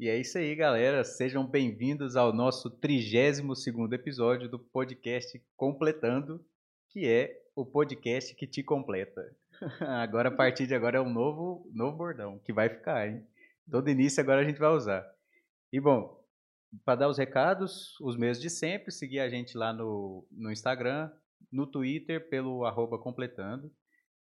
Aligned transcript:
E 0.00 0.08
é 0.08 0.18
isso 0.18 0.38
aí, 0.38 0.54
galera. 0.54 1.04
Sejam 1.04 1.46
bem-vindos 1.46 2.16
ao 2.16 2.32
nosso 2.32 2.70
32 2.70 3.92
episódio 3.92 4.48
do 4.48 4.58
podcast 4.58 5.38
Completando, 5.54 6.42
que 6.88 7.06
é 7.06 7.38
o 7.54 7.66
podcast 7.66 8.34
que 8.34 8.46
te 8.46 8.62
completa. 8.62 9.20
Agora, 10.00 10.30
a 10.30 10.34
partir 10.34 10.66
de 10.66 10.74
agora, 10.74 10.96
é 10.96 11.00
um 11.02 11.12
novo, 11.12 11.70
novo 11.74 11.98
bordão 11.98 12.38
que 12.38 12.50
vai 12.50 12.70
ficar, 12.70 13.10
hein? 13.10 13.26
Todo 13.70 13.90
início 13.90 14.22
agora 14.22 14.40
a 14.40 14.44
gente 14.44 14.58
vai 14.58 14.70
usar. 14.70 15.06
E 15.70 15.78
bom, 15.78 16.18
para 16.82 17.00
dar 17.00 17.08
os 17.08 17.18
recados, 17.18 18.00
os 18.00 18.16
meus 18.16 18.40
de 18.40 18.48
sempre, 18.48 18.90
seguir 18.90 19.20
a 19.20 19.28
gente 19.28 19.54
lá 19.54 19.70
no, 19.70 20.26
no 20.30 20.50
Instagram, 20.50 21.12
no 21.52 21.66
Twitter, 21.66 22.26
pelo 22.30 22.64
completando. 23.02 23.70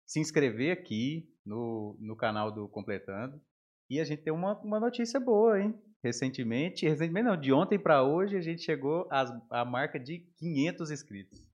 Se 0.06 0.20
inscrever 0.20 0.74
aqui 0.74 1.34
no, 1.46 1.96
no 2.02 2.18
canal 2.18 2.52
do 2.52 2.68
Completando. 2.68 3.42
E 3.90 4.00
a 4.00 4.04
gente 4.04 4.22
tem 4.22 4.32
uma, 4.34 4.54
uma 4.60 4.80
notícia 4.80 5.20
boa, 5.20 5.60
hein? 5.60 5.74
Recentemente, 6.04 6.88
recentemente 6.88 7.28
não, 7.28 7.36
de 7.36 7.52
ontem 7.52 7.78
para 7.78 8.04
hoje, 8.04 8.38
a 8.38 8.42
gente 8.42 8.62
chegou 8.62 9.08
às, 9.10 9.34
à 9.50 9.66
marca 9.66 10.00
de 10.00 10.20
500 10.38 10.92
inscritos. 10.92 11.50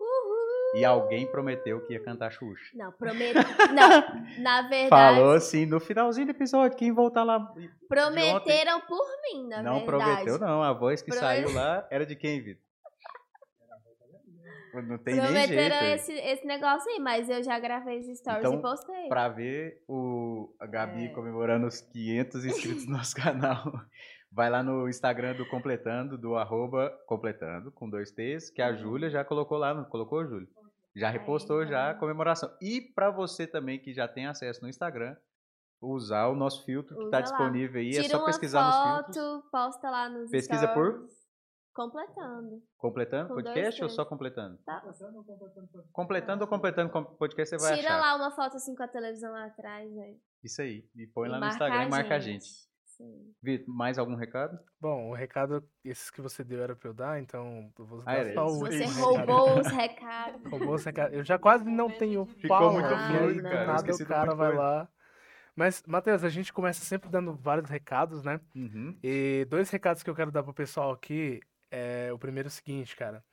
E 0.76 0.84
alguém 0.84 1.26
prometeu 1.26 1.80
que 1.86 1.94
ia 1.94 2.04
cantar 2.04 2.30
Xuxa. 2.32 2.72
Não, 2.76 2.92
prometeu. 2.92 3.42
Não, 3.74 4.44
na 4.44 4.62
verdade. 4.68 4.90
Falou 4.90 5.32
assim 5.32 5.66
no 5.66 5.80
finalzinho 5.80 6.28
do 6.28 6.32
episódio, 6.32 6.78
quem 6.78 6.92
voltar 6.92 7.24
lá. 7.24 7.40
Prometeram 7.88 8.82
por 8.82 9.06
mim, 9.24 9.48
na 9.48 9.64
não 9.64 9.86
verdade. 9.86 9.86
prometeu, 9.86 10.38
não. 10.38 10.62
A 10.62 10.74
voz 10.74 11.02
que 11.02 11.12
Promet- 11.12 11.46
saiu 11.46 11.54
lá 11.54 11.88
era 11.90 12.06
de 12.06 12.14
quem, 12.16 12.42
Vitor? 12.42 12.65
Não 14.82 14.98
tem 14.98 15.16
nem 15.16 15.24
jeito. 15.24 15.48
Prometeram 15.48 15.76
aí. 15.78 15.92
esse, 15.94 16.12
esse 16.14 16.46
negócio 16.46 16.92
aí, 16.92 17.00
mas 17.00 17.30
eu 17.30 17.42
já 17.44 17.60
gravei 17.60 18.00
os 18.00 18.18
stories 18.18 18.40
Então, 18.46 18.56
e 18.60 18.62
postei. 18.62 19.08
Pra 19.10 19.28
ver 19.30 19.84
o, 19.88 20.54
a 20.60 20.66
Gabi 20.66 21.06
É. 21.06 21.10
comemorando 21.10 21.68
os 21.68 21.82
500 21.82 22.46
inscritos 22.46 22.86
no 22.88 22.98
nosso 22.98 23.16
canal, 23.16 23.74
vai 24.32 24.50
lá 24.50 24.62
no 24.64 24.88
Instagram 24.90 25.36
do 25.36 25.46
Completando, 25.48 26.18
do 26.18 26.36
arroba 26.36 26.90
Completando, 27.08 27.72
com 27.72 27.90
dois 27.90 28.12
T's, 28.12 28.50
que 28.50 28.62
a 28.62 28.70
Uhum. 28.70 28.78
Júlia 28.78 29.10
já 29.10 29.24
colocou 29.24 29.58
lá, 29.58 29.74
não 29.74 29.86
colocou, 29.86 30.26
Júlia? 30.26 30.48
Já 30.96 31.10
repostou 31.10 31.66
já 31.66 31.90
a 31.90 31.94
tá. 31.94 32.00
comemoração. 32.00 32.50
E 32.62 32.80
pra 32.82 33.12
você 33.12 33.46
também 33.46 33.78
que 33.80 33.94
já 33.94 34.08
tem 34.08 34.28
acesso 34.28 34.62
no 34.62 34.70
Instagram, 34.70 35.16
usar 35.82 36.28
o 36.28 36.36
nosso 36.36 36.64
filtro 36.66 36.96
que 36.96 37.02
Usa 37.02 37.12
tá 37.12 37.18
lá. 37.18 37.22
disponível 37.24 37.82
aí, 37.82 37.90
é 37.90 38.02
Tira 38.02 38.08
só 38.10 38.18
uma 38.18 38.26
pesquisar 38.26 38.66
nos 38.66 38.76
foto, 38.76 39.14
filtros. 39.14 39.50
posta 39.52 39.90
lá 39.90 40.10
nos 40.10 40.32
Pesquisa 40.32 40.68
por? 40.70 41.06
Completando. 41.76 42.64
Completando 42.78 43.28
Com 43.28 43.36
podcast 43.36 43.84
ou 43.84 43.90
só 43.90 44.06
completando? 44.06 44.58
Tá. 44.66 44.82
Completando 45.92 46.44
ou 46.44 46.48
completando 46.48 46.90
com- 46.92 47.04
podcast 47.04 47.58
você 47.58 47.62
vai 47.62 47.76
Tira 47.78 47.90
achar. 47.90 48.00
lá 48.00 48.16
uma 48.16 48.32
foto 48.32 48.56
assim 48.56 48.74
com 48.76 48.84
a 48.84 48.88
televisão 48.88 49.32
lá 49.32 49.46
atrás, 49.46 49.94
velho. 49.94 50.18
Isso 50.44 50.62
aí. 50.62 50.88
E 50.96 51.06
põe 51.08 51.28
E 51.28 51.32
lá 51.32 51.40
no 51.40 51.48
Instagram 51.48 51.84
e 51.84 51.90
marca 51.90 52.16
a 52.16 52.20
gente. 52.20 52.46
Sim. 52.86 53.34
Vitor, 53.44 53.76
mais 53.76 54.00
algum 54.00 54.16
recado? 54.16 54.58
Bom, 54.80 55.10
o 55.10 55.14
recado, 55.14 55.62
esses 55.84 56.10
que 56.10 56.22
você 56.22 56.46
deu 56.46 56.64
era 56.64 56.78
pra 56.78 56.88
eu 56.90 56.94
dar, 56.94 57.20
então 57.22 57.70
eu 57.78 57.86
vou 57.86 58.00
Ah, 58.02 58.06
dar 58.06 58.18
era 58.20 58.34
só 58.34 58.46
o 58.46 58.60
Você 58.60 58.86
roubou 58.86 59.60
os 59.60 59.68
recados. 59.68 60.50
Roubou 60.50 60.76
os 60.76 60.86
recados. 60.86 61.14
Eu 61.14 61.26
já 61.26 61.38
quase 61.38 61.66
não 61.66 61.90
tenho 61.90 62.26
Ficou 62.26 62.72
muito 62.72 62.88
fluido, 62.88 63.34
do 63.44 63.50
cara, 63.50 63.66
nada 63.66 63.94
o 63.94 64.06
cara 64.06 64.34
vai 64.34 64.48
coisa. 64.54 64.62
lá. 64.64 64.90
Mas, 65.58 65.84
Matheus, 65.86 66.24
a 66.24 66.30
gente 66.30 66.54
começa 66.54 66.86
sempre 66.86 67.10
dando 67.10 67.34
vários 67.34 67.70
recados, 67.70 68.24
né? 68.24 68.40
Uhum. 68.56 68.98
E 69.04 69.46
dois 69.50 69.70
recados 69.70 70.02
que 70.02 70.10
eu 70.10 70.16
quero 70.16 70.32
dar 70.32 70.44
pro 70.44 70.54
pessoal 70.54 70.92
aqui. 70.92 71.42
É, 71.72 72.12
o 72.14 72.18
primeiro 72.20 72.48
é 72.48 72.50
o 72.50 72.52
seguinte, 72.52 72.96
cara. 72.96 73.24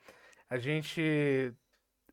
A 0.49 0.57
gente, 0.57 1.53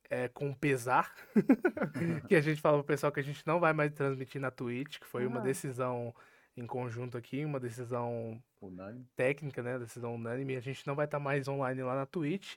é, 0.09 0.29
com 0.29 0.53
pesar, 0.55 1.15
que 2.29 2.35
a 2.35 2.41
gente 2.41 2.61
fala 2.61 2.79
pro 2.79 2.87
pessoal 2.87 3.13
que 3.13 3.21
a 3.21 3.23
gente 3.23 3.47
não 3.47 3.61
vai 3.61 3.73
mais 3.73 3.93
transmitir 3.93 4.41
na 4.41 4.51
Twitch, 4.51 4.99
que 4.99 5.07
foi 5.07 5.27
uma 5.27 5.41
Ah. 5.41 5.43
decisão 5.43 6.15
em 6.57 6.67
conjunto 6.67 7.17
aqui, 7.17 7.45
uma 7.45 7.61
decisão 7.61 8.43
Unânime. 8.61 9.07
técnica, 9.17 9.63
né, 9.63 9.79
decisão 9.79 10.15
unânime, 10.15 10.57
a 10.57 10.61
gente 10.61 10.87
não 10.87 10.95
vai 10.95 11.05
estar 11.07 11.19
mais 11.21 11.49
online 11.49 11.83
lá 11.83 11.95
na 11.95 12.07
Twitch. 12.07 12.57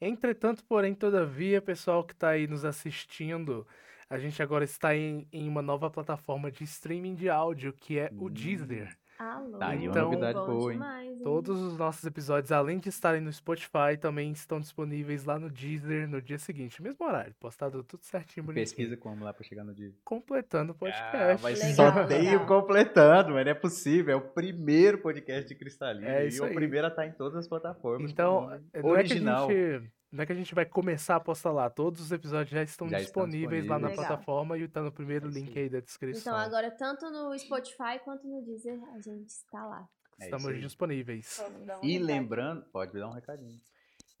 Entretanto, 0.00 0.64
porém, 0.66 0.94
todavia, 0.94 1.62
pessoal 1.62 2.04
que 2.04 2.12
está 2.14 2.30
aí 2.30 2.46
nos 2.46 2.64
assistindo, 2.64 3.66
a 4.08 4.18
gente 4.18 4.42
agora 4.42 4.64
está 4.64 4.94
em, 4.96 5.28
em 5.32 5.48
uma 5.48 5.62
nova 5.62 5.90
plataforma 5.90 6.50
de 6.50 6.64
streaming 6.64 7.14
de 7.14 7.28
áudio, 7.30 7.72
que 7.72 7.98
é 7.98 8.12
o 8.16 8.26
Hum. 8.26 8.30
Deezer. 8.30 8.98
Alô. 9.24 9.58
Tá 9.58 9.68
aí 9.68 9.78
uma 9.78 9.86
Então- 9.90 10.04
novidade 10.04 10.34
boa, 10.38 10.72
hein? 10.72 10.78
demais, 10.78 11.08
hein? 11.16 11.20
Todos 11.22 11.60
os 11.60 11.76
nossos 11.78 12.04
episódios, 12.04 12.52
além 12.52 12.78
de 12.78 12.88
estarem 12.90 13.20
no 13.20 13.32
Spotify, 13.32 13.96
também 13.98 14.30
estão 14.32 14.60
disponíveis 14.60 15.24
lá 15.24 15.38
no 15.38 15.48
Deezer 15.50 16.06
no 16.08 16.20
dia 16.20 16.38
seguinte, 16.38 16.82
mesmo 16.82 17.06
horário, 17.06 17.34
postado 17.40 17.82
tudo 17.82 18.02
certinho, 18.04 18.44
bonitinho. 18.44 18.66
Pesquisa 18.66 18.96
como 18.96 19.24
lá 19.24 19.32
pra 19.32 19.42
chegar 19.44 19.64
no 19.64 19.74
dia. 19.74 19.92
Completando 20.04 20.72
o 20.72 20.74
Ah, 20.74 20.78
podcast. 20.78 21.42
mas 21.42 21.58
Legal, 21.62 21.74
só 21.94 22.04
tem 22.06 22.22
legal. 22.22 22.42
o 22.42 22.46
completando, 22.46 23.30
mas 23.32 23.44
não 23.44 23.52
é 23.52 23.54
possível. 23.54 24.12
É 24.12 24.16
o 24.16 24.20
primeiro 24.20 24.98
podcast 24.98 25.48
de 25.48 25.54
Cristalina. 25.54 26.06
É 26.06 26.24
e 26.24 26.28
isso 26.28 26.42
o 26.42 26.46
aí. 26.46 26.54
primeiro 26.54 26.86
a 26.86 26.90
estar 26.90 27.06
em 27.06 27.12
todas 27.12 27.36
as 27.38 27.48
plataformas. 27.48 28.10
Então, 28.10 28.50
não 28.74 28.90
original. 28.90 29.50
é 29.50 29.54
que 29.54 29.60
a 29.60 29.78
gente, 29.80 29.92
não 30.14 30.22
é 30.22 30.26
que 30.26 30.32
a 30.32 30.36
gente 30.36 30.54
vai 30.54 30.64
começar 30.64 31.16
a 31.16 31.20
postar 31.20 31.50
lá. 31.52 31.68
Todos 31.68 32.00
os 32.00 32.12
episódios 32.12 32.50
já 32.50 32.62
estão 32.62 32.88
Já 32.88 33.00
estão 33.00 33.24
disponíveis 33.24 33.66
lá 33.66 33.78
na 33.78 33.88
disponíveis. 33.88 34.08
plataforma 34.08 34.56
e 34.58 34.68
tá 34.68 34.80
no 34.82 34.92
primeiro 34.92 35.28
É 35.28 35.30
link 35.30 35.58
aí. 35.58 35.68
da 35.68 35.80
descrição. 35.80 36.20
Então 36.20 36.36
agora, 36.36 36.70
tanto 36.70 37.10
no 37.10 37.36
Spotify 37.38 37.98
quanto 38.04 38.26
no 38.26 38.40
Deezer, 38.42 38.80
a 38.94 39.00
gente 39.00 39.28
está 39.28 39.66
lá. 39.66 39.88
É 40.20 40.24
Estamos 40.26 40.60
disponíveis. 40.60 41.40
Um 41.40 41.84
E 41.84 41.92
recado? 41.94 42.06
lembrando, 42.06 42.64
pode 42.70 42.92
dar 42.98 43.08
um 43.08 43.12
recadinho. 43.12 43.60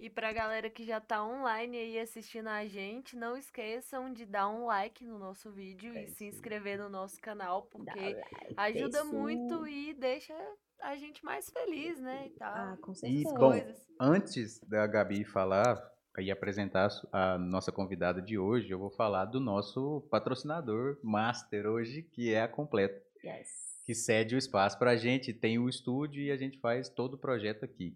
E 0.00 0.10
pra 0.10 0.32
galera 0.32 0.68
que 0.68 0.84
já 0.84 1.00
tá 1.00 1.24
online 1.24 1.78
aí 1.78 2.00
assistindo 2.00 2.48
a 2.48 2.66
gente, 2.66 3.14
não 3.16 3.36
esqueçam 3.36 4.12
de 4.12 4.26
dar 4.26 4.48
um 4.48 4.66
like 4.66 5.04
no 5.04 5.18
nosso 5.20 5.52
vídeo 5.52 5.94
É 5.96 6.02
e 6.04 6.08
se 6.08 6.24
inscrever 6.26 6.76
no 6.78 6.88
nosso 6.88 7.20
canal, 7.20 7.62
porque 7.70 7.88
like, 8.00 8.54
ajuda 8.56 9.04
muito 9.04 9.64
e 9.68 9.94
deixa 9.94 10.34
a 10.82 10.96
gente 10.96 11.24
mais 11.24 11.50
feliz, 11.50 12.00
né? 12.00 12.26
E 12.26 12.30
tal. 12.30 12.52
Ah, 12.54 12.76
com 12.80 12.92
E, 12.92 12.96
certeza. 12.96 13.30
bom, 13.34 13.50
coisas. 13.50 13.86
antes 14.00 14.60
da 14.68 14.86
Gabi 14.86 15.24
falar 15.24 15.82
e 16.18 16.30
apresentar 16.30 16.88
a 17.12 17.36
nossa 17.38 17.72
convidada 17.72 18.22
de 18.22 18.38
hoje, 18.38 18.70
eu 18.70 18.78
vou 18.78 18.90
falar 18.90 19.24
do 19.24 19.40
nosso 19.40 20.06
patrocinador 20.10 20.98
master 21.02 21.66
hoje, 21.66 22.02
que 22.02 22.32
é 22.32 22.42
a 22.42 22.48
Completa. 22.48 23.02
Yes. 23.24 23.72
que 23.86 23.94
cede 23.94 24.34
o 24.34 24.38
espaço 24.38 24.78
para 24.78 24.90
a 24.92 24.96
gente, 24.96 25.32
tem 25.32 25.58
o 25.58 25.68
estúdio 25.68 26.22
e 26.22 26.30
a 26.30 26.36
gente 26.36 26.58
faz 26.58 26.88
todo 26.90 27.14
o 27.14 27.18
projeto 27.18 27.64
aqui. 27.64 27.94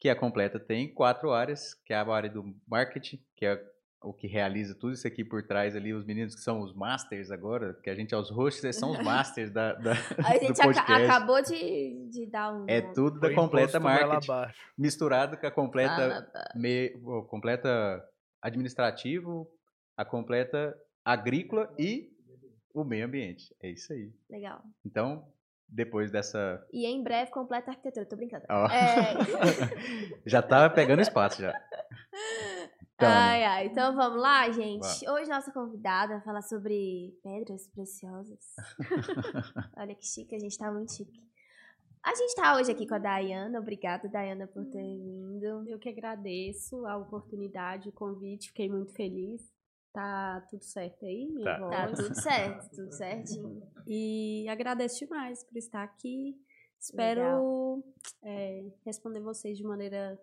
Que 0.00 0.08
a 0.08 0.16
Completa 0.16 0.58
tem 0.60 0.92
quatro 0.92 1.32
áreas, 1.32 1.74
que 1.74 1.92
é 1.92 1.96
a 1.96 2.06
área 2.08 2.28
do 2.30 2.54
marketing, 2.66 3.20
que 3.36 3.44
é 3.46 3.56
o 4.00 4.12
que 4.12 4.26
realiza 4.28 4.74
tudo 4.76 4.92
isso 4.92 5.06
aqui 5.06 5.24
por 5.24 5.42
trás 5.46 5.74
ali, 5.74 5.92
os 5.92 6.04
meninos 6.04 6.34
que 6.34 6.40
são 6.40 6.60
os 6.60 6.72
masters 6.72 7.30
agora, 7.32 7.74
que 7.82 7.90
a 7.90 7.94
gente 7.94 8.14
é 8.14 8.16
os 8.16 8.30
hosts, 8.30 8.62
eles 8.62 8.76
são 8.76 8.92
os 8.92 8.98
masters 9.02 9.50
da, 9.50 9.72
da- 9.74 9.92
A 10.24 10.32
gente 10.38 10.56
podcast. 10.62 10.92
acabou 10.92 11.42
de, 11.42 12.08
de 12.10 12.26
dar 12.30 12.52
um. 12.54 12.64
É 12.68 12.80
tudo 12.80 13.18
da 13.18 13.34
Completa 13.34 13.80
Marketing, 13.80 14.30
misturado 14.76 15.36
com 15.36 15.46
a 15.46 15.50
Completa, 15.50 16.30
Ah, 16.34 16.52
me, 16.56 16.90
completa 17.28 18.02
administrativo, 18.40 19.48
a 19.96 20.04
Completa 20.04 20.76
agrícola 21.04 21.68
e 21.78 22.08
o 22.72 22.84
meio 22.84 23.04
ambiente. 23.06 23.52
É 23.60 23.68
isso 23.70 23.92
aí. 23.92 24.12
legal. 24.30 24.62
Então, 24.86 25.26
depois 25.68 26.10
dessa 26.12 26.64
E 26.72 26.86
em 26.86 27.02
breve 27.02 27.30
completa 27.32 27.70
arquitetura, 27.72 28.06
tô 28.06 28.14
brincando. 28.16 28.44
Ó. 28.48 28.66
É. 28.68 29.14
já 30.24 30.40
tá 30.40 30.70
pegando 30.70 31.02
espaço 31.02 31.42
já. 31.42 31.52
Então, 32.98 33.08
Ai, 33.08 33.44
ai. 33.44 33.66
Então 33.66 33.94
vamos 33.94 34.20
lá, 34.20 34.50
gente. 34.50 35.08
Hoje 35.08 35.30
nossa 35.30 35.52
convidada 35.52 36.14
vai 36.14 36.24
falar 36.24 36.42
sobre 36.42 37.16
pedras 37.22 37.68
preciosas. 37.68 38.44
Olha 39.78 39.94
que 39.94 40.04
chique, 40.04 40.34
a 40.34 40.38
gente 40.40 40.58
tá 40.58 40.72
muito 40.72 40.92
chique. 40.92 41.22
A 42.04 42.12
gente 42.16 42.34
tá 42.34 42.56
hoje 42.56 42.72
aqui 42.72 42.88
com 42.88 42.96
a 42.96 42.98
Dayana. 42.98 43.60
Obrigada, 43.60 44.08
Dayana, 44.08 44.48
por 44.48 44.64
ter 44.64 44.82
vindo. 44.82 45.64
Eu 45.68 45.78
que 45.78 45.88
agradeço 45.88 46.84
a 46.86 46.96
oportunidade, 46.96 47.88
o 47.88 47.92
convite, 47.92 48.48
fiquei 48.48 48.68
muito 48.68 48.92
feliz. 48.92 49.48
Tá 49.92 50.44
tudo 50.50 50.64
certo 50.64 51.04
aí, 51.06 51.28
minha 51.28 51.44
Tá. 51.44 51.58
voz? 51.60 51.70
Tá 51.70 52.02
tudo 52.02 52.14
certo, 52.20 52.70
tudo 52.74 52.92
certinho. 52.92 53.62
E 53.86 54.44
agradeço 54.48 54.98
demais 54.98 55.44
por 55.44 55.56
estar 55.56 55.84
aqui. 55.84 56.34
Espero 56.80 57.80
é, 58.24 58.64
responder 58.84 59.20
vocês 59.20 59.56
de 59.56 59.62
maneira 59.62 60.18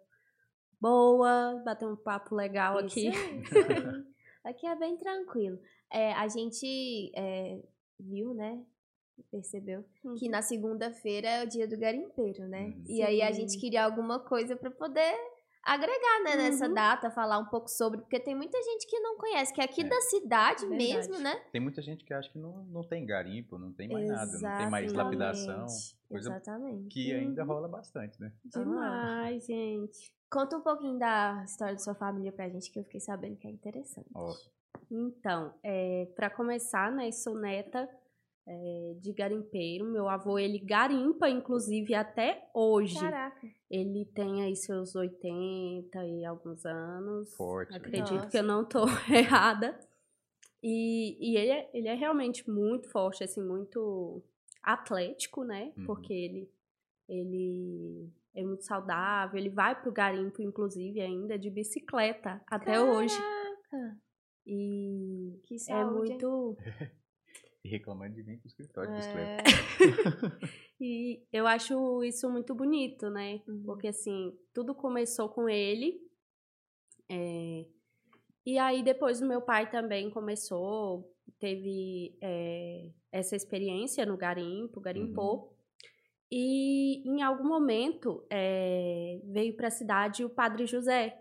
boa, 0.86 1.64
bater 1.66 1.88
um 1.88 1.96
papo 1.96 2.36
legal 2.36 2.78
aqui. 2.78 3.10
Isso. 3.10 3.16
Aqui 4.44 4.68
é 4.68 4.76
bem 4.76 4.96
tranquilo. 4.96 5.58
É, 5.92 6.14
a 6.14 6.28
gente 6.28 7.12
é, 7.16 7.60
viu, 8.00 8.32
né? 8.36 8.64
Percebeu 9.32 9.84
que 10.20 10.30
na 10.30 10.44
segunda-feira 10.44 11.28
é 11.28 11.44
o 11.44 11.48
dia 11.48 11.68
do 11.68 11.76
garimpeiro, 11.76 12.48
né? 12.48 12.66
Uhum. 12.66 12.84
E 12.88 13.02
aí 13.02 13.24
a 13.24 13.32
gente 13.32 13.58
queria 13.58 13.84
alguma 13.84 14.20
coisa 14.20 14.56
pra 14.56 14.70
poder 14.70 15.16
agregar, 15.66 16.24
né, 16.24 16.36
nessa 16.36 16.68
Uhum. 16.68 16.74
data, 16.74 17.10
falar 17.10 17.40
um 17.40 17.46
pouco 17.46 17.68
sobre, 17.68 18.00
porque 18.02 18.20
tem 18.20 18.36
muita 18.36 18.62
gente 18.62 18.86
que 18.88 19.00
não 19.00 19.18
conhece, 19.18 19.52
que 19.54 19.60
é 19.60 19.64
aqui 19.66 19.82
É. 19.82 19.90
da 19.90 20.00
cidade 20.02 20.68
Verdade. 20.68 20.78
mesmo, 20.78 21.20
né? 21.20 21.36
tem 21.52 21.60
muita 21.60 21.82
gente 21.82 22.06
que 22.06 22.14
acha 22.14 22.30
que 22.32 22.38
não, 22.38 22.64
não 22.66 22.84
tem 22.84 23.06
garimpo, 23.06 23.58
não 23.58 23.74
tem 23.74 23.88
mais 23.90 24.08
nada, 24.08 24.32
não 24.40 24.58
tem 24.58 24.70
mais 24.70 24.86
Exatamente. 24.86 24.96
lapidação, 24.96 25.66
coisa 26.08 26.30
Exatamente. 26.30 26.88
que 26.90 27.12
ainda 27.14 27.42
Uhum. 27.42 27.48
rola 27.48 27.68
bastante, 27.68 28.22
né? 28.22 28.32
Demais, 28.46 29.46
gente. 29.46 30.12
Conta 30.32 30.58
um 30.58 30.62
pouquinho 30.62 31.00
da 31.00 31.44
história 31.46 31.74
da 31.74 31.80
sua 31.80 31.96
família 31.96 32.32
pra 32.32 32.48
gente, 32.50 32.70
que 32.72 32.80
eu 32.80 32.84
fiquei 32.84 33.00
sabendo 33.00 33.38
que 33.38 33.48
é 33.48 33.52
interessante. 33.52 34.10
Ó, 34.14 34.34
Então, 34.92 35.54
é, 35.64 36.08
para 36.16 36.30
começar, 36.30 36.92
né, 36.92 37.12
sou 37.12 37.36
neta 37.36 37.90
é, 38.48 38.96
de 39.00 39.12
garimpeiro. 39.14 39.86
Meu 39.86 40.08
avô, 40.08 40.38
ele 40.38 40.60
garimpa, 40.60 41.30
inclusive, 41.30 41.94
até 41.94 42.48
hoje. 42.54 43.00
Caraca. 43.00 43.48
Ele 43.70 44.06
tem 44.06 44.44
aí 44.44 44.56
seus 44.56 44.96
80 44.96 46.06
e 46.06 46.26
alguns 46.26 46.66
anos. 46.66 47.34
Forte. 47.36 47.76
Acredito 47.76 48.14
Nossa. 48.14 48.30
que 48.30 48.38
eu 48.38 48.44
não 48.44 48.64
tô 48.64 48.86
errada. 49.12 49.80
E, 50.62 51.18
e 51.20 51.38
ele, 51.38 51.52
é, 51.52 51.70
ele 51.74 51.88
é 51.88 51.94
realmente 51.94 52.50
muito 52.50 52.90
forte, 52.90 53.24
assim, 53.24 53.42
muito 53.44 54.24
atlético, 54.64 55.44
né? 55.44 55.72
Uhum. 55.78 55.86
Porque 55.86 56.14
ele, 56.14 56.50
ele 57.08 58.10
é 58.34 58.44
muito 58.44 58.64
saudável. 58.64 59.40
Ele 59.40 59.50
vai 59.50 59.80
pro 59.80 59.92
garimpo, 59.92 60.42
inclusive, 60.42 61.02
ainda 61.02 61.38
de 61.38 61.50
bicicleta 61.50 62.42
até 62.48 62.80
hoje. 62.82 63.16
Caraca. 63.70 63.98
E 64.48 65.40
Que 65.46 65.56
é 65.56 65.58
saúde. 65.60 66.12
hein? 66.12 66.20
muito. 66.20 66.58
E 67.66 67.68
reclamando 67.68 68.14
de 68.14 68.24
mim 68.24 68.38
pro 68.38 68.48
escritório 68.48 68.92
de 68.92 68.98
bicicleta. 68.98 69.44
É. 69.50 70.56
E 70.80 71.24
eu 71.32 71.48
acho 71.48 72.04
isso 72.04 72.30
muito 72.30 72.54
bonito, 72.54 73.10
né? 73.10 73.42
Uhum. 73.48 73.64
Porque 73.66 73.88
assim, 73.88 74.38
tudo 74.54 74.76
começou 74.76 75.30
com 75.30 75.48
ele. 75.50 76.02
é, 77.10 77.66
E 78.46 78.60
aí 78.60 78.84
depois 78.84 79.22
o 79.22 79.26
meu 79.28 79.42
pai 79.42 79.70
também 79.72 80.10
começou, 80.12 81.10
teve 81.40 82.18
é, 82.22 82.92
essa 83.12 83.36
experiência 83.38 84.06
no 84.06 84.18
garimpo, 84.18 84.82
garimpou. 84.82 85.56
E 86.30 87.08
em 87.10 87.22
algum 87.24 87.48
momento 87.48 88.26
é, 88.30 89.22
veio 89.24 89.56
para 89.56 89.70
a 89.70 89.72
cidade 89.72 90.26
o 90.26 90.30
Padre 90.30 90.66
José. 90.68 91.18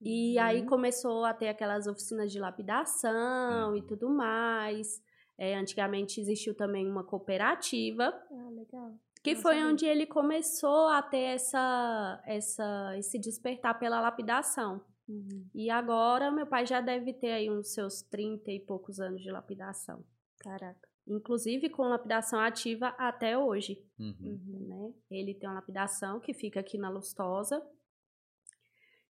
E 0.00 0.38
aí 0.38 0.60
Uhum. 0.60 0.66
começou 0.66 1.24
a 1.24 1.34
ter 1.34 1.48
aquelas 1.48 1.86
oficinas 1.88 2.30
de 2.30 2.38
lapidação 2.38 3.74
e 3.76 3.80
Uhum. 3.80 3.86
tudo 3.86 4.08
mais. 4.08 5.02
É, 5.38 5.54
antigamente 5.56 6.20
existiu 6.20 6.54
também 6.54 6.86
uma 6.88 7.02
cooperativa 7.04 8.04
Ah, 8.04 8.50
legal. 8.50 8.94
que 9.22 9.34
Não 9.34 9.40
foi 9.42 9.54
sabia. 9.56 9.68
onde 9.70 9.86
ele 9.86 10.06
começou 10.06 10.88
a 10.88 11.02
ter 11.02 11.34
essa, 11.34 12.22
essa, 12.26 12.96
esse 12.98 13.18
despertar 13.18 13.78
pela 13.78 14.00
lapidação. 14.00 14.84
Uhum. 15.08 15.46
E 15.54 15.68
agora 15.68 16.30
meu 16.30 16.46
pai 16.46 16.64
já 16.66 16.80
deve 16.80 17.12
ter 17.12 17.32
aí 17.32 17.50
uns 17.50 17.72
seus 17.72 18.02
30 18.02 18.50
e 18.52 18.60
poucos 18.60 19.00
anos 19.00 19.20
de 19.22 19.30
lapidação. 19.30 20.04
Caraca. 20.38 20.88
Inclusive 21.06 21.68
com 21.70 21.82
lapidação 21.82 22.38
ativa 22.38 22.88
até 22.98 23.36
hoje. 23.36 23.82
Uhum. 23.98 24.14
Uhum. 24.20 24.68
Né? 24.68 24.94
Ele 25.10 25.34
tem 25.34 25.48
uma 25.48 25.56
lapidação 25.56 26.20
que 26.20 26.32
fica 26.32 26.60
aqui 26.60 26.78
na 26.78 26.88
Lustosa. 26.90 27.60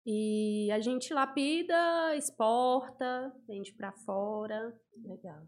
E 0.05 0.71
a 0.71 0.79
gente 0.79 1.13
lapida, 1.13 2.15
exporta, 2.15 3.31
vende 3.47 3.73
pra 3.73 3.91
fora. 3.91 4.73
Legal. 5.03 5.43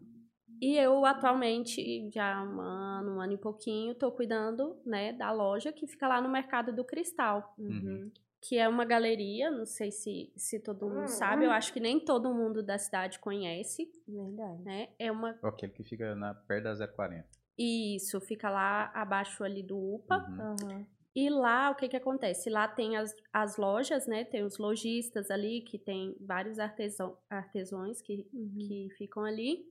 E 0.60 0.76
eu 0.76 1.04
atualmente, 1.04 2.08
já 2.10 2.36
há 2.38 2.42
um 2.42 2.60
ano, 2.60 3.16
um 3.16 3.20
ano 3.20 3.32
e 3.34 3.38
pouquinho, 3.38 3.94
tô 3.94 4.10
cuidando, 4.12 4.76
né, 4.84 5.12
da 5.12 5.30
loja 5.30 5.72
que 5.72 5.86
fica 5.86 6.08
lá 6.08 6.20
no 6.20 6.28
Mercado 6.28 6.72
do 6.74 6.84
Cristal, 6.84 7.54
Uhum. 7.58 8.10
que 8.40 8.56
é 8.58 8.68
uma 8.68 8.84
galeria, 8.84 9.50
não 9.50 9.66
sei 9.66 9.90
se, 9.90 10.32
se 10.36 10.60
todo 10.60 10.88
mundo 10.88 11.08
sabe, 11.08 11.44
eu 11.44 11.50
acho 11.50 11.72
que 11.72 11.80
nem 11.80 11.98
todo 12.00 12.32
mundo 12.32 12.62
da 12.62 12.78
cidade 12.78 13.18
conhece, 13.18 13.90
Verdade. 14.06 14.62
né? 14.62 14.88
É 14.98 15.10
uma 15.10 15.38
Aquele 15.42 15.72
que 15.72 15.84
fica 15.84 16.14
na, 16.14 16.34
perto 16.34 16.64
da 16.64 16.86
040. 16.88 17.26
isso, 17.58 18.20
fica 18.20 18.48
lá 18.50 18.90
abaixo 18.94 19.44
ali 19.44 19.62
do 19.62 19.76
UPA. 19.78 20.16
Uhum. 20.28 20.40
Aham. 20.40 20.86
E 21.16 21.30
lá, 21.30 21.70
o 21.70 21.76
que 21.76 21.88
que 21.88 21.96
acontece? 21.96 22.50
Lá 22.50 22.66
tem 22.66 22.96
as, 22.96 23.14
as 23.32 23.56
lojas, 23.56 24.04
né? 24.08 24.24
Tem 24.24 24.42
os 24.42 24.58
lojistas 24.58 25.30
ali, 25.30 25.60
que 25.60 25.78
tem 25.78 26.16
vários 26.20 26.58
artesão, 26.58 27.16
artesões 27.30 28.02
que, 28.02 28.26
Uhum. 28.32 28.56
que 28.58 28.88
ficam 28.98 29.24
ali. 29.24 29.64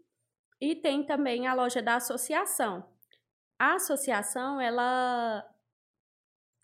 E 0.64 0.76
tem 0.76 1.04
também 1.06 1.46
a 1.46 1.54
loja 1.54 1.82
da 1.82 1.96
associação. 1.98 2.86
A 3.60 3.76
associação, 3.76 4.62
ela 4.62 5.46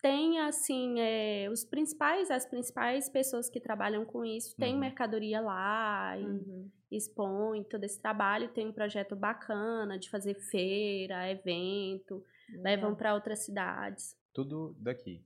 tem, 0.00 0.40
assim, 0.40 0.98
é, 0.98 1.48
os 1.50 1.64
principais, 1.64 2.30
as 2.30 2.46
principais 2.46 3.10
pessoas 3.10 3.50
que 3.50 3.60
trabalham 3.60 4.06
com 4.06 4.24
isso, 4.24 4.56
tem 4.56 4.72
Uhum. 4.72 4.80
mercadoria 4.80 5.38
lá 5.42 6.16
e 6.18 6.24
Uhum. 6.24 6.70
expõe 6.90 7.62
todo 7.64 7.84
esse 7.84 8.00
trabalho. 8.00 8.48
Tem 8.54 8.66
um 8.66 8.72
projeto 8.72 9.14
bacana 9.14 9.98
de 9.98 10.08
fazer 10.08 10.34
feira, 10.34 11.30
evento, 11.30 12.24
levam 12.48 12.90
Legal. 12.90 12.96
para 12.96 13.14
outras 13.14 13.40
cidades. 13.44 14.16
Tudo 14.32 14.74
daqui. 14.78 15.22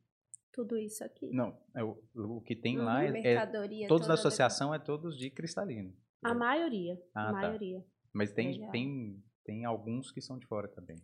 Tudo 0.53 0.77
isso 0.77 1.05
aqui. 1.05 1.31
Não, 1.33 1.57
é 1.77 1.85
o, 1.85 1.97
o 2.15 2.41
que 2.41 2.57
tem 2.57 2.77
Uhum. 2.79 2.85
lá 2.85 3.05
é, 3.05 3.09
é 3.09 3.11
Mercadoria. 3.13 3.87
todos 3.87 4.09
da 4.09 4.15
associação 4.15 4.75
é 4.75 4.81
todos 4.81 5.17
de 5.17 5.31
cristalino. 5.31 5.95
A 6.25 6.35
maioria. 6.35 7.01
Ah, 7.15 7.23
a 7.23 7.27
tá. 7.27 7.33
maioria. 7.33 7.85
Mas 8.15 8.33
tem, 8.33 8.53
Legal. 8.53 8.71
tem, 8.71 9.23
tem 9.45 9.65
alguns 9.65 10.13
que 10.13 10.21
são 10.21 10.39
de 10.39 10.47
fora 10.47 10.69
também. 10.69 10.97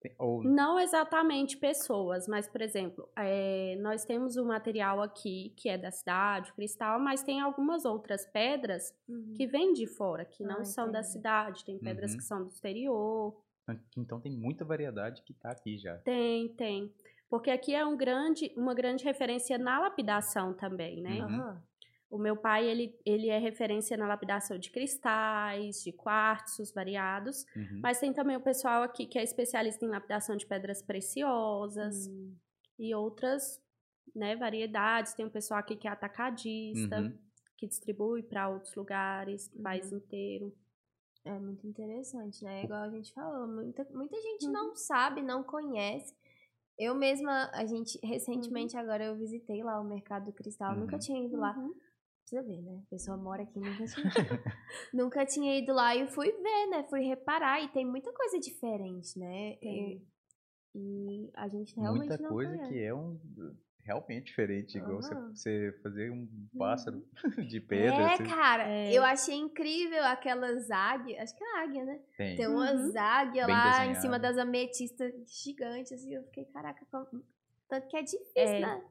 Tem- 0.00 0.14
ou 0.18 0.42
Não 0.42 0.78
exatamente 0.80 1.56
pessoas, 1.56 2.26
mas, 2.26 2.48
por 2.48 2.60
exemplo, 2.62 3.08
é, 3.16 3.76
nós 3.80 4.04
temos 4.04 4.36
o 4.36 4.44
material 4.44 5.00
aqui, 5.02 5.52
que 5.56 5.68
é 5.68 5.76
da 5.76 5.90
cidade, 5.90 6.50
o 6.50 6.54
cristal, 6.54 6.98
mas 7.00 7.22
tem 7.22 7.40
algumas 7.40 7.84
outras 7.84 8.24
pedras 8.26 8.92
Uhum. 9.08 9.34
que 9.36 9.46
vêm 9.46 9.72
de 9.72 9.86
fora, 9.86 10.24
que 10.24 10.42
não 10.44 10.60
Ah, 10.60 10.64
são 10.64 10.90
da 10.90 11.00
entendi. 11.00 11.12
cidade. 11.12 11.64
Tem 11.64 11.78
pedras 11.78 12.12
Uhum. 12.12 12.16
que 12.18 12.24
são 12.24 12.42
do 12.44 12.48
exterior. 12.48 13.36
então 13.96 14.20
tem 14.20 14.32
muita 14.32 14.64
variedade 14.64 15.22
que 15.22 15.32
tá 15.32 15.50
aqui 15.52 15.78
já. 15.78 15.96
Tem, 15.98 16.48
tem. 16.54 16.92
Porque 17.30 17.48
aqui 17.50 17.72
é 17.74 17.86
um 17.86 17.96
grande, 17.96 18.52
uma 18.56 18.74
grande 18.74 19.04
referência 19.04 19.56
na 19.56 19.78
lapidação 19.80 20.52
também, 20.52 21.00
né? 21.00 21.24
Uhum. 21.24 21.56
O 22.12 22.18
meu 22.18 22.36
pai, 22.36 22.66
ele, 22.66 22.94
ele 23.06 23.28
é 23.30 23.38
referência 23.38 23.96
na 23.96 24.06
lapidação 24.06 24.58
de 24.58 24.70
cristais, 24.70 25.82
de 25.82 25.92
quartzos 25.92 26.70
variados. 26.70 27.46
Uhum. 27.56 27.80
Mas 27.82 27.98
tem 27.98 28.12
também 28.12 28.36
o 28.36 28.40
pessoal 28.40 28.82
aqui 28.82 29.06
que 29.06 29.18
é 29.18 29.22
especialista 29.22 29.82
em 29.84 29.88
lapidação 29.88 30.36
de 30.36 30.46
pedras 30.46 30.82
preciosas 30.82 32.06
Hum. 32.08 32.36
e 32.78 32.94
outras 32.94 33.60
né, 34.14 34.36
variedades. 34.36 35.14
Tem 35.14 35.24
um 35.24 35.30
pessoal 35.30 35.58
aqui 35.60 35.74
que 35.74 35.88
é 35.88 35.90
atacadista, 35.90 37.00
Uhum. 37.00 37.18
que 37.56 37.66
distribui 37.66 38.22
para 38.22 38.48
outros 38.50 38.74
lugares, 38.74 39.48
do 39.48 39.62
país 39.62 39.90
Uhum. 39.90 39.96
inteiro. 39.98 40.54
É 41.24 41.38
muito 41.38 41.66
interessante, 41.66 42.44
né? 42.44 42.64
Igual 42.64 42.82
a 42.82 42.90
gente 42.90 43.10
falou, 43.14 43.46
muita, 43.48 43.86
muita 43.90 44.20
gente 44.20 44.46
Uhum. 44.46 44.52
não 44.52 44.76
sabe, 44.76 45.22
não 45.22 45.42
conhece. 45.42 46.14
Eu 46.76 46.94
mesma, 46.94 47.48
a 47.54 47.64
gente, 47.64 47.98
recentemente 48.04 48.76
agora 48.76 49.04
eu 49.04 49.16
visitei 49.16 49.62
lá 49.62 49.80
o 49.80 49.84
Mercado 49.84 50.26
do 50.26 50.32
Cristal, 50.32 50.76
nunca 50.76 50.96
Uhum. 50.96 51.00
tinha 51.00 51.24
ido 51.24 51.36
lá. 51.38 51.54
Uhum. 52.32 52.40
Precisa 52.40 52.42
ver, 52.42 52.62
né? 52.62 52.82
A 52.86 52.90
pessoa 52.90 53.16
mora 53.16 53.42
aqui, 53.42 53.58
nunca 53.60 53.84
tinha, 53.86 54.10
nunca 54.92 55.26
tinha 55.26 55.58
ido 55.58 55.72
lá 55.72 55.94
e 55.94 56.06
fui 56.08 56.30
ver, 56.32 56.66
né? 56.68 56.82
Fui 56.88 57.00
reparar 57.00 57.60
e 57.62 57.68
tem 57.68 57.84
muita 57.86 58.12
coisa 58.12 58.38
diferente, 58.38 59.18
né? 59.18 59.56
Tem. 59.60 60.02
E, 60.74 60.78
e 60.78 61.30
a 61.34 61.48
gente 61.48 61.74
realmente 61.76 62.08
Muita 62.08 62.22
não 62.22 62.30
coisa 62.30 62.52
conhece. 62.52 62.72
que 62.72 62.82
é 62.82 62.94
um 62.94 63.20
realmente 63.84 64.26
diferente, 64.26 64.78
igual 64.78 65.02
você, 65.02 65.12
Aham. 65.12 65.34
você 65.34 65.80
fazer 65.82 66.10
um 66.12 66.28
pássaro 66.56 67.04
de 67.48 67.60
pedra. 67.60 68.12
É, 68.12 68.16
você 68.16 68.22
cara, 68.24 68.68
É. 68.68 68.92
eu 68.96 69.02
achei 69.02 69.34
incrível 69.34 70.04
aquelas 70.04 70.70
águias, 70.70 71.18
acho 71.20 71.36
que 71.36 71.42
é 71.44 71.58
águia, 71.58 71.84
né? 71.84 72.00
tem. 72.16 72.36
Tem 72.36 72.46
umas 72.46 72.94
águias 72.94 73.44
Bem 73.46 73.54
lá 73.56 73.68
em 73.70 73.70
desenhado. 73.88 74.00
cima 74.00 74.18
das 74.20 74.38
ametistas 74.38 75.12
gigantes, 75.44 75.90
assim, 75.92 76.14
eu 76.14 76.22
fiquei, 76.24 76.44
caraca, 76.46 76.86
como... 76.92 77.24
tanto 77.68 77.88
que 77.88 77.96
é 77.96 78.02
difícil, 78.02 78.30
É. 78.36 78.60
né? 78.60 78.84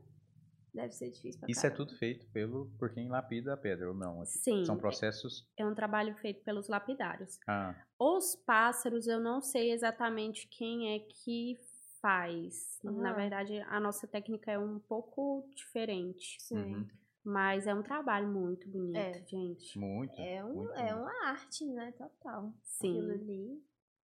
Deve 0.73 0.93
ser 0.93 1.09
difícil 1.11 1.39
pra 1.39 1.49
Isso 1.49 1.59
é 1.65 1.69
caramba. 1.69 1.85
tudo 1.85 1.97
feito 1.97 2.25
pelo 2.31 2.69
por 2.79 2.93
quem 2.93 3.09
lapida 3.09 3.53
a 3.53 3.57
pedra 3.57 3.89
ou 3.89 3.93
não? 3.95 4.25
Sim, 4.25 4.63
São 4.65 4.77
processos. 4.77 5.45
é 5.57 5.65
um 5.65 5.75
trabalho 5.75 6.15
feito 6.17 6.41
pelos 6.43 6.67
lapidários. 6.69 7.37
Ah, 7.47 7.75
Os 7.99 8.35
pássaros, 8.35 9.05
eu 9.07 9.19
não 9.19 9.41
sei 9.41 9.71
exatamente 9.71 10.47
quem 10.47 10.95
é 10.95 10.99
que 10.99 11.57
faz. 12.01 12.79
Na 12.83 13.09
Aham. 13.09 13.15
verdade, 13.15 13.59
a 13.59 13.79
nossa 13.79 14.07
técnica 14.07 14.49
é 14.51 14.57
um 14.57 14.79
pouco 14.79 15.47
diferente. 15.55 16.37
Sim. 16.39 16.55
uhum. 16.57 16.87
Mas 17.23 17.67
é 17.67 17.73
um 17.75 17.83
trabalho 17.83 18.27
muito 18.27 18.67
bonito, 18.67 18.97
É. 18.97 19.23
gente. 19.27 19.77
muito. 19.77 20.19
É, 20.19 20.43
um, 20.43 20.53
muito, 20.55 20.73
é 20.73 20.95
uma 20.95 21.27
arte, 21.27 21.63
né? 21.65 21.91
Total. 21.91 22.51
Sim. 22.63 22.97
Aquilo 22.97 23.11
ali, 23.11 23.63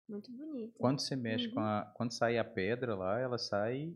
muito 0.08 0.32
bonito. 0.32 0.74
Quando 0.78 0.98
você 1.00 1.14
mexe 1.14 1.48
com 1.50 1.60
Uhum. 1.60 1.66
a. 1.66 1.92
Quando 1.94 2.10
sai 2.12 2.38
a 2.38 2.44
pedra 2.44 2.96
lá, 2.96 3.20
ela 3.20 3.38
sai. 3.38 3.94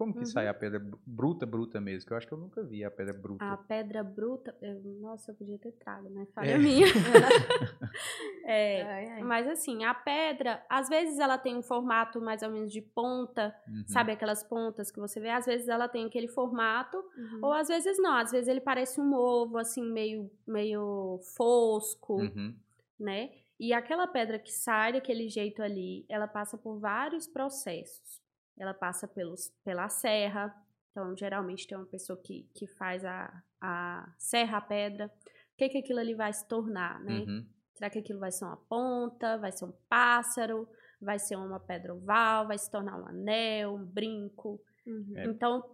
Como 0.00 0.14
que 0.14 0.20
Uhum. 0.20 0.24
sai 0.24 0.48
a 0.48 0.54
pedra 0.54 0.80
bruta, 1.06 1.44
bruta 1.44 1.78
mesmo? 1.78 2.06
Que 2.06 2.14
eu 2.14 2.16
acho 2.16 2.26
que 2.26 2.32
eu 2.32 2.38
nunca 2.38 2.62
vi 2.62 2.82
a 2.82 2.90
pedra 2.90 3.12
bruta. 3.12 3.44
A 3.44 3.54
pedra 3.58 4.02
bruta, 4.02 4.56
eu- 4.62 4.80
nossa, 4.98 5.30
eu 5.30 5.34
podia 5.34 5.58
ter 5.58 5.72
trago, 5.72 6.08
né? 6.08 6.22
É. 6.30 6.32
Falha 6.32 6.58
minha. 6.58 6.86
É, 8.44 8.82
Ai, 8.82 9.06
ai. 9.10 9.22
mas 9.22 9.46
assim, 9.46 9.84
a 9.84 9.92
pedra, 9.94 10.64
às 10.68 10.88
vezes 10.88 11.18
ela 11.18 11.36
tem 11.38 11.54
um 11.56 11.62
formato 11.62 12.20
mais 12.20 12.42
ou 12.42 12.50
menos 12.50 12.72
de 12.72 12.80
ponta, 12.80 13.54
Uhum. 13.68 13.84
sabe 13.86 14.12
aquelas 14.12 14.42
pontas 14.42 14.90
que 14.90 14.98
você 14.98 15.20
vê? 15.20 15.28
Às 15.30 15.46
vezes 15.46 15.68
ela 15.68 15.86
tem 15.86 16.06
aquele 16.06 16.26
formato, 16.28 16.96
Uhum. 16.96 17.40
ou 17.42 17.52
às 17.52 17.68
vezes 17.68 17.98
não, 17.98 18.14
às 18.16 18.32
vezes 18.32 18.48
ele 18.48 18.60
parece 18.60 19.00
um 19.00 19.14
ovo, 19.14 19.58
assim, 19.58 19.82
meio, 19.82 20.30
meio 20.46 21.20
fosco, 21.36 22.22
Uhum. 22.22 22.54
né? 22.98 23.30
E 23.58 23.72
aquela 23.74 24.06
pedra 24.06 24.38
que 24.38 24.50
sai 24.50 24.94
daquele 24.94 25.28
jeito 25.28 25.62
ali, 25.62 26.04
ela 26.08 26.26
passa 26.26 26.56
por 26.56 26.78
vários 26.78 27.26
processos. 27.28 28.19
Ela 28.60 28.74
passa 28.74 29.08
pelos, 29.08 29.48
pela 29.64 29.88
serra, 29.88 30.54
então 30.90 31.16
geralmente 31.16 31.66
tem 31.66 31.78
uma 31.78 31.86
pessoa 31.86 32.20
que, 32.22 32.46
que 32.54 32.66
faz 32.66 33.02
a, 33.06 33.42
a 33.58 34.12
serra 34.18 34.58
a 34.58 34.60
pedra. 34.60 35.06
O 35.06 35.56
que 35.56 35.70
que 35.70 35.78
aquilo 35.78 35.98
ali 35.98 36.14
vai 36.14 36.30
se 36.30 36.46
tornar, 36.46 37.00
né? 37.00 37.20
Uhum. 37.20 37.46
Será 37.72 37.88
que 37.88 37.98
aquilo 37.98 38.20
vai 38.20 38.30
ser 38.30 38.44
uma 38.44 38.58
ponta, 38.58 39.38
vai 39.38 39.50
ser 39.50 39.64
um 39.64 39.72
pássaro, 39.88 40.68
vai 41.00 41.18
ser 41.18 41.36
uma 41.36 41.58
pedra 41.58 41.94
oval, 41.94 42.46
vai 42.46 42.58
se 42.58 42.70
tornar 42.70 43.00
um 43.00 43.06
anel, 43.06 43.76
um 43.76 43.84
brinco? 43.84 44.60
Uhum. 44.86 45.14
É. 45.16 45.24
Então, 45.24 45.64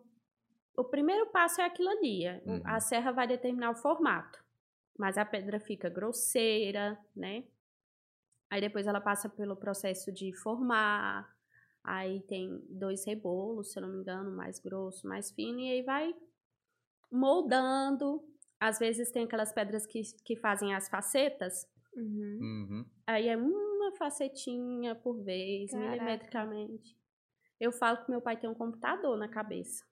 o 0.76 0.84
primeiro 0.84 1.26
passo 1.32 1.60
é 1.60 1.64
aquilo 1.64 1.88
ali. 1.88 2.22
Uhum. 2.46 2.62
A 2.64 2.78
serra 2.78 3.10
vai 3.10 3.26
determinar 3.26 3.70
o 3.70 3.76
formato. 3.76 4.44
Mas 4.96 5.18
a 5.18 5.24
pedra 5.24 5.58
fica 5.58 5.88
grosseira, 5.88 6.96
né? 7.14 7.44
Aí 8.48 8.60
depois 8.60 8.86
ela 8.86 9.00
passa 9.00 9.28
pelo 9.28 9.56
processo 9.56 10.12
de 10.12 10.32
formar. 10.32 11.35
Aí 11.86 12.20
tem 12.22 12.60
dois 12.68 13.04
rebolos, 13.06 13.70
se 13.70 13.78
eu 13.78 13.82
não 13.82 13.88
me 13.88 14.00
engano, 14.00 14.36
mais 14.36 14.58
grosso, 14.58 15.06
mais 15.06 15.30
fino. 15.30 15.60
E 15.60 15.70
aí 15.70 15.82
vai 15.82 16.12
moldando. 17.10 18.24
Às 18.58 18.80
vezes 18.80 19.12
tem 19.12 19.22
aquelas 19.22 19.52
pedras 19.52 19.86
que, 19.86 20.02
que 20.24 20.34
fazem 20.34 20.74
as 20.74 20.88
facetas. 20.88 21.64
Uhum. 21.94 22.38
Uhum. 22.40 22.86
Aí 23.06 23.28
é 23.28 23.36
uma 23.36 23.92
facetinha 23.96 24.96
por 24.96 25.22
vez, 25.22 25.70
Caraca. 25.70 25.90
milimetricamente. 25.92 26.98
Eu 27.60 27.70
falo 27.70 28.04
que 28.04 28.10
meu 28.10 28.20
pai 28.20 28.36
tem 28.36 28.50
um 28.50 28.54
computador 28.54 29.16
na 29.16 29.28
cabeça. 29.28 29.84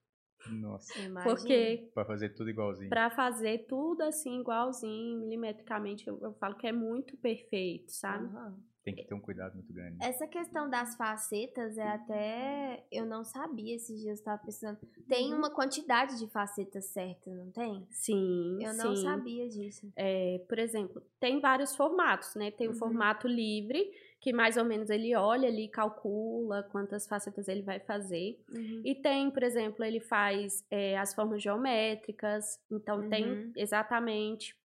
Nossa. 0.47 0.99
Imagina. 0.99 1.35
Porque 1.37 1.91
Pra 1.93 2.03
fazer 2.03 2.29
tudo 2.35 2.49
igualzinho. 2.49 2.89
Pra 2.89 3.09
fazer 3.09 3.65
tudo 3.67 4.01
assim, 4.01 4.41
igualzinho, 4.41 5.19
milimetricamente, 5.21 6.05
eu, 6.07 6.19
eu 6.21 6.33
falo 6.33 6.55
que 6.57 6.67
é 6.67 6.73
muito 6.73 7.15
perfeito, 7.17 7.93
sabe? 7.93 8.25
Aham. 8.25 8.61
Tem 8.85 8.93
que 8.93 9.03
ter 9.03 9.15
um 9.15 9.19
cuidado 9.19 9.55
muito 9.55 9.73
grande. 9.73 9.97
Essa 9.99 10.27
questão 10.27 10.69
das 10.69 10.95
facetas 10.95 11.75
é 11.75 11.87
até. 11.87 12.85
Eu 12.91 13.03
não 13.07 13.23
sabia 13.23 13.75
esses 13.75 13.99
dias, 13.99 14.19
eu 14.19 14.25
tava 14.25 14.43
pensando. 14.45 14.77
Tem 15.09 15.33
uma 15.33 15.49
quantidade 15.49 16.19
de 16.19 16.27
facetas 16.27 16.85
certa, 16.85 17.31
não 17.31 17.49
tem? 17.51 17.87
Sim, 17.89 18.59
Eu 18.61 18.75
não 18.75 18.95
sim. 18.95 19.01
sabia 19.01 19.49
disso. 19.49 19.91
É, 19.95 20.37
por 20.47 20.59
exemplo, 20.59 21.01
tem 21.19 21.39
vários 21.39 21.75
formatos, 21.75 22.35
né? 22.35 22.51
Tem 22.51 22.67
o 22.67 22.71
Uhum. 22.73 22.77
formato 22.77 23.27
livre, 23.27 23.91
que 24.21 24.31
mais 24.31 24.55
ou 24.55 24.63
menos 24.63 24.91
ele 24.91 25.15
olha 25.15 25.47
ali, 25.47 25.67
calcula 25.67 26.61
quantas 26.71 27.07
facetas 27.07 27.47
ele 27.47 27.63
vai 27.63 27.79
fazer. 27.79 28.39
Uhum. 28.51 28.81
E 28.85 28.93
tem, 28.93 29.31
por 29.31 29.41
exemplo, 29.41 29.83
ele 29.83 29.99
faz 29.99 30.63
é, 30.69 30.95
as 30.95 31.11
formas 31.11 31.41
geométricas, 31.41 32.59
então 32.69 33.09
tem 33.09 33.25
Uhum. 33.25 33.51
exatamente. 33.55 34.55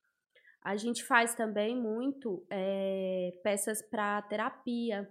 A 0.62 0.76
gente 0.76 1.04
faz 1.04 1.34
também 1.34 1.74
muito 1.74 2.44
é, 2.50 3.32
peças 3.42 3.80
para 3.82 4.20
terapia. 4.22 5.08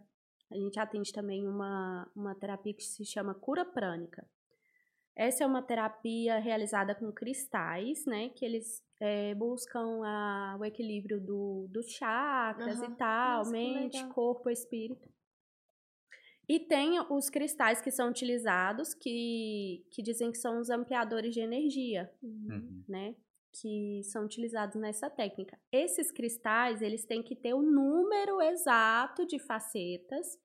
A 0.51 0.55
gente 0.55 0.79
atende 0.79 1.11
também 1.11 1.47
uma, 1.47 2.09
uma 2.15 2.35
terapia 2.35 2.73
que 2.73 2.83
se 2.83 3.03
chama 3.05 3.33
cura 3.33 3.65
prânica. 3.65 4.25
Essa 5.15 5.43
é 5.43 5.47
uma 5.47 5.61
terapia 5.61 6.39
realizada 6.39 6.95
com 6.95 7.11
cristais, 7.11 8.05
né? 8.05 8.29
Que 8.29 8.45
eles 8.45 8.81
é, 8.99 9.33
buscam 9.35 10.01
a- 10.05 10.55
o 10.59 10.63
equilíbrio 10.65 11.19
do, 11.19 11.67
dos 11.69 11.87
chakras 11.87 12.79
Aham. 12.81 12.91
e 12.91 12.95
tal, 12.95 13.37
Nossa, 13.39 13.51
mente, 13.51 14.05
corpo, 14.09 14.49
espírito. 14.49 15.09
E 16.47 16.59
tem 16.59 16.99
os 17.11 17.29
cristais 17.29 17.79
que 17.81 17.91
são 17.91 18.09
utilizados, 18.09 18.93
que, 18.93 19.85
que 19.91 20.01
dizem 20.01 20.31
que 20.31 20.37
são 20.37 20.59
os 20.59 20.69
ampliadores 20.69 21.33
de 21.33 21.41
energia, 21.41 22.11
Uhum. 22.23 22.47
Uhum. 22.49 22.83
né? 22.87 23.15
Que 23.51 24.01
são 24.03 24.25
utilizados 24.25 24.75
nessa 24.79 25.09
técnica. 25.09 25.59
Esses 25.71 26.11
cristais, 26.11 26.81
eles 26.81 27.03
têm 27.05 27.23
que 27.23 27.35
ter 27.35 27.53
o 27.53 27.61
número 27.61 28.41
exato 28.41 29.25
de 29.25 29.39
facetas 29.39 30.37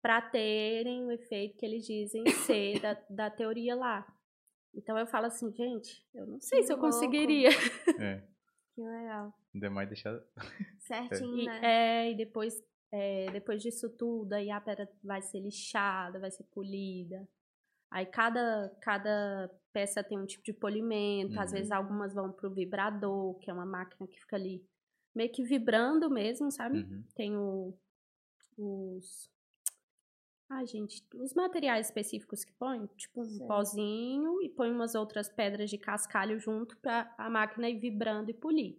para 0.00 0.20
terem 0.22 1.04
o 1.04 1.10
efeito 1.10 1.56
que 1.56 1.64
eles 1.66 1.84
dizem 1.86 2.24
ser 2.46 2.80
da, 2.80 2.94
da 3.10 3.30
teoria 3.30 3.74
lá. 3.74 4.06
Então 4.74 4.98
eu 4.98 5.06
falo 5.06 5.26
assim, 5.26 5.50
gente, 5.52 6.04
eu 6.14 6.26
não 6.26 6.40
sei 6.40 6.60
Que 6.60 6.66
se 6.66 6.72
eu 6.72 6.76
louco. 6.76 6.90
conseguiria. 6.92 7.48
É. 8.00 8.22
Que 8.74 8.82
legal. 8.82 9.32
Ainda 9.54 9.70
mais 9.70 9.88
deixar. 9.88 10.20
Certinho, 10.80 11.38
E, 11.42 11.46
né? 11.46 11.60
é, 11.62 12.10
e 12.10 12.16
depois, 12.16 12.60
é, 12.92 13.30
depois 13.30 13.62
disso 13.62 13.88
tudo, 13.88 14.32
aí 14.32 14.50
a 14.50 14.60
pedra 14.60 14.88
vai 15.02 15.22
ser 15.22 15.38
lixada, 15.40 16.18
vai 16.18 16.30
ser 16.30 16.42
polida. 16.44 17.26
Aí 17.94 18.06
cada, 18.06 18.76
cada 18.80 19.48
peça 19.72 20.02
tem 20.02 20.18
um 20.18 20.26
tipo 20.26 20.42
de 20.42 20.52
polimento, 20.52 21.38
às 21.38 21.52
Uhum. 21.52 21.58
vezes 21.58 21.70
algumas 21.70 22.12
vão 22.12 22.32
pro 22.32 22.52
vibrador, 22.52 23.38
que 23.38 23.48
é 23.48 23.54
uma 23.54 23.64
máquina 23.64 24.08
que 24.08 24.18
fica 24.18 24.34
ali 24.34 24.66
meio 25.14 25.30
que 25.30 25.44
vibrando 25.44 26.10
mesmo, 26.10 26.50
sabe? 26.50 26.78
Uhum. 26.80 27.04
Tem 27.14 27.36
o, 27.36 27.72
os. 28.58 29.30
Ai, 30.50 30.66
gente, 30.66 31.06
os 31.14 31.34
materiais 31.34 31.86
específicos 31.86 32.44
que 32.44 32.52
põe, 32.54 32.84
tipo 32.96 33.22
um 33.22 33.38
pozinho 33.46 34.42
e 34.42 34.48
põe 34.48 34.72
umas 34.72 34.96
outras 34.96 35.28
pedras 35.28 35.70
de 35.70 35.78
cascalho 35.78 36.40
junto 36.40 36.76
pra 36.78 37.14
a 37.16 37.30
máquina 37.30 37.68
ir 37.70 37.78
vibrando 37.78 38.28
e 38.28 38.34
polir. 38.34 38.76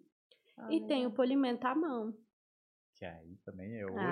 Ah, 0.58 0.68
e 0.74 0.82
tem 0.88 1.08
o 1.08 1.12
polimento 1.12 1.66
à 1.66 1.74
mão. 1.74 2.14
Que 2.96 3.06
aí 3.06 3.38
também 3.46 3.80
é 3.80 3.86
outra, 3.86 4.04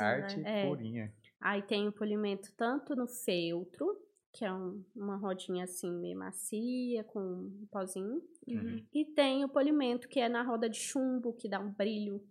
arte 0.00 0.40
né? 0.40 0.64
É. 0.64 0.68
purinha. 0.68 1.14
Aí 1.42 1.62
tem 1.62 1.88
o 1.88 1.92
polimento 1.92 2.52
tanto 2.56 2.94
no 2.94 3.06
feltro, 3.06 4.00
que 4.32 4.44
é 4.44 4.52
um- 4.52 4.82
uma 4.94 5.16
rodinha 5.16 5.64
assim 5.64 5.90
meio 5.92 6.16
macia, 6.18 7.04
com 7.04 7.20
um 7.20 7.66
pozinho. 7.70 8.22
Uhum. 8.48 8.86
E 8.92 9.04
tem 9.04 9.44
o 9.44 9.48
polimento 9.48 10.08
que 10.08 10.20
é 10.20 10.28
na 10.28 10.42
roda 10.42 10.68
de 10.70 10.78
chumbo, 10.78 11.32
que 11.34 11.48
dá 11.48 11.60
um 11.60 11.70
brilho 11.70 12.22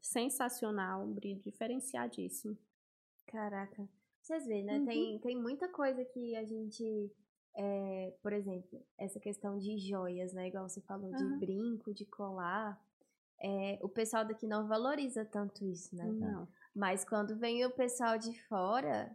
sensacional, 0.00 1.02
um 1.04 1.12
brilho 1.12 1.40
diferenciadíssimo. 1.40 2.56
Caraca. 3.26 3.88
Vocês 4.22 4.46
veem, 4.46 4.64
né? 4.64 4.78
Uhum. 4.78 4.86
Tem, 4.86 5.18
tem 5.20 5.36
muita 5.36 5.68
coisa 5.68 6.04
que 6.04 6.36
a 6.36 6.44
gente. 6.44 7.10
é, 7.56 8.14
por 8.22 8.32
exemplo, 8.32 8.80
essa 8.96 9.18
questão 9.18 9.58
de 9.58 9.76
joias, 9.78 10.32
né? 10.32 10.46
Igual 10.48 10.68
você 10.68 10.80
falou, 10.82 11.10
de 11.12 11.22
Aham. 11.24 11.38
brinco, 11.38 11.92
de 11.92 12.04
colar. 12.06 12.80
é, 13.42 13.78
o 13.82 13.88
pessoal 13.88 14.24
daqui 14.24 14.46
não 14.46 14.68
valoriza 14.68 15.24
tanto 15.24 15.64
isso, 15.64 15.96
né? 15.96 16.04
Não. 16.12 16.46
Mas 16.74 17.04
quando 17.04 17.36
vem 17.38 17.64
o 17.64 17.70
pessoal 17.70 18.16
de 18.18 18.38
fora, 18.48 19.14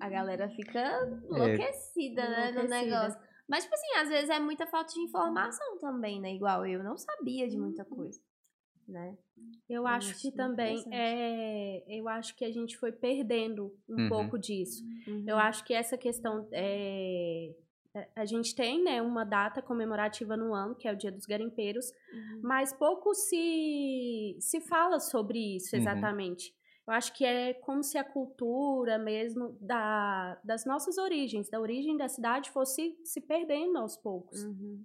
a 0.00 0.08
galera 0.08 0.48
fica 0.50 0.78
É. 0.78 1.02
enlouquecida, 1.30 2.28
né? 2.28 2.52
No 2.52 2.60
Enlouquecida. 2.62 2.68
negócio. 2.68 3.20
Mas, 3.46 3.64
tipo 3.64 3.74
assim, 3.74 3.94
às 3.98 4.08
vezes 4.08 4.30
é 4.30 4.40
muita 4.40 4.66
falta 4.66 4.94
de 4.94 5.00
informação 5.00 5.78
também, 5.78 6.20
né? 6.20 6.32
Igual 6.32 6.66
eu 6.66 6.82
não 6.82 6.96
sabia 6.96 7.46
de 7.48 7.56
Uhum. 7.56 7.64
muita 7.64 7.84
coisa, 7.84 8.18
né? 8.88 9.16
Eu 9.68 9.82
Eu 9.82 9.86
acho 9.86 10.10
acho 10.10 10.20
que 10.20 10.32
também 10.32 10.82
é, 10.90 11.84
eu 11.88 12.08
acho 12.08 12.34
que 12.36 12.44
a 12.44 12.50
gente 12.50 12.76
foi 12.78 12.92
perdendo 12.92 13.76
um 13.88 14.02
Uhum. 14.02 14.08
pouco 14.08 14.38
disso. 14.38 14.82
Uhum. 15.06 15.24
Eu 15.26 15.36
acho 15.38 15.64
que 15.64 15.74
essa 15.74 15.96
questão 15.98 16.48
é, 16.52 17.50
é, 17.50 17.54
a 18.16 18.24
gente 18.24 18.54
tem, 18.54 18.82
né, 18.82 19.00
uma 19.00 19.24
data 19.24 19.62
comemorativa 19.62 20.36
no 20.36 20.52
ano, 20.54 20.74
que 20.74 20.88
é 20.88 20.92
o 20.92 20.96
Dia 20.96 21.12
dos 21.12 21.26
Garimpeiros, 21.26 21.86
Uhum. 22.12 22.40
mas 22.42 22.72
pouco 22.72 23.14
se 23.14 24.36
se 24.40 24.60
fala 24.60 24.98
sobre 25.00 25.38
isso 25.56 25.74
Uhum. 25.74 25.80
exatamente. 25.82 26.54
Eu 26.86 26.92
acho 26.92 27.14
que 27.14 27.24
é 27.24 27.54
como 27.54 27.82
se 27.82 27.96
a 27.96 28.04
cultura 28.04 28.98
mesmo 28.98 29.56
da, 29.60 30.38
das 30.44 30.66
nossas 30.66 30.98
origens, 30.98 31.48
da 31.48 31.58
origem 31.60 31.96
da 31.96 32.08
cidade, 32.08 32.50
fosse 32.50 32.94
se 33.04 33.20
perdendo 33.22 33.78
aos 33.78 33.96
poucos. 33.96 34.44
Uhum. 34.44 34.84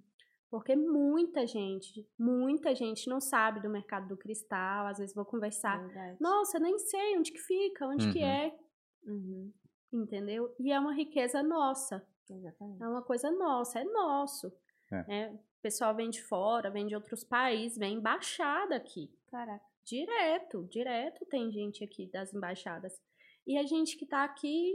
Porque 0.50 0.74
muita 0.74 1.46
gente, 1.46 2.08
muita 2.18 2.74
gente 2.74 3.08
não 3.08 3.20
sabe 3.20 3.60
do 3.60 3.68
mercado 3.70 4.08
do 4.08 4.16
cristal. 4.16 4.86
Às 4.86 4.98
vezes 4.98 5.14
vou 5.14 5.24
conversar. 5.24 5.78
Verdade. 5.84 6.16
Nossa, 6.20 6.58
nem 6.58 6.78
sei 6.78 7.18
onde 7.18 7.30
que 7.32 7.38
fica, 7.38 7.86
onde 7.86 8.10
que 8.12 8.18
Uhum. 8.20 8.24
é, 8.24 8.58
Uhum. 9.06 9.52
entendeu? 9.92 10.54
E 10.58 10.72
é 10.72 10.80
uma 10.80 10.94
riqueza 10.94 11.42
nossa. 11.42 12.04
Exatamente. 12.34 12.82
É 12.82 12.88
uma 12.88 13.02
coisa 13.02 13.30
nossa, 13.30 13.80
é 13.80 13.84
nosso. 13.84 14.52
É. 14.92 15.04
né? 15.06 15.30
O 15.32 15.62
pessoal 15.62 15.94
vem 15.94 16.08
de 16.10 16.22
fora, 16.22 16.70
vem 16.70 16.86
de 16.86 16.94
outros 16.94 17.22
países, 17.22 17.76
vem 17.78 17.94
embaixada 17.94 18.76
aqui. 18.76 19.10
Caraca. 19.30 19.64
Direto, 19.84 20.64
direto 20.70 21.24
tem 21.26 21.50
gente 21.50 21.82
aqui 21.84 22.06
das 22.10 22.32
embaixadas. 22.32 22.98
E 23.46 23.56
a 23.58 23.62
gente 23.64 23.96
que 23.96 24.06
tá 24.06 24.24
aqui, 24.24 24.74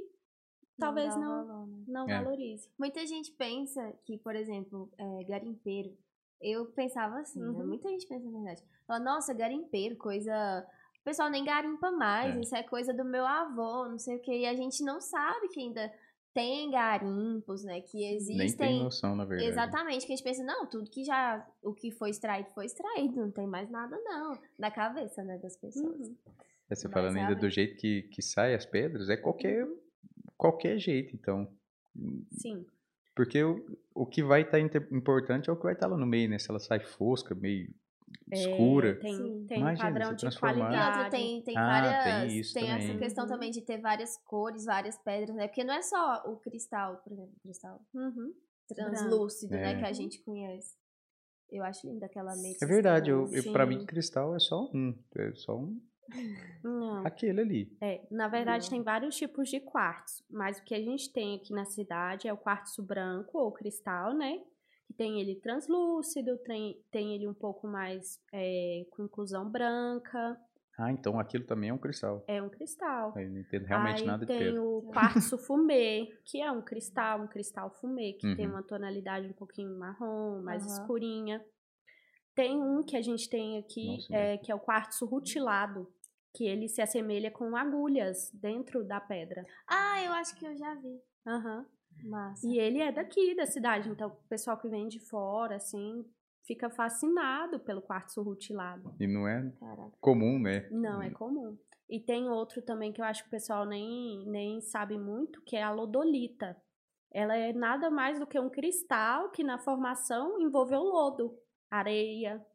talvez 0.77 1.13
dá 1.13 1.19
o 1.19 1.23
não, 1.23 1.47
valor, 1.47 1.67
né? 1.67 1.83
não 1.87 2.09
É. 2.09 2.17
valorize. 2.23 2.69
Muita 2.77 3.05
gente 3.05 3.31
pensa 3.31 3.93
que, 4.05 4.17
por 4.17 4.35
exemplo, 4.35 4.91
é, 4.97 5.23
garimpeiro. 5.25 5.95
Eu 6.41 6.65
pensava 6.73 7.19
assim, 7.19 7.39
né? 7.39 7.47
Uhum. 7.47 7.67
Muita 7.67 7.89
gente 7.89 8.05
pensa 8.07 8.25
na 8.25 8.31
verdade. 8.39 8.63
Fala, 8.85 8.99
nossa, 8.99 9.33
garimpeiro, 9.33 9.95
coisa. 9.97 10.67
O 11.01 11.03
pessoal 11.03 11.29
nem 11.29 11.43
garimpa 11.43 11.91
mais, 11.91 12.35
É. 12.35 12.39
isso 12.39 12.55
é 12.55 12.63
coisa 12.63 12.93
do 12.93 13.05
meu 13.05 13.25
avô, 13.25 13.87
não 13.87 13.97
sei 13.99 14.17
o 14.17 14.21
quê. 14.21 14.39
E 14.39 14.45
a 14.45 14.53
gente 14.55 14.83
não 14.83 14.99
sabe 14.99 15.47
que 15.49 15.59
ainda 15.61 15.91
tem 16.35 16.69
garimpos, 16.69 17.63
né? 17.63 17.79
Que 17.79 17.97
Nem 17.97 18.15
existem. 18.15 18.67
tem 18.67 18.83
noção, 18.83 19.15
na 19.15 19.23
verdade. 19.23 19.49
Exatamente, 19.49 20.05
que 20.05 20.11
a 20.11 20.15
gente 20.17 20.23
pensa, 20.23 20.43
não, 20.43 20.67
tudo 20.67 20.91
que 20.91 21.05
já. 21.05 21.47
O 21.63 21.73
que 21.73 21.91
foi 21.91 22.09
extraído 22.09 22.49
foi 22.49 22.65
extraído, 22.65 23.15
não 23.15 23.31
tem 23.31 23.47
mais 23.47 23.69
nada, 23.71 23.97
não. 24.03 24.37
Na 24.59 24.69
cabeça, 24.69 25.23
né, 25.23 25.37
das 25.37 25.55
pessoas. 25.55 26.09
Uhum. 26.09 26.15
É, 26.69 26.75
Você 26.75 26.89
Mas 26.89 26.93
falando 26.93 27.17
ainda 27.17 27.35
do 27.35 27.49
jeito 27.49 27.77
que, 27.77 28.01
que 28.03 28.21
sai 28.21 28.53
as 28.53 28.65
pedras, 28.65 29.09
é 29.09 29.15
qualquer, 29.15 29.65
qualquer 30.35 30.77
jeito, 30.77 31.15
então. 31.15 31.47
Sim. 32.33 32.65
Porque 33.15 33.41
o, 33.41 33.65
o 33.93 34.05
que 34.05 34.21
vai 34.21 34.41
estar 34.41 34.59
importante 34.59 35.49
é 35.49 35.53
o 35.53 35.55
que 35.55 35.63
vai 35.63 35.73
estar 35.73 35.87
lá 35.87 35.95
no 35.95 36.05
meio, 36.05 36.29
né? 36.29 36.37
Se 36.37 36.51
ela 36.51 36.59
sai 36.59 36.81
fosca, 36.81 37.33
meio 37.33 37.73
escura. 38.31 38.99
tem 38.99 39.15
Sim. 39.15 39.45
tem 39.47 39.57
um 39.57 39.61
Imagina, 39.61 39.83
padrão 39.89 40.17
se 40.19 40.27
de 40.29 40.39
qualidade. 40.39 40.97
outra, 40.97 41.09
tem, 41.09 41.41
tem 41.43 41.57
Ah, 41.57 41.65
várias. 41.67 42.03
tem 42.29 42.39
isso 42.39 42.57
essa 42.59 42.67
também. 42.67 42.97
questão 42.99 43.27
também 43.27 43.51
de 43.51 43.61
ter 43.61 43.77
várias 43.79 44.17
cores, 44.25 44.65
várias 44.65 44.97
pedras, 44.99 45.35
né? 45.35 45.47
Porque 45.47 45.63
não 45.63 45.73
é 45.73 45.81
só 45.81 46.23
o 46.27 46.37
cristal, 46.37 46.97
por 47.03 47.11
exemplo, 47.13 47.33
o 47.37 47.39
cristal 47.41 47.81
Uhum. 47.93 48.33
translúcido, 48.73 49.53
né? 49.53 49.73
É. 49.73 49.77
Que 49.79 49.85
a 49.85 49.93
gente 49.93 50.21
conhece. 50.23 50.75
Eu 51.51 51.63
acho 51.63 51.87
linda 51.87 52.07
aquela 52.07 52.33
ametista. 52.33 52.65
É 52.65 52.67
verdade, 52.67 53.09
eu, 53.11 53.29
eu, 53.31 53.51
pra 53.51 53.65
mim 53.65 53.85
cristal 53.85 54.35
é 54.35 54.39
só 54.39 54.63
um. 54.73 54.97
É 55.15 55.31
só 55.35 55.55
um. 55.55 55.79
Não. 56.63 57.05
Aquele 57.05 57.41
ali. 57.41 57.77
É, 57.81 58.05
na 58.11 58.27
verdade, 58.27 58.65
Não. 58.65 58.69
tem 58.71 58.83
vários 58.83 59.15
tipos 59.15 59.49
de 59.49 59.59
quartzo, 59.59 60.23
mas 60.29 60.57
o 60.59 60.63
que 60.63 60.73
a 60.75 60.79
gente 60.81 61.11
tem 61.11 61.35
aqui 61.35 61.53
na 61.53 61.65
cidade 61.65 62.27
é 62.27 62.33
o 62.33 62.37
quartzo 62.37 62.83
branco 62.83 63.37
ou 63.39 63.51
cristal, 63.51 64.13
né? 64.13 64.39
Que 64.87 64.93
tem 64.93 65.19
ele 65.19 65.35
translúcido, 65.35 66.37
tem, 66.39 66.79
tem 66.91 67.15
ele 67.15 67.27
um 67.27 67.33
pouco 67.33 67.67
mais 67.67 68.19
é, 68.31 68.85
com 68.91 69.03
inclusão 69.03 69.49
branca. 69.49 70.37
Ah, 70.77 70.91
então 70.91 71.19
aquilo 71.19 71.45
também 71.45 71.69
é 71.69 71.73
um 71.73 71.77
cristal. 71.77 72.23
É 72.27 72.41
um 72.41 72.49
cristal. 72.49 73.13
Eu 73.17 73.29
não 73.29 73.39
entendo 73.39 73.63
realmente 73.65 74.01
Aí 74.01 74.05
nada 74.07 74.25
de 74.25 74.31
tem 74.33 74.37
preto. 74.37 74.61
o 74.61 74.81
quartzo 74.83 75.37
fumê, 75.37 76.07
que 76.25 76.41
é 76.41 76.51
um 76.51 76.61
cristal, 76.61 77.21
um 77.21 77.27
cristal 77.27 77.71
fumê, 77.79 78.13
que 78.13 78.35
tem 78.35 78.45
Uhum. 78.45 78.51
uma 78.51 78.63
tonalidade 78.63 79.27
um 79.27 79.33
pouquinho 79.33 79.77
marrom, 79.79 80.41
mais 80.43 80.63
Aham. 80.63 80.73
escurinha. 80.81 81.45
Tem 82.35 82.61
um 82.61 82.83
que 82.83 82.97
a 82.97 83.01
gente 83.01 83.29
tem 83.29 83.57
aqui, 83.57 83.87
Nossa, 83.87 84.13
é, 84.13 84.37
que 84.37 84.51
é 84.51 84.55
o 84.55 84.59
quartzo 84.59 85.05
rutilado, 85.05 85.89
que 86.33 86.43
ele 86.45 86.67
se 86.67 86.81
assemelha 86.81 87.31
com 87.31 87.55
agulhas 87.55 88.29
dentro 88.33 88.83
da 88.85 88.99
pedra. 88.99 89.45
Ah, 89.67 90.03
eu 90.03 90.11
acho 90.11 90.35
que 90.37 90.45
eu 90.45 90.55
já 90.57 90.75
vi. 90.75 90.99
Aham. 91.25 91.65
Massa. 92.03 92.47
E 92.47 92.59
ele 92.59 92.79
é 92.79 92.91
daqui 92.91 93.35
da 93.35 93.45
cidade, 93.45 93.89
então 93.89 94.09
o 94.09 94.27
pessoal 94.29 94.57
que 94.57 94.67
vem 94.67 94.87
de 94.87 94.99
fora, 94.99 95.55
assim, 95.55 96.05
fica 96.45 96.69
fascinado 96.69 97.59
pelo 97.59 97.81
quartzo 97.81 98.21
rutilado. 98.21 98.95
E 98.99 99.07
não 99.07 99.27
é 99.27 99.51
Caraca. 99.59 99.97
comum, 99.99 100.39
né? 100.39 100.67
Não, 100.71 101.01
é 101.01 101.09
comum. 101.09 101.57
E 101.89 101.99
tem 101.99 102.29
outro 102.29 102.61
também 102.61 102.91
que 102.91 103.01
eu 103.01 103.05
acho 103.05 103.23
que 103.23 103.27
o 103.27 103.31
pessoal 103.31 103.65
nem, 103.65 104.25
nem 104.27 104.61
sabe 104.61 104.97
muito, 104.97 105.41
que 105.43 105.55
é 105.55 105.63
a 105.63 105.71
lodolita. 105.71 106.55
Ela 107.11 107.37
é 107.37 107.53
nada 107.53 107.89
mais 107.89 108.19
do 108.19 108.27
que 108.27 108.39
um 108.39 108.49
cristal 108.49 109.29
que 109.31 109.43
na 109.43 109.57
formação 109.59 110.39
envolveu 110.41 110.81
lodo, 110.81 111.37
areia. 111.69 112.45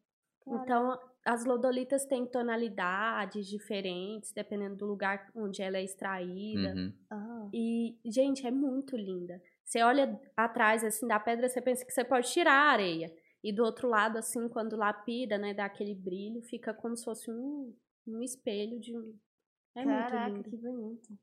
Então, 0.45 0.99
as 1.25 1.45
lodolitas 1.45 2.05
têm 2.05 2.25
tonalidades 2.25 3.47
diferentes, 3.47 4.31
dependendo 4.31 4.75
do 4.75 4.85
lugar 4.85 5.29
onde 5.35 5.61
ela 5.61 5.77
é 5.77 5.83
extraída. 5.83 6.73
Uhum. 6.75 6.93
Ah, 7.09 7.49
E, 7.53 7.95
gente, 8.05 8.45
é 8.47 8.51
muito 8.51 8.95
linda. 8.97 9.41
Você 9.63 9.81
olha 9.83 10.19
atrás, 10.35 10.83
assim, 10.83 11.07
da 11.07 11.19
pedra, 11.19 11.47
você 11.47 11.61
pensa 11.61 11.85
que 11.85 11.91
você 11.91 12.03
pode 12.03 12.29
tirar 12.31 12.53
a 12.53 12.71
areia. 12.71 13.13
E 13.43 13.51
do 13.53 13.63
outro 13.63 13.87
lado, 13.87 14.17
assim, 14.17 14.47
quando 14.49 14.75
lapida, 14.75 15.37
né, 15.37 15.53
dá 15.53 15.65
aquele 15.65 15.95
brilho, 15.95 16.41
fica 16.43 16.73
como 16.73 16.95
se 16.95 17.03
fosse 17.05 17.31
um, 17.31 17.73
um 18.07 18.21
espelho 18.21 18.79
de 18.79 18.95
um... 18.97 19.15
É 19.75 19.83
Caraca, 19.83 20.29
muito 20.29 20.49
lindo. 20.49 20.49
que 20.49 20.57
bonito. 20.57 21.17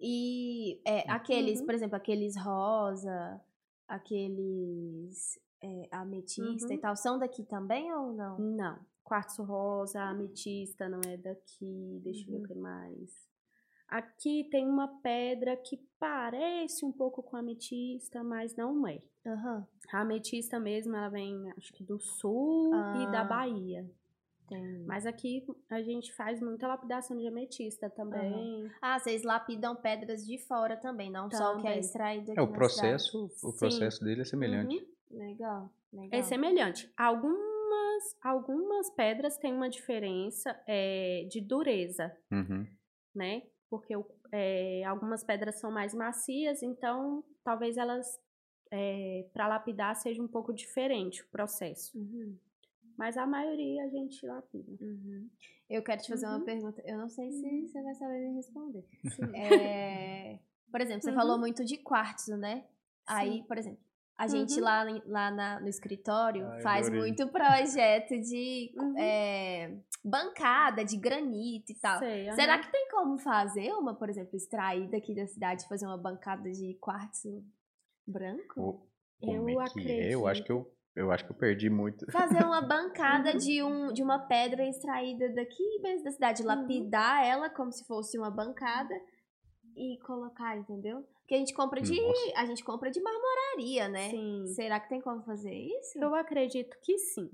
E 0.00 0.80
é, 0.86 1.10
aqueles, 1.10 1.58
Uhum. 1.60 1.66
por 1.66 1.74
exemplo, 1.74 1.96
aqueles 1.96 2.36
rosa, 2.38 3.40
aqueles 3.86 5.38
é, 5.62 5.88
ametista 5.90 6.72
e 6.72 6.76
Uhum. 6.76 6.80
tal, 6.80 6.96
são 6.96 7.18
daqui 7.18 7.42
também 7.44 7.92
ou 7.92 8.12
não? 8.12 8.38
Não. 8.38 8.78
Quartzo 9.08 9.42
rosa, 9.42 10.02
ametista 10.02 10.88
não 10.88 11.00
é 11.06 11.16
daqui. 11.16 11.98
Deixa 12.04 12.22
eu 12.22 12.26
ver 12.26 12.36
Uhum. 12.38 12.44
o 12.44 12.46
que 12.48 12.54
mais. 12.54 13.28
Aqui 13.88 14.44
tem 14.50 14.68
uma 14.68 14.86
pedra 15.00 15.56
que 15.56 15.78
parece 15.98 16.84
um 16.84 16.92
pouco 16.92 17.22
com 17.22 17.36
ametista, 17.38 18.22
mas 18.22 18.54
não 18.54 18.86
é. 18.86 19.00
Aham. 19.26 19.66
A 19.90 20.00
ametista 20.02 20.60
mesmo, 20.60 20.94
ela 20.94 21.08
vem, 21.08 21.50
acho 21.56 21.72
que 21.72 21.82
do 21.82 21.98
sul 21.98 22.70
e 22.74 23.10
da 23.10 23.22
Ah. 23.22 23.24
Bahia. 23.24 23.90
Tem. 24.46 24.84
Mas 24.86 25.04
aqui 25.06 25.46
a 25.70 25.82
gente 25.82 26.12
faz 26.14 26.40
muita 26.40 26.66
lapidação 26.68 27.16
de 27.16 27.26
ametista 27.26 27.88
também. 27.90 28.70
Ah, 28.80 28.98
vocês 28.98 29.22
lapidam 29.22 29.74
pedras 29.76 30.24
de 30.26 30.38
fora 30.38 30.74
também, 30.76 31.10
não 31.10 31.30
só 31.30 31.52
o 31.52 31.60
que 31.60 31.66
é 31.66 31.70
Também. 31.70 31.80
extraído 31.80 32.30
aqui 32.32 32.40
É, 32.40 32.42
o 32.42 32.46
na 32.46 32.52
processo, 32.52 33.24
o 33.26 33.28
Sim. 33.52 33.58
processo 33.58 34.04
dele 34.04 34.22
é 34.22 34.24
semelhante. 34.24 34.74
Uhum. 34.76 34.80
cidade. 34.80 34.98
Legal, 35.10 35.70
legal. 35.92 36.20
É 36.20 36.22
semelhante. 36.22 36.90
Algumas, 37.98 38.16
algumas 38.22 38.90
pedras 38.90 39.36
têm 39.38 39.52
uma 39.52 39.68
diferença 39.68 40.58
é, 40.66 41.26
de 41.30 41.40
dureza, 41.40 42.16
Uhum. 42.30 42.66
né? 43.14 43.42
Porque 43.68 43.94
é, 44.32 44.84
algumas 44.84 45.24
pedras 45.24 45.56
são 45.58 45.70
mais 45.70 45.92
macias, 45.94 46.62
então 46.62 47.24
talvez 47.44 47.76
elas, 47.76 48.06
para 49.32 49.48
lapidar, 49.48 49.94
seja 49.96 50.22
um 50.22 50.28
pouco 50.28 50.52
diferente 50.54 51.22
o 51.22 51.28
processo. 51.28 51.96
Uhum, 51.98 52.36
Mas 52.96 53.16
a 53.16 53.26
maioria 53.26 53.84
a 53.84 53.88
gente 53.88 54.24
lapida. 54.26 54.72
uhum. 54.80 55.28
Eu 55.68 55.82
quero 55.82 56.00
te 56.00 56.08
fazer 56.08 56.26
uma 56.26 56.38
Uhum. 56.38 56.44
pergunta, 56.44 56.82
eu 56.86 56.96
não 56.96 57.08
sei 57.10 57.30
se 57.30 57.60
você 57.68 57.82
vai 57.82 57.94
saber 57.94 58.28
me 58.28 58.36
responder. 58.36 58.84
Sim. 59.14 59.32
É, 59.34 60.38
por 60.70 60.80
exemplo, 60.80 61.02
você 61.02 61.10
Uhum. 61.10 61.16
falou 61.16 61.38
muito 61.38 61.64
de 61.64 61.76
quartzo, 61.78 62.36
né? 62.36 62.66
Aí, 63.06 63.42
por 63.44 63.58
exemplo, 63.58 63.80
a 64.18 64.26
gente 64.26 64.54
Uhum. 64.58 64.64
lá, 64.64 64.82
lá 65.06 65.30
na- 65.30 65.60
no 65.60 65.68
escritório 65.68 66.44
Ai, 66.48 66.60
faz 66.60 66.86
adorei. 66.88 67.00
muito 67.02 67.28
projeto 67.28 68.18
de 68.20 68.72
Uhum. 68.76 68.98
é, 68.98 69.78
bancada, 70.04 70.84
de 70.84 70.96
granito 70.96 71.70
e 71.70 71.78
tal. 71.80 72.00
Sei, 72.00 72.30
Será 72.32 72.58
que 72.58 72.70
tem 72.72 72.88
como 72.90 73.16
fazer 73.18 73.72
uma, 73.74 73.94
por 73.94 74.10
exemplo, 74.10 74.34
extraída 74.36 74.96
aqui 74.96 75.14
da 75.14 75.26
cidade, 75.26 75.68
fazer 75.68 75.86
uma 75.86 75.96
bancada 75.96 76.50
de 76.50 76.74
quartzo 76.80 77.44
branco? 78.06 78.60
O- 78.60 78.88
Eu 79.22 79.48
é 79.60 79.64
que 79.70 79.90
é? 79.90 80.14
Eu 80.14 80.26
acho 80.26 80.44
que 80.44 80.52
eu, 80.52 80.72
eu 80.96 81.10
acho 81.12 81.24
que 81.24 81.32
eu 81.32 81.36
perdi 81.36 81.68
muito. 81.70 82.10
Fazer 82.10 82.44
uma 82.44 82.60
bancada 83.30 83.34
de, 83.36 83.62
um, 83.62 83.92
de 83.92 84.02
uma 84.02 84.18
pedra 84.26 84.64
extraída 84.68 85.28
daqui 85.30 85.62
mesmo 85.80 86.04
da 86.04 86.10
cidade, 86.10 86.42
Uhum. 86.42 86.48
lapidar 86.48 87.24
ela 87.24 87.48
como 87.50 87.70
se 87.72 87.84
fosse 87.86 88.18
uma 88.18 88.30
bancada 88.30 88.94
e 89.78 89.98
colocar, 90.00 90.56
entendeu? 90.56 91.04
Porque 91.20 91.34
a 91.34 91.38
gente 91.38 91.54
compra 91.54 91.80
de, 91.80 92.00
Nossa. 92.00 92.32
a 92.36 92.46
gente 92.46 92.64
compra 92.64 92.90
de 92.90 93.00
marmoraria, 93.00 93.88
né? 93.88 94.10
Sim. 94.10 94.46
Será 94.48 94.80
que 94.80 94.88
tem 94.88 95.00
como 95.00 95.22
fazer 95.22 95.54
isso? 95.54 95.98
Eu 95.98 96.14
acredito 96.14 96.76
que 96.82 96.98
sim. 96.98 97.30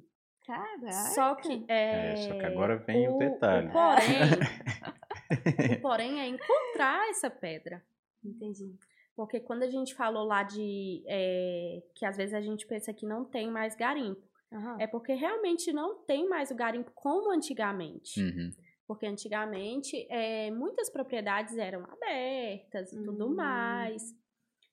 Caraca. 0.46 0.92
Só 1.14 1.34
que. 1.36 1.64
É, 1.68 2.12
É, 2.12 2.16
só 2.16 2.38
que 2.38 2.44
agora 2.44 2.76
vem 2.76 3.08
o 3.08 3.18
detalhe. 3.18 3.68
O 3.68 3.72
porém, 3.72 4.18
o 5.78 5.80
porém 5.80 6.20
é 6.20 6.26
encontrar 6.26 7.08
essa 7.08 7.30
pedra. 7.30 7.82
Entendi. 8.22 8.74
Porque 9.16 9.40
quando 9.40 9.62
a 9.62 9.70
gente 9.70 9.94
falou 9.94 10.24
lá 10.24 10.42
de. 10.42 11.02
é, 11.06 11.82
que 11.94 12.04
às 12.04 12.16
vezes 12.16 12.34
a 12.34 12.40
gente 12.40 12.66
pensa 12.66 12.92
que 12.92 13.06
não 13.06 13.24
tem 13.24 13.50
mais 13.50 13.74
garimpo. 13.74 14.22
Aham. 14.52 14.76
É 14.78 14.86
porque 14.86 15.14
realmente 15.14 15.72
não 15.72 15.96
tem 16.04 16.28
mais 16.28 16.50
o 16.50 16.54
garimpo 16.54 16.90
como 16.94 17.32
antigamente. 17.32 18.20
Uhum. 18.20 18.52
Porque 18.86 19.06
antigamente 19.06 20.06
é, 20.10 20.50
muitas 20.50 20.90
propriedades 20.90 21.56
eram 21.56 21.84
abertas 21.84 22.92
e 22.92 23.02
tudo 23.02 23.26
Hum. 23.28 23.34
mais. 23.34 24.14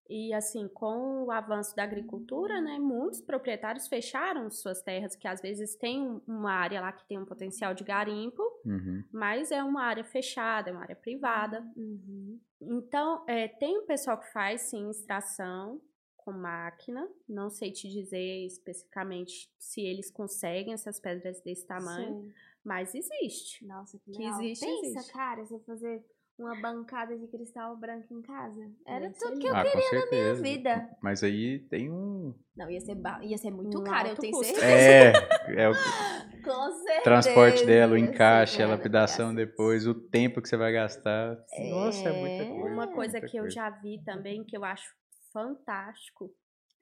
E 0.09 0.33
assim, 0.33 0.67
com 0.67 1.23
o 1.23 1.31
avanço 1.31 1.73
da 1.73 1.83
agricultura, 1.83 2.59
né, 2.59 2.77
muitos 2.77 3.21
proprietários 3.21 3.87
fecharam 3.87 4.49
suas 4.49 4.81
terras, 4.81 5.15
que 5.15 5.25
às 5.25 5.39
vezes 5.41 5.75
tem 5.77 6.01
um- 6.01 6.21
uma 6.27 6.51
área 6.51 6.81
lá 6.81 6.91
que 6.91 7.07
tem 7.07 7.17
um 7.17 7.23
potencial 7.25 7.73
de 7.73 7.85
garimpo, 7.85 8.43
Uhum. 8.65 9.05
mas 9.13 9.51
é 9.51 9.63
uma 9.63 9.83
área 9.83 10.03
fechada, 10.03 10.69
é 10.69 10.73
uma 10.73 10.81
área 10.81 10.97
privada. 10.97 11.61
Uhum. 11.77 12.37
Então, 12.59 13.23
é, 13.25 13.47
tem 13.47 13.77
um 13.79 13.85
pessoal 13.85 14.17
que 14.19 14.29
faz 14.33 14.63
sim 14.63 14.89
extração 14.89 15.79
com 16.17 16.33
máquina. 16.33 17.07
Não 17.27 17.49
sei 17.49 17.71
te 17.71 17.87
dizer 17.89 18.45
especificamente 18.45 19.49
se 19.57 19.79
eles 19.81 20.11
conseguem 20.11 20.73
essas 20.73 20.99
pedras 20.99 21.39
desse 21.41 21.65
tamanho, 21.65 22.21
Sim. 22.21 22.33
Mas 22.63 22.93
existe. 22.95 23.65
Nossa, 23.65 23.97
que 23.99 24.11
Que 24.11 24.19
legal. 24.19 24.41
existe, 24.41 24.65
Pensa, 24.65 24.85
existe. 24.99 25.13
cara, 25.13 25.43
você 25.45 25.59
fazer 25.65 26.03
uma 26.39 26.55
bancada 26.59 27.15
de 27.17 27.27
cristal 27.27 27.77
branco 27.77 28.11
em 28.13 28.21
casa. 28.21 28.71
Era 28.87 29.13
ser 29.13 29.25
tudo 29.25 29.39
que 29.39 29.47
eu 29.47 29.55
Ah, 29.55 29.63
queria 29.63 29.99
na 29.99 30.05
minha 30.11 30.33
vida. 30.35 30.89
Mas 31.01 31.23
aí 31.23 31.59
tem 31.69 31.91
um. 31.91 32.33
Não, 32.55 32.69
ia 32.69 32.79
ser, 32.81 32.95
ba- 32.95 33.19
ia 33.23 33.37
ser 33.37 33.51
muito 33.51 33.79
Um 33.79 33.83
caro, 33.83 34.09
eu 34.09 34.15
tenho 34.15 34.33
custo. 34.33 34.55
certeza. 34.55 35.19
É, 35.47 35.63
é 35.63 35.69
o 35.69 35.73
Com 36.43 36.71
certeza. 36.71 37.03
transporte 37.03 37.65
dela, 37.67 37.93
o 37.93 37.97
encaixe, 37.97 38.63
a 38.63 38.67
lapidação 38.67 39.35
depois, 39.35 39.85
o 39.85 39.93
tempo 39.93 40.41
que 40.41 40.49
você 40.49 40.57
vai 40.57 40.71
gastar. 40.73 41.35
Nossa, 41.69 42.09
é 42.09 42.19
muita 42.19 42.43
É. 42.43 42.45
coisa. 42.47 42.73
Uma 42.73 42.87
coisa 42.93 43.21
que 43.21 43.37
eu 43.37 43.47
já 43.49 43.69
vi 43.69 44.01
também, 44.03 44.43
que 44.43 44.57
eu 44.57 44.63
acho 44.65 44.89
fantástico, 45.31 46.31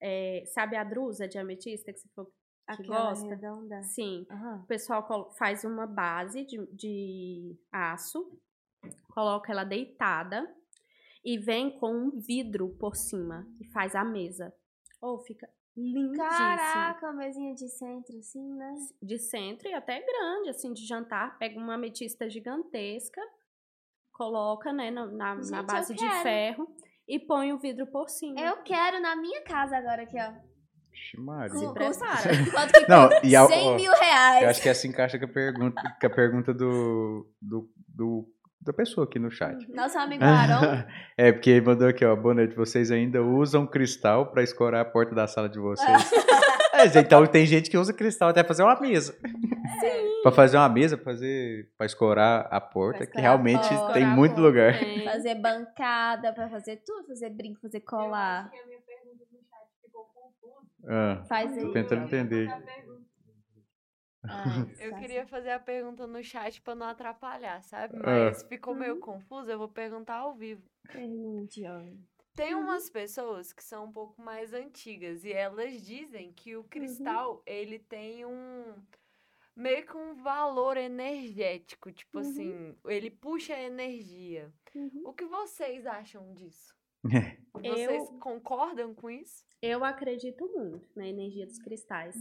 é, 0.01 0.43
sabe 0.53 0.75
a 0.77 0.83
drusa 0.83 1.27
de 1.27 1.37
ametista 1.37 1.91
que 1.91 1.99
você 1.99 2.07
falou 2.15 2.31
que 2.75 2.83
Aquela 2.83 3.09
gosta? 3.09 3.27
redonda. 3.27 3.83
Sim. 3.83 4.25
Aham. 4.29 4.61
O 4.63 4.67
pessoal 4.67 5.31
faz 5.37 5.63
uma 5.63 5.87
base 5.87 6.45
de, 6.45 6.65
de 6.73 7.57
aço, 7.71 8.39
coloca 9.13 9.51
ela 9.51 9.63
deitada 9.63 10.47
e 11.23 11.37
vem 11.37 11.77
com 11.79 11.91
um 11.93 12.19
vidro 12.19 12.69
por 12.79 12.95
cima 12.95 13.47
e 13.59 13.65
faz 13.71 13.95
a 13.95 14.03
mesa. 14.03 14.53
Ou 15.01 15.19
fica 15.19 15.49
lindíssimo. 15.75 16.29
Caraca, 16.29 17.13
mesinha 17.13 17.53
de 17.53 17.69
centro, 17.69 18.17
assim, 18.17 18.53
né? 18.55 18.75
De 19.01 19.17
centro 19.17 19.67
e 19.67 19.73
até 19.73 20.01
grande, 20.01 20.49
assim, 20.49 20.73
de 20.73 20.85
jantar. 20.85 21.37
Pega 21.37 21.57
uma 21.57 21.75
ametista 21.75 22.29
gigantesca, 22.29 23.21
coloca, 24.11 24.73
né, 24.73 24.91
na, 24.91 25.05
na, 25.05 25.35
na 25.35 25.41
Gente, 25.41 25.53
eu 25.53 25.63
base 25.63 25.95
de 25.95 26.09
ferro 26.21 26.67
e 27.07 27.19
põe 27.19 27.53
o 27.53 27.59
vidro 27.59 27.87
por 27.87 28.09
cima. 28.09 28.39
Eu 28.39 28.61
quero 28.63 29.01
na 29.01 29.15
minha 29.15 29.41
casa 29.43 29.77
agora 29.77 30.03
aqui, 30.03 30.17
ó. 30.19 30.48
Vixe, 30.99 31.17
Maria. 31.19 31.49
Com- 31.49 31.73
Quanto 32.51 32.73
que 32.73 32.89
Não, 32.89 33.09
e 33.23 33.35
a- 33.35 33.45
100 33.45 33.67
ó, 33.69 33.75
mil 33.75 33.91
reais. 33.91 34.43
Eu 34.43 34.49
acho 34.49 34.61
que 34.61 34.69
essa 34.69 34.87
encaixa 34.87 35.17
com 35.17 35.25
a 35.25 35.29
pergunta, 35.29 35.81
com 35.99 36.07
a 36.07 36.09
pergunta 36.09 36.53
do, 36.53 37.27
do, 37.41 37.69
do- 37.87 38.25
da 38.61 38.73
pessoa 38.73 39.05
aqui 39.05 39.17
no 39.17 39.31
chat. 39.31 39.57
Nosso 39.73 39.97
amigo 39.97 40.23
Arão. 40.23 40.83
é, 41.17 41.31
porque 41.31 41.49
ele 41.49 41.61
mandou 41.65 41.87
aqui, 41.87 42.03
ó. 42.05 42.15
Boa 42.15 42.33
noite. 42.33 42.55
Vocês 42.55 42.91
ainda 42.91 43.23
usam 43.23 43.65
cristal 43.65 44.31
pra 44.31 44.43
escorar 44.43 44.81
a 44.81 44.85
porta 44.85 45.15
da 45.15 45.27
sala 45.27 45.47
de 45.49 45.59
vocês? 45.59 46.11
Mas, 46.73 46.95
então 46.95 47.25
tem 47.25 47.45
gente 47.45 47.69
que 47.69 47.77
usa 47.77 47.91
cristal 47.91 48.29
até 48.29 48.41
fazer 48.43 48.63
uma 48.63 48.79
mesa. 48.79 49.11
Sim. 49.11 50.21
Pra 50.23 50.31
fazer 50.31 50.55
uma 50.57 50.69
mesa, 50.69 50.97
fazer 50.97 51.67
pra 51.77 51.85
escorar 51.85 52.47
a 52.49 52.61
porta, 52.61 52.99
que 52.99 53.03
escorar 53.05 53.19
a 53.19 53.27
realmente 53.27 53.67
porta. 53.67 53.93
tem 53.93 54.05
muito 54.05 54.35
porta, 54.35 54.47
lugar. 54.47 54.79
tem. 54.79 55.03
Fazer 55.03 55.35
bancada, 55.35 56.31
pra 56.31 56.47
fazer 56.49 56.81
tudo, 56.85 57.07
fazer 57.07 57.29
brinco, 57.31 57.59
fazer 57.61 57.81
colar. 57.81 58.49
Ah, 60.87 61.23
Faz 61.27 61.53
tô 61.53 61.67
aí. 61.67 61.73
tentando 61.73 62.05
entender. 62.05 62.47
Ai, 64.23 64.75
Eu 64.79 64.95
queria 64.95 65.25
fazer 65.25 65.51
a 65.51 65.59
pergunta 65.59 66.05
no 66.05 66.21
chat 66.23 66.61
pra 66.61 66.75
não 66.75 66.87
atrapalhar, 66.87 67.61
sabe? 67.63 67.95
Ah. 67.97 68.29
Mas 68.29 68.43
ficou 68.43 68.75
meio 68.75 68.99
confuso, 68.99 69.49
eu 69.49 69.57
vou 69.57 69.69
perguntar 69.69 70.17
ao 70.17 70.35
vivo. 70.35 70.63
Pergunte, 70.91 71.63
ó. 71.65 71.81
Tem 72.35 72.55
umas 72.55 72.89
pessoas 72.89 73.51
que 73.51 73.63
são 73.63 73.85
um 73.85 73.91
pouco 73.91 74.21
mais 74.21 74.53
antigas 74.53 75.25
e 75.25 75.31
elas 75.31 75.81
dizem 75.85 76.31
que 76.31 76.55
o 76.55 76.63
cristal, 76.63 77.43
ele 77.45 77.79
tem 77.79 78.25
um 78.25 78.75
meio 79.55 79.85
que 79.85 79.97
um 79.97 80.15
valor 80.15 80.77
energético, 80.77 81.91
tipo 81.91 82.19
assim, 82.19 82.73
ele 82.85 83.11
puxa 83.11 83.57
energia. 83.59 84.53
Uhum. 84.73 85.01
O 85.05 85.13
que 85.13 85.25
vocês 85.25 85.85
acham 85.85 86.33
disso? 86.33 86.73
Eu- 87.63 87.73
Vocês 87.75 88.09
concordam 88.19 88.93
com 88.93 89.09
isso? 89.09 89.43
Eu 89.61 89.83
acredito 89.83 90.47
muito 90.55 90.87
na 90.95 91.05
energia 91.07 91.45
dos 91.45 91.59
cristais. 91.59 92.15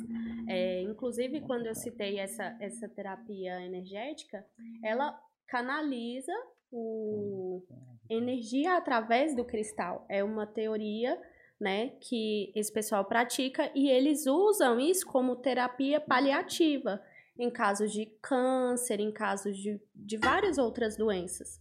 É, 0.48 0.83
inclusive, 0.83 1.40
quando 1.42 1.66
eu 1.66 1.74
citei 1.74 2.18
essa, 2.18 2.57
essa 2.61 2.88
terapia 2.88 3.61
energética, 3.64 4.44
ela 4.83 5.16
canaliza 5.46 6.33
o 6.72 7.62
energia 8.11 8.77
através 8.77 9.35
do 9.37 9.44
cristal. 9.44 10.05
É 10.09 10.24
uma 10.24 10.46
teoria 10.46 11.20
né, 11.61 11.90
que 12.01 12.53
esse 12.55 12.72
pessoal 12.72 13.05
pratica 13.05 13.70
e 13.74 13.88
eles 13.88 14.27
usam 14.27 14.79
isso 14.81 15.07
como 15.07 15.37
terapia 15.37 16.01
paliativa 16.01 17.03
em 17.38 17.51
casos 17.51 17.92
de 17.92 18.07
câncer, 18.22 19.01
em 19.01 19.12
casos 19.12 19.57
de, 19.57 19.81
de 19.94 20.16
várias 20.16 20.59
outras 20.59 20.96
doenças. 20.96 21.61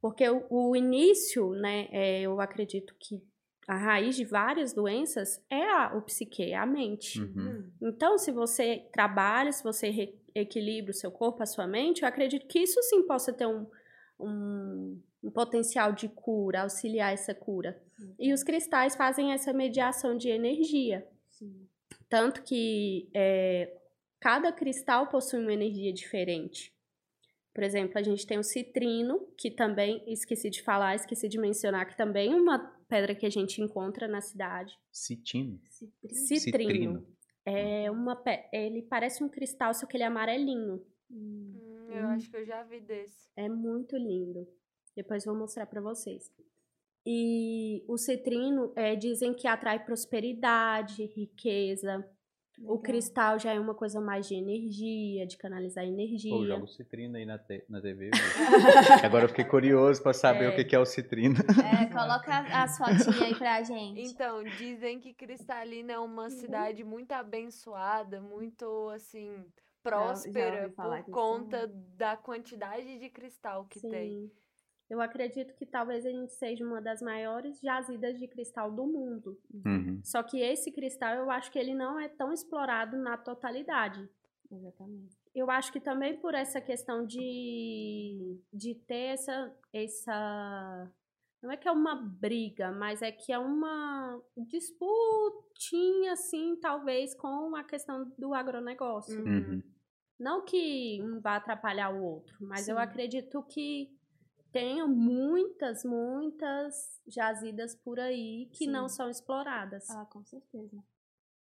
Porque 0.00 0.28
o, 0.28 0.46
o 0.48 0.76
início, 0.76 1.50
né, 1.50 1.88
é, 1.90 2.22
eu 2.22 2.40
acredito 2.40 2.94
que 2.98 3.22
a 3.68 3.76
raiz 3.76 4.16
de 4.16 4.24
várias 4.24 4.72
doenças 4.72 5.40
é 5.48 5.62
a, 5.62 5.96
o 5.96 6.02
psique, 6.02 6.50
é 6.50 6.56
a 6.56 6.66
mente. 6.66 7.20
Uhum. 7.20 7.70
Então, 7.82 8.18
se 8.18 8.32
você 8.32 8.88
trabalha, 8.92 9.52
se 9.52 9.62
você 9.62 10.12
equilibra 10.34 10.90
o 10.90 10.94
seu 10.94 11.10
corpo, 11.10 11.42
a 11.42 11.46
sua 11.46 11.66
mente, 11.66 12.02
eu 12.02 12.08
acredito 12.08 12.46
que 12.46 12.58
isso 12.58 12.82
sim 12.82 13.06
possa 13.06 13.32
ter 13.32 13.46
um, 13.46 13.66
um, 14.18 15.00
um 15.22 15.30
potencial 15.30 15.92
de 15.92 16.08
cura, 16.08 16.62
auxiliar 16.62 17.12
essa 17.12 17.34
cura. 17.34 17.80
E 18.18 18.32
os 18.32 18.42
cristais 18.42 18.96
fazem 18.96 19.32
essa 19.32 19.52
mediação 19.52 20.16
de 20.16 20.28
energia. 20.30 21.06
Tanto 22.08 22.42
que 22.42 23.08
é, 23.14 23.72
cada 24.18 24.50
cristal 24.50 25.06
possui 25.08 25.40
uma 25.40 25.52
energia 25.52 25.92
diferente. 25.92 26.74
Por 27.52 27.64
exemplo, 27.64 27.98
a 27.98 28.02
gente 28.02 28.26
tem 28.26 28.38
o 28.38 28.42
citrino, 28.44 29.26
que 29.36 29.50
também, 29.50 30.02
esqueci 30.06 30.48
de 30.50 30.62
falar, 30.62 30.94
esqueci 30.94 31.28
de 31.28 31.36
mencionar, 31.38 31.86
que 31.86 31.96
também 31.96 32.32
é 32.32 32.36
uma 32.36 32.58
pedra 32.88 33.14
que 33.14 33.26
a 33.26 33.30
gente 33.30 33.60
encontra 33.60 34.06
na 34.06 34.20
cidade. 34.20 34.78
Citino. 35.68 36.10
Citrino. 36.94 37.06
É 37.44 37.90
uma, 37.90 38.14
pe- 38.14 38.48
ele 38.52 38.82
parece 38.82 39.24
um 39.24 39.28
cristal, 39.28 39.74
só 39.74 39.84
que 39.86 39.96
ele 39.96 40.04
é 40.04 40.06
amarelinho. 40.06 40.84
Hum, 41.10 41.88
eu 41.88 42.06
acho 42.08 42.30
que 42.30 42.36
eu 42.36 42.44
já 42.46 42.62
vi 42.62 42.80
desse. 42.80 43.28
É 43.36 43.48
muito 43.48 43.96
lindo. 43.96 44.46
Depois 44.94 45.24
vou 45.24 45.34
mostrar 45.34 45.66
pra 45.66 45.80
vocês. 45.80 46.30
E 47.04 47.82
o 47.88 47.96
citrino 47.96 48.72
é, 48.76 48.94
dizem 48.94 49.32
que 49.34 49.48
atrai 49.48 49.82
prosperidade, 49.84 51.04
riqueza. 51.06 52.06
O 52.62 52.78
cristal 52.78 53.38
já 53.38 53.52
é 53.54 53.58
uma 53.58 53.74
coisa 53.74 54.00
mais 54.00 54.28
de 54.28 54.34
energia, 54.34 55.26
de 55.26 55.36
canalizar 55.38 55.84
energia. 55.84 56.30
Pô, 56.30 56.44
joga 56.46 56.64
o 56.64 56.68
citrino 56.68 57.16
aí 57.16 57.24
na, 57.24 57.38
te- 57.38 57.64
na 57.68 57.80
TV. 57.80 58.10
Agora 59.04 59.24
eu 59.24 59.28
fiquei 59.28 59.44
curioso 59.44 60.02
pra 60.02 60.12
saber 60.12 60.44
É. 60.44 60.48
o 60.50 60.54
que 60.54 60.64
que 60.64 60.76
é 60.76 60.78
o 60.78 60.84
citrino. 60.84 61.36
É, 61.72 61.86
coloca 61.86 62.30
as 62.62 62.76
fotinhas 62.76 63.22
aí 63.22 63.34
pra 63.34 63.62
gente. 63.62 64.02
Então, 64.02 64.44
dizem 64.44 65.00
que 65.00 65.14
Cristalina 65.14 65.92
é 65.94 65.98
uma 65.98 66.24
Uhum. 66.24 66.30
cidade 66.30 66.84
muito 66.84 67.12
abençoada, 67.12 68.20
muito 68.20 68.88
assim 68.90 69.30
já 69.36 69.42
próspera 69.82 70.62
ouvi 70.64 70.74
falar 70.74 71.02
por 71.04 71.10
conta 71.12 71.66
da 71.96 72.14
quantidade 72.16 72.98
de 72.98 73.08
cristal 73.08 73.64
que 73.64 73.80
tem. 73.80 74.30
Eu 74.90 75.00
acredito 75.00 75.54
que 75.54 75.64
talvez 75.64 76.04
a 76.04 76.10
gente 76.10 76.32
seja 76.32 76.66
uma 76.66 76.82
das 76.82 77.00
maiores 77.00 77.60
jazidas 77.60 78.18
de 78.18 78.26
cristal 78.26 78.72
do 78.72 78.84
mundo. 78.84 79.40
Uhum. 79.64 80.00
Só 80.02 80.20
que 80.20 80.40
esse 80.40 80.72
cristal 80.72 81.14
eu 81.14 81.30
acho 81.30 81.52
que 81.52 81.58
ele 81.60 81.72
não 81.72 82.00
é 82.00 82.08
tão 82.08 82.32
explorado 82.32 82.98
na 82.98 83.16
totalidade. 83.16 84.10
Exatamente. 84.50 85.16
Eu 85.32 85.48
acho 85.48 85.72
que 85.72 85.78
também 85.78 86.18
por 86.18 86.34
essa 86.34 86.60
questão 86.60 87.06
de, 87.06 88.36
de 88.52 88.74
ter 88.74 89.14
essa, 89.14 89.56
essa. 89.72 90.90
Não 91.40 91.52
é 91.52 91.56
que 91.56 91.68
é 91.68 91.72
uma 91.72 91.94
briga, 91.94 92.72
mas 92.72 93.00
é 93.00 93.12
que 93.12 93.32
é 93.32 93.38
uma 93.38 94.20
disputinha, 94.36 96.14
assim, 96.14 96.56
talvez, 96.56 97.14
com 97.14 97.54
a 97.54 97.62
questão 97.62 98.12
do 98.18 98.34
agronegócio. 98.34 99.24
Uhum. 99.24 99.62
Não 100.18 100.44
que 100.44 101.00
um 101.00 101.20
vá 101.20 101.36
atrapalhar 101.36 101.94
o 101.94 102.02
outro, 102.02 102.36
mas 102.40 102.68
eu 102.68 102.76
Sim. 102.76 102.82
acredito 102.82 103.42
que 103.44 103.88
tenham 104.52 104.88
muitas, 104.88 105.84
muitas 105.84 106.74
jazidas 107.06 107.74
por 107.74 107.98
aí 108.00 108.48
que 108.52 108.66
não 108.66 108.88
Sim. 108.88 108.96
são 108.96 109.10
exploradas. 109.10 109.88
Ah, 109.90 110.04
com 110.06 110.24
certeza. 110.24 110.82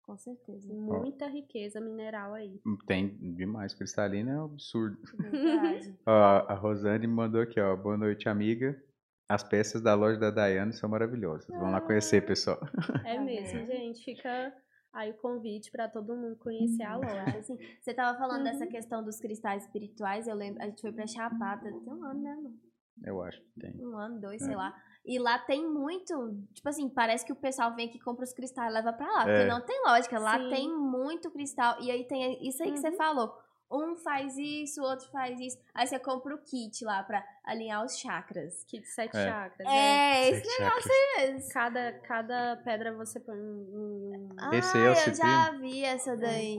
Com 0.03 0.17
certeza. 0.17 0.73
Muita 0.73 1.27
riqueza 1.27 1.79
mineral 1.79 2.33
aí. 2.33 2.59
Tem 2.87 3.09
demais. 3.35 3.73
Cristalina 3.75 4.31
é 4.31 4.37
um 4.39 4.45
absurdo. 4.45 4.97
Verdade. 5.13 5.95
Ó, 6.05 6.11
a 6.11 6.53
Rosane 6.55 7.05
me 7.05 7.13
mandou 7.13 7.41
aqui, 7.41 7.59
ó. 7.59 7.75
Boa 7.75 7.95
noite, 7.97 8.27
amiga. 8.27 8.81
As 9.29 9.43
peças 9.43 9.81
da 9.83 9.93
loja 9.93 10.19
da 10.19 10.31
Daiane 10.31 10.73
são 10.73 10.89
maravilhosas. 10.89 11.45
Vamos 11.47 11.71
lá 11.73 11.81
conhecer, 11.81 12.25
pessoal. 12.25 12.59
É 13.05 13.15
Tá 13.17 13.21
mesmo, 13.21 13.65
gente. 13.67 14.03
Fica 14.03 14.51
aí 14.91 15.11
o 15.11 15.17
convite 15.17 15.69
para 15.71 15.87
todo 15.87 16.15
mundo 16.15 16.35
conhecer 16.37 16.81
a 16.81 16.95
loja. 16.95 17.37
Assim, 17.37 17.55
você 17.79 17.93
tava 17.93 18.17
falando 18.17 18.43
dessa 18.45 18.63
Uhum. 18.65 18.71
questão 18.71 19.03
dos 19.03 19.19
cristais 19.19 19.65
espirituais, 19.65 20.27
eu 20.27 20.33
lembro, 20.35 20.59
a 20.63 20.65
gente 20.65 20.81
foi 20.81 20.91
pra 20.91 21.05
Chapada, 21.05 21.69
tem 21.71 21.93
um 21.93 22.03
ano, 22.03 22.19
né, 22.23 22.31
amor? 22.31 22.53
Eu 23.03 23.21
acho 23.23 23.39
que 23.41 23.59
tem. 23.59 23.73
Um 23.85 23.97
ano, 23.97 24.19
dois, 24.19 24.41
É. 24.41 24.45
sei 24.45 24.55
lá. 24.55 24.75
E 25.05 25.17
lá 25.17 25.39
tem 25.39 25.65
muito, 25.67 26.37
tipo 26.53 26.67
assim, 26.69 26.89
parece 26.89 27.25
que 27.25 27.31
o 27.31 27.35
pessoal 27.35 27.73
vem 27.73 27.87
aqui, 27.87 27.99
compra 27.99 28.23
os 28.25 28.33
cristais 28.33 28.69
e 28.69 28.73
leva 28.73 28.91
pra 28.93 29.07
lá. 29.07 29.21
É. 29.21 29.25
Porque 29.25 29.45
não 29.51 29.61
tem 29.65 29.81
lógica, 29.85 30.19
lá 30.19 30.37
Sim. 30.37 30.49
tem 30.49 30.69
muito 30.77 31.31
cristal. 31.31 31.77
E 31.81 31.89
aí 31.89 32.05
tem 32.05 32.45
isso 32.47 32.61
aí 32.61 32.71
que 32.71 32.77
você 32.79 32.89
Uhum. 32.89 32.97
falou. 32.97 33.33
Um 33.71 33.95
faz 33.97 34.35
isso, 34.37 34.81
o 34.81 34.83
outro 34.83 35.07
faz 35.11 35.39
isso. 35.39 35.57
Aí 35.75 35.85
você 35.85 35.99
compra 35.99 36.33
o 36.33 36.39
kit 36.39 36.83
lá 36.83 37.03
pra 37.03 37.23
alinhar 37.45 37.85
os 37.85 37.97
chakras. 37.99 38.63
Que 38.65 38.79
de 38.79 38.87
sete 38.87 39.15
É. 39.15 39.27
chakras. 39.29 39.67
É, 39.67 40.29
esse 40.31 40.41
Sete 40.49 40.61
negócio 40.63 40.81
chakras. 40.91 41.33
mesmo. 41.35 41.53
Cada, 41.53 41.93
cada 41.99 42.57
pedra 42.65 42.93
você 42.95 43.19
põe 43.19 43.37
um. 43.39 44.27
um- 44.41 44.53
Esse 44.53 44.75
aí 44.75 44.83
é 44.83 44.89
o 44.89 44.93
Ah, 44.93 45.07
eu 45.07 45.15
já 45.15 45.51
vi 45.51 45.83
essa 45.83 46.17
daí. 46.17 46.57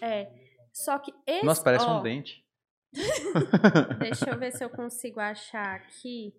É. 0.00 0.32
Só 0.72 0.98
que 1.00 1.12
esse. 1.26 1.44
Nossa, 1.44 1.62
parece 1.64 1.84
ó, 1.84 1.98
um 1.98 2.02
dente. 2.02 2.44
Deixa 3.98 4.30
eu 4.30 4.38
ver 4.38 4.52
se 4.52 4.64
eu 4.64 4.70
consigo 4.70 5.20
achar 5.20 5.76
aqui. 5.76 6.34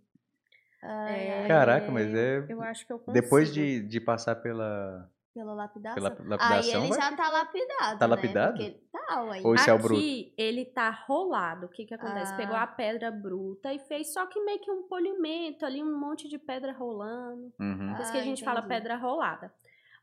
É, 0.84 1.48
Caraca, 1.48 1.92
mas 1.92 2.14
é- 2.14 2.46
Eu 2.50 2.62
acho 2.62 2.86
que 2.88 2.92
eu 2.94 2.98
consigo. 3.00 3.14
Depois 3.14 3.54
de, 3.54 3.82
de 3.88 4.00
passar 4.02 4.36
pela. 4.36 5.10
Pela 5.34 5.54
lapidação. 5.54 5.96
Pela 5.96 6.10
Aí 6.12 6.28
lapidação, 6.28 6.82
ele 6.84 6.90
vai 6.90 7.00
já 7.02 7.16
tá 7.16 7.30
lapidado. 7.30 8.00
Tá 8.00 8.08
né? 8.08 8.16
lapidado? 8.16 8.58
Porque 8.58 8.82
tá, 8.92 9.24
ué. 9.24 9.42
Ou 9.46 9.56
isso 9.56 9.70
é 9.70 9.74
o 9.74 9.76
Aqui, 9.78 9.84
bruto? 9.88 10.34
ele 10.38 10.66
tá 10.66 10.90
rolado. 11.08 11.68
O 11.68 11.70
que 11.70 11.86
que 11.86 11.94
acontece? 11.94 12.34
Ah. 12.34 12.38
Pegou 12.38 12.56
a 12.58 12.68
pedra 12.68 13.10
bruta 13.12 13.72
e 13.74 13.80
fez 13.80 14.12
só 14.12 14.26
que 14.26 14.44
meio 14.44 14.60
que 14.60 14.70
um 14.70 14.84
polimento 14.90 15.66
ali, 15.66 15.82
um 15.82 15.98
monte 15.98 16.28
de 16.28 16.38
pedra 16.38 16.74
rolando. 16.74 17.54
Uhum. 17.58 17.94
Por 17.96 18.02
isso 18.02 18.12
que 18.12 18.18
a 18.18 18.22
Ah, 18.22 18.26
gente 18.26 18.44
fala 18.44 18.60
entendi. 18.60 18.74
pedra 18.76 18.98
rolada. 18.98 19.54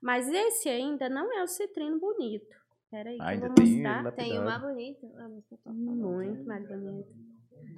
Mas 0.01 0.29
esse 0.29 0.69
ainda 0.69 1.09
não 1.11 1.31
é 1.37 1.43
o 1.43 1.47
citrino 1.49 1.99
bonito. 1.99 2.57
Pera 2.91 3.11
aí 3.11 3.17
que 3.17 3.23
Ainda 3.23 3.47
eu 3.47 3.49
vou 3.49 3.55
tem 3.57 3.83
mostrar. 3.83 4.13
Tem 4.13 4.39
uma 4.39 4.59
bonita. 4.59 5.07
Ah, 5.17 5.29
falando. 5.63 5.79
Muito 5.79 6.45
mais 6.47 6.67
bonito. 6.69 7.09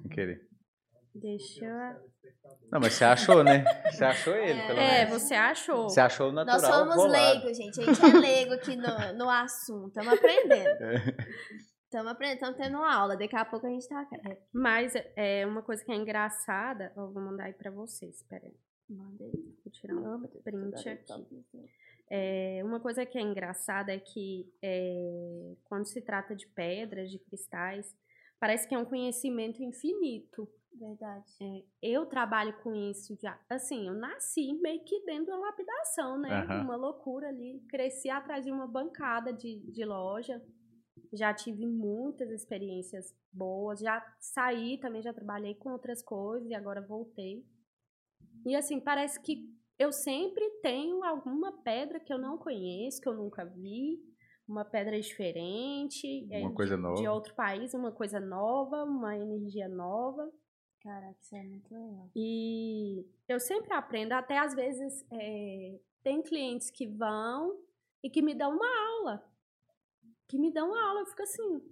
Sem 0.03 0.09
querer. 0.11 0.49
Deixa 1.15 1.65
eu... 1.65 2.11
Não, 2.71 2.79
mas 2.81 2.93
você 2.95 3.05
achou, 3.05 3.43
né? 3.43 3.65
Você 3.91 4.05
achou 4.05 4.35
ele, 4.37 4.61
pelo 4.67 4.79
É, 4.79 5.05
menos. 5.05 5.23
você 5.23 5.35
achou. 5.35 5.89
Você 5.89 6.01
achou 6.01 6.29
o 6.29 6.33
natural. 6.33 6.61
Nós 6.61 6.95
somos 6.95 7.11
leigos, 7.11 7.57
gente. 7.57 7.81
A 7.81 7.85
gente 7.85 8.05
é 8.05 8.19
leigo 8.21 8.53
aqui 8.55 8.77
no, 8.77 9.13
no 9.19 9.29
assunto. 9.29 9.89
Estamos 9.89 10.13
aprendendo. 10.13 10.71
É. 11.91 11.97
Estamos 11.97 12.13
aprendendo, 12.13 12.35
estamos 12.37 12.57
tendo 12.57 12.79
uma 12.79 12.95
aula. 12.95 13.17
Daqui 13.17 13.35
a 13.35 13.45
pouco 13.45 13.67
a 13.67 13.69
gente 13.71 13.89
tá. 13.89 14.07
É, 14.25 14.39
Mas 14.53 14.93
é 15.17 15.45
uma 15.45 15.61
coisa 15.61 15.85
que 15.85 15.91
é 15.91 15.97
engraçada. 15.97 16.93
Eu 16.97 17.13
vou 17.13 17.21
mandar 17.21 17.47
aí 17.47 17.53
pra 17.53 17.73
vocês. 17.73 18.23
Pera 18.29 18.47
aí. 18.47 18.55
manda 18.89 19.25
aí. 19.25 19.33
Vou 19.65 19.73
tirar 19.73 19.97
um 19.97 20.21
print 20.45 20.89
aqui. 20.89 21.27
É, 22.11 22.61
uma 22.65 22.81
coisa 22.81 23.07
que 23.07 23.17
é 23.17 23.23
engraçada 23.23 23.93
é 23.93 23.99
que 23.99 24.53
é, 24.61 25.55
quando 25.65 25.87
se 25.87 26.03
trata 26.03 26.35
de 26.35 26.47
pedras, 26.49 27.09
de 27.09 27.21
cristais, 27.21 27.97
parece 28.41 28.67
que 28.67 28.75
é 28.75 28.79
um 28.79 28.85
conhecimento 28.85 29.63
infinito. 29.63 30.49
Verdade. 30.73 31.25
É, 31.41 31.63
eu 31.83 32.07
trabalho 32.07 32.53
com 32.63 32.75
isso 32.75 33.17
já. 33.21 33.39
Assim, 33.49 33.87
eu 33.87 33.95
nasci 33.95 34.53
meio 34.55 34.83
que 34.85 35.05
dentro 35.05 35.27
de 35.27 35.31
uma 35.31 35.47
lapidação, 35.47 36.19
né? 36.19 36.31
Aham. 36.31 36.65
Uma 36.65 36.77
loucura 36.77 37.29
ali. 37.29 37.61
Cresci 37.69 38.09
atrás 38.11 38.45
de 38.45 38.51
uma 38.51 38.67
bancada 38.67 39.33
de, 39.33 39.61
de 39.71 39.85
loja. 39.85 40.43
Já 41.13 41.35
tive 41.35 41.67
muitas 41.67 42.31
experiências 42.31 43.15
boas. 43.33 43.81
Já 43.81 44.05
saí 44.19 44.79
também, 44.79 45.03
já 45.03 45.13
trabalhei 45.13 45.55
com 45.55 45.71
outras 45.71 46.03
coisas 46.03 46.49
e 46.49 46.55
agora 46.55 46.81
voltei. 46.81 47.45
E 48.47 48.57
assim, 48.57 48.81
parece 48.81 49.21
que 49.21 49.60
eu 49.81 49.91
sempre 49.93 50.49
tenho 50.63 51.03
alguma 51.03 51.51
pedra 51.63 51.99
que 51.99 52.13
eu 52.13 52.19
não 52.19 52.37
conheço, 52.37 53.01
que 53.01 53.09
eu 53.09 53.15
nunca 53.15 53.45
vi. 53.45 53.99
Uma 54.47 54.65
pedra 54.65 55.01
diferente. 55.01 56.27
é, 56.31 56.41
Uma 56.41 56.51
de- 56.51 56.55
coisa 56.57 56.77
De 56.77 56.83
nova. 56.83 57.13
outro 57.13 57.35
país, 57.35 57.73
uma 57.73 57.93
coisa 57.93 58.19
nova, 58.21 58.85
uma 58.85 59.17
energia 59.17 59.69
nova. 59.69 60.31
Caraca, 60.83 61.17
isso 61.21 61.37
é 61.37 61.43
muito 61.43 61.73
legal. 61.73 62.11
E 62.17 63.07
eu 63.29 63.39
sempre 63.41 63.73
aprendo, 63.73 64.13
até 64.13 64.39
às 64.39 64.55
vezes 64.55 65.05
é, 65.13 65.79
tem 66.03 66.21
clientes 66.23 66.71
que 66.71 66.87
vão 66.87 67.59
e 68.03 68.11
que 68.11 68.21
me 68.23 68.35
dão 68.35 68.57
uma 68.57 68.67
aula. 68.97 69.25
Que 70.29 70.39
me 70.39 70.53
dão 70.53 70.69
uma 70.69 70.83
aula, 70.89 71.01
eu 71.01 71.07
fico 71.07 71.23
assim, 71.23 71.63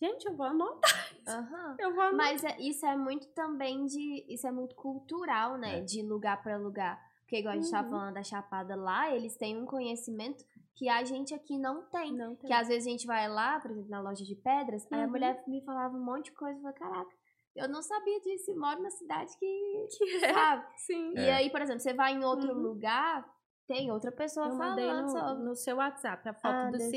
gente, 0.00 0.24
eu 0.26 0.36
vou 0.36 0.46
anotar, 0.46 1.16
Aham. 1.26 1.76
eu 1.80 1.92
vou 1.94 2.02
anotar. 2.04 2.16
Mas 2.16 2.44
é- 2.44 2.60
isso 2.60 2.84
é 2.86 2.96
muito 2.96 3.26
também 3.28 3.84
de. 3.86 4.24
Isso 4.32 4.46
é 4.46 4.52
muito 4.52 4.74
cultural, 4.76 5.58
né? 5.58 5.78
É. 5.78 5.80
De 5.80 6.02
lugar 6.02 6.40
pra 6.42 6.56
lugar. 6.56 7.00
Porque, 7.32 7.40
igual 7.40 7.54
a 7.54 7.56
gente 7.56 7.70
tava 7.70 7.84
Uhum. 7.88 7.90
falando 7.94 8.14
da 8.14 8.22
Chapada 8.22 8.76
lá, 8.76 9.10
eles 9.16 9.34
têm 9.38 9.56
um 9.56 9.64
conhecimento 9.64 10.44
que 10.76 10.86
a 10.86 11.02
gente 11.02 11.32
aqui 11.32 11.56
não 11.56 11.82
tem. 11.88 12.12
Não 12.14 12.36
tem. 12.36 12.46
Que 12.48 12.52
às 12.52 12.68
vezes 12.68 12.86
a 12.86 12.90
gente 12.90 13.06
vai 13.06 13.26
lá, 13.26 13.58
por 13.58 13.70
exemplo, 13.70 13.88
na 13.88 14.02
loja 14.02 14.22
de 14.22 14.36
pedras, 14.36 14.86
aí 14.92 15.00
a 15.00 15.04
Uhum. 15.06 15.10
mulher 15.12 15.42
me 15.48 15.64
falava 15.64 15.96
um 15.96 16.04
monte 16.04 16.26
de 16.26 16.32
coisa. 16.32 16.58
Eu 16.58 16.62
falei, 16.62 16.76
caraca, 16.76 17.10
eu 17.56 17.68
não 17.70 17.80
sabia 17.80 18.20
disso. 18.20 18.50
E 18.50 18.54
moro 18.54 18.82
na 18.82 18.90
cidade 18.90 19.34
que. 19.38 19.86
Que 19.96 20.24
é, 20.26 20.34
Sabe? 20.34 20.66
sim. 20.86 21.12
E 21.16 21.20
É. 21.20 21.32
aí, 21.36 21.50
por 21.50 21.62
exemplo, 21.62 21.80
você 21.80 21.94
vai 21.94 22.12
em 22.12 22.22
outro 22.22 22.52
Uhum. 22.52 22.60
lugar, 22.60 23.26
tem 23.66 23.90
outra 23.90 24.12
pessoa 24.12 24.48
Eu 24.48 24.56
falando 24.58 25.02
no, 25.02 25.08
sobre. 25.08 25.44
no 25.44 25.54
seu 25.56 25.76
WhatsApp 25.76 26.28
a 26.28 26.34
foto 26.34 26.46
Ah, 26.54 26.70
do 26.70 26.76
eu 26.76 26.90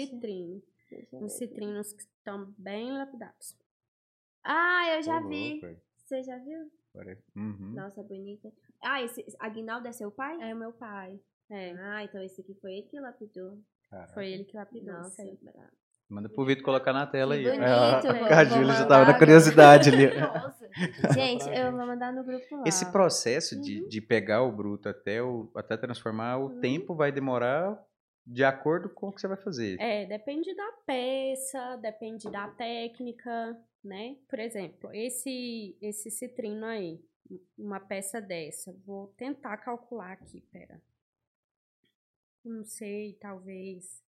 Os 1.22 1.32
citrinos 1.38 1.94
que 1.94 2.02
estão 2.02 2.54
bem 2.58 2.92
lapidados. 2.92 3.58
Ah, 4.44 4.96
eu 4.98 5.02
já 5.02 5.18
Ô, 5.22 5.28
vi. 5.30 5.62
louco. 5.62 5.82
Você 5.96 6.22
já 6.24 6.38
viu? 6.40 6.70
Parece- 6.94 7.24
Uhum. 7.36 7.74
Nossa, 7.74 8.04
bonita. 8.04 8.52
Ah, 8.86 9.02
esse 9.02 9.26
Aguinaldo 9.40 9.88
é 9.88 9.92
seu 9.92 10.12
pai? 10.12 10.38
É 10.42 10.54
o 10.54 10.58
meu 10.58 10.72
pai. 10.74 11.20
É, 11.52 11.72
Ah, 11.80 12.04
então 12.04 12.22
esse 12.24 12.42
aqui 12.42 12.54
foi 12.62 12.74
ele 12.74 12.88
que 12.88 13.00
lapidou. 13.00 13.58
Caraca. 13.90 14.14
foi 14.14 14.28
ele 14.32 14.44
que 14.46 14.56
lapidou. 14.58 14.94
Nossa, 14.94 15.22
aí. 15.22 15.38
bravo. 15.42 15.70
Manda 16.10 16.30
pro 16.30 16.46
Vitor 16.46 16.64
colocar 16.64 16.94
na 16.94 17.08
tela 17.08 17.36
Que 17.36 17.48
aí. 17.50 17.58
bonito, 17.58 17.64
Ah, 17.68 18.02
vou- 18.02 18.26
a 18.26 18.44
Júlia 18.46 18.74
já 18.74 18.86
tava 18.86 19.06
na 19.12 19.18
curiosidade 19.18 19.90
ali. 19.90 20.08
Nossa. 20.20 20.70
Gente, 21.14 21.48
eu 21.50 21.72
vou 21.72 21.86
mandar 21.88 22.14
no 22.14 22.24
grupo 22.24 22.58
lá. 22.58 22.64
Esse 22.68 22.92
processo 22.92 23.56
Uhum. 23.56 23.62
de, 23.62 23.88
de 23.88 24.02
pegar 24.02 24.44
o 24.44 24.52
bruto 24.52 24.88
até, 24.90 25.22
o, 25.22 25.50
até 25.56 25.76
transformar, 25.78 26.38
o 26.38 26.48
Uhum. 26.48 26.60
tempo 26.60 26.94
vai 26.96 27.12
demorar 27.12 27.80
de 28.26 28.44
acordo 28.44 28.90
com 28.90 29.08
o 29.08 29.12
que 29.14 29.22
você 29.22 29.28
vai 29.28 29.38
fazer. 29.38 29.78
É, 29.80 30.06
depende 30.06 30.54
da 30.56 30.72
peça, 30.86 31.78
depende 31.78 32.30
da 32.30 32.48
técnica, 32.50 33.56
né? 33.84 34.16
Por 34.30 34.40
exemplo, 34.40 34.90
esse 34.94 35.76
esse 35.82 36.10
citrino 36.12 36.66
aí, 36.66 37.00
uma 37.58 37.80
peça 37.80 38.22
dessa, 38.22 38.74
vou 38.86 39.08
tentar 39.18 39.58
calcular 39.58 40.12
aqui, 40.12 40.42
pera. 40.52 40.82
Não 42.44 42.64
sei, 42.64 43.14
talvez 43.20 44.04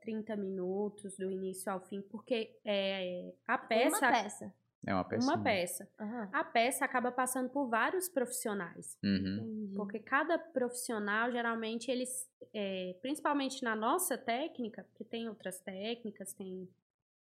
30 0.00 0.36
minutos 0.36 1.16
do 1.16 1.30
início 1.30 1.70
ao 1.72 1.80
fim, 1.80 2.02
porque 2.02 2.58
é, 2.64 3.32
a 3.46 3.56
peça, 3.56 3.98
Uma 3.98 4.12
peça. 4.12 4.54
É 4.86 4.94
uma 4.94 5.04
peça. 5.04 5.26
uma 5.26 5.42
peça. 5.42 5.90
Aham. 6.00 6.28
A 6.32 6.42
peça 6.44 6.84
acaba 6.86 7.12
passando 7.12 7.50
por 7.50 7.68
vários 7.68 8.08
profissionais. 8.08 8.98
Uhum. 9.04 9.72
Porque 9.76 9.98
cada 9.98 10.38
profissional, 10.38 11.30
geralmente, 11.30 11.90
eles, 11.90 12.28
é, 12.54 12.96
principalmente 13.02 13.62
na 13.62 13.76
nossa 13.76 14.16
técnica, 14.16 14.84
porque 14.84 15.04
tem 15.04 15.28
outras 15.28 15.60
técnicas, 15.60 16.32
tem. 16.32 16.68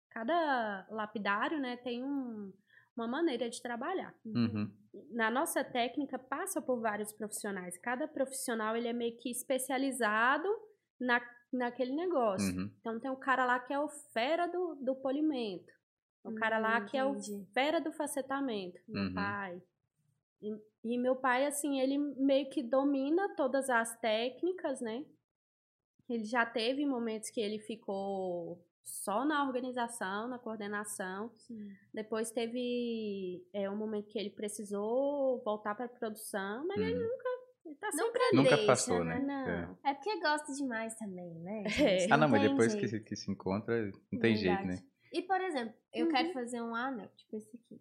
Cada 0.08 0.86
lapidário, 0.88 1.60
né, 1.60 1.76
tem 1.78 2.02
um- 2.02 2.52
uma 2.98 3.06
maneira 3.08 3.48
de 3.48 3.60
trabalhar. 3.62 4.14
Uhum. 4.24 4.70
Na 5.10 5.30
nossa 5.30 5.62
técnica, 5.62 6.18
passa 6.18 6.60
por 6.60 6.80
vários 6.80 7.12
profissionais. 7.12 7.78
Cada 7.78 8.08
profissional, 8.08 8.76
ele 8.76 8.88
é 8.88 8.92
meio 8.92 9.16
que 9.18 9.30
especializado 9.30 10.48
na, 11.00 11.20
naquele 11.52 11.92
negócio. 11.92 12.56
Uhum. 12.58 12.70
Então, 12.80 12.98
tem 13.00 13.10
o 13.10 13.16
cara 13.16 13.44
lá 13.44 13.60
que 13.60 13.72
é 13.72 13.78
o 13.78 13.88
fera 14.12 14.46
do, 14.46 14.74
do 14.76 14.96
polimento. 14.96 15.72
O 16.24 16.34
cara 16.34 16.58
Hum, 16.58 16.62
lá 16.62 16.80
que 16.84 16.96
é 16.96 17.04
o 17.04 17.14
fera 17.54 17.80
do 17.80 17.92
facetamento. 17.92 18.78
Meu 18.88 19.04
Uhum. 19.04 19.14
pai. 19.14 19.62
E, 20.42 20.56
e 20.84 20.98
meu 20.98 21.16
pai, 21.16 21.46
assim, 21.46 21.80
ele 21.80 21.96
meio 21.98 22.50
que 22.50 22.62
domina 22.62 23.34
todas 23.36 23.70
as 23.70 23.96
técnicas, 24.00 24.80
né? 24.80 25.04
Ele 26.08 26.24
já 26.24 26.44
teve 26.44 26.84
momentos 26.86 27.30
que 27.30 27.40
ele 27.40 27.58
ficou 27.58 28.64
só 28.88 29.24
na 29.24 29.44
organização, 29.46 30.28
na 30.28 30.38
coordenação. 30.38 31.30
Sim. 31.36 31.70
Depois 31.92 32.30
teve 32.30 33.46
é, 33.52 33.68
um 33.70 33.76
momento 33.76 34.08
que 34.08 34.18
ele 34.18 34.30
precisou 34.30 35.42
voltar 35.44 35.74
para 35.74 35.88
produção, 35.88 36.66
mas 36.66 36.78
ele 36.80 36.94
Uhum. 36.94 37.02
nunca. 37.08 37.28
Tá 37.80 37.90
Nunca. 37.92 38.18
Nunca 38.32 38.48
deixa, 38.56 38.66
passou, 38.66 39.04
né? 39.04 39.18
né? 39.18 39.66
Não. 39.68 39.90
É 39.90 39.94
porque 39.94 40.18
gosta 40.20 40.52
demais 40.54 40.94
também, 40.96 41.34
né? 41.40 41.64
É. 41.64 41.64
gente? 42.08 42.12
Ah, 42.12 42.16
não, 42.16 42.28
mas 42.28 42.40
depois 42.42 42.72
jeito. 42.72 42.88
que, 42.90 43.00
que 43.00 43.14
se 43.16 43.30
encontra, 43.30 43.90
não 44.10 44.18
tem 44.18 44.34
jeito, 44.34 44.56
Verdade. 44.56 44.82
né? 44.82 44.88
E, 45.12 45.20
por 45.22 45.38
exemplo, 45.40 45.74
eu 45.92 46.06
Uhum. 46.06 46.10
quero 46.12 46.32
fazer 46.32 46.62
um 46.62 46.74
anel, 46.74 47.08
tipo 47.16 47.36
esse 47.36 47.54
aqui. 47.56 47.78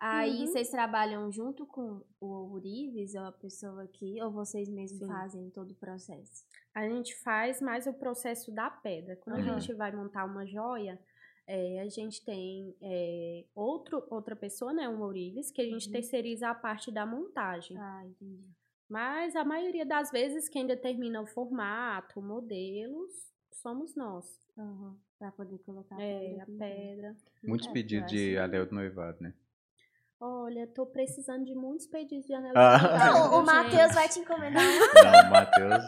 Aí 0.00 0.40
Uhum. 0.40 0.46
vocês 0.48 0.70
trabalham 0.70 1.30
junto 1.30 1.64
com 1.66 2.02
o 2.20 2.52
Urives, 2.52 3.14
ou 3.14 3.22
a 3.26 3.32
pessoa 3.32 3.84
aqui, 3.84 4.20
ou 4.20 4.30
vocês 4.32 4.68
mesmos 4.68 5.00
Sim. 5.00 5.06
fazem 5.06 5.50
todo 5.50 5.70
o 5.70 5.74
processo? 5.76 6.44
A 6.78 6.88
gente 6.88 7.14
faz 7.16 7.60
mais 7.60 7.86
o 7.86 7.92
processo 7.92 8.52
da 8.52 8.70
pedra. 8.70 9.16
Quando 9.16 9.40
Aham. 9.40 9.56
a 9.56 9.58
gente 9.58 9.74
vai 9.74 9.90
montar 9.90 10.24
uma 10.24 10.46
joia, 10.46 10.96
é, 11.46 11.80
a 11.80 11.88
gente 11.88 12.24
tem 12.24 12.76
é, 12.80 13.44
outro, 13.54 14.06
outra 14.10 14.36
pessoa, 14.36 14.72
né, 14.72 14.88
um 14.88 15.00
ourives, 15.02 15.50
que 15.50 15.60
a 15.60 15.64
gente 15.64 15.86
Uhum. 15.86 15.92
terceiriza 15.92 16.48
a 16.50 16.54
parte 16.54 16.92
da 16.92 17.04
montagem. 17.04 17.76
Ah, 17.76 18.02
entendi. 18.06 18.44
Mas 18.88 19.34
a 19.34 19.44
maioria 19.44 19.84
das 19.84 20.10
vezes 20.10 20.48
quem 20.48 20.66
determina 20.66 21.20
o 21.20 21.26
formato, 21.26 22.22
modelos, 22.22 23.10
somos 23.52 23.94
nós. 23.96 24.40
Aham. 24.56 24.96
Pra 25.18 25.32
poder 25.32 25.58
colocar 25.58 25.96
a 25.96 25.98
É, 26.00 26.18
pedra 26.20 26.42
a 26.44 26.46
pedra. 26.46 27.16
Muitos 27.44 27.66
É, 27.66 27.72
pedidos 27.72 28.10
de 28.10 28.38
anel 28.38 28.66
do 28.66 28.74
noivado, 28.74 29.18
né? 29.20 29.32
Olha, 30.20 30.66
tô 30.74 30.84
precisando 30.84 31.44
de 31.44 31.54
muitos 31.54 31.86
pedidos 31.86 32.26
de 32.26 32.34
anel 32.34 32.52
de 32.52 32.58
Ah. 32.58 32.78
noivado, 32.78 33.04
Não, 33.30 33.40
o 33.40 33.44
Matheus 33.46 33.94
vai 33.94 34.08
te 34.08 34.18
encomendar 34.18 34.62
um 34.62 34.62
Não, 35.22 35.30
Matheus. 35.30 35.84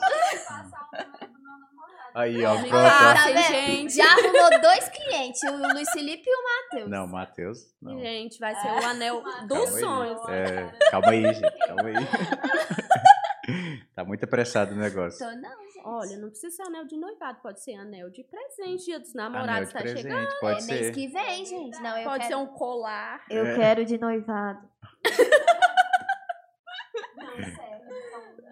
Aí, 2.14 2.44
ó, 2.44 2.56
pronto. 2.58 2.74
Ah, 2.74 3.14
tá 3.14 3.42
gente. 3.42 3.94
Já 3.94 4.04
arrumou 4.04 4.60
dois 4.60 4.88
clientes, 4.88 5.40
o 5.44 5.56
Luiz 5.74 5.90
Felipe 5.90 6.22
e 6.26 6.32
o 6.32 6.44
Matheus. 6.44 6.90
Não, 6.90 7.06
Matheus. 7.08 7.58
Não. 7.80 7.98
Gente, 7.98 8.38
vai 8.38 8.54
ser 8.54 8.68
o 8.68 8.84
anel 8.86 9.22
dos 9.48 9.70
sonhos. 9.80 10.20
É, 10.28 10.70
calma 10.90 11.08
aí, 11.10 11.34
gente. 11.34 11.58
Calma 11.66 11.82
aí. 11.84 11.94
tá 13.94 14.04
muito 14.04 14.24
apressado 14.24 14.74
o 14.74 14.76
negócio. 14.76 15.18
Tô 15.18 15.24
não. 15.36 15.69
Olha, 15.84 16.16
não 16.18 16.28
precisa 16.30 16.54
ser 16.54 16.62
anel 16.62 16.84
de 16.86 16.96
noivado, 16.96 17.40
pode 17.40 17.60
ser 17.62 17.74
anel 17.74 18.10
de 18.10 18.22
presente, 18.24 18.84
dia 18.84 18.98
dos 19.00 19.14
namorados 19.14 19.72
tá 19.72 19.80
presente, 19.80 20.02
chegando. 20.02 20.28
pode 20.40 20.62
é 20.62 20.66
mês 20.66 20.86
ser. 20.86 20.92
que 20.92 21.08
vem, 21.08 21.44
gente. 21.46 21.80
Não, 21.82 21.96
eu 21.98 22.04
Pode 22.04 22.24
quero... 22.24 22.28
ser 22.28 22.34
um 22.36 22.46
colar. 22.46 23.24
Eu 23.30 23.46
É. 23.46 23.56
quero 23.56 23.84
de 23.84 23.98
noivado. 23.98 24.68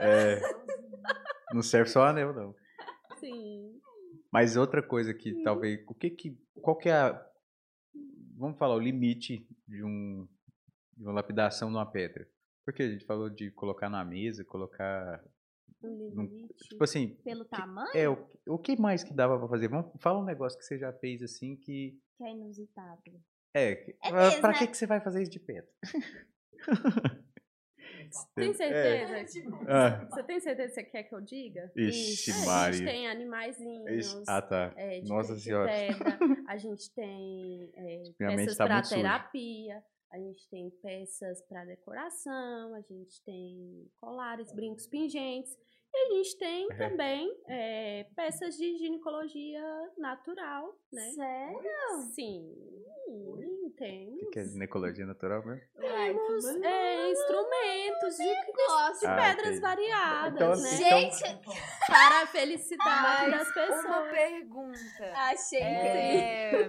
É, 0.00 0.40
não 1.52 1.62
serve 1.62 1.90
só 1.90 2.04
anel, 2.04 2.32
não. 2.32 2.54
Sim. 3.18 3.80
Mas 4.30 4.56
outra 4.56 4.82
coisa 4.82 5.12
que 5.12 5.32
Uhum. 5.32 5.42
talvez. 5.42 5.80
O 5.88 5.94
que 5.94 6.10
que. 6.10 6.38
Qual 6.62 6.76
que 6.76 6.88
é 6.88 6.92
a. 6.94 7.26
Vamos 8.36 8.56
falar, 8.58 8.76
o 8.76 8.80
limite 8.80 9.44
de, 9.66 9.82
um, 9.82 10.28
de 10.96 11.04
uma 11.04 11.12
lapidação 11.14 11.68
numa 11.70 11.84
pedra? 11.90 12.28
Porque 12.64 12.82
a 12.84 12.88
gente 12.88 13.04
falou 13.04 13.28
de 13.28 13.50
colocar 13.50 13.88
na 13.90 14.04
mesa, 14.04 14.44
colocar. 14.44 15.20
Um 15.82 15.96
limite. 15.96 16.54
Tipo 16.68 16.84
assim, 16.84 17.16
Pelo 17.24 17.44
tamanho, 17.44 17.90
é, 17.94 18.08
o, 18.08 18.18
o 18.48 18.58
que 18.58 18.76
mais 18.80 19.04
que 19.04 19.14
dava 19.14 19.38
pra 19.38 19.48
fazer? 19.48 19.68
Vamos, 19.68 19.92
fala 20.00 20.18
um 20.20 20.24
negócio 20.24 20.58
que 20.58 20.64
você 20.64 20.76
já 20.78 20.92
fez 20.92 21.22
assim 21.22 21.56
que. 21.56 21.98
que 22.16 22.24
é 22.24 22.30
inusitado. 22.32 23.02
É, 23.54 23.74
que- 23.76 23.96
É 24.02 24.10
pra, 24.10 24.24
mesmo, 24.24 24.40
pra 24.40 24.50
né? 24.52 24.58
que, 24.58 24.66
que 24.66 24.76
você 24.76 24.86
vai 24.86 25.00
fazer 25.00 25.22
isso 25.22 25.30
de 25.30 25.40
pedra? 25.40 25.70
Tem 28.34 28.50
É. 28.50 28.54
certeza? 28.54 29.48
Ah, 29.68 30.06
Você 30.10 30.22
tem 30.22 30.40
certeza 30.40 30.68
que 30.68 30.74
você 30.74 30.82
quer 30.84 31.02
que 31.04 31.14
eu 31.14 31.20
diga? 31.20 31.70
Ixi, 31.76 32.30
É, 32.30 32.34
a 32.34 32.36
gente 32.38 32.46
Maria. 32.46 32.86
tem 32.86 33.08
animaizinhos. 33.08 33.90
Ixi, 34.06 34.22
Ah, 34.26 34.40
tá. 34.42 34.72
é, 34.76 35.00
de, 35.00 35.08
Nossa 35.10 35.34
de 35.34 35.42
Senhora. 35.42 35.70
pedra, 35.70 36.18
a 36.48 36.56
gente 36.56 36.90
tem 36.94 37.70
é, 37.74 38.02
Minha 38.18 38.30
mente 38.30 38.36
peças 38.46 38.56
tá 38.56 38.64
para 38.64 38.74
muito 38.76 38.86
suja. 38.88 39.00
terapia, 39.02 39.84
a 40.10 40.18
gente 40.18 40.48
tem 40.48 40.70
peças 40.82 41.42
para 41.42 41.64
decoração, 41.66 42.74
a 42.74 42.80
gente 42.80 43.22
tem 43.24 43.86
colares, 44.00 44.52
brincos 44.54 44.86
pingentes. 44.86 45.54
E 45.92 45.96
a 45.96 46.14
gente 46.16 46.36
tem 46.38 46.66
É. 46.70 46.74
também 46.76 47.36
é, 47.48 48.06
peças 48.14 48.56
de 48.56 48.76
ginecologia 48.78 49.62
natural, 49.96 50.76
né? 50.92 51.10
Sério? 51.12 51.60
Sim, 52.14 52.54
temos. 53.76 54.22
O 54.22 54.30
que 54.30 54.38
é 54.40 54.44
ginecologia 54.44 55.06
natural 55.06 55.44
mesmo? 55.46 55.62
Temos 55.78 56.44
é, 56.62 57.10
instrumentos 57.10 58.16
de, 58.16 58.24
de 58.24 59.06
Ah, 59.06 59.16
pedras 59.16 59.60
variadas, 59.60 60.34
Então, 60.34 60.50
né? 60.62 60.76
Gente, 60.76 61.24
Para 61.86 62.22
a 62.22 62.26
felicidade 62.26 63.30
Mas 63.30 63.38
das 63.38 63.54
pessoas. 63.54 63.84
uma 63.84 64.02
pergunta. 64.10 65.12
achei 65.14 65.60
É, 65.62 66.68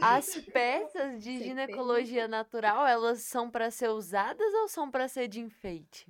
as 0.00 0.34
peças 0.52 1.22
de 1.22 1.38
ginecologia 1.44 2.26
natural, 2.28 2.86
elas 2.86 3.20
são 3.20 3.50
pra 3.50 3.70
ser 3.70 3.88
usadas 3.88 4.52
ou 4.54 4.68
são 4.68 4.90
pra 4.90 5.08
ser 5.08 5.28
de 5.28 5.40
enfeite? 5.40 6.06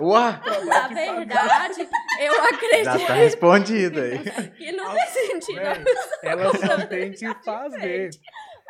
Uá! 0.00 0.40
Na 0.66 0.88
verdade, 0.88 1.88
eu 2.20 2.34
Já 2.42 2.48
acredito 2.48 3.06
tá 3.06 3.14
respondido 3.14 4.00
aí. 4.00 4.18
que 4.56 4.72
não 4.72 4.92
tem 4.94 5.06
sentido. 5.06 5.60
Ela 6.22 6.54
só 6.58 6.86
tem 6.86 7.12
que 7.12 7.34
fazer. 7.44 8.10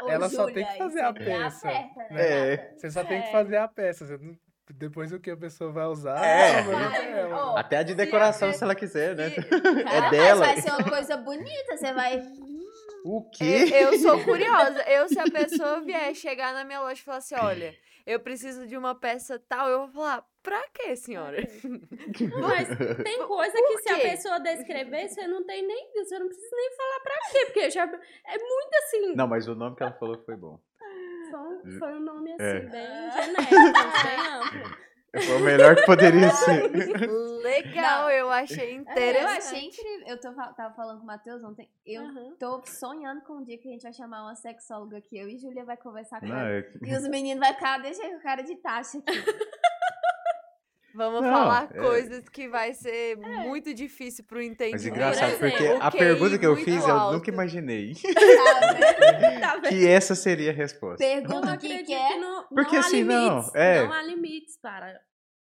Ô, 0.02 0.08
Ela 0.10 0.28
só 0.28 0.46
tem 0.50 0.64
que 0.66 0.76
fazer 0.78 1.00
a 1.00 1.12
peça, 1.12 1.68
aperta, 1.68 2.14
né, 2.14 2.52
É. 2.52 2.56
gata? 2.56 2.74
Você 2.76 2.90
só 2.90 3.04
tem 3.04 3.22
que 3.22 3.28
É. 3.28 3.32
fazer 3.32 3.56
a 3.56 3.66
peça. 3.68 4.04
você 4.06 4.18
não- 4.18 4.36
Depois 4.74 5.12
o 5.12 5.20
que 5.20 5.30
a 5.30 5.36
pessoa 5.36 5.70
vai 5.72 5.86
usar, 5.86 6.22
É. 6.22 6.62
dela. 6.64 7.52
Ó, 7.52 7.56
Até 7.56 7.78
a 7.78 7.82
de 7.84 7.94
decoração, 7.94 8.52
se 8.52 8.62
ela 8.64 8.74
quiser, 8.74 9.14
né? 9.14 9.30
Se- 9.30 9.40
Cara, 9.42 10.10
dela. 10.10 10.40
Mas 10.46 10.54
vai 10.54 10.60
ser 10.60 10.70
uma 10.82 10.90
coisa 10.90 11.16
bonita, 11.16 11.76
você 11.76 11.92
vai... 11.94 12.20
O 13.08 13.18
Eu, 13.20 13.30
quê? 13.30 13.68
eu 13.72 13.98
sou 13.98 14.18
curiosa. 14.24 14.82
Eu, 14.88 15.08
se 15.08 15.18
a 15.18 15.24
pessoa 15.30 15.80
vier 15.80 16.14
chegar 16.14 16.52
na 16.52 16.64
minha 16.64 16.80
loja 16.80 17.00
e 17.00 17.04
falar 17.04 17.18
assim, 17.18 17.34
olha, 17.36 17.74
eu 18.04 18.18
preciso 18.20 18.66
de 18.66 18.76
uma 18.76 18.94
peça 18.94 19.38
tal, 19.48 19.68
eu 19.68 19.78
vou 19.80 19.88
falar, 19.88 20.24
pra 20.42 20.62
quê, 20.74 20.96
senhora? 20.96 21.36
Mas 22.40 22.68
tem 23.04 23.26
coisa 23.26 23.52
que 23.52 23.78
se 23.78 23.88
a 23.90 23.98
pessoa 24.00 24.40
descrever, 24.40 25.08
você 25.08 25.26
não 25.26 25.44
tem 25.44 25.66
nem. 25.66 25.92
Você 25.94 26.18
não 26.18 26.26
precisa 26.26 26.56
nem 26.56 26.70
falar 26.76 27.00
pra 27.00 27.14
quê, 27.30 27.44
porque 27.46 27.70
já 27.70 27.82
é 27.84 28.38
muito 28.38 28.74
assim. 28.84 29.14
Não, 29.14 29.26
mas 29.26 29.46
o 29.48 29.54
nome 29.54 29.76
que 29.76 29.82
ela 29.82 29.92
falou 29.92 30.18
foi 30.24 30.36
bom. 30.36 30.58
Foi, 31.30 31.40
um- 31.40 31.78
foi 31.78 31.92
um 31.94 32.00
nome 32.00 32.32
assim, 32.32 32.44
É. 32.44 32.60
bem 32.60 33.10
genérico, 33.10 34.02
bem 34.04 34.26
amplo. 34.28 34.76
Foi 35.24 35.36
o 35.36 35.40
melhor 35.40 35.76
que 35.76 35.86
poderia 35.86 36.30
ser. 36.30 36.70
Legal, 37.42 38.02
Não. 38.02 38.10
eu 38.10 38.30
achei 38.30 38.76
Eu 38.76 38.80
interessante. 38.80 39.38
achei 39.38 39.64
incrível. 39.68 40.06
Eu 40.08 40.20
tô, 40.20 40.32
tava 40.32 40.74
falando 40.74 40.98
com 40.98 41.04
o 41.04 41.06
Matheus 41.06 41.42
ontem. 41.44 41.68
Eu 41.84 42.02
Aham. 42.02 42.34
tô 42.38 42.62
sonhando 42.66 43.20
com 43.22 43.34
um 43.34 43.44
dia 43.44 43.56
que 43.58 43.68
a 43.68 43.72
gente 43.72 43.82
vai 43.82 43.92
chamar 43.92 44.22
uma 44.22 44.34
sexóloga 44.34 44.98
aqui. 44.98 45.16
Eu 45.18 45.28
e 45.28 45.38
Júlia 45.38 45.64
vai 45.64 45.76
conversar 45.76 46.20
com 46.20 46.26
Não, 46.26 46.36
ela. 46.36 46.50
é- 46.50 46.70
E 46.84 46.94
os 46.96 47.08
meninos 47.08 47.40
vai 47.40 47.54
ficar, 47.54 47.78
deixa 47.78 48.02
aí 48.02 48.14
o 48.14 48.20
cara 48.20 48.42
de 48.42 48.56
taxa 48.56 48.98
aqui. 48.98 49.06
Vamos 50.94 51.20
Não, 51.20 51.30
falar 51.30 51.68
é. 51.74 51.78
coisas 51.78 52.26
que 52.30 52.48
vai 52.48 52.72
ser 52.72 53.18
muito 53.18 53.74
difícil 53.74 54.24
pro 54.24 54.40
entendimento. 54.40 54.72
Mas 54.72 54.86
engraçado, 54.86 55.32
Por 55.38 55.50
porque 55.50 55.66
a 55.78 55.90
pergunta 55.90 56.38
que 56.38 56.46
eu 56.46 56.56
fiz, 56.56 56.88
eu 56.88 56.94
alto. 56.96 57.16
nunca 57.18 57.30
imaginei 57.30 57.92
Tá 59.42 59.60
que 59.60 59.86
essa 59.86 60.14
seria 60.14 60.52
a 60.52 60.54
resposta. 60.54 61.04
Eu 61.04 61.20
Pergunta 61.22 61.54
que 61.58 61.68
que 61.68 61.84
quer. 61.84 62.16
não, 62.18 62.44
Porque 62.48 62.76
não 62.76 62.82
há 62.82 62.86
assim, 62.86 63.04
não, 63.04 63.28
limites. 63.28 63.54
é. 63.54 63.82
Não 63.84 63.92
há 63.92 64.02
limites 64.04 64.56
para. 64.56 64.98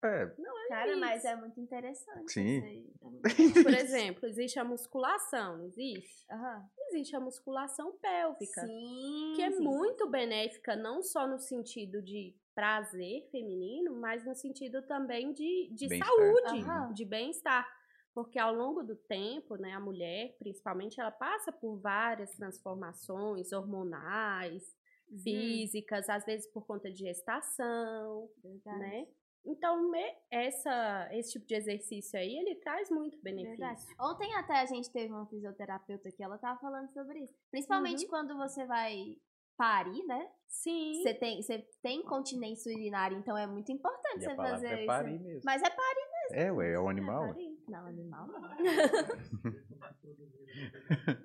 É, 0.05 0.31
Cara, 0.67 0.97
mas 0.97 1.25
é 1.25 1.35
muito 1.35 1.59
interessante. 1.59 2.31
Sim. 2.31 2.59
isso. 2.59 2.99
É 3.01 3.63
Por 3.63 3.73
exemplo, 3.73 4.27
existe 4.27 4.59
a 4.59 4.63
musculação, 4.63 5.57
não 5.57 5.65
existe? 5.65 6.25
Aham. 6.31 6.69
Existe 6.89 7.15
a 7.15 7.19
musculação 7.19 7.97
pélvica. 7.97 8.65
Sim. 8.67 9.33
que 9.35 9.41
é 9.41 9.51
sim. 9.51 9.63
muito 9.63 10.07
benéfica, 10.09 10.75
não 10.75 11.01
só 11.01 11.27
no 11.27 11.39
sentido 11.39 12.01
de 12.01 12.35
prazer 12.53 13.27
feminino, 13.31 13.95
mas 13.99 14.25
no 14.25 14.35
sentido 14.35 14.81
também 14.83 15.33
de, 15.33 15.69
de 15.73 15.87
Bem-estar. 15.87 16.15
saúde, 16.15 16.61
Aham. 16.61 16.93
de 16.93 17.05
bem-estar. 17.05 17.67
Porque 18.13 18.39
ao 18.39 18.53
longo 18.53 18.81
do 18.81 18.95
tempo, 18.95 19.57
né, 19.57 19.73
a 19.73 19.79
mulher, 19.79 20.35
principalmente, 20.39 21.01
ela 21.01 21.11
passa 21.11 21.51
por 21.51 21.77
várias 21.81 22.31
transformações 22.31 23.51
hormonais, 23.51 24.63
Uhum. 25.07 25.19
físicas, 25.19 26.09
às 26.09 26.25
vezes 26.25 26.47
por 26.51 26.65
conta 26.65 26.89
de 26.89 26.97
gestação, 26.99 28.27
Verdade. 28.43 28.79
né? 28.79 29.07
Então, 29.45 29.89
me- 29.89 30.15
essa, 30.31 31.07
esse 31.11 31.33
tipo 31.33 31.45
de 31.45 31.55
exercício 31.55 32.19
aí, 32.19 32.35
ele 32.37 32.55
traz 32.55 32.89
muito 32.89 33.17
benefício. 33.21 33.57
Verdade. 33.57 33.81
Ontem 33.99 34.33
até 34.35 34.55
a 34.59 34.65
gente 34.65 34.91
teve 34.91 35.13
uma 35.13 35.25
fisioterapeuta 35.27 36.11
que 36.11 36.23
ela 36.23 36.37
tava 36.37 36.59
falando 36.59 36.89
sobre 36.91 37.19
isso. 37.19 37.33
Principalmente 37.51 38.07
quando 38.07 38.35
você 38.37 38.65
vai 38.65 39.17
parir, 39.57 40.03
né? 40.05 40.29
Sim. 40.47 41.01
Você 41.01 41.13
tem, 41.13 41.41
você 41.41 41.59
tem 41.81 42.03
continência 42.03 42.73
urinária, 42.73 43.15
então 43.15 43.37
é 43.37 43.47
muito 43.47 43.71
importante 43.71 44.21
e 44.23 44.25
você 44.25 44.35
fazer 44.35 44.67
é 44.67 44.77
isso. 44.79 44.87
parir 44.87 45.19
mesmo. 45.19 45.41
Mas 45.45 45.61
é 45.61 45.69
parir 45.69 46.05
É, 46.33 46.51
ué, 46.51 46.73
é 46.73 46.79
um 46.79 46.89
animal. 46.89 47.21
ué. 47.23 47.27
parir. 47.33 47.59
Não, 47.69 47.85
animal 47.87 48.27
não. 48.27 48.41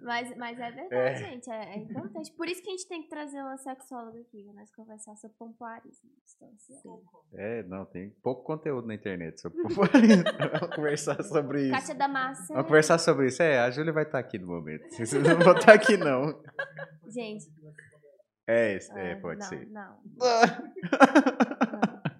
mas, 0.02 0.36
mas 0.36 0.58
é 0.58 0.70
verdade, 0.70 0.94
É. 0.94 1.14
gente. 1.16 1.50
É, 1.50 1.74
é 1.74 1.78
importante. 1.78 2.32
Por 2.32 2.48
isso 2.48 2.62
que 2.62 2.68
a 2.68 2.72
gente 2.72 2.88
tem 2.88 3.02
que 3.02 3.08
trazer 3.08 3.40
uma 3.40 3.56
sexóloga 3.56 4.18
aqui, 4.20 4.42
pra 4.42 4.52
nós 4.54 4.70
conversar 4.72 5.16
sobre 5.16 5.36
pompoarismo. 5.38 6.10
É, 7.34 7.62
não, 7.64 7.84
tem 7.84 8.10
pouco 8.22 8.42
conteúdo 8.42 8.86
na 8.86 8.94
internet 8.94 9.40
sobre 9.40 9.62
pompoarismo. 9.62 10.24
Vamos 10.60 10.76
conversar 10.76 11.22
sobre 11.22 11.62
isso. 11.62 11.72
Kátia 11.72 11.94
Damasceno. 11.94 12.48
Vamos 12.48 12.66
conversar 12.66 12.98
sobre 12.98 13.28
isso. 13.28 13.42
É, 13.42 13.60
a 13.60 13.70
Júlia 13.70 13.92
vai 13.92 14.04
estar 14.04 14.18
aqui 14.18 14.38
no 14.38 14.46
momento. 14.46 14.88
Vocês 14.90 15.12
não 15.12 15.38
vão 15.38 15.54
estar 15.54 15.74
aqui, 15.74 15.96
não. 15.96 16.42
Gente. 17.08 17.46
É, 18.48 18.74
é 18.74 19.12
ah, 19.12 19.20
pode 19.20 19.40
não, 19.40 19.46
ser. 19.46 19.68
Não. 19.68 20.00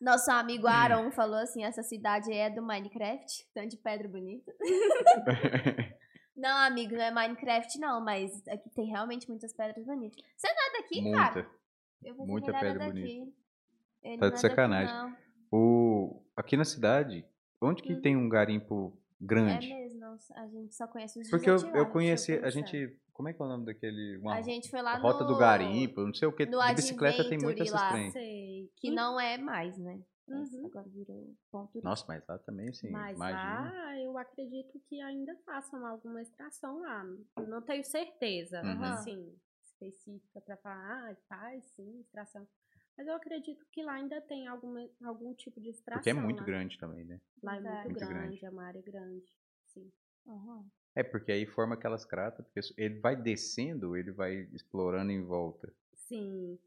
Nosso 0.00 0.30
amigo 0.30 0.66
Aaron 0.66 1.10
falou 1.10 1.38
assim: 1.38 1.62
essa 1.62 1.82
cidade 1.82 2.32
é 2.32 2.50
do 2.50 2.62
Minecraft, 2.62 3.46
tanto 3.54 3.68
de 3.68 3.76
pedra 3.78 4.08
bonita. 4.08 4.52
Não, 6.40 6.56
amigo, 6.66 6.94
não 6.94 7.02
é 7.02 7.10
Minecraft, 7.10 7.78
não, 7.78 8.00
mas 8.04 8.46
aqui 8.48 8.70
tem 8.70 8.86
realmente 8.86 9.28
muitas 9.28 9.52
pedras 9.52 9.84
bonitas. 9.84 10.22
Você 10.36 10.48
não 10.48 10.66
é 10.68 10.80
daqui, 10.82 11.10
cara? 11.12 11.34
Muita. 11.34 11.50
Eu 12.02 12.14
pensei 12.14 12.26
muita 12.26 12.52
pedra 12.52 12.78
daqui. 12.86 13.34
Ele 14.02 14.18
Tá 14.18 14.28
de 14.28 14.34
é 14.34 14.38
sacanagem. 14.38 14.94
não. 14.94 15.16
O, 15.52 16.22
aqui 16.36 16.56
na 16.56 16.64
cidade, 16.64 17.24
onde 17.60 17.82
que 17.82 17.92
Uhum. 17.94 18.00
tem 18.00 18.16
um 18.16 18.28
garimpo 18.28 18.96
É 19.20 19.26
grande? 19.26 19.68
mesmo, 19.68 20.00
não, 20.00 20.16
a 20.36 20.46
gente 20.48 20.74
só 20.74 20.86
conhece 20.86 21.20
os 21.20 21.28
Porque 21.28 21.50
eu, 21.50 21.56
eu 21.56 21.60
deixa 21.72 21.84
conheci, 21.90 22.32
a 22.38 22.48
gente. 22.50 22.96
Como 23.12 23.28
é 23.28 23.34
que 23.34 23.42
é 23.42 23.44
o 23.44 23.48
nome 23.48 23.66
daquele. 23.66 24.16
Uma 24.16 24.36
A 24.36 24.40
gente 24.40 24.70
foi 24.70 24.80
lá 24.80 24.96
rota 24.96 25.24
no... 25.24 25.32
do 25.34 25.38
garimpo, 25.38 26.00
não 26.06 26.14
sei 26.14 26.26
o 26.26 26.32
que. 26.32 26.46
De 26.46 26.56
bicicleta 26.74 27.22
tem 27.28 27.36
Adventure 27.36 27.60
essas 27.60 27.72
lá. 27.80 27.90
trem. 27.90 28.10
Sei. 28.12 28.70
Que 28.76 28.90
não 28.90 29.20
é 29.20 29.36
mais, 29.36 29.76
né? 29.76 30.00
Uhum. 30.34 30.66
Agora 30.66 30.88
virou 30.88 31.34
ponto. 31.50 31.80
Nossa, 31.82 32.04
mas 32.08 32.24
lá 32.26 32.38
também, 32.38 32.72
sim. 32.72 32.90
Mas 32.90 33.16
imagina. 33.16 33.60
lá 33.62 34.00
eu 34.00 34.16
acredito 34.18 34.78
que 34.88 35.00
ainda 35.00 35.36
façam 35.44 35.84
alguma 35.86 36.22
extração 36.22 36.80
lá. 36.80 37.04
Não 37.48 37.60
tenho 37.62 37.84
certeza, 37.84 38.62
Uhum. 38.62 38.84
assim, 38.84 39.36
específica 39.62 40.40
para 40.40 40.56
falar, 40.58 41.10
ah, 41.10 41.16
faz 41.28 41.64
sim, 41.74 42.00
extração. 42.00 42.46
Mas 42.96 43.06
eu 43.06 43.14
acredito 43.14 43.64
que 43.72 43.82
lá 43.82 43.94
ainda 43.94 44.20
tem 44.20 44.46
alguma, 44.46 44.86
algum 45.02 45.34
tipo 45.34 45.60
de 45.60 45.70
extração. 45.70 46.00
Porque 46.00 46.10
é 46.10 46.14
muito 46.22 46.40
lá. 46.40 46.46
grande 46.46 46.78
também, 46.78 47.04
né? 47.04 47.20
Lá 47.42 47.56
é 47.56 47.60
muito, 47.60 47.82
Muito 47.84 47.94
grande, 47.98 48.14
grande. 48.14 48.44
é 48.44 48.50
uma 48.50 48.64
área 48.64 48.82
grande. 48.82 49.36
Sim. 49.66 49.90
Aham. 50.26 50.64
É, 50.94 51.02
porque 51.02 51.32
aí 51.32 51.46
forma 51.46 51.74
aquelas 51.74 52.04
cratas, 52.04 52.44
porque 52.46 52.60
ele 52.76 52.98
vai 52.98 53.16
descendo, 53.16 53.96
ele 53.96 54.10
vai 54.10 54.48
explorando 54.52 55.10
em 55.12 55.22
volta. 55.24 55.72
Sim. 55.94 56.58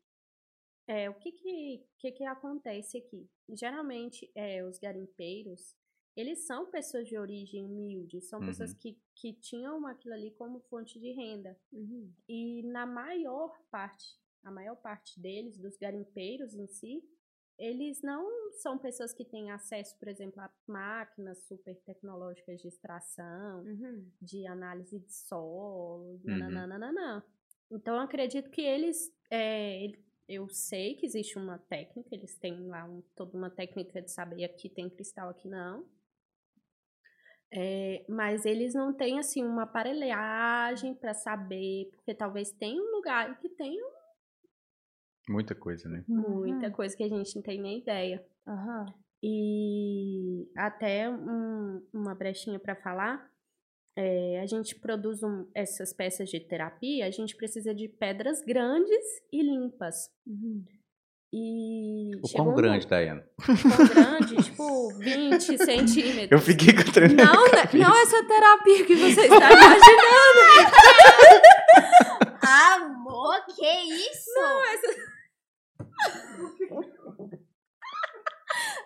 É, 0.88 1.10
o 1.10 1.14
que 1.16 1.32
que, 1.32 1.86
que 1.98 2.12
que 2.12 2.24
acontece 2.26 2.98
aqui? 2.98 3.30
Geralmente, 3.50 4.30
é, 4.36 4.64
os 4.66 4.78
garimpeiros, 4.78 5.76
eles 6.16 6.46
são 6.46 6.70
pessoas 6.70 7.08
de 7.08 7.18
origem 7.18 7.64
humilde, 7.66 8.22
são 8.22 8.40
pessoas 8.40 8.72
Uhum. 8.74 8.78
que, 8.80 8.98
que 9.16 9.34
tinham 9.34 9.86
aquilo 9.88 10.14
ali 10.14 10.32
como 10.32 10.60
fonte 10.70 11.00
de 11.00 11.12
renda. 11.12 11.58
Uhum. 11.72 12.12
E 12.28 12.64
na 12.64 12.86
maior 12.86 13.58
parte, 13.72 14.20
a 14.44 14.52
maior 14.52 14.76
parte 14.76 15.20
deles, 15.20 15.58
dos 15.58 15.78
garimpeiros 15.78 16.54
em 16.54 16.68
si, 16.68 17.02
eles 17.58 18.02
não 18.02 18.52
são 18.54 18.78
pessoas 18.78 19.14
que 19.14 19.24
têm 19.24 19.52
acesso, 19.52 19.98
por 19.98 20.08
exemplo, 20.08 20.42
a 20.42 20.52
máquinas 20.68 21.38
super 21.48 21.76
tecnológicas 21.82 22.60
de 22.62 22.68
extração, 22.68 23.64
Uhum. 23.64 24.12
de 24.22 24.46
análise 24.48 25.00
de 25.00 25.14
solo, 25.14 26.20
Uhum. 26.26 26.38
nananana. 26.38 27.26
Então, 27.72 27.96
eu 27.96 28.02
acredito 28.02 28.50
que 28.52 28.62
eles, 28.62 29.12
é, 29.32 29.92
eu 30.28 30.48
sei 30.50 30.96
que 30.96 31.06
existe 31.06 31.38
uma 31.38 31.58
técnica, 31.58 32.10
eles 32.14 32.38
têm 32.38 32.68
lá 32.68 32.86
um- 32.86 33.02
toda 33.16 33.38
uma 33.38 33.50
técnica 33.50 34.02
de 34.02 34.12
saber 34.12 34.44
aqui 34.46 34.70
tem 34.70 34.90
cristal, 34.90 35.30
aqui 35.30 35.48
não. 35.48 35.86
É, 37.52 38.04
mas 38.10 38.46
eles 38.46 38.74
não 38.74 38.92
têm, 38.94 39.20
assim, 39.20 39.44
uma 39.44 39.64
aparelhagem 39.64 40.96
para 40.96 41.14
saber, 41.14 41.90
porque 41.92 42.14
talvez 42.16 42.52
tenha 42.52 42.82
um 42.82 42.96
lugar 42.96 43.40
que 43.40 43.48
tenha 43.50 43.84
Muita 45.30 45.56
coisa, 45.56 45.88
né? 45.88 46.04
muita 46.08 46.68
Uhum. 46.68 46.74
coisa 46.74 46.98
que 46.98 47.04
a 47.04 47.08
gente 47.08 47.36
não 47.36 47.42
tem 47.44 47.62
nem 47.62 47.80
ideia. 47.80 48.26
Aham. 48.48 48.94
E 49.22 50.50
até 50.56 51.10
um- 51.10 51.82
uma 51.94 52.14
brechinha 52.14 52.60
para 52.60 52.76
falar, 52.76 53.32
é, 53.98 54.40
a 54.42 54.46
gente 54.46 54.76
produz 54.80 55.22
um- 55.24 55.46
essas 55.56 55.94
peças 55.94 56.30
de 56.30 56.40
terapia, 56.40 57.06
a 57.06 57.12
gente 57.12 57.36
precisa 57.36 57.74
de 57.76 57.88
pedras 57.88 58.42
grandes 58.42 59.06
e 59.32 59.42
limpas. 59.44 59.96
Uhum. 60.26 60.64
E 61.36 62.12
O 62.24 62.28
chegou 62.28 62.46
quão 62.46 62.54
um- 62.54 62.56
grande, 62.56 62.86
Dayana? 62.88 63.28
quão 63.44 63.88
grande, 63.88 64.36
tipo 64.44 64.94
20 65.00 65.58
centímetros. 65.58 66.32
Eu 66.32 66.40
fiquei 66.40 66.74
com 66.74 66.82
o 66.82 66.86
Não, 67.16 67.44
né, 67.52 67.70
não 67.74 68.02
essa 68.02 68.24
terapia 68.28 68.86
que 68.86 68.96
você 68.96 69.22
está 69.22 69.52
imaginando. 69.52 70.44
Amor, 72.46 73.46
que 73.46 73.66
isso? 73.66 74.32
Não, 74.36 74.64
essa... 74.66 75.14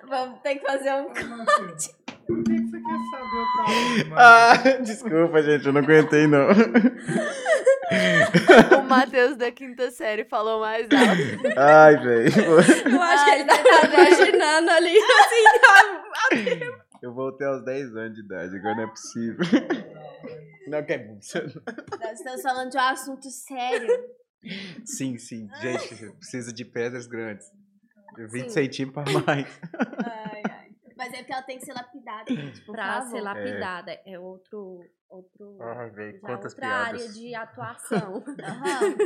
Vamos 0.07 0.39
ter 0.41 0.55
que 0.55 0.65
fazer 0.65 0.93
um 0.93 1.11
Por 2.27 2.43
que 2.43 2.53
que 2.53 2.67
você 2.67 2.79
quer 2.81 2.99
saber 3.11 3.39
o 3.39 3.47
problema? 3.53 4.15
Ah, 4.19 4.57
desculpa, 4.81 5.41
gente, 5.43 5.65
eu 5.65 5.73
não 5.73 5.81
aguentei, 5.81 6.27
não. 6.27 6.47
O 8.79 8.83
Matheus 8.89 9.37
da 9.37 9.49
quinta 9.51 9.89
série 9.91 10.25
falou 10.25 10.59
mais 10.59 10.83
alto. 10.83 11.57
Ai, 11.57 11.95
velho. 11.97 12.31
Eu 12.91 13.01
acho 13.01 13.25
que 13.25 13.31
ele 13.31 13.45
tá 13.45 13.57
tá 13.63 13.87
imaginando 13.87 14.69
ali, 14.71 14.97
assim, 14.97 15.43
Eu 17.01 17.13
voltei 17.13 17.47
aos 17.47 17.63
10 17.63 17.95
anos 17.95 18.15
de 18.15 18.21
idade, 18.21 18.55
agora 18.57 18.75
não 18.75 18.83
é 18.83 18.87
possível. 18.87 19.45
Não, 20.67 20.83
que 20.83 20.93
é 20.93 20.97
Nós 21.07 21.33
estamos 22.13 22.41
falando 22.41 22.71
de 22.71 22.77
um 22.77 22.81
assunto 22.81 23.29
sério. 23.29 23.87
Sim, 24.83 25.17
sim. 25.17 25.47
Gente, 25.61 26.11
precisa 26.17 26.51
de 26.51 26.65
pedras 26.65 27.07
grandes. 27.07 27.47
20 28.17 28.43
Sim. 28.43 28.49
centímetros 28.49 29.13
para 29.13 29.23
mais. 29.25 29.47
Ai, 30.03 30.41
ai. 30.43 30.46
Mas 30.97 31.13
é 31.13 31.17
porque 31.17 31.31
ela 31.33 31.43
tem 31.43 31.59
que 31.59 31.65
ser 31.65 31.73
lapidada, 31.73 32.35
gente, 32.35 32.61
por 32.65 32.73
pra 32.73 33.01
favor. 33.01 33.11
ser 33.11 33.21
lapidada. 33.21 33.91
É, 34.05 34.19
outro, 34.19 34.83
outro 35.07 35.57
velho, 35.93 36.19
já 36.19 36.27
quantas 36.27 36.53
outra 36.53 36.67
piadas. 36.67 37.01
área 37.01 37.09
de 37.13 37.35
atuação. 37.35 38.23
Aham. 38.43 38.97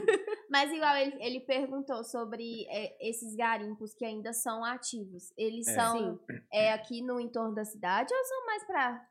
Mas 0.50 0.72
igual 0.72 0.96
ele, 0.98 1.24
ele 1.24 1.40
perguntou 1.42 2.04
sobre 2.04 2.66
é, 2.70 2.98
esses 3.10 3.36
garimpos 3.36 3.94
que 3.94 4.06
ainda 4.06 4.34
são 4.34 4.64
ativos. 4.64 5.32
Eles 5.38 5.68
É. 5.68 5.74
são 5.76 6.20
é, 6.52 6.72
aqui 6.74 7.02
no 7.02 7.20
entorno 7.20 7.54
da 7.54 7.66
cidade 7.66 8.14
ou 8.14 8.26
são 8.26 8.46
mais 8.46 8.64
pra. 8.66 9.08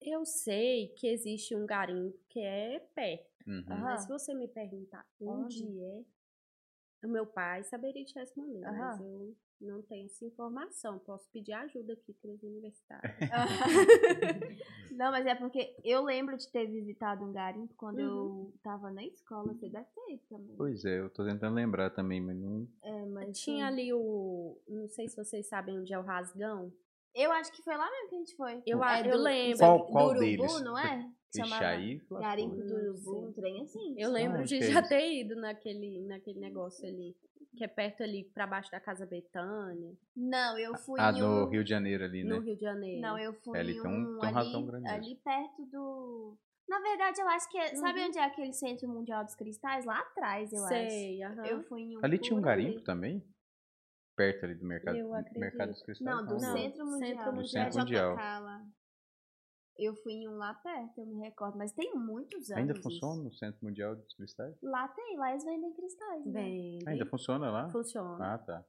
Eu 0.00 0.24
sei 0.24 0.88
que 0.98 1.06
existe 1.08 1.54
um 1.56 1.64
garimpo 1.66 2.18
que 2.28 2.40
é 2.40 2.78
perto. 2.94 3.32
Uhum. 3.46 3.64
Aham. 3.70 3.80
Mas 3.82 4.02
se 4.02 4.08
você 4.08 4.34
me 4.34 4.46
perguntar 4.48 5.04
onde 5.20 5.64
é, 5.80 7.06
o 7.06 7.08
meu 7.08 7.26
pai 7.26 7.62
saberia 7.64 8.04
te 8.04 8.14
responder. 8.18 8.60
Mas 8.60 9.00
eu 9.00 9.34
não 9.60 9.80
tenho 9.82 10.06
essa 10.06 10.24
informação. 10.24 10.98
Posso 10.98 11.28
pedir 11.30 11.52
ajuda 11.52 11.92
aqui 11.94 12.12
para 12.14 12.30
os 12.30 12.42
universitários. 12.42 13.14
Não, 14.92 15.10
mas 15.10 15.26
é 15.26 15.34
porque 15.34 15.74
eu 15.84 16.02
lembro 16.04 16.36
de 16.36 16.48
ter 16.50 16.66
visitado 16.66 17.24
um 17.24 17.32
garimpo 17.32 17.74
quando 17.76 17.98
Uhum. 17.98 18.04
eu 18.04 18.54
tava 18.62 18.90
na 18.90 19.04
escola. 19.04 19.52
Você 19.52 19.68
deve 19.68 19.86
ter 19.94 20.12
ido 20.12 20.22
também. 20.28 20.54
Pois 20.56 20.84
é, 20.84 21.00
eu 21.00 21.10
tô 21.10 21.24
tentando 21.24 21.54
lembrar 21.54 21.90
também, 21.90 22.20
mas 22.20 22.36
não. 22.36 22.68
É, 22.82 23.04
mas 23.06 23.38
Tinha 23.40 23.56
sim. 23.66 23.72
ali 23.72 23.92
o. 23.92 24.56
Não 24.68 24.86
sei 24.88 25.08
se 25.08 25.16
vocês 25.16 25.48
sabem 25.48 25.78
onde 25.80 25.92
é 25.92 25.98
o 25.98 26.02
rasgão. 26.02 26.72
Eu 27.14 27.30
acho 27.32 27.52
que 27.52 27.62
foi 27.62 27.76
lá 27.76 27.88
mesmo 27.90 28.08
que 28.08 28.14
a 28.14 28.18
gente 28.18 28.36
foi. 28.36 28.62
Eu, 28.66 28.84
É 28.84 29.12
eu 29.12 29.18
lembro. 29.18 29.58
Qual- 29.58 29.78
do 29.78 29.84
qual 29.86 30.06
Urubu, 30.08 30.20
deles? 30.20 30.60
não 30.62 30.78
é? 30.78 31.10
Chamava 31.36 31.66
aí. 31.66 32.00
Garimpo 32.10 32.56
do 32.56 32.74
Urubu, 32.76 33.26
um 33.28 33.32
trem 33.32 33.62
assim. 33.62 33.94
Eu 33.98 34.10
lembro 34.12 34.40
onde 34.40 34.56
de 34.58 34.64
é 34.64 34.70
já 34.70 34.82
ter 34.82 35.12
ido 35.20 35.34
naquele, 35.36 36.00
naquele 36.06 36.38
negócio 36.38 36.86
ali. 36.86 37.16
Que 37.56 37.64
é 37.64 37.68
perto 37.68 38.02
ali, 38.02 38.24
pra 38.34 38.46
baixo 38.46 38.70
da 38.70 38.80
Casa 38.80 39.06
Betânia, 39.06 39.92
Não, 40.16 40.58
eu 40.58 40.76
fui 40.78 41.00
Ah, 41.00 41.12
em 41.12 41.20
no 41.20 41.44
um... 41.46 41.48
Rio 41.48 41.62
de 41.62 41.70
Janeiro 41.70 42.04
ali, 42.04 42.24
né? 42.24 42.34
no 42.34 42.40
Rio 42.40 42.56
de 42.56 42.62
Janeiro. 42.62 43.00
Não, 43.00 43.16
eu 43.18 43.32
fui 43.32 43.56
É, 43.56 43.60
ali 43.60 43.72
em 43.76 43.80
tem 43.82 43.90
um- 43.90 44.16
um, 44.16 44.18
tem 44.20 44.30
um 44.34 44.38
ali, 44.38 44.66
grande 44.66 44.88
ali 44.88 45.14
perto 45.24 45.64
do... 45.66 46.36
Na 46.68 46.80
verdade, 46.80 47.20
eu 47.20 47.28
acho 47.28 47.48
que 47.50 47.58
é... 47.58 47.74
Sabe 47.76 48.00
Uhum. 48.00 48.06
onde 48.06 48.18
é 48.18 48.24
aquele 48.24 48.52
Centro 48.52 48.88
Mundial 48.88 49.22
dos 49.24 49.34
Cristais? 49.36 49.84
Lá 49.84 50.00
atrás, 50.00 50.52
eu 50.52 50.60
Sei, 50.66 51.22
acho. 51.22 51.38
aham. 51.40 51.46
Eu 51.46 51.62
fui 51.64 51.82
em 51.82 51.96
um 51.96 52.00
Ali 52.04 52.18
tinha 52.18 52.36
um 52.36 52.40
por 52.42 52.48
ali. 52.48 52.64
garimpo 52.64 52.80
também? 52.84 53.22
Perto 54.16 54.44
ali 54.46 54.54
do 54.54 54.64
mercado, 54.64 54.96
Eu 54.96 55.10
mercado 55.36 55.70
dos 55.72 55.82
cristais? 55.82 56.16
Não, 56.16 56.24
do 56.24 56.32
Não, 56.40 56.56
Centro 56.56 56.86
Mundial. 56.86 57.08
Centro 57.08 57.24
Do 57.24 57.36
Mundial. 57.36 57.64
Centro 57.64 57.78
É 57.78 57.82
Mundial. 57.82 58.16
Eu 59.76 59.94
fui 59.96 60.12
em 60.12 60.28
um 60.28 60.36
lá 60.36 60.54
perto, 60.54 60.98
eu 60.98 61.06
me 61.06 61.18
recordo. 61.20 61.58
Mas 61.58 61.72
tem 61.72 61.94
muitos 61.94 62.50
anos 62.50 62.60
Ainda 62.60 62.72
isso. 62.74 62.82
funciona 62.82 63.22
no 63.22 63.32
Centro 63.34 63.64
Mundial 63.64 63.96
dos 63.96 64.14
Cristais? 64.14 64.56
Lá 64.62 64.86
tem, 64.88 65.16
lá 65.16 65.30
eles 65.30 65.44
vendem 65.44 65.72
cristais, 65.72 66.24
né? 66.26 66.32
Bem, 66.32 66.78
Ainda 66.86 67.06
funciona 67.06 67.50
lá? 67.50 67.68
funciona. 67.70 68.34
Ah, 68.34 68.38
tá. 68.38 68.64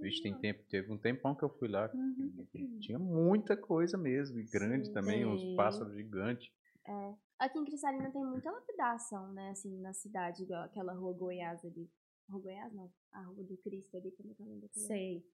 Vixe, 0.00 0.22
tem 0.22 0.34
tempo, 0.38 0.62
teve 0.68 0.90
um 0.92 0.96
tempão 0.98 1.34
que 1.34 1.44
eu 1.44 1.50
fui 1.50 1.68
lá. 1.68 1.90
Uhum. 1.92 2.78
Tinha 2.80 2.98
muita 2.98 3.56
coisa 3.56 3.98
mesmo, 3.98 4.38
e 4.40 4.44
grande 4.44 4.86
Sim, 4.86 4.92
também, 4.92 5.26
uns 5.26 5.42
tem. 5.42 5.56
pássaros 5.56 5.92
gigantes. 5.94 6.50
É. 6.86 7.14
Aqui 7.38 7.58
em 7.58 7.64
Cristalina 7.64 8.10
tem 8.10 8.24
muita 8.24 8.50
lapidação, 8.50 9.32
né? 9.32 9.50
Assim, 9.50 9.78
na 9.80 9.92
cidade, 9.92 10.42
igual 10.42 10.62
aquela 10.62 10.92
rua 10.92 11.12
Goiás 11.12 11.64
ali. 11.64 11.90
Rua 12.30 12.40
Goiás, 12.42 12.72
não. 12.72 12.90
A 13.12 13.22
rua 13.22 13.44
do 13.44 13.56
Cristo 13.58 13.96
ali, 13.96 14.10
como 14.12 14.30
é 14.30 14.34
que 14.34 14.42
é 14.42 14.44
o 14.44 14.48
nome 14.48 14.60
daquela? 14.62 14.86
Sei. 14.86 15.24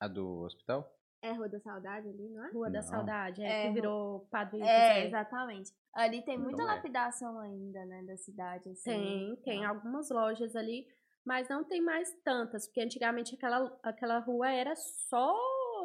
A 0.00 0.08
do 0.08 0.40
hospital? 0.40 0.92
É 1.22 1.32
Rua 1.32 1.48
da 1.48 1.60
Saudade 1.60 2.08
ali, 2.08 2.28
não 2.28 2.44
é? 2.44 2.50
Rua 2.50 2.68
da 2.68 2.80
Não. 2.80 2.88
Saudade, 2.88 3.42
é, 3.42 3.46
É, 3.46 3.68
que 3.68 3.74
virou 3.74 4.26
Padre 4.30 4.60
É, 4.60 4.64
José. 4.64 5.06
exatamente. 5.06 5.72
Ali 5.94 6.20
tem 6.22 6.36
muita 6.36 6.60
Então 6.60 6.70
é. 6.72 6.74
lapidação 6.76 7.38
ainda, 7.38 7.84
né, 7.86 8.02
da 8.02 8.16
cidade, 8.16 8.68
assim. 8.70 8.82
Tem, 8.90 9.36
tem 9.44 9.64
algumas 9.64 10.10
lojas 10.10 10.56
ali, 10.56 10.86
mas 11.24 11.48
não 11.48 11.62
tem 11.62 11.80
mais 11.80 12.12
tantas, 12.24 12.66
porque 12.66 12.80
antigamente 12.80 13.36
aquela, 13.36 13.78
aquela 13.84 14.18
rua 14.18 14.50
era 14.50 14.74
só 14.74 15.32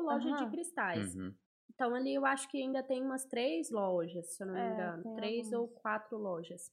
loja 0.02 0.28
Aham. 0.30 0.38
de 0.46 0.50
cristais. 0.52 1.16
Uhum. 1.16 1.34
Então 1.70 1.94
ali 1.94 2.16
eu 2.16 2.26
acho 2.26 2.50
que 2.50 2.58
ainda 2.60 2.82
tem 2.82 3.04
umas 3.04 3.24
três 3.26 3.70
lojas, 3.70 4.36
se 4.36 4.42
eu 4.42 4.48
não 4.48 4.56
me 4.56 4.60
É, 4.62 4.74
engano. 4.74 5.16
Três 5.16 5.54
algumas. 5.54 5.70
ou 5.72 5.80
quatro 5.82 6.18
lojas. 6.18 6.72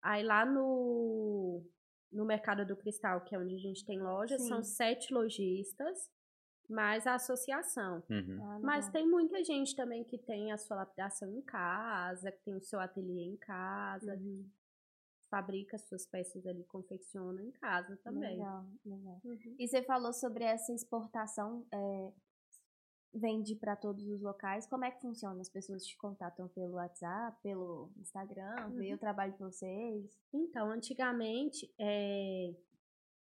Aí 0.00 0.22
lá 0.22 0.46
no, 0.46 1.62
no 2.12 2.24
Mercado 2.24 2.64
do 2.64 2.76
Cristal, 2.76 3.22
que 3.22 3.34
é 3.34 3.38
onde 3.38 3.56
a 3.56 3.58
gente 3.58 3.84
tem 3.84 4.00
lojas, 4.00 4.46
são 4.46 4.62
Sim. 4.62 4.70
sete 4.74 5.12
lojistas, 5.12 6.08
mais 6.70 7.06
a 7.06 7.14
associação. 7.14 8.02
Uhum. 8.08 8.38
Ah, 8.42 8.58
Mas 8.62 8.88
tem 8.88 9.06
muita 9.06 9.42
gente 9.44 9.74
também 9.74 10.04
que 10.04 10.16
tem 10.18 10.52
a 10.52 10.56
sua 10.56 10.76
lapidação 10.76 11.30
em 11.34 11.42
casa, 11.42 12.30
que 12.30 12.42
tem 12.44 12.54
o 12.54 12.60
seu 12.62 12.78
ateliê 12.80 13.24
em 13.24 13.36
casa, 13.36 14.14
Uhum. 14.14 14.48
fabrica 15.28 15.78
suas 15.78 16.06
peças 16.06 16.46
ali, 16.46 16.64
confecciona 16.64 17.42
em 17.42 17.50
casa 17.52 17.96
também. 18.04 18.36
Legal, 18.38 18.64
legal. 18.84 19.20
Uhum. 19.24 19.56
E 19.58 19.68
você 19.68 19.82
falou 19.82 20.12
sobre 20.12 20.44
essa 20.44 20.72
exportação, 20.72 21.66
é, 21.72 22.12
vende 23.12 23.54
para 23.56 23.74
todos 23.76 24.06
os 24.08 24.20
locais. 24.20 24.66
Como 24.66 24.84
é 24.84 24.90
que 24.90 25.00
funciona? 25.00 25.40
As 25.40 25.48
pessoas 25.48 25.84
te 25.84 25.96
contatam 25.98 26.48
pelo 26.48 26.74
WhatsApp, 26.74 27.36
pelo 27.42 27.90
Instagram, 27.98 28.70
vê 28.70 28.88
Uhum. 28.90 28.94
o 28.94 28.98
trabalho 28.98 29.32
de 29.32 29.38
vocês? 29.38 30.18
Então, 30.32 30.70
antigamente, 30.70 31.72
é, 31.78 32.54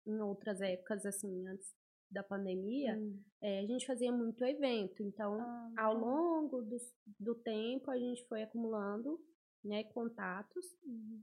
em 0.05 0.19
outras 0.21 0.61
épocas, 0.61 1.05
assim, 1.05 1.47
antes 1.47 1.75
da 2.09 2.23
pandemia, 2.23 2.95
Hum. 2.97 3.19
é, 3.41 3.59
a 3.59 3.65
gente 3.67 3.85
fazia 3.85 4.11
muito 4.11 4.43
evento. 4.45 5.03
Então, 5.03 5.39
Ah, 5.39 5.71
ao 5.77 5.93
longo 5.97 6.61
do, 6.61 6.77
do 7.19 7.35
tempo, 7.35 7.91
a 7.91 7.97
gente 7.97 8.25
foi 8.27 8.43
acumulando 8.43 9.19
né, 9.63 9.83
contatos. 9.85 10.65
Uhum. 10.85 11.21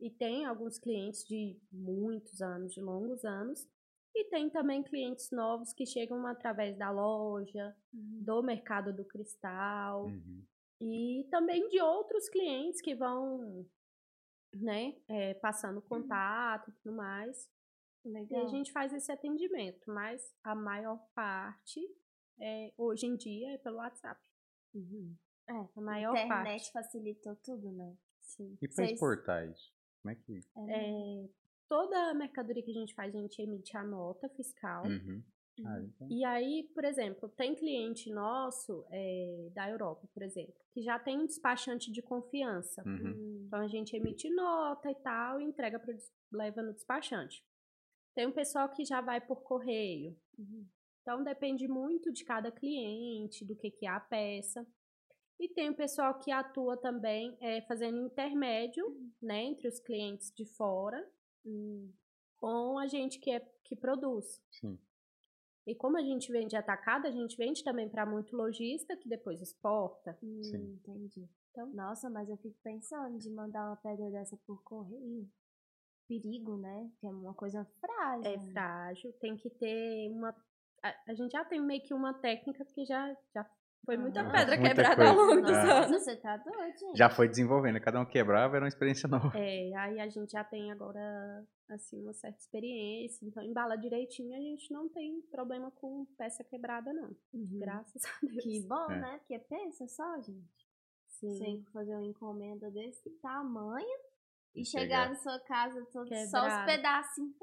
E 0.00 0.10
tem 0.10 0.44
alguns 0.46 0.78
clientes 0.78 1.24
de 1.26 1.58
muitos 1.72 2.40
anos, 2.40 2.72
de 2.72 2.80
longos 2.80 3.24
anos. 3.24 3.68
E 4.14 4.24
tem 4.30 4.48
também 4.50 4.82
clientes 4.82 5.30
novos 5.30 5.72
que 5.72 5.84
chegam 5.86 6.26
através 6.26 6.76
da 6.78 6.90
loja, 6.90 7.74
Uhum. 7.92 8.22
do 8.24 8.42
mercado 8.42 8.92
do 8.94 9.04
cristal. 9.04 10.04
Uhum. 10.06 10.44
E 10.80 11.26
também 11.30 11.68
de 11.68 11.80
outros 11.80 12.28
clientes 12.28 12.80
que 12.80 12.94
vão, 12.94 13.66
né, 14.54 14.96
é, 15.08 15.34
passando 15.34 15.82
contato 15.82 16.70
e 16.70 16.72
tudo 16.74 16.94
mais. 16.96 17.48
E 18.04 18.08
Legal. 18.08 18.44
a 18.44 18.46
gente 18.48 18.72
faz 18.72 18.92
esse 18.92 19.10
atendimento, 19.12 19.80
mas 19.86 20.22
a 20.42 20.54
maior 20.54 20.98
parte, 21.14 21.80
é, 22.40 22.72
hoje 22.76 23.06
em 23.06 23.16
dia, 23.16 23.52
é 23.52 23.58
pelo 23.58 23.76
WhatsApp. 23.76 24.20
Uhum. 24.74 25.14
É, 25.48 25.52
a 25.52 25.68
A 25.76 25.80
maior 25.80 26.12
internet 26.12 26.32
parte. 26.32 26.72
facilitou 26.72 27.36
tudo, 27.44 27.70
né? 27.72 27.96
Sim. 28.20 28.56
E 28.62 28.68
para 28.68 28.74
Vocês- 28.76 28.92
exportar 28.92 29.48
isso? 29.48 29.72
Como 30.02 30.12
é 30.12 30.16
que. 30.16 30.40
É, 30.70 31.28
toda 31.68 32.10
a 32.10 32.14
mercadoria 32.14 32.62
que 32.62 32.70
a 32.70 32.74
gente 32.80 32.94
faz, 32.94 33.14
a 33.14 33.18
gente 33.18 33.42
emite 33.42 33.76
a 33.76 33.82
nota 33.84 34.28
fiscal. 34.30 34.84
Uhum. 34.86 35.22
Ah, 35.66 35.78
então- 35.82 36.08
E 36.10 36.24
aí, 36.24 36.70
por 36.74 36.84
exemplo, 36.84 37.28
tem 37.30 37.54
cliente 37.54 38.10
nosso 38.10 38.86
é, 38.90 39.50
da 39.52 39.68
Europa, 39.68 40.08
por 40.14 40.22
exemplo, 40.22 40.54
que 40.72 40.80
já 40.80 40.98
tem 40.98 41.18
um 41.18 41.26
despachante 41.26 41.92
de 41.92 42.00
confiança. 42.00 42.82
Uhum. 42.86 43.44
Então 43.46 43.58
a 43.60 43.68
gente 43.68 43.94
emite 43.94 44.30
nota 44.30 44.90
e 44.90 44.94
tal 45.02 45.38
e 45.38 45.44
entrega 45.44 45.78
des- 45.80 46.10
leva 46.32 46.62
no 46.62 46.72
despachante. 46.72 47.44
Tem 48.20 48.26
um 48.26 48.32
pessoal 48.32 48.68
que 48.68 48.84
já 48.84 49.00
vai 49.00 49.18
por 49.18 49.40
correio. 49.40 50.14
Então 51.00 51.24
depende 51.24 51.66
muito 51.66 52.12
de 52.12 52.22
cada 52.22 52.52
cliente, 52.52 53.46
do 53.46 53.56
que, 53.56 53.70
que 53.70 53.86
é 53.86 53.88
a 53.88 53.98
peça. 53.98 54.62
E 55.38 55.48
tem 55.48 55.70
o 55.70 55.74
pessoal 55.74 56.18
que 56.18 56.30
atua 56.30 56.76
também 56.76 57.34
é, 57.40 57.62
fazendo 57.62 57.96
intermédio 57.96 58.84
né, 59.22 59.44
entre 59.44 59.66
os 59.66 59.80
clientes 59.80 60.30
de 60.36 60.44
fora 60.44 61.02
hum, 61.46 61.90
com 62.36 62.78
a 62.78 62.86
gente 62.86 63.18
que, 63.18 63.30
é, 63.30 63.40
que 63.64 63.74
produz. 63.74 64.38
Sim. 64.50 64.78
E 65.66 65.74
como 65.74 65.96
a 65.96 66.02
gente 66.02 66.30
vende 66.30 66.54
atacado, 66.54 67.06
a 67.06 67.10
gente 67.10 67.38
vende 67.38 67.64
também 67.64 67.88
para 67.88 68.04
muito 68.04 68.36
lojista 68.36 68.98
que 68.98 69.08
depois 69.08 69.40
exporta. 69.40 70.18
Hum, 70.22 70.42
entendi. 70.74 71.26
Então, 71.52 71.72
nossa, 71.72 72.10
mas 72.10 72.28
eu 72.28 72.36
fico 72.36 72.58
pensando 72.62 73.16
de 73.18 73.30
mandar 73.30 73.64
uma 73.64 73.76
pedra 73.76 74.10
dessa 74.10 74.36
por 74.46 74.62
correio. 74.62 75.26
Perigo, 76.10 76.56
né? 76.56 76.90
Que 77.00 77.06
é 77.06 77.10
uma 77.10 77.34
coisa 77.34 77.64
frágil. 77.80 78.30
É 78.32 78.38
frágil, 78.52 79.12
tem 79.20 79.36
que 79.36 79.48
ter 79.48 80.10
uma. 80.10 80.34
A, 80.82 80.94
a 81.08 81.14
gente 81.14 81.30
já 81.30 81.44
tem 81.44 81.60
meio 81.60 81.82
que 81.82 81.94
uma 81.94 82.12
técnica, 82.14 82.64
porque 82.64 82.84
já, 82.84 83.14
já 83.32 83.48
Foi 83.86 83.96
muita 83.96 84.20
Aham. 84.20 84.32
pedra 84.32 84.56
Muita 84.56 84.68
quebrada 84.74 84.96
coisa. 84.96 85.10
ao 85.10 85.16
longo 85.16 85.40
dos 85.40 85.50
É. 85.50 85.64
Nossa, 85.64 85.86
anos. 85.86 86.02
você 86.04 86.16
tá 86.16 86.36
doido, 86.36 86.78
gente. 86.78 86.98
Já 86.98 87.08
foi 87.08 87.28
desenvolvendo, 87.28 87.80
cada 87.80 88.00
um 88.00 88.04
quebrava, 88.04 88.56
era 88.56 88.64
uma 88.64 88.68
experiência 88.68 89.08
nova. 89.08 89.32
É, 89.38 89.72
aí 89.76 90.00
a 90.00 90.08
gente 90.08 90.32
já 90.32 90.42
tem 90.44 90.70
agora, 90.72 91.00
assim, 91.68 92.02
uma 92.02 92.12
certa 92.12 92.38
experiência. 92.38 93.24
Então, 93.24 93.42
embala 93.42 93.76
direitinho, 93.76 94.34
a 94.34 94.40
gente 94.40 94.70
não 94.72 94.88
tem 94.88 95.22
problema 95.30 95.70
com 95.70 96.04
peça 96.18 96.42
quebrada, 96.44 96.92
não. 96.92 97.08
Uhum. 97.32 97.58
Graças 97.60 98.02
a 98.04 98.26
Deus. 98.26 98.42
Que 98.42 98.60
bom, 98.66 98.90
É. 98.90 98.98
né? 99.00 99.18
Porque 99.18 99.38
pensa 99.38 99.86
só, 99.86 100.16
gente. 100.20 100.68
Sim. 101.08 101.28
Você 101.62 101.72
fazer 101.72 101.94
uma 101.94 102.04
encomenda 102.04 102.70
desse 102.70 103.08
tamanho 103.22 103.98
e 104.54 104.64
chegar 104.64 105.06
chegar. 105.06 105.08
na 105.08 105.14
sua 105.14 105.40
casa 105.40 105.84
todo, 105.92 106.08
só 106.28 106.46
os 106.46 106.64
pedacinhos. 106.66 107.34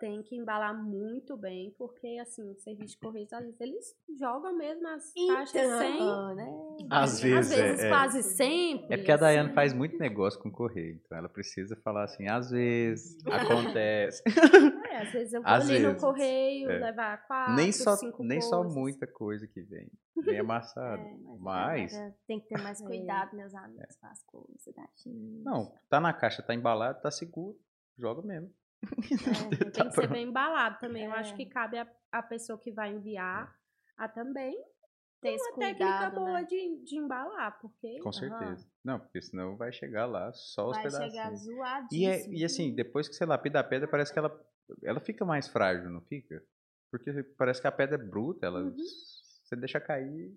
Tem 0.00 0.22
que 0.22 0.36
embalar 0.36 0.74
muito 0.76 1.36
bem, 1.36 1.74
porque, 1.78 2.18
assim, 2.20 2.50
o 2.50 2.54
serviço 2.56 2.94
de 2.94 2.98
correios, 2.98 3.32
às 3.32 3.44
vezes, 3.44 3.60
eles 3.60 3.96
jogam 4.18 4.56
mesmo 4.56 4.86
as 4.88 5.12
caixas 5.28 5.78
sem... 5.78 6.00
né? 6.34 6.76
Às 6.90 7.20
vezes, 7.20 7.50
Às 7.52 7.56
vezes, 7.56 7.82
é, 7.82 7.86
é. 7.86 7.88
quase 7.88 8.22
sempre. 8.22 8.92
É 8.94 8.96
porque 8.96 9.12
a 9.12 9.16
Dayane 9.16 9.46
assim. 9.46 9.54
faz 9.54 9.72
muito 9.72 9.96
negócio 9.98 10.40
com 10.40 10.50
correio, 10.50 11.00
então 11.04 11.16
ela 11.16 11.28
precisa 11.28 11.76
falar 11.76 12.04
assim, 12.04 12.28
às 12.28 12.50
vezes, 12.50 13.16
acontece. 13.26 14.22
É, 14.90 14.96
às 15.02 15.12
vezes 15.12 15.32
eu 15.32 15.42
vou 15.42 15.50
Às 15.50 15.68
ali 15.70 15.78
no 15.80 15.96
correio, 15.96 16.70
é. 16.70 16.78
levar 16.78 17.26
quatro, 17.26 17.54
nem 17.54 17.72
só, 17.72 17.96
cinco 17.96 18.22
nem 18.24 18.40
só 18.40 18.58
coisas. 18.58 18.74
muita 18.76 19.06
coisa 19.06 19.46
que 19.46 19.62
vem, 19.62 19.90
vem 20.24 20.38
amassado. 20.40 21.00
É, 21.02 21.16
mas, 21.38 21.92
Mas- 21.92 21.94
agora 21.94 22.14
tem 22.26 22.40
que 22.40 22.48
ter 22.48 22.62
mais 22.62 22.80
É. 22.80 22.84
cuidado, 22.86 23.36
meus 23.36 23.54
amigos, 23.54 23.96
com 23.96 24.06
as 24.06 24.22
coisas 24.24 24.62
gente. 24.64 25.08
Não, 25.42 25.72
tá 25.88 26.00
na 26.00 26.12
caixa, 26.12 26.42
tá 26.42 26.54
embalado, 26.54 27.00
tá 27.00 27.10
seguro, 27.10 27.56
joga 27.98 28.22
mesmo. 28.22 28.50
É, 28.84 29.70
tem 29.70 29.88
que 29.88 29.94
ser 29.94 30.08
bem 30.08 30.28
embalado 30.28 30.78
também. 30.78 31.04
Eu 31.04 31.12
acho 31.12 31.32
É. 31.32 31.36
que 31.36 31.46
cabe 31.46 31.78
a, 31.78 31.86
a 32.12 32.22
pessoa 32.22 32.58
que 32.58 32.70
vai 32.72 32.92
enviar 32.92 33.54
a 33.96 34.08
também 34.08 34.54
ter 35.20 35.36
uma 35.36 35.52
técnica 35.58 35.76
cuidado, 36.10 36.14
boa 36.16 36.40
né? 36.40 36.44
de, 36.44 36.84
de 36.84 36.96
embalar, 36.96 37.58
porque 37.60 37.98
Com 38.00 38.12
certeza. 38.12 38.66
Não, 38.84 39.00
porque 39.00 39.22
senão 39.22 39.56
vai 39.56 39.72
chegar 39.72 40.04
lá 40.06 40.32
só 40.32 40.68
os 40.68 40.76
Vai 40.76 40.90
chegar 40.90 41.00
pedacinhos. 41.30 41.40
zoadíssimo. 41.44 42.02
E, 42.02 42.06
é, 42.06 42.28
e 42.40 42.44
assim, 42.44 42.74
depois 42.74 43.08
que 43.08 43.14
você 43.14 43.24
lapida 43.24 43.60
a 43.60 43.64
pedra, 43.64 43.88
parece 43.88 44.12
que 44.12 44.18
ela, 44.18 44.38
ela 44.82 45.00
fica 45.00 45.24
mais 45.24 45.48
frágil, 45.48 45.88
não 45.90 46.02
fica? 46.02 46.42
Porque 46.90 47.10
parece 47.38 47.60
que 47.60 47.66
a 47.66 47.72
pedra 47.72 47.96
é 47.96 48.06
bruta, 48.06 48.46
ela, 48.46 48.60
Uhum. 48.60 48.76
você 48.76 49.56
deixa 49.56 49.80
cair, 49.80 50.36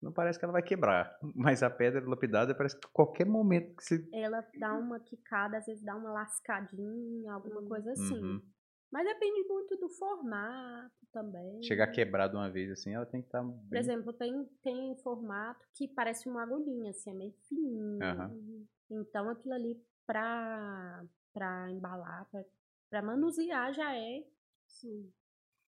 não 0.00 0.12
parece 0.12 0.38
que 0.38 0.44
ela 0.44 0.52
vai 0.52 0.62
quebrar. 0.62 1.18
Mas 1.34 1.62
a 1.62 1.70
pedra 1.70 2.06
lapidada 2.08 2.54
parece 2.54 2.78
que 2.78 2.86
a 2.86 2.90
qualquer 2.90 3.26
momento 3.26 3.74
que 3.76 3.84
você. 3.84 4.08
ela 4.12 4.44
dá 4.58 4.74
uma 4.74 5.00
quicada, 5.00 5.58
às 5.58 5.66
vezes 5.66 5.82
dá 5.84 5.96
uma 5.96 6.12
lascadinha, 6.12 7.32
alguma 7.32 7.62
coisa 7.62 7.92
assim. 7.92 8.18
Uhum. 8.22 8.42
Mas 8.90 9.06
depende 9.06 9.46
muito 9.46 9.76
do 9.76 9.88
formato 9.90 11.06
também. 11.12 11.62
chegar 11.62 11.88
quebrada 11.88 12.34
uma 12.36 12.50
vez 12.50 12.70
assim, 12.70 12.94
ela 12.94 13.04
tem 13.04 13.20
que 13.20 13.28
estar. 13.28 13.44
Por 13.44 13.76
exemplo, 13.76 14.12
tem, 14.14 14.44
tem 14.62 14.96
formato 15.02 15.66
que 15.74 15.86
parece 15.88 16.26
uma 16.28 16.42
agulhinha, 16.42 16.90
assim, 16.90 17.10
é 17.10 17.14
meio 17.14 17.34
fininho. 17.48 18.02
Aham. 18.02 18.66
Então 18.90 19.28
aquilo 19.28 19.52
ali 19.52 19.78
pra, 20.06 21.04
pra 21.34 21.70
embalar, 21.70 22.26
pra, 22.30 22.42
pra 22.88 23.02
manusear 23.02 23.74
já 23.74 23.94
é. 23.94 24.24
Sim. 24.66 25.12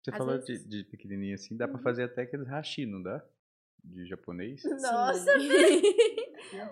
Você 0.02 0.10
às 0.10 0.16
falou 0.16 0.34
vezes- 0.40 0.66
de, 0.66 0.82
de 0.82 0.90
pequenininho 0.90 1.34
assim, 1.34 1.54
dá 1.54 1.68
pra 1.68 1.76
Uhum. 1.76 1.82
fazer 1.82 2.04
até 2.04 2.22
aqueles 2.22 2.48
hashi, 2.48 2.86
não 2.86 3.02
dá? 3.02 3.22
De 3.84 4.06
japonês? 4.06 4.62
Nossa, 4.64 5.38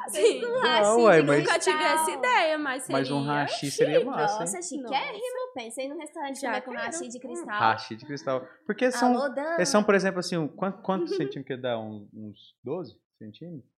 Sim. 0.08 0.44
um 0.44 0.48
Não, 0.52 0.61
hashi 0.62 1.00
ué, 1.02 1.20
de 1.20 1.26
mas- 1.26 1.38
Nunca 1.42 1.58
tive 1.58 1.82
essa 1.82 2.11
ideia, 2.12 2.56
mas 2.58 2.82
seria. 2.84 2.98
Mas 2.98 3.11
um 3.11 3.22
hashi 3.24 3.70
seria 3.70 4.04
massa, 4.04 4.34
hein? 4.34 4.38
Nossa, 4.40 4.62
chiquérrimo. 4.62 5.52
Pensei 5.52 5.88
no 5.88 5.98
restaurante 5.98 6.40
Já 6.40 6.61
comer 6.62 6.78
com 6.78 6.84
hashi 6.86 7.08
de 7.08 7.18
cristal. 7.18 7.58
Hashi 7.58 7.96
de 7.96 8.06
cristal. 8.06 8.48
Porque 8.64 8.92
são, 8.92 9.16
Alô, 9.16 9.28
Dan. 9.34 9.64
são, 9.64 9.82
por 9.82 9.94
exemplo, 9.96 10.20
assim, 10.20 10.36
um, 10.36 10.46
quanto, 10.46 10.80
quantos 10.82 11.11
centímetros 11.16 11.44
que 11.46 11.56
dá? 11.56 11.78
Um- 11.80 12.08
uns 12.14 12.54
12 12.62 12.96
centímetros? 13.18 13.68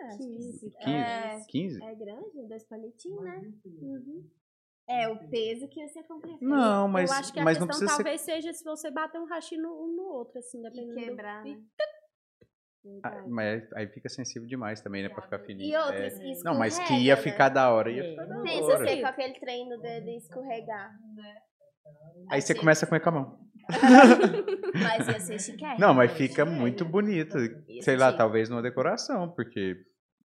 É, 0.00 0.06
acho 0.06 0.18
que 0.18 0.24
15. 0.24 0.58
sim. 0.58 0.70
15? 0.70 0.90
É, 0.90 1.40
15? 1.48 1.82
é 1.84 1.94
grande, 1.96 2.48
dois 2.48 2.64
palitinhos, 2.64 3.22
né? 3.22 3.52
É 4.88 5.08
o 5.08 5.16
peso 5.28 5.68
que 5.68 5.86
você 5.88 6.02
compra. 6.04 6.30
Não, 6.40 6.88
mas, 6.88 7.10
eu 7.10 7.16
acho 7.16 7.32
que 7.32 7.40
a 7.40 7.44
mas 7.44 7.58
não 7.58 7.66
questão 7.66 7.86
precisa 7.86 7.96
ser. 7.96 8.02
talvez 8.04 8.20
seja 8.20 8.52
se 8.52 8.64
você 8.64 8.90
bater 8.90 9.20
um 9.20 9.26
no, 9.26 9.84
um 9.84 9.96
no 9.96 10.02
outro, 10.04 10.38
assim, 10.38 10.58
E 10.58 10.62
dependendo 10.62 10.94
quebrar, 10.94 11.42
do. 11.42 11.50
né? 11.50 11.60
Ah, 13.04 13.24
mas 13.28 13.72
aí 13.74 13.86
fica 13.88 14.08
sensível 14.08 14.46
demais 14.48 14.80
também, 14.80 15.02
né? 15.02 15.08
Pra 15.08 15.22
ficar 15.22 15.38
fininho. 15.38 15.70
E 15.70 15.76
outros, 15.76 16.20
É. 16.20 16.44
Não, 16.44 16.58
mas 16.58 16.78
que 16.80 16.94
ia 16.94 17.14
né? 17.14 17.20
ficar 17.22 17.48
da 17.48 17.70
hora, 17.70 17.90
ia 17.90 18.02
É. 18.02 18.10
ficar 18.10 18.24
da 18.24 18.42
Pensa 18.42 18.64
hora. 18.64 19.00
com 19.00 19.06
aquele 19.06 19.34
trem 19.38 19.68
no 19.68 19.80
dedo 19.80 20.08
e 20.08 20.16
escorregar. 20.16 20.92
Aí 22.28 22.40
você 22.40 22.54
começa 22.54 22.84
a 22.84 22.88
comer 22.88 23.00
com 23.00 23.08
a 23.08 23.12
mão. 23.12 23.38
Mas 24.74 25.08
ia 25.08 25.20
ser 25.20 25.38
chiquérrimo. 25.40 25.78
Não, 25.80 25.94
mas 25.94 26.10
né? 26.10 26.16
fica 26.16 26.44
muito 26.44 26.84
bonito. 26.84 27.36
Sei 27.82 27.96
lá, 27.96 28.12
talvez 28.12 28.48
numa 28.48 28.62
decoração, 28.62 29.30
porque. 29.30 29.76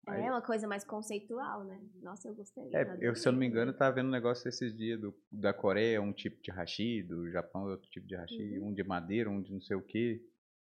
É 0.07 0.31
uma 0.31 0.41
coisa 0.41 0.65
mais 0.67 0.85
conceitual, 0.85 1.65
né? 1.65 1.81
Nossa, 2.01 2.29
eu 2.29 2.35
gostei. 2.35 2.63
É, 2.73 2.97
eu, 3.01 3.13
se 3.13 3.27
eu 3.27 3.33
não 3.33 3.39
me 3.39 3.45
engano, 3.45 3.71
eu 3.71 3.77
tava 3.77 3.95
vendo 3.95 4.07
um 4.07 4.11
negócio 4.11 4.47
esses 4.47 4.73
dias 4.73 5.01
do, 5.01 5.13
da 5.29 5.53
Coreia, 5.53 6.01
um 6.01 6.13
tipo 6.13 6.41
de 6.41 6.49
hashi, 6.49 7.03
do 7.03 7.29
Japão, 7.29 7.63
outro 7.65 7.89
tipo 7.89 8.07
de 8.07 8.15
hashi, 8.15 8.57
um 8.61 8.73
de 8.73 8.83
madeira, 8.85 9.29
um 9.29 9.41
de 9.41 9.51
não 9.51 9.59
sei 9.59 9.75
o 9.75 9.81
quê. 9.81 10.21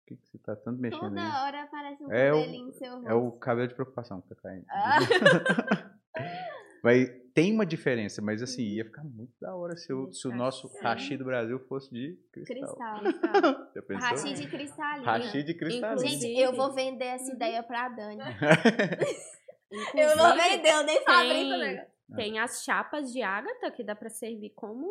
O 0.04 0.06
que, 0.06 0.16
que 0.16 0.28
você 0.28 0.38
tá 0.38 0.54
tanto 0.54 0.78
mexendo 0.80 1.00
Toda 1.00 1.20
aí? 1.22 1.46
hora 1.46 1.62
aparece 1.62 2.04
um 2.04 2.12
É 2.12 2.30
cabelinho 2.30 2.72
seu 2.74 2.92
rosto. 2.94 3.08
É 3.08 3.14
o 3.14 3.32
cabelo 3.32 3.68
de 3.68 3.74
preocupação 3.74 4.20
que 4.20 4.28
tá 4.28 4.34
caindo. 4.42 4.66
Ah. 4.68 4.98
Mas 6.84 7.10
tem 7.32 7.50
uma 7.54 7.64
diferença, 7.64 8.20
mas 8.20 8.42
assim, 8.42 8.62
ia 8.62 8.84
ficar 8.84 9.02
muito 9.02 9.32
da 9.40 9.56
hora 9.56 9.74
se 9.74 9.90
o, 9.92 10.12
se 10.12 10.28
o 10.28 10.30
Sim. 10.30 10.36
nosso 10.36 10.70
hashi 10.82 11.16
do 11.16 11.24
Brasil 11.24 11.58
fosse 11.60 11.90
de 11.90 12.14
cristal. 12.30 13.00
Cristal. 13.00 13.32
Já 13.74 13.82
pensou? 13.82 14.08
Hashi 14.10 14.34
de 14.34 14.46
cristalinho. 14.48 15.04
Hashi 15.06 15.42
de 15.42 15.54
cristal. 15.54 15.92
Inclusive- 15.94 16.20
Gente, 16.20 16.40
eu 16.40 16.52
vou 16.54 16.72
vender 16.74 17.06
essa 17.06 17.32
ideia 17.32 17.62
pra 17.62 17.88
Dani. 17.88 18.18
Eu 19.94 20.16
vou 20.16 20.34
vender, 20.36 20.68
eu 20.70 20.84
nem 20.84 21.02
fabrico 21.02 21.34
tem, 21.34 21.58
negócio. 21.58 21.90
tem 22.14 22.38
as 22.38 22.62
chapas 22.62 23.12
de 23.12 23.22
ágata 23.22 23.72
que 23.72 23.82
dá 23.82 23.96
pra 23.96 24.08
servir 24.08 24.50
como 24.50 24.86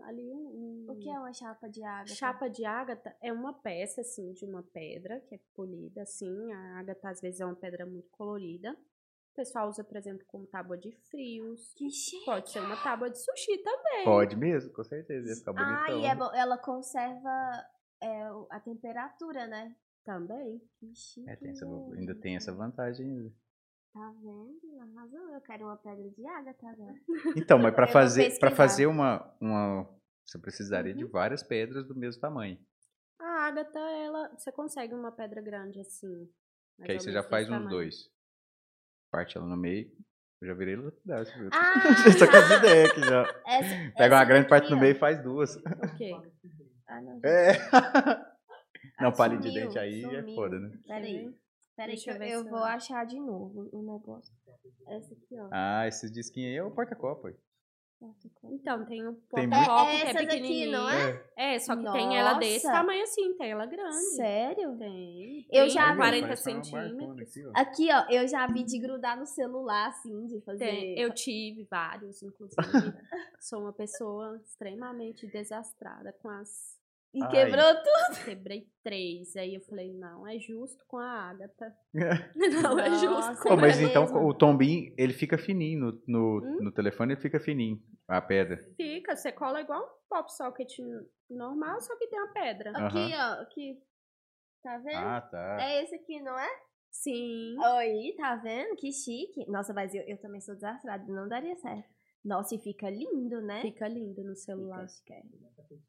ali 0.00 0.32
um, 0.32 0.86
um- 0.86 0.86
O 0.90 0.96
que 0.96 1.08
é 1.08 1.18
uma 1.18 1.32
chapa 1.32 1.68
de 1.68 1.82
água? 1.84 2.06
Chapa 2.14 2.48
de 2.48 2.64
ágata 2.64 3.14
é 3.20 3.32
uma 3.32 3.52
peça, 3.52 4.00
assim, 4.00 4.32
de 4.32 4.44
uma 4.44 4.62
pedra 4.62 5.20
que 5.20 5.34
é 5.34 5.40
polida, 5.54 6.02
assim. 6.02 6.52
A 6.52 6.78
ágata, 6.80 7.10
às 7.10 7.20
vezes, 7.20 7.40
é 7.40 7.44
uma 7.44 7.54
pedra 7.56 7.84
muito 7.86 8.08
colorida. 8.10 8.72
O 8.72 9.34
pessoal 9.34 9.68
usa, 9.68 9.82
por 9.82 9.96
exemplo, 9.96 10.24
como 10.26 10.46
tábua 10.46 10.76
de 10.76 10.92
frios. 11.10 11.72
Que 11.74 11.90
chique. 11.90 12.24
Pode 12.26 12.50
ser 12.50 12.60
uma 12.60 12.76
tábua 12.82 13.08
de 13.10 13.18
sushi 13.18 13.58
também. 13.62 14.04
Pode 14.04 14.36
mesmo, 14.36 14.72
com 14.72 14.84
certeza. 14.84 15.28
Ia 15.28 15.36
ficar 15.36 15.52
bonitão. 15.54 15.84
Ah, 15.84 15.90
e 15.90 16.04
é 16.04 16.14
bom, 16.14 16.30
ela 16.34 16.58
conserva 16.58 17.66
é, 18.02 18.24
a 18.50 18.60
temperatura, 18.60 19.46
né? 19.46 19.74
Também. 20.04 20.60
Que 20.78 20.94
chique. 20.94 21.30
É, 21.30 21.36
tem 21.36 21.50
essa- 21.50 21.64
ainda 21.66 22.14
tem 22.14 22.36
essa 22.36 22.52
vantagem. 22.52 23.32
Tá 23.92 24.10
vendo? 24.22 24.80
Arrasou. 24.96 25.30
Eu 25.30 25.40
quero 25.42 25.64
uma 25.64 25.76
pedra 25.76 26.10
de 26.10 26.26
ágata 26.26 26.66
agora. 26.68 26.94
Então, 27.36 27.58
mas 27.58 27.74
para 27.74 27.86
fazer, 27.86 28.38
para 28.38 28.50
fazer 28.50 28.86
uma, 28.86 29.34
uma. 29.40 29.86
Você 30.26 30.38
precisaria 30.38 30.92
Uhum. 30.92 30.98
de 30.98 31.04
várias 31.04 31.42
pedras 31.42 31.86
do 31.86 31.94
mesmo 31.94 32.20
tamanho. 32.20 32.58
A 33.20 33.46
ágata, 33.46 33.78
ela... 33.78 34.28
Você 34.36 34.50
consegue 34.50 34.94
uma 34.94 35.12
pedra 35.12 35.40
grande, 35.42 35.80
assim. 35.80 36.28
Que 36.84 36.92
aí 36.92 37.00
você 37.00 37.12
já 37.12 37.22
faz 37.22 37.46
uns 37.48 37.52
tamanho. 37.52 37.70
dois. 37.70 38.10
Parte 39.10 39.36
ela 39.36 39.46
no 39.46 39.56
meio. 39.56 39.90
Eu 40.40 40.48
já 40.48 40.54
virei 40.54 40.74
lapidar? 40.76 41.22
Ah! 41.52 41.72
Tô 42.18 42.30
com 42.30 42.36
as 42.36 42.50
ideias 42.58 42.90
aqui 42.90 43.00
já. 43.02 43.22
Essa, 43.46 43.92
Pega 43.96 44.14
uma 44.14 44.22
essa 44.22 44.24
grande 44.24 44.48
parte 44.48 44.70
no 44.70 44.80
meio 44.80 44.92
e 44.96 44.98
faz 44.98 45.22
duas. 45.22 45.54
O 45.56 45.96
quê? 45.96 46.12
Ah, 46.88 47.00
não. 47.00 47.20
É. 47.24 47.52
Não, 49.00 49.08
Ah, 49.08 49.12
palha 49.12 49.36
de 49.38 49.52
dente 49.52 49.78
aí 49.78 50.02
é 50.04 50.20
sumiu. 50.22 50.34
foda, 50.34 50.58
né? 50.58 50.70
Peraí. 50.86 51.34
Peraí 51.76 51.96
que 51.96 52.04
Deixa 52.04 52.10
eu 52.10 52.14
eu, 52.14 52.18
ver 52.18 52.30
eu 52.34 52.42
se 52.44 52.50
vou 52.50 52.58
eu- 52.58 52.64
achar 52.64 53.06
de 53.06 53.18
novo 53.18 53.68
o 53.72 53.82
negócio. 53.82 54.34
Essa 54.88 55.14
aqui, 55.14 55.38
ó. 55.40 55.48
Ah, 55.50 55.86
esses 55.88 56.10
disquinhos 56.12 56.50
aí 56.50 56.56
é 56.56 56.62
o 56.64 56.70
porta-copa. 56.70 57.28
aí. 57.28 57.34
Então, 58.44 58.84
tem 58.84 59.06
o 59.06 59.14
porta-copo, 59.30 59.40
É 59.40 59.46
que 59.48 60.06
é 60.06 60.10
essa 60.10 60.12
daqui, 60.14 60.26
pequenininho. 60.26 60.72
não 60.72 60.90
é? 60.90 61.24
É, 61.36 61.58
só 61.60 61.76
que 61.76 61.84
tem 61.92 62.18
ela 62.18 62.34
desse 62.34 62.66
Nossa. 62.66 62.78
tamanho 62.78 63.02
assim, 63.04 63.36
tem 63.38 63.52
ela 63.52 63.64
grande. 63.64 63.94
Sério? 64.16 64.76
Tem. 64.76 65.46
Eu 65.52 65.66
tem 65.66 65.70
já 65.70 65.92
vi. 65.92 65.96
40 65.98 66.26
Parece 66.26 66.50
uma 66.50 66.60
barcona 66.60 66.88
centímetros. 66.90 67.28
aqui, 67.30 67.46
ó. 67.46 67.52
Aqui, 67.54 67.88
ó, 67.92 68.12
eu 68.12 68.26
já 68.28 68.46
vi 68.48 68.64
de 68.64 68.78
grudar 68.80 69.16
no 69.16 69.24
celular, 69.24 69.88
assim, 69.88 70.26
de 70.26 70.40
fazer. 70.40 70.58
Tem. 70.64 70.98
Eu 70.98 71.14
tive 71.14 71.62
vários, 71.70 72.20
inclusive. 72.24 72.56
Sou 73.40 73.60
uma 73.60 73.72
pessoa 73.72 74.36
extremamente 74.44 75.24
desastrada 75.28 76.12
com 76.20 76.28
as. 76.28 76.81
E 77.14 77.22
Ai. 77.22 77.30
quebrou 77.30 77.74
tudo. 77.74 78.24
Quebrei 78.24 78.66
três. 78.82 79.36
Aí 79.36 79.54
eu 79.54 79.60
falei, 79.62 79.92
não, 79.92 80.26
é 80.26 80.38
justo 80.38 80.82
com 80.88 80.96
a 80.98 81.30
Agatha. 81.30 81.74
Não 82.74 82.78
é 82.78 82.90
justo 82.90 83.42
com 83.42 83.48
Pô, 83.50 83.56
mas 83.56 83.78
é 83.80 83.84
então 83.84 84.04
mesmo? 84.04 84.26
o 84.26 84.32
tombinho, 84.34 84.94
ele 84.96 85.12
fica 85.12 85.36
fininho 85.36 85.78
no, 85.80 86.02
no, 86.08 86.38
Hum? 86.42 86.58
no 86.64 86.72
telefone, 86.72 87.12
ele 87.12 87.20
fica 87.20 87.38
fininho, 87.38 87.78
a 88.08 88.20
pedra. 88.22 88.56
Fica, 88.76 89.14
você 89.14 89.30
cola 89.30 89.60
igual 89.60 89.82
um 89.82 90.08
pop 90.08 90.32
socket 90.34 90.72
normal, 91.28 91.80
só 91.82 91.96
que 91.98 92.06
tem 92.08 92.18
uma 92.18 92.32
pedra. 92.32 92.70
Aqui, 92.76 93.12
ó, 93.14 93.42
aqui. 93.42 93.78
Tá 94.62 94.78
vendo? 94.78 94.96
Ah, 94.96 95.20
tá. 95.20 95.58
É 95.60 95.82
esse 95.82 95.94
aqui, 95.96 96.20
não 96.22 96.38
é? 96.38 96.48
Sim. 96.90 97.56
Oi, 97.58 98.14
tá 98.16 98.36
vendo? 98.36 98.76
Que 98.76 98.90
chique. 98.92 99.44
Nossa, 99.50 99.74
mas 99.74 99.94
eu, 99.94 100.02
eu 100.02 100.18
também 100.18 100.40
sou 100.40 100.54
desastrada, 100.54 101.04
não 101.12 101.28
daria 101.28 101.56
certo. 101.56 101.88
Nossa, 102.24 102.54
e 102.54 102.58
fica 102.58 102.88
lindo, 102.88 103.40
né? 103.40 103.60
Fica 103.62 103.88
lindo 103.88 104.22
no 104.22 104.36
celular. 104.36 104.86
Fica. 104.88 105.14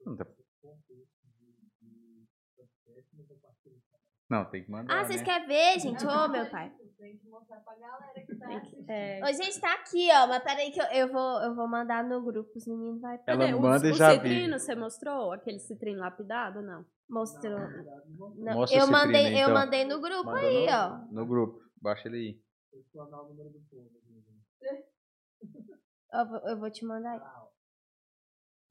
Não 0.06 0.16
tá- 0.18 0.26
Não, 4.30 4.49
tem 4.49 4.64
que 4.64 4.72
mandar. 4.72 4.99
Ah, 4.99 5.03
vocês 5.05 5.20
né? 5.20 5.26
querem 5.26 5.47
ver, 5.47 5.80
gente? 5.80 6.05
Ô, 6.05 6.28
meu 6.28 6.49
pai. 6.49 6.74
Tem 6.97 7.18
que 7.18 7.28
mostrar 7.30 7.59
pra 7.59 7.76
galera 7.76 8.26
que 8.26 8.36
tá 8.36 8.93
é, 8.93 9.22
Ô, 9.24 9.28
gente, 9.28 9.59
tá 9.59 9.74
aqui, 9.74 10.09
ó. 10.11 10.26
Mas 10.28 10.43
peraí 10.43 10.72
que 10.72 10.82
eu, 10.82 10.86
eu, 10.86 11.11
vou, 11.11 11.41
eu 11.43 11.53
vou 11.53 11.68
mandar 11.68 12.03
no 12.03 12.24
grupo. 12.24 12.49
Os 12.55 12.66
meninos 12.66 13.01
vai 13.01 13.20
Ela 13.28 13.45
cadê? 13.45 13.53
manda 13.53 13.86
o, 13.86 13.89
e 13.89 13.91
o 13.91 13.93
já 13.93 14.14
vi. 14.14 14.30
citrino, 14.30 14.59
você 14.59 14.76
mostrou? 14.76 15.34
Aquele 15.34 15.59
citrino 15.59 15.99
lapidado, 15.99 16.61
não? 16.61 16.86
mostrou. 17.09 17.59
Não, 18.38 18.53
Mostra 18.53 18.80
eu 18.80 18.86
o 18.86 18.91
mandei, 18.91 19.26
citrino, 19.26 19.39
eu 19.39 19.49
então. 19.49 19.53
mandei 19.53 19.86
no 19.86 20.01
grupo 20.01 20.26
Manda 20.26 20.39
aí, 20.39 20.66
no, 20.66 20.72
ó. 20.72 20.97
No 21.11 21.26
grupo. 21.28 21.61
Baixa 21.80 22.07
ele 22.07 22.18
aí. 22.18 22.41
Eu 26.11 26.28
vou, 26.28 26.39
eu 26.49 26.59
vou 26.59 26.72
te 26.72 26.86
mandar 26.86 27.11
aí. 27.11 27.43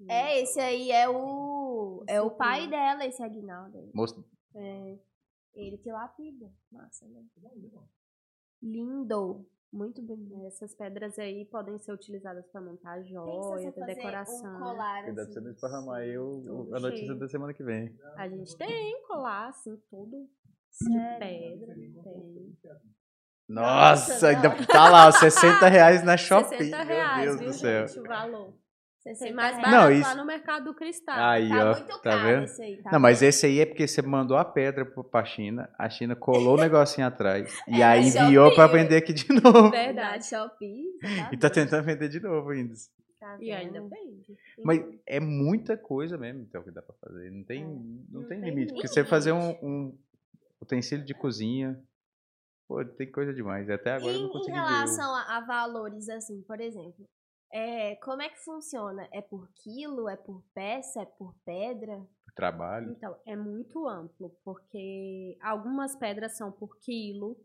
É, 0.09 0.41
esse 0.41 0.59
aí 0.61 0.91
é 0.91 1.09
o. 1.09 2.05
É 2.09 2.21
o 2.21 2.31
pai 2.31 2.69
dela, 2.69 3.05
esse 3.07 3.23
Aguinaldo. 3.23 3.79
aí. 3.79 3.91
Mostra. 3.95 4.23
É. 4.57 4.99
Ele 5.55 5.79
que 5.79 5.91
lapida. 5.93 6.51
Massa, 6.71 7.07
né? 7.07 7.23
Lindo. 8.63 9.47
Muito 9.73 10.03
bonito. 10.03 10.47
Essas 10.47 10.75
pedras 10.75 11.19
aí 11.19 11.47
podem 11.47 11.79
ser 11.79 11.93
utilizadas 11.93 12.47
para 12.51 12.61
montar 12.61 13.01
joia, 13.05 13.73
para 13.73 13.87
decoração. 13.87 14.57
Um 14.57 14.59
colar, 14.59 15.03
assim, 15.05 15.15
você 15.15 15.41
não 15.41 15.51
esparramar 15.51 16.01
aí 16.01 16.19
o- 16.19 16.69
a 16.75 16.81
notícia 16.81 17.07
cheio. 17.07 17.19
da 17.19 17.27
semana 17.29 17.55
que 17.55 17.63
vem. 17.65 17.97
A 18.17 18.29
gente 18.29 18.55
tem 18.59 19.03
colar, 19.07 19.49
assim, 19.49 19.75
tudo 19.89 20.29
de 20.79 21.19
pedra. 21.19 21.75
Tem. 21.75 22.59
Nossa, 23.49 24.13
Nossa, 24.13 24.29
ainda 24.29 24.67
tá 24.67 24.89
lá, 24.91 25.09
ó, 25.09 25.11
60 25.13 25.67
reais 25.69 26.03
na 26.05 26.17
Shopee. 26.19 26.59
60 26.59 26.83
reais, 26.83 27.25
Meu 27.25 27.39
Deus 27.39 27.41
viu, 27.41 27.49
do 27.49 27.55
céu. 27.55 27.89
gente, 27.89 28.01
o 28.01 28.03
valor. 28.05 28.55
Tem 29.05 29.15
60 29.15 29.35
mais 29.35 29.57
reais. 29.57 29.63
barato 29.71 29.91
Não, 29.93 30.01
lá 30.01 30.09
isso- 30.09 30.17
no 30.17 30.25
Mercado 30.25 30.65
do 30.67 30.75
Cristal. 30.75 31.19
Aí, 31.19 31.49
Tá 31.49 31.71
ó. 31.71 31.75
muito 31.75 31.87
Tá 31.89 31.99
caro 32.01 32.23
vendo? 32.23 32.45
esse 32.45 32.63
aí, 32.63 32.83
tá 32.83 32.91
Não, 32.93 33.01
mas 33.01 33.23
esse 33.23 33.47
aí 33.47 33.61
é 33.61 33.67
porque 33.67 33.87
você 33.89 34.01
mandou 34.03 34.37
a 34.37 34.45
pedra 34.45 34.85
pra 34.87 35.25
China, 35.25 35.69
a 35.79 35.89
China 35.91 36.15
colou 36.15 36.57
o 36.57 36.61
negocinho 37.01 37.07
atrás 37.07 37.53
e 37.67 37.81
É, 37.81 37.85
aí 37.85 38.07
enviou 38.09 38.55
pra 38.55 38.67
vender 38.69 38.97
aqui 38.97 39.13
de 39.13 39.27
novo. 39.43 39.71
Verdade. 39.71 40.27
Shopee. 40.27 40.85
você 41.01 41.35
E 41.35 41.37
tá 41.37 41.51
tentando 41.51 41.85
vender 41.85 42.09
de 42.09 42.21
novo 42.21 42.51
ainda. 42.51 42.75
Tá 43.19 43.37
E 43.41 43.53
ainda 43.53 43.81
vende. 43.81 44.37
Mas 44.65 44.85
é 45.07 45.21
muita 45.21 45.77
coisa 45.77 46.19
mesmo, 46.19 46.43
então, 46.43 46.63
que 46.63 46.71
dá 46.73 46.83
pra 46.83 46.95
fazer. 47.01 47.31
Não 47.31 47.45
tem, 47.45 47.63
É, 47.63 47.67
não 47.67 48.05
não 48.11 48.29
tem 48.29 48.41
tem 48.41 48.51
limite. 48.51 48.73
Porque 48.73 48.83
limite. 48.87 48.95
você 48.95 49.05
fazer 49.05 49.33
um, 49.33 49.51
um 49.63 49.99
utensílio 50.61 51.05
de 51.05 51.15
cozinha, 51.15 51.81
pô, 52.69 52.85
tem 52.85 53.11
coisa 53.11 53.33
demais. 53.33 53.69
E 53.69 53.73
Até 53.73 53.93
agora 53.93 54.13
eu 54.13 54.19
em, 54.19 54.23
não 54.23 54.29
em 54.29 54.33
consegui 54.33 54.53
ver. 54.57 54.61
o- 54.61 54.67
relação 54.67 55.15
a, 55.15 55.37
a 55.37 55.41
valores, 55.41 56.09
assim, 56.09 56.43
por 56.43 56.61
exemplo, 56.61 57.05
é, 57.53 57.97
como 57.97 58.23
é 58.23 58.29
que 58.29 58.39
funciona? 58.39 59.09
É 59.13 59.21
por 59.21 59.49
quilo? 59.55 60.09
É 60.09 60.17
por 60.17 60.43
peça? 60.55 61.03
É 61.03 61.07
por 61.07 61.35
pedra? 61.45 61.99
o 62.29 62.35
trabalho. 62.35 62.91
Então, 62.93 63.15
é 63.27 63.37
muito 63.37 63.87
amplo, 63.87 64.31
porque 64.43 65.37
algumas 65.43 65.95
pedras 65.95 66.33
são 66.37 66.51
por 66.51 66.79
quilo. 66.79 67.37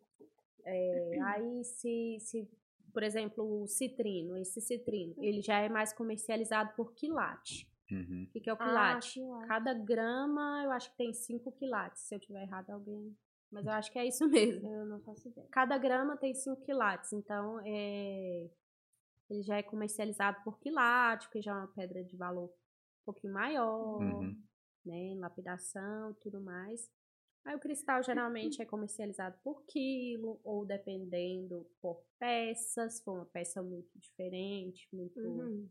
é, 0.66 1.20
aí, 1.26 1.64
se, 1.66 2.18
se, 2.22 2.50
por 2.94 3.04
exemplo, 3.04 3.64
o 3.64 3.68
citrino, 3.68 4.38
esse 4.38 4.62
citrino, 4.62 5.14
ele 5.18 5.42
já 5.42 5.60
é 5.60 5.68
mais 5.70 5.92
comercializado 5.94 6.74
por 6.76 6.94
quilate. 6.94 7.70
Uhum. 7.92 8.28
O 8.34 8.40
que, 8.42 8.50
é 8.50 8.54
o 8.54 8.58
Ah, 8.60 8.66
quilate? 8.66 9.14
quilate. 9.20 9.48
Cada 9.48 9.74
grama, 9.74 10.62
eu 10.64 10.72
acho 10.72 10.90
que 10.92 10.98
tem 10.98 11.14
5 11.14 11.52
quilates. 11.54 12.02
Se 12.04 12.16
eu 12.16 12.20
tiver 12.20 12.44
errado, 12.44 12.70
alguém. 12.70 13.14
Mas 13.52 13.66
eu 13.66 13.72
acho 13.72 13.92
que 13.92 14.00
é 14.00 14.06
isso 14.06 14.28
mesmo. 14.30 14.70
Eu 14.74 14.86
não 14.86 15.00
faço 15.02 15.28
ideia. 15.30 15.48
Cada 15.52 15.78
grama 15.78 16.16
tem 16.18 16.34
5 16.34 16.62
quilates. 16.64 17.12
Então, 17.14 17.60
é, 17.66 18.50
ele 19.30 19.44
já 19.44 19.58
é 19.58 19.64
comercializado 19.64 20.44
por 20.44 20.60
quilate, 20.60 21.30
que 21.30 21.42
já 21.42 21.52
é 21.52 21.56
uma 21.56 21.68
pedra 21.68 22.04
de 22.04 22.16
valor 22.18 22.50
um 22.50 23.06
pouquinho 23.06 23.34
maior, 23.34 24.00
Uhum. 24.02 24.36
né? 24.86 24.96
Em 24.96 25.20
lapidação 25.20 26.12
e 26.12 26.16
tudo 26.16 26.42
mais. 26.42 26.90
Aí 27.46 27.56
o 27.56 27.60
cristal 27.60 28.04
geralmente 28.04 28.62
é 28.62 28.66
comercializado 28.66 29.38
por 29.44 29.64
quilo, 29.66 30.40
ou 30.44 30.66
dependendo 30.66 31.66
por 31.82 32.04
peças, 32.20 32.96
se 32.98 33.04
for 33.04 33.14
uma 33.14 33.26
peça 33.26 33.62
muito 33.64 33.90
diferente, 33.98 34.88
muito 34.94 35.20
Uhum. 35.20 35.70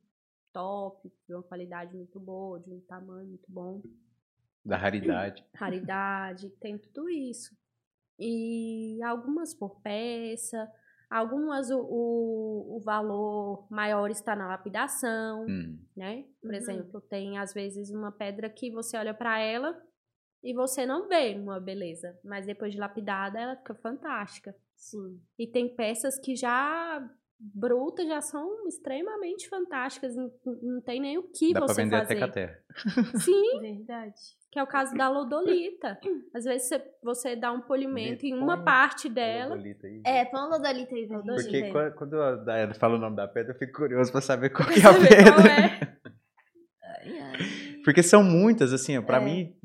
top, 0.52 1.12
de 1.26 1.34
uma 1.34 1.42
qualidade 1.42 1.94
muito 1.94 2.18
boa, 2.18 2.58
de 2.60 2.70
um 2.72 2.80
tamanho 2.80 3.26
muito 3.28 3.50
bom, 3.50 3.82
Da 4.64 4.76
raridade. 4.76 5.44
raridade, 5.54 6.50
tem 6.60 6.78
tudo 6.78 7.08
isso. 7.10 7.54
E 8.18 9.02
algumas 9.02 9.54
por 9.54 9.80
peça, 9.82 10.70
algumas 11.10 11.70
o, 11.70 11.78
o, 11.80 12.76
o 12.76 12.80
valor 12.80 13.66
maior 13.70 14.10
está 14.10 14.34
na 14.36 14.48
lapidação, 14.48 15.46
Hum. 15.48 15.78
né? 15.96 16.24
Por 16.40 16.50
Uhum. 16.50 16.56
exemplo, 16.56 17.00
tem 17.00 17.38
às 17.38 17.52
vezes 17.54 17.90
uma 17.90 18.10
pedra 18.12 18.48
que 18.50 18.70
você 18.70 18.96
olha 18.96 19.14
para 19.14 19.38
ela 19.38 19.80
e 20.42 20.54
você 20.54 20.84
não 20.86 21.08
vê 21.08 21.34
uma 21.34 21.58
beleza, 21.60 22.18
mas 22.24 22.46
depois 22.46 22.72
de 22.72 22.78
lapidada 22.80 23.38
ela 23.40 23.56
fica 23.56 23.74
fantástica. 23.74 24.54
Sim. 24.76 25.20
E 25.38 25.46
tem 25.46 25.74
peças 25.74 26.18
que 26.18 26.36
já 26.36 27.08
brutas 27.38 28.06
já 28.06 28.20
são 28.20 28.66
extremamente 28.66 29.48
fantásticas, 29.48 30.16
não, 30.16 30.30
não 30.62 30.80
tem 30.80 31.00
nem 31.00 31.18
o 31.18 31.22
que 31.24 31.52
Dá 31.52 31.60
pra 31.60 31.68
você 31.68 31.82
vender 31.82 31.98
fazer. 31.98 32.12
até 32.14 32.18
com 32.18 32.24
a 32.24 32.28
terra. 32.32 32.58
Sim, 33.20 33.60
Verdade. 33.60 34.14
que 34.50 34.58
é 34.58 34.62
o 34.62 34.66
caso 34.66 34.94
da 34.96 35.08
lodolita. 35.08 35.98
Às 36.34 36.44
vezes 36.44 36.68
você, 36.68 36.82
você 37.02 37.36
dá 37.36 37.52
um 37.52 37.60
polimento 37.60 38.22
Me 38.24 38.30
em 38.30 38.34
uma 38.34 38.62
parte 38.64 39.08
dela. 39.08 39.50
Lodolita 39.54 39.86
aí. 39.86 40.02
É, 40.06 40.24
põe 40.24 40.40
lodolita 40.48 40.94
aí 40.94 41.06
pra 41.06 41.16
gente 41.18 41.26
Porque 41.42 41.70
quando, 41.70 41.94
quando 41.94 42.20
a 42.22 42.74
fala 42.74 42.96
o 42.96 42.98
nome 42.98 43.16
da 43.16 43.28
pedra, 43.28 43.52
eu 43.52 43.58
fico 43.58 43.72
curioso 43.80 44.10
pra 44.10 44.20
saber 44.20 44.50
qual 44.50 44.66
Pra 44.66 44.74
que 44.74 44.80
é 44.80 44.86
a 44.88 44.94
pedra. 44.94 45.32
qual 45.34 45.46
é. 45.46 45.98
Ai, 46.82 47.18
ai. 47.20 47.38
Porque 47.84 48.02
são 48.02 48.22
muitas, 48.22 48.72
assim, 48.72 48.98
ó, 48.98 49.02
pra 49.02 49.18
É. 49.18 49.24
mim, 49.24 49.55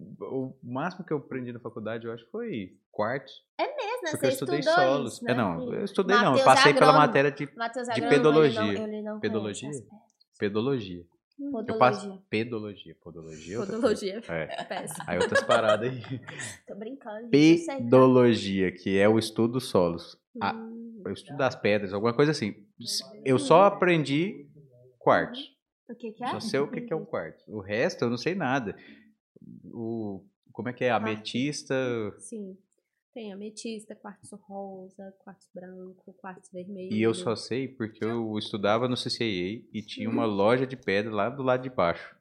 o 0.63 0.73
máximo 0.73 1.05
que 1.05 1.11
eu 1.13 1.17
aprendi 1.17 1.51
na 1.51 1.59
faculdade, 1.59 2.05
eu 2.05 2.13
acho, 2.13 2.25
foi 2.31 2.77
quartos. 2.91 3.33
Mesmo, 3.59 4.11
Porque 4.11 4.25
eu 4.25 4.29
estudei 4.29 4.59
estudou 4.59 4.83
solos. 4.83 5.13
isso, 5.13 5.23
né? 5.23 5.31
É, 5.31 5.35
não, 5.35 5.73
eu 5.73 5.83
estudei 5.85 6.17
não, 6.17 6.35
eu 6.37 6.43
passei 6.43 6.73
pela 6.73 6.87
Agrônomo. 6.87 7.07
matéria 7.07 7.31
de 7.31 7.49
Matheus 7.55 7.85
de 7.87 7.91
Agrônomo, 7.93 8.15
pedologia. 8.15 8.61
Não, 8.87 9.03
não 9.13 9.19
Pedologia? 9.19 9.69
pedologia. 10.39 11.05
Eu 11.39 11.51
Podologia. 11.51 11.77
passo 11.79 12.23
pedologia, 12.29 12.95
podologia. 13.01 13.55
é 13.57 13.59
Podologia. 13.65 14.21
É. 14.27 14.63
Péssimo. 14.65 15.03
Aí 15.07 15.17
outras 15.19 15.43
paradas 15.43 15.89
aí. 15.91 16.01
Tô 16.67 16.75
brincando. 16.75 17.21
tá? 17.23 17.29
Pedologia, 17.31 18.71
que 18.71 18.97
é 18.99 19.07
o 19.09 19.17
estudo 19.17 19.53
dos 19.53 19.65
solos. 19.69 20.17
Hum, 20.35 21.01
eu 21.05 21.13
estudo 21.13 21.37
das 21.37 21.55
pedras, 21.55 21.93
alguma 21.93 22.13
coisa 22.13 22.31
assim. 22.31 22.55
Eu 23.25 23.39
só 23.39 23.63
aprendi 23.63 24.47
quartos. 24.99 25.39
O 25.89 25.95
que 25.95 26.11
que 26.11 26.23
é? 26.23 26.27
Só 26.27 26.39
sei 26.39 26.59
o 26.59 26.67
que 26.69 26.81
que 26.81 26.93
é 26.93 26.95
um 26.95 27.05
quarto. 27.05 27.43
O 27.47 27.59
resto 27.59 28.03
eu 28.05 28.09
não 28.09 28.17
sei 28.17 28.33
nada. 28.35 28.75
O, 29.73 30.23
como 30.51 30.69
é 30.69 30.73
que 30.73 30.83
é? 30.83 30.91
Ametista. 30.91 31.75
Sim. 32.19 32.57
Tem 33.13 33.33
ametista, 33.33 33.93
quartzo 33.93 34.37
rosa, 34.47 35.13
quartzo 35.19 35.49
branco, 35.53 36.13
quartzo 36.21 36.49
vermelho. 36.53 36.93
E 36.93 37.01
eu 37.01 37.13
só 37.13 37.35
sei 37.35 37.67
porque 37.67 38.03
eu 38.05 38.37
estudava 38.37 38.87
no 38.87 38.95
CCA 38.95 39.23
e 39.73 39.81
tinha 39.85 40.09
uma 40.09 40.23
loja 40.25 40.65
de 40.65 40.77
pedra 40.77 41.11
lá 41.13 41.29
do 41.29 41.43
lado 41.43 41.61
de 41.63 41.69
baixo. 41.69 42.15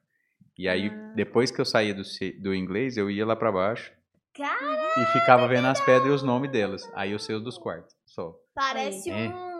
E 0.57 0.67
aí, 0.67 0.89
Ah. 0.89 1.13
depois 1.15 1.49
que 1.49 1.61
eu 1.61 1.65
saía 1.65 1.93
do, 1.93 2.01
do 2.41 2.53
inglês, 2.53 2.97
eu 2.97 3.09
ia 3.09 3.25
lá 3.25 3.37
pra 3.37 3.51
baixo 3.53 3.91
Cara, 4.33 4.89
e 5.01 5.05
ficava 5.13 5.47
vendo 5.47 5.67
as 5.67 5.79
pedras 5.79 6.07
e 6.11 6.15
os 6.15 6.23
nomes 6.23 6.51
delas. 6.51 6.89
Aí 6.93 7.11
eu 7.13 7.19
sei 7.19 7.35
os 7.37 7.43
dos 7.43 7.57
quartos, 7.57 7.95
só. 8.05 8.37
parece 8.53 9.09
É. 9.09 9.29
um, 9.29 9.50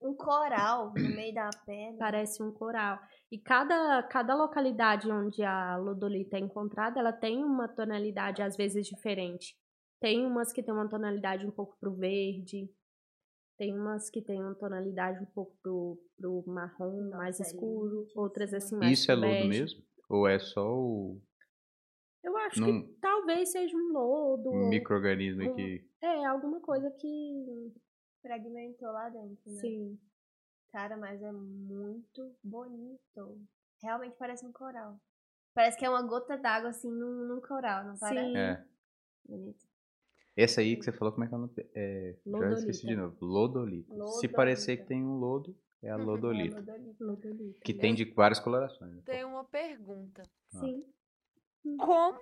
um 0.00 0.14
coral 0.14 0.92
no 0.94 1.14
meio 1.16 1.34
da 1.34 1.50
pedra. 1.66 1.98
Parece 1.98 2.42
um 2.42 2.52
coral. 2.52 2.98
E 3.30 3.38
cada, 3.38 4.02
cada 4.04 4.34
localidade 4.34 5.10
onde 5.10 5.42
a 5.42 5.76
lodolita 5.76 6.36
é 6.36 6.40
encontrada, 6.40 7.00
ela 7.00 7.12
tem 7.12 7.42
uma 7.44 7.68
tonalidade 7.68 8.42
às 8.42 8.56
vezes 8.56 8.86
diferente. 8.86 9.56
Tem 10.00 10.24
umas 10.26 10.52
que 10.52 10.62
tem 10.62 10.74
uma 10.74 10.88
tonalidade 10.88 11.46
um 11.46 11.50
pouco 11.50 11.76
pro 11.80 11.94
verde, 11.94 12.68
tem 13.56 13.72
umas 13.78 14.10
que 14.10 14.20
tem 14.20 14.40
uma 14.40 14.54
tonalidade 14.54 15.20
um 15.22 15.26
pouco 15.26 15.56
pro, 15.62 15.98
pro 16.18 16.44
marrom 16.46 17.04
Nossa, 17.04 17.16
mais 17.16 17.40
é 17.40 17.42
escuro, 17.44 17.94
lindíssimo. 18.00 18.22
outras 18.22 18.52
assim 18.52 18.76
mais 18.76 18.98
Isso 18.98 19.10
é 19.10 19.14
lodo 19.14 19.26
bege. 19.28 19.48
mesmo? 19.48 19.82
Ou 20.10 20.28
é 20.28 20.38
só 20.38 20.66
o 20.68 21.20
Eu 22.22 22.36
acho 22.38 22.60
Não- 22.60 22.82
que 22.82 22.92
talvez 23.00 23.50
seja 23.52 23.76
um 23.76 23.92
lodo. 23.92 24.48
ou- 24.50 24.68
micro-organismo 24.68 25.44
um- 25.50 25.54
que. 25.54 25.86
É, 26.02 26.24
alguma 26.26 26.60
coisa 26.60 26.90
que. 26.90 27.72
Fragmentou 28.24 28.90
lá 28.90 29.10
dentro, 29.10 29.52
né? 29.52 29.60
Sim. 29.60 29.98
Cara, 30.72 30.96
mas 30.96 31.22
é 31.22 31.30
muito 31.30 32.34
bonito. 32.42 33.38
Realmente 33.82 34.16
parece 34.18 34.46
um 34.46 34.50
coral. 34.52 34.98
Parece 35.52 35.78
que 35.78 35.84
é 35.84 35.90
uma 35.90 36.00
gota 36.02 36.38
d'água, 36.38 36.70
assim, 36.70 36.90
num, 36.90 37.26
num 37.28 37.40
coral, 37.42 37.84
não 37.84 37.98
parece? 37.98 38.30
Sim. 38.32 38.36
É. 38.38 38.64
Bonito. 39.26 39.66
Essa 40.34 40.62
aí 40.62 40.74
que 40.76 40.84
você 40.84 40.90
falou, 40.90 41.12
como 41.12 41.24
é 41.24 41.28
que 41.28 41.34
é 41.34 41.36
o 41.36 41.40
nome? 41.42 41.52
É, 41.74 42.16
já 42.26 42.52
esqueci 42.54 42.86
de 42.86 42.96
novo. 42.96 43.14
Lodolita. 43.20 43.94
Se 44.18 44.26
parecer 44.26 44.78
que 44.78 44.84
tem 44.86 45.04
um 45.04 45.18
lodo, 45.18 45.54
é 45.82 45.90
a 45.90 45.94
É 45.94 45.96
lodolita. 45.96 46.56
lodolita. 46.56 47.04
Lodolita. 47.04 47.60
Que 47.62 47.74
tem 47.74 47.94
de 47.94 48.04
várias 48.06 48.40
colorações. 48.40 48.94
né? 48.96 49.02
Tenho 49.04 49.28
uma 49.28 49.44
pergunta. 49.44 50.22
Ah. 50.54 50.60
Sim. 50.60 50.82
Como 51.78 52.18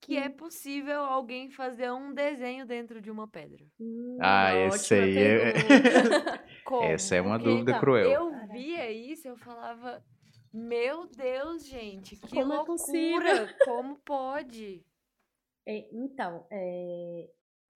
que 0.00 0.16
é 0.16 0.28
possível 0.28 1.00
alguém 1.00 1.50
fazer 1.50 1.90
um 1.90 2.14
desenho 2.14 2.66
dentro 2.66 3.00
de 3.00 3.10
uma 3.10 3.26
pedra? 3.28 3.64
Hum, 3.80 4.18
Ah, 4.20 4.54
esse 4.54 4.94
aí 4.94 5.18
é-? 5.18 5.52
Essa 6.92 7.16
é 7.16 7.20
uma 7.20 7.38
Porque, 7.38 7.50
dúvida 7.50 7.70
então, 7.72 7.80
cruel. 7.80 8.10
Eu 8.10 8.48
via 8.48 8.90
isso, 8.90 9.26
eu 9.26 9.36
falava, 9.36 10.02
meu 10.52 11.06
Deus, 11.06 11.66
gente, 11.66 12.16
que 12.16 12.28
Como 12.28 12.52
é 12.52 12.56
loucura! 12.56 12.64
possível? 12.66 13.48
Como 13.64 13.98
pode? 14.04 14.84
É, 15.66 15.88
então, 15.92 16.46
é, 16.50 17.28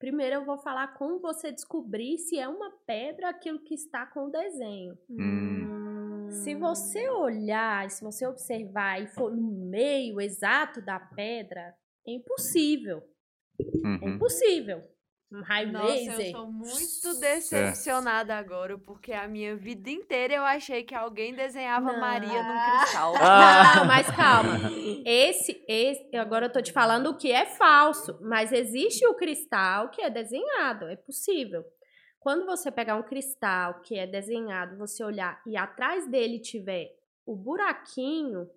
Primeiro 0.02 0.34
eu 0.34 0.44
vou 0.44 0.58
falar 0.58 0.88
como 0.94 1.20
você 1.20 1.52
descobrir 1.52 2.18
se 2.18 2.36
é 2.36 2.48
uma 2.48 2.72
pedra 2.84 3.28
aquilo 3.28 3.60
que 3.60 3.72
está 3.72 4.04
com 4.04 4.24
o 4.24 4.30
desenho. 4.30 4.98
Hum. 5.08 6.28
Se 6.28 6.56
você 6.56 7.08
olhar, 7.08 7.88
se 7.88 8.02
você 8.02 8.26
observar 8.26 9.00
e 9.00 9.06
for 9.06 9.30
no 9.30 9.48
meio 9.70 10.20
exato 10.20 10.82
da 10.82 10.98
pedra, 10.98 11.72
é 12.06 12.12
impossível. 12.12 13.02
É 13.60 13.86
Uhum. 13.86 14.14
impossível. 14.14 14.82
Um 15.30 15.40
raio 15.40 15.72
Nossa, 15.72 15.86
laser. 15.94 16.26
eu 16.26 16.32
tô 16.32 16.46
muito 16.46 17.20
decepcionada 17.20 18.34
agora, 18.36 18.76
porque 18.76 19.12
a 19.14 19.26
minha 19.26 19.56
vida 19.56 19.88
inteira 19.88 20.34
eu 20.34 20.42
achei 20.44 20.82
que 20.82 20.94
alguém 20.94 21.34
desenhava 21.34 21.90
Não. 21.92 22.00
Maria 22.00 22.42
num 22.42 22.80
cristal. 22.80 23.14
Ah! 23.16 23.76
Não, 23.76 23.84
mas 23.86 24.06
calma. 24.14 24.58
Esse, 25.06 25.64
esse, 25.66 26.14
agora 26.16 26.46
eu 26.46 26.52
tô 26.52 26.60
te 26.60 26.70
falando 26.70 27.06
o 27.08 27.16
que 27.16 27.32
é 27.32 27.46
falso, 27.46 28.18
mas 28.20 28.52
existe 28.52 29.06
o 29.06 29.14
cristal 29.14 29.88
que 29.90 30.02
é 30.02 30.10
desenhado, 30.10 30.86
é 30.86 30.96
possível. 30.96 31.64
Quando 32.20 32.44
você 32.44 32.70
pegar 32.70 32.96
um 32.96 33.02
cristal 33.02 33.80
que 33.80 33.98
é 33.98 34.06
desenhado, 34.06 34.76
você 34.76 35.02
olhar 35.02 35.40
e 35.46 35.56
atrás 35.56 36.06
dele 36.08 36.38
tiver 36.40 36.94
o 37.26 37.34
buraquinho, 37.34 38.48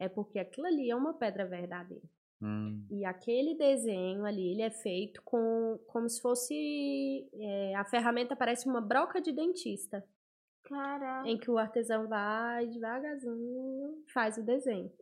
é 0.00 0.08
porque 0.08 0.38
aquilo 0.38 0.66
ali 0.66 0.90
é 0.90 0.96
uma 0.96 1.12
pedra 1.14 1.44
verdadeira. 1.44 2.02
Hum. 2.44 2.86
E 2.90 3.06
aquele 3.06 3.54
desenho 3.54 4.26
ali, 4.26 4.50
ele 4.52 4.60
é 4.60 4.70
feito 4.70 5.22
com 5.22 5.78
como 5.86 6.06
se 6.08 6.20
fosse 6.20 7.26
é, 7.32 7.74
a 7.74 7.84
ferramenta 7.84 8.36
parece 8.36 8.68
uma 8.68 8.82
broca 8.82 9.18
de 9.18 9.32
dentista, 9.32 10.04
Caraca. 10.64 11.26
em 11.26 11.38
que 11.38 11.50
o 11.50 11.56
artesão 11.56 12.06
vai 12.06 12.66
devagarzinho 12.66 14.04
faz 14.12 14.36
o 14.36 14.42
desenho. 14.42 14.92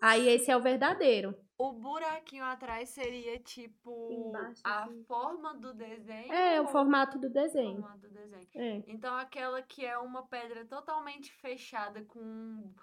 Aí 0.00 0.28
esse 0.28 0.50
é 0.50 0.56
o 0.56 0.62
verdadeiro. 0.62 1.34
O 1.58 1.72
buraquinho 1.72 2.44
atrás 2.44 2.90
seria 2.90 3.38
tipo 3.38 4.10
Embaixo, 4.12 4.60
a 4.64 4.84
assim. 4.84 5.04
forma 5.04 5.54
do 5.54 5.72
desenho. 5.72 6.32
É 6.32 6.60
o 6.60 6.66
formato 6.66 7.18
do 7.18 7.28
o 7.28 7.30
desenho. 7.30 7.80
formato 7.80 8.00
do 8.00 8.10
desenho. 8.10 8.48
É. 8.54 8.82
Então 8.86 9.14
aquela 9.16 9.62
que 9.62 9.84
é 9.84 9.96
uma 9.98 10.26
pedra 10.26 10.66
totalmente 10.66 11.32
fechada 11.32 12.04
com 12.04 12.74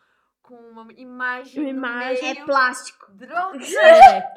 com 0.44 0.56
uma 0.56 0.88
imagem 0.98 1.64
Uma 1.64 1.72
no 1.72 1.78
imagem- 1.78 2.22
meio. 2.34 2.42
É 2.42 2.46
plástico. 2.46 3.12
Droga! 3.14 3.58
É. 3.66 4.34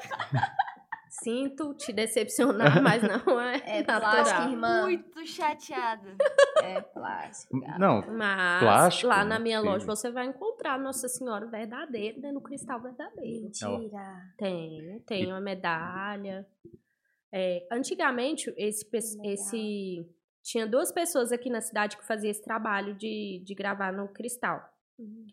Sinto 1.22 1.72
te 1.74 1.92
decepcionar, 1.94 2.80
mas 2.82 3.02
não 3.02 3.40
é, 3.40 3.56
É 3.64 3.78
natural. 3.82 4.00
plástico, 4.00 4.42
irmã. 4.42 4.82
Muito 4.82 5.26
chateada. 5.26 6.14
É 6.62 6.80
plástico. 6.82 7.58
gata. 7.60 7.78
Não, 7.78 8.02
Mas 8.12 8.60
Plástico, 8.62 9.08
lá 9.08 9.24
na 9.24 9.36
é 9.36 9.38
minha 9.38 9.58
possível. 9.58 9.72
loja 9.72 9.86
você 9.86 10.10
vai 10.10 10.26
encontrar 10.26 10.78
Nossa 10.78 11.08
Senhora 11.08 11.46
verdadeira 11.46 12.18
né, 12.20 12.32
no 12.32 12.40
cristal 12.42 12.82
verdadeiro. 12.82 13.44
Mentira. 13.44 14.22
Tem, 14.36 15.00
tem 15.06 15.26
uma 15.26 15.40
medalha. 15.40 16.46
É, 17.32 17.66
antigamente, 17.72 18.52
esse, 18.56 18.86
esse. 19.24 20.06
Tinha 20.42 20.66
duas 20.66 20.92
pessoas 20.92 21.32
aqui 21.32 21.48
na 21.50 21.60
cidade 21.62 21.96
que 21.96 22.06
faziam 22.06 22.30
esse 22.30 22.42
trabalho 22.42 22.94
de, 22.94 23.42
de 23.44 23.54
gravar 23.54 23.90
no 23.92 24.06
cristal. 24.08 24.62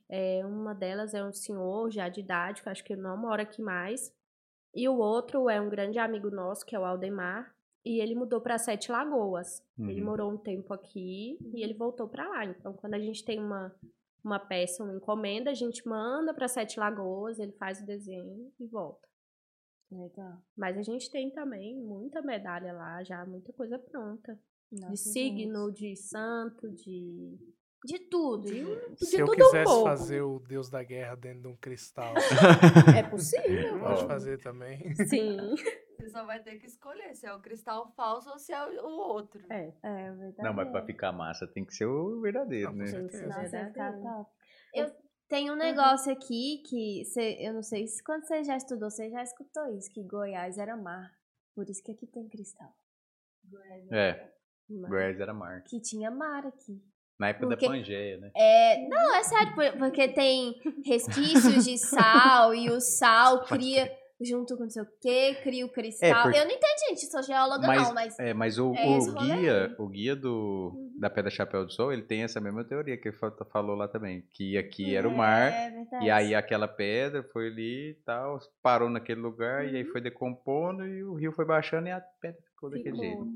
É, 0.09 0.45
uma 0.45 0.74
delas 0.74 1.14
é 1.14 1.24
um 1.24 1.32
senhor 1.34 1.89
já 1.91 2.09
de 2.09 2.20
idade, 2.22 2.61
que 2.61 2.70
acho 2.70 2.84
que 2.84 2.93
ele 2.93 3.01
não 3.01 3.18
mora 3.18 3.43
aqui 3.43 3.61
mais. 3.61 4.14
E 4.76 4.88
o 4.89 4.97
outro 4.97 5.49
é 5.49 5.61
um 5.61 5.70
grande 5.70 5.99
amigo 5.99 6.30
nosso, 6.30 6.66
que 6.66 6.76
é 6.76 6.80
o 6.80 6.86
Aldemar. 6.86 7.53
E 7.86 7.99
ele 8.01 8.16
mudou 8.16 8.39
para 8.41 8.57
Sete 8.57 8.91
Lagoas. 8.91 9.61
Ele 9.78 9.99
Uhum. 10.01 10.05
morou 10.07 10.32
um 10.32 10.38
tempo 10.38 10.74
aqui 10.74 11.38
e 11.53 11.61
ele 11.64 11.74
voltou 11.74 12.07
para 12.07 12.28
lá. 12.28 12.45
Então, 12.45 12.74
quando 12.74 12.93
a 12.93 12.99
gente 12.99 13.24
tem 13.26 13.39
uma, 13.39 13.76
uma 14.24 14.39
peça, 14.39 14.84
uma 14.84 14.93
encomenda, 14.95 15.51
a 15.51 15.53
gente 15.53 15.86
manda 15.88 16.34
para 16.34 16.47
Sete 16.47 16.80
Lagoas, 16.80 17.39
ele 17.39 17.51
faz 17.53 17.82
o 17.82 17.86
desenho 17.86 18.51
e 18.59 18.66
volta. 18.66 19.07
Legal. 19.91 20.41
Mas 20.57 20.78
a 20.78 20.82
gente 20.82 21.11
tem 21.11 21.30
também 21.30 21.76
muita 21.76 22.22
medalha 22.22 22.74
lá, 22.74 23.03
já 23.03 23.24
muita 23.26 23.53
coisa 23.53 23.78
pronta. 23.78 24.39
Nossa, 24.72 24.88
de 24.89 24.97
signo, 24.97 25.72
de 25.72 25.95
santo, 25.95 26.72
de. 26.72 27.38
De 27.86 27.99
tudo. 27.99 28.43
de 28.43 29.05
Se 29.05 29.19
eu 29.19 29.25
tudo 29.25 29.34
um 29.43 29.45
quisesse 29.45 29.63
pouco. 29.65 29.84
fazer 29.89 30.21
o 30.21 30.39
Deus 30.39 30.69
da 30.69 30.81
Guerra 30.84 31.15
dentro 31.15 31.41
de 31.41 31.47
um 31.47 31.55
cristal, 31.57 32.13
É 32.97 33.03
possível. 33.03 33.79
pode 33.79 34.07
fazer 34.07 34.39
também. 34.41 34.93
Sim. 35.07 35.38
Você 35.99 36.09
só 36.09 36.25
vai 36.25 36.41
ter 36.43 36.57
que 36.59 36.65
escolher 36.65 37.13
se 37.15 37.25
é 37.25 37.34
o 37.34 37.39
cristal 37.41 37.93
falso 37.95 38.29
ou 38.29 38.38
se 38.39 38.51
é 38.51 38.61
o 38.81 38.88
outro. 38.88 39.41
É. 39.49 39.71
É 39.84 40.11
verdade. 40.11 40.43
Não, 40.43 40.53
mas 40.53 40.69
pra 40.69 40.84
ficar 40.86 41.11
massa 41.13 41.47
tem 41.47 41.63
que 41.63 41.73
ser 41.73 41.86
o 41.86 42.19
verdadeiro, 42.21 42.71
Não, 42.71 42.77
né? 42.77 42.91
Nossa, 42.91 43.17
ficar 43.17 43.41
verdadeiro. 43.47 44.01
top. 44.01 44.31
Eu 44.73 44.91
tenho 45.29 45.53
um 45.53 45.55
negócio 45.57 46.11
aqui 46.11 46.61
que 46.67 47.05
cê, 47.05 47.38
eu 47.39 47.53
não 47.53 47.63
sei 47.63 47.88
se 47.88 48.03
quando 48.03 48.25
você 48.25 48.43
já 48.43 48.57
estudou, 48.57 48.89
você 48.89 49.09
já 49.09 49.23
escutou 49.23 49.65
isso, 49.77 49.89
que 49.91 50.03
Goiás 50.03 50.57
era 50.57 50.75
mar. 50.75 51.09
Por 51.55 51.69
isso 51.69 51.81
que 51.84 51.91
aqui 51.91 52.05
tem 52.07 52.27
cristal. 52.27 52.73
É, 53.91 54.29
Mas- 54.69 54.89
Goiás 54.89 55.19
era 55.19 55.34
mar. 55.34 55.63
Que 55.63 55.79
tinha 55.79 56.09
mar 56.11 56.45
aqui. 56.45 56.81
Na 57.24 57.30
época 57.30 57.47
Porque- 57.47 57.65
da 57.65 57.71
Pangeia, 57.71 58.17
né? 58.17 58.32
É, 58.36 58.88
não, 58.89 59.15
é 59.15 59.24
sério, 59.24 59.55
por- 59.55 59.78
porque 59.78 60.07
tem 60.09 60.55
resquícios 60.86 61.63
de 61.63 61.78
sal 61.80 62.53
e 62.53 62.69
o 62.69 62.82
sal 62.82 63.45
cria 63.45 63.89
junto 64.21 64.55
com 64.55 64.63
não 64.63 64.69
sei 64.69 64.82
o 64.84 64.88
que, 65.01 65.36
cria 65.36 65.65
o 65.65 65.69
cristal. 65.69 66.24
porque- 66.24 66.38
Eu 66.38 66.45
não 66.45 66.51
entendo, 66.51 66.80
gente, 66.89 67.05
sou 67.07 67.21
geóloga 67.24 67.65
Mas, 67.67 67.82
não, 67.84 67.93
mas 67.93 68.19
é, 68.19 68.34
mas 68.34 68.57
o, 68.59 68.74
é 68.76 68.86
o 68.86 69.13
guia, 69.15 69.76
o 69.80 69.88
guia 69.88 70.15
do, 70.15 70.71
da 70.97 71.09
Pedra 71.09 71.30
Chapéu 71.32 71.65
do 71.65 71.71
Sol, 71.74 71.91
ele 71.91 72.03
tem 72.03 72.24
essa 72.24 72.39
mesma 72.39 72.63
teoria 72.63 72.95
que 72.97 73.09
ele 73.09 73.17
fa- 73.17 73.32
falou 73.51 73.76
lá 73.76 73.88
também. 73.88 74.24
Que 74.32 74.57
aqui 74.57 74.95
era 74.95 75.07
o 75.09 75.15
mar, 75.15 75.51
É 75.51 75.69
verdade. 75.71 76.05
e 76.05 76.09
aí 76.09 76.36
aquela 76.36 76.67
pedra 76.67 77.24
foi 77.34 77.47
ali 77.47 77.89
e 77.91 77.93
tal, 78.05 78.39
parou 78.61 78.89
naquele 78.89 79.19
lugar, 79.19 79.63
Uhum. 79.65 79.71
e 79.71 79.78
aí 79.78 79.84
foi 79.86 79.99
decompondo, 79.99 80.86
e 80.86 81.03
o 81.03 81.13
rio 81.15 81.32
foi 81.34 81.43
baixando, 81.45 81.88
e 81.88 81.91
a 81.91 81.99
pedra 82.21 82.39
ficou 82.53 82.69
daquele 82.69 82.91
Ficou. 82.91 83.03
jeito. 83.03 83.28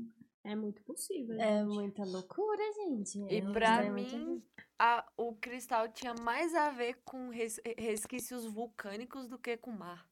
É 0.50 0.56
muito 0.56 0.82
possível. 0.82 1.38
É 1.40 1.58
gente. 1.60 1.66
muita 1.74 2.04
loucura, 2.04 2.62
gente. 2.72 3.18
E 3.30 3.38
É 3.38 3.52
pra 3.52 3.82
mim, 3.90 4.42
a- 4.78 5.06
o 5.16 5.34
cristal 5.36 5.88
tinha 5.88 6.14
mais 6.14 6.54
a 6.54 6.70
ver 6.70 6.96
com 7.04 7.28
res- 7.30 7.60
resquícios 7.76 8.44
vulcânicos 8.46 9.28
do 9.28 9.38
que 9.38 9.56
com 9.56 9.70
mar. 9.72 10.06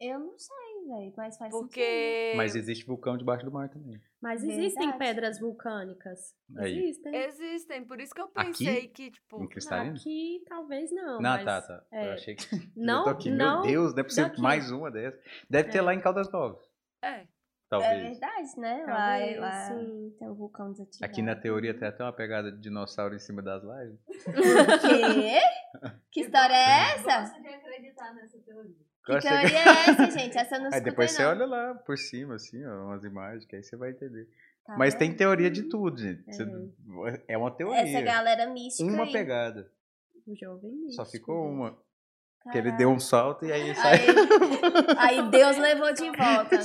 Eu 0.00 0.18
não 0.18 0.36
sei, 0.36 0.84
velho, 0.88 1.12
mas 1.16 1.36
faz 1.38 1.52
sentido. 1.52 1.60
Porque 1.68 2.32
Mas 2.36 2.56
existe 2.56 2.84
vulcão 2.84 3.16
debaixo 3.16 3.44
do 3.44 3.52
mar 3.52 3.68
também. 3.68 4.00
Mas 4.20 4.42
existem 4.42 4.88
Verdade. 4.88 4.98
pedras 4.98 5.38
vulcânicas. 5.38 6.34
Aí. 6.56 6.76
Existem. 6.76 7.14
existem, 7.14 7.84
por 7.84 8.00
isso 8.00 8.12
que 8.12 8.20
eu 8.20 8.28
Aqui? 8.34 8.46
pensei 8.64 8.88
que, 8.88 9.10
tipo, 9.12 9.40
Em 9.44 9.48
cristalino? 9.48 9.94
Aqui 9.94 10.42
talvez 10.48 10.90
não. 10.90 11.14
Não, 11.20 11.30
mas, 11.30 11.44
tá, 11.44 11.62
tá. 11.62 11.86
Eu 11.92 11.98
é, 11.98 12.12
achei 12.14 12.34
que. 12.34 12.44
Não, 12.76 12.98
eu 12.98 13.04
tô 13.04 13.10
aqui, 13.10 13.30
não. 13.30 13.62
meu 13.62 13.70
Deus, 13.70 13.94
deve 13.94 14.10
ser 14.10 14.22
daqui. 14.22 14.40
mais 14.40 14.72
uma 14.72 14.90
dessa. 14.90 15.16
Deve 15.48 15.70
ter 15.70 15.78
É. 15.78 15.82
lá 15.82 15.94
em 15.94 16.00
Caldas 16.00 16.30
Novas. 16.32 16.60
é. 17.02 17.26
É 17.76 17.80
Talvez. 17.80 18.02
verdade, 18.18 18.60
né? 18.60 18.84
Lá, 18.86 18.94
Talvez, 19.18 19.38
lá 19.40 19.52
sim. 19.68 20.14
tem 20.18 20.28
um 20.28 20.34
vulcão 20.34 20.72
desativado. 20.72 21.10
Aqui 21.10 21.22
na 21.22 21.34
teoria 21.36 21.72
tem 21.78 21.88
até 21.88 22.02
uma 22.04 22.12
pegada 22.12 22.52
de 22.52 22.60
dinossauro 22.60 23.14
em 23.14 23.18
cima 23.18 23.40
das 23.42 23.62
lajes. 23.64 23.98
Quê? 24.82 25.38
Que 26.10 26.20
história 26.20 26.54
é 26.54 26.94
essa? 26.94 27.20
Gosto 27.20 27.42
de 27.42 27.48
acreditar 27.48 28.14
nessa 28.14 28.38
teoria. 28.40 28.74
Que 29.04 29.18
teoria 29.18 29.58
é 29.58 29.90
essa, 29.90 30.10
gente? 30.10 30.38
Essa 30.38 30.56
eu 30.56 30.60
não 30.62 30.70
Aí 30.72 30.80
depois 30.80 31.10
você 31.10 31.22
não. 31.22 31.30
olha 31.30 31.46
lá 31.46 31.74
por 31.74 31.96
cima, 31.98 32.34
assim, 32.36 32.64
ó, 32.64 32.84
umas 32.86 33.02
imagens, 33.04 33.44
que 33.46 33.56
aí 33.56 33.62
você 33.62 33.76
vai 33.76 33.90
entender. 33.90 34.28
Tá 34.64 34.76
Mas 34.76 34.92
vendo? 34.94 34.98
tem 35.00 35.16
teoria 35.16 35.50
de 35.50 35.64
tudo, 35.64 35.98
gente. 36.00 36.22
Você- 36.24 36.46
É 37.26 37.36
uma 37.36 37.50
teoria. 37.50 37.80
Essa 37.82 38.00
galera 38.00 38.46
mística 38.48 38.88
uma 38.88 39.04
aí. 39.04 39.12
pegada. 39.12 39.68
O 40.26 40.36
jovem 40.36 40.70
Só 40.70 41.02
místico, 41.02 41.04
ficou 41.10 41.48
gente. 41.48 41.54
uma. 41.56 41.78
Que 42.52 42.58
ele 42.58 42.72
deu 42.72 42.90
um 42.90 42.98
salto 43.00 43.44
e 43.44 43.52
aí 43.52 43.74
sai. 43.74 43.92
Aí, 44.98 45.18
aí 45.22 45.30
Deus 45.30 45.56
levou 45.58 45.92
de 45.92 46.04
volta, 46.16 46.56
né? 46.58 46.62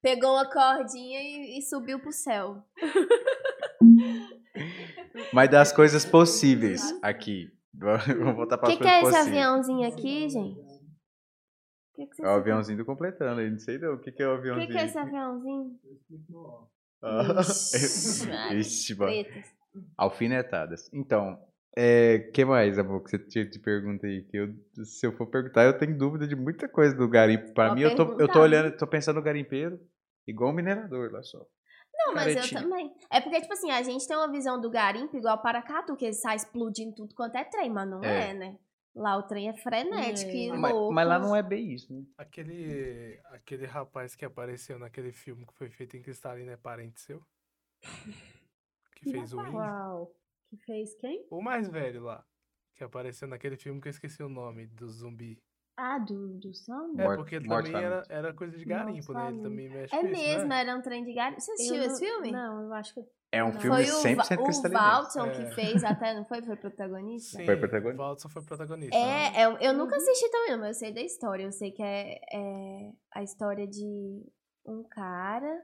Pegou 0.00 0.34
uma 0.34 0.48
cordinha 0.48 1.20
e, 1.20 1.58
e 1.58 1.62
subiu 1.62 1.98
pro 2.00 2.12
céu. 2.12 2.62
Mas 5.32 5.50
das 5.50 5.72
coisas 5.72 6.04
possíveis 6.04 6.82
aqui. 7.02 7.50
Vamos 7.74 8.36
voltar 8.36 8.56
O 8.56 8.60
para 8.60 8.68
que, 8.68 8.74
as 8.74 8.78
que 8.78 8.86
é 8.88 9.00
coisas 9.00 9.20
esse 9.20 9.30
possíveis. 9.30 9.46
aviãozinho 9.46 9.88
aqui, 9.88 10.28
gente? 10.28 10.60
Que 11.94 12.06
que 12.06 12.22
É 12.22 12.26
o 12.26 12.30
aviãozinho 12.30 12.78
do 12.78 12.84
completando 12.84 13.40
aí, 13.40 13.50
não 13.50 13.58
sei 13.58 13.78
não. 13.78 13.94
O 13.94 13.98
que, 13.98 14.12
que 14.12 14.22
é 14.22 14.26
o 14.28 14.30
O 14.30 14.34
aviãozinho? 14.34 14.66
que, 14.68 14.72
que 14.72 14.78
é 14.78 14.84
esse 14.86 14.98
aviãozinho? 14.98 15.78
Ah, 17.02 17.40
Ixi, 18.54 18.94
Ixi. 18.94 19.44
Alfinetadas. 19.96 20.88
Então, 20.92 21.38
é, 21.76 22.18
que 22.34 22.44
mais, 22.44 22.78
amor, 22.78 23.02
que 23.04 23.10
você 23.10 23.18
te, 23.18 23.46
te 23.48 23.58
pergunta 23.58 24.06
aí? 24.06 24.22
Que 24.24 24.36
eu, 24.38 24.54
se 24.84 25.06
eu 25.06 25.12
for 25.12 25.26
perguntar, 25.26 25.64
eu 25.64 25.76
tenho 25.78 25.96
dúvida 25.96 26.26
de 26.26 26.34
muita 26.34 26.68
coisa 26.68 26.94
do 26.96 27.08
garimpo. 27.08 27.52
Pra 27.54 27.68
Pode 27.68 27.80
mim, 27.80 27.82
eu 27.88 27.94
tô, 27.96 28.18
eu 28.20 28.28
tô 28.28 28.40
olhando, 28.40 28.76
tô 28.76 28.86
pensando 28.86 29.16
no 29.16 29.22
garimpeiro, 29.22 29.78
igual 30.26 30.50
um 30.50 30.54
minerador 30.54 31.12
lá 31.12 31.22
só. 31.22 31.44
Não, 31.94 32.14
mas 32.14 32.32
Caretinha. 32.34 32.60
eu 32.60 32.64
também. 32.64 32.94
É 33.10 33.20
porque, 33.20 33.40
tipo 33.40 33.52
assim, 33.52 33.70
a 33.70 33.82
gente 33.82 34.06
tem 34.06 34.16
uma 34.16 34.30
visão 34.30 34.60
do 34.60 34.70
garimpo 34.70 35.16
igual 35.16 35.40
Paracatu, 35.42 35.96
que 35.96 36.04
ele 36.04 36.14
sai 36.14 36.36
explodindo 36.36 36.94
tudo 36.94 37.14
quanto 37.14 37.36
é 37.36 37.44
trem, 37.44 37.70
mas 37.70 37.88
não 37.88 38.02
é, 38.04 38.30
É. 38.30 38.34
né? 38.34 38.56
Lá 38.94 39.16
o 39.16 39.22
trem 39.24 39.48
é 39.48 39.52
frenético 39.54 40.30
É. 40.30 40.34
e 40.34 40.52
Mas, 40.52 40.72
louco. 40.72 40.92
mas 40.94 41.08
lá 41.08 41.18
não 41.18 41.34
é 41.36 41.42
bem 41.42 41.72
isso, 41.72 41.92
né? 41.92 42.02
Aquele, 42.16 43.20
aquele 43.26 43.64
rapaz 43.66 44.14
que 44.16 44.24
apareceu 44.24 44.78
naquele 44.78 45.12
filme 45.12 45.44
que 45.46 45.54
foi 45.54 45.70
feito 45.70 45.96
em 45.96 46.02
cristalino 46.02 46.50
é 46.50 46.56
parente 46.56 47.00
seu? 47.00 47.20
Que 48.96 49.10
fez 49.12 49.32
o 49.32 49.40
índio? 49.40 49.54
Uau. 49.54 50.12
Que 50.48 50.56
fez 50.58 50.94
quem? 50.96 51.26
O 51.30 51.42
mais 51.42 51.68
velho 51.68 52.02
lá. 52.04 52.24
Que 52.74 52.84
apareceu 52.84 53.26
naquele 53.28 53.56
filme 53.56 53.80
que 53.80 53.88
eu 53.88 53.90
esqueci 53.90 54.22
o 54.22 54.28
nome, 54.28 54.66
do 54.68 54.88
zumbi. 54.88 55.38
Ah, 55.76 55.98
do, 55.98 56.38
do 56.38 56.52
som? 56.54 56.94
É, 56.98 57.14
porque 57.16 57.40
também 57.40 57.72
era, 57.74 58.02
era 58.08 58.34
coisa 58.34 58.56
de 58.56 58.64
garimpo, 58.64 59.12
né? 59.12 59.28
Ele 59.28 59.40
também 59.42 59.68
mexe 59.68 59.94
É 59.94 60.00
com 60.00 60.06
isso, 60.08 60.16
mesmo, 60.22 60.48
né? 60.48 60.60
era 60.60 60.76
um 60.76 60.82
trem 60.82 61.04
de 61.04 61.12
garimpo. 61.12 61.40
Você 61.40 61.52
assistiu 61.52 61.76
Eu 61.76 61.82
esse 61.82 61.90
não- 61.90 61.98
filme? 61.98 62.32
Não, 62.32 62.62
eu 62.64 62.72
acho 62.74 62.94
que. 62.94 63.00
É 63.30 63.44
um 63.44 63.52
Não. 63.52 63.60
filme 63.60 63.84
Foi 63.84 63.94
o, 63.94 64.02
100% 64.16 64.16
Va- 64.36 64.42
o 64.42 64.44
cristalino. 64.44 64.80
Valton 64.80 65.26
É. 65.26 65.30
que 65.30 65.54
fez 65.54 65.84
até, 65.84 66.14
não 66.14 66.24
foi? 66.24 66.42
Foi 66.42 66.56
protagonista? 66.56 67.36
Foi 67.44 67.54
Sim, 67.54 67.60
protagonista. 67.60 68.26
O 68.26 68.30
foi 68.30 68.42
protagonista. 68.42 68.96
né? 68.98 69.36
É, 69.36 69.44
eu, 69.46 69.58
eu 69.58 69.72
nunca 69.74 69.96
assisti 69.96 70.30
também, 70.30 70.56
mas 70.56 70.68
eu 70.68 70.74
sei 70.74 70.94
da 70.94 71.02
história. 71.02 71.44
Eu 71.44 71.52
sei 71.52 71.70
que 71.70 71.82
é, 71.82 72.18
é 72.32 72.92
a 73.14 73.22
história 73.22 73.66
de 73.68 74.24
um 74.66 74.82
cara 74.90 75.62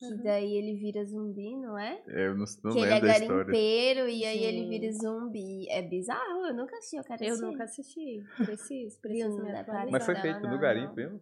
que 0.00 0.22
daí 0.22 0.56
ele 0.56 0.76
vira 0.80 1.04
zumbi, 1.04 1.56
não 1.56 1.78
é? 1.78 2.02
Eu 2.08 2.34
não, 2.34 2.44
não 2.64 2.72
que 2.72 2.78
ele 2.80 2.86
é 2.90 2.94
lembro 2.94 3.06
da 3.08 3.12
história. 3.18 3.36
garimpeiro 3.44 4.08
e 4.08 4.24
aí 4.24 4.42
ele 4.44 4.68
vira 4.68 4.92
zumbi. 4.92 5.68
É 5.70 5.82
bizarro, 5.82 6.46
eu 6.46 6.54
nunca 6.54 6.76
assisti, 6.78 6.96
eu 6.96 7.04
quero 7.04 7.22
Eu 7.22 7.28
assistir. 7.34 7.46
nunca 7.46 7.64
assisti. 7.64 8.24
Preciso, 8.44 9.00
preciso 9.02 9.36
não 9.36 9.44
me 9.44 9.50
atualizar. 9.52 9.90
Mas 9.92 10.04
foi 10.06 10.14
feito 10.16 10.36
não, 10.40 10.48
no 10.48 10.54
não. 10.56 10.60
garimpo 10.60 10.94
mesmo? 10.94 11.20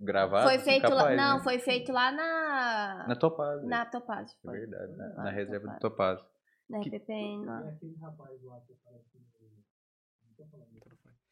Gravado? 0.00 0.44
Foi 0.46 0.54
assim, 0.56 0.64
feito 0.64 0.88
lá, 0.88 1.16
não, 1.16 1.36
né? 1.38 1.42
foi 1.42 1.58
feito 1.58 1.92
lá 1.92 2.12
na 2.12 3.06
Na 3.08 3.16
Topaz. 3.16 3.62
na 3.64 3.84
Topázio, 3.86 4.36
É 4.38 4.46
foi. 4.48 4.58
verdade, 4.60 4.92
na, 4.96 5.04
Lá 5.08 5.14
na 5.16 5.22
na 5.24 5.30
reserva 5.30 5.66
do 5.68 5.78
Topaz. 5.80 6.18
Topaz. 6.20 6.32
Na 6.70 6.80
Que- 6.80 6.88
RPPN 6.90 7.44
lá. 7.44 7.62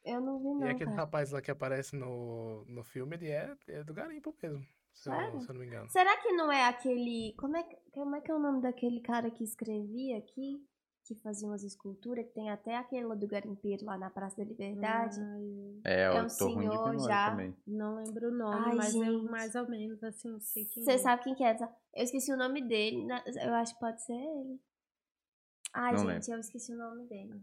Eu 0.05 0.21
não 0.21 0.39
vi 0.39 0.49
E 0.49 0.55
não, 0.55 0.67
aquele 0.69 0.85
cara. 0.87 0.97
rapaz 0.97 1.31
lá 1.31 1.41
que 1.43 1.51
aparece 1.51 1.95
no, 1.95 2.65
no 2.67 2.83
filme, 2.83 3.17
ele 3.17 3.29
é, 3.29 3.55
é 3.69 3.85
do 3.85 3.93
garimpo 3.95 4.35
mesmo. 4.43 4.65
Se 4.95 5.09
eu, 5.09 5.41
se 5.41 5.49
eu 5.49 5.55
não 5.55 5.61
me 5.61 5.67
engano. 5.67 5.89
Será 5.89 6.17
que 6.19 6.33
não 6.33 6.53
é 6.53 6.65
aquele. 6.67 7.35
Como 7.39 7.57
é, 7.57 7.63
que- 7.63 7.77
como 7.93 8.17
é 8.17 8.21
que 8.21 8.31
é 8.31 8.35
o 8.35 8.39
nome 8.39 8.61
daquele 8.61 9.01
cara 9.01 9.31
que 9.31 9.43
escrevia 9.45 10.19
aqui? 10.19 10.63
Que 11.07 11.15
fazia 11.17 11.49
umas 11.49 11.65
esculturas, 11.65 12.25
que 12.27 12.33
tem 12.35 12.51
até 12.51 12.77
aquela 12.77 13.17
do 13.17 13.27
garimpeiro 13.27 13.85
lá 13.87 13.99
na 13.99 14.11
Praça 14.11 14.37
da 14.37 14.45
Liberdade. 14.45 15.19
Ai, 15.21 15.81
É, 15.85 16.03
É 16.03 16.09
eu 16.19 16.25
um 16.25 16.29
tô 16.29 16.49
ruim 16.55 16.69
de 16.69 16.77
senhor 16.77 16.99
já. 17.09 17.31
também. 17.31 17.57
não 17.67 17.97
lembro 17.97 18.29
o 18.29 18.31
nome, 18.37 18.67
Ai, 18.71 18.75
mas 18.77 18.95
eu 18.95 19.05
gente. 19.21 19.31
mais 19.31 19.55
ou 19.57 19.69
menos 19.69 20.05
assim 20.05 20.39
sei 20.39 20.67
quem 20.67 20.85
Você 20.85 20.93
é. 20.93 20.99
sabe 20.99 21.25
quem 21.25 21.35
que 21.35 21.43
é? 21.43 21.57
Eu 21.95 22.05
esqueci 22.05 22.31
o 22.33 22.37
nome 22.37 22.61
dele. 22.63 23.09
Eu 23.43 23.55
acho 23.55 23.73
que 23.75 23.81
pode 23.81 24.05
ser 24.05 24.13
ele. 24.13 24.61
Ai, 25.73 25.93
Não 25.95 26.01
gente, 26.11 26.31
eu 26.31 26.39
esqueci 26.39 26.73
o 26.73 26.77
nome 26.79 27.07
dele. 27.07 27.43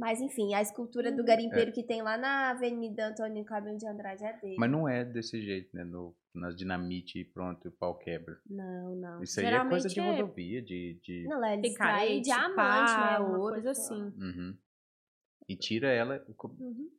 Mas 0.00 0.20
enfim, 0.20 0.54
a 0.54 0.62
escultura 0.62 1.10
Uhum. 1.10 1.16
do 1.16 1.24
garimpeiro 1.24 1.72
que 1.72 1.82
tem 1.82 2.00
lá 2.02 2.16
na 2.16 2.50
Avenida 2.50 3.08
Antônio 3.08 3.44
Cabelo 3.44 3.76
de 3.76 3.86
Andrade 3.86 4.24
é 4.24 4.32
dele. 4.40 4.56
Mas 4.58 4.70
não 4.70 4.88
é 4.88 5.04
desse 5.04 5.40
jeito, 5.42 5.68
né? 5.76 5.84
No, 5.84 6.16
nas 6.34 6.56
dinamite 6.56 7.18
e 7.20 7.24
pronto, 7.24 7.68
o 7.68 7.72
pau 7.72 7.96
quebra. 7.98 8.38
Não, 8.48 8.96
não. 8.96 9.22
Isso 9.22 9.38
aí 9.40 9.46
é 9.46 9.64
coisa 9.68 9.88
de 9.88 9.94
Geralmente 9.94 10.18
é 10.18 10.22
rodovia, 10.22 10.62
de. 10.62 11.00
de... 11.02 11.24
Não, 11.28 11.36
extraem 11.44 11.60
picarete, 11.62 12.20
diamante, 12.22 12.56
pá, 12.56 13.18
né? 13.20 13.26
Ouro, 13.26 13.52
coisa 13.52 13.66
lá. 13.66 13.70
assim. 13.72 14.02
Uhum. 14.18 14.56
E 15.48 15.56
tira 15.56 15.88
ela. 15.88 16.24
Uhum. 16.58 16.90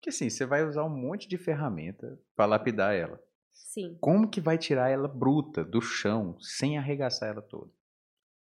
Que 0.00 0.10
assim, 0.10 0.28
você 0.30 0.44
vai 0.46 0.64
usar 0.64 0.84
um 0.84 0.90
monte 0.96 1.26
de 1.28 1.36
ferramenta 1.38 2.20
pra 2.36 2.46
lapidar 2.46 2.94
ela. 2.94 3.18
Sim. 3.52 3.96
Como 4.00 4.28
que 4.28 4.40
vai 4.40 4.58
tirar 4.58 4.90
ela 4.90 5.08
bruta 5.08 5.64
do 5.64 5.80
chão 5.80 6.36
sem 6.40 6.76
arregaçar 6.76 7.30
ela 7.30 7.40
toda? 7.42 7.70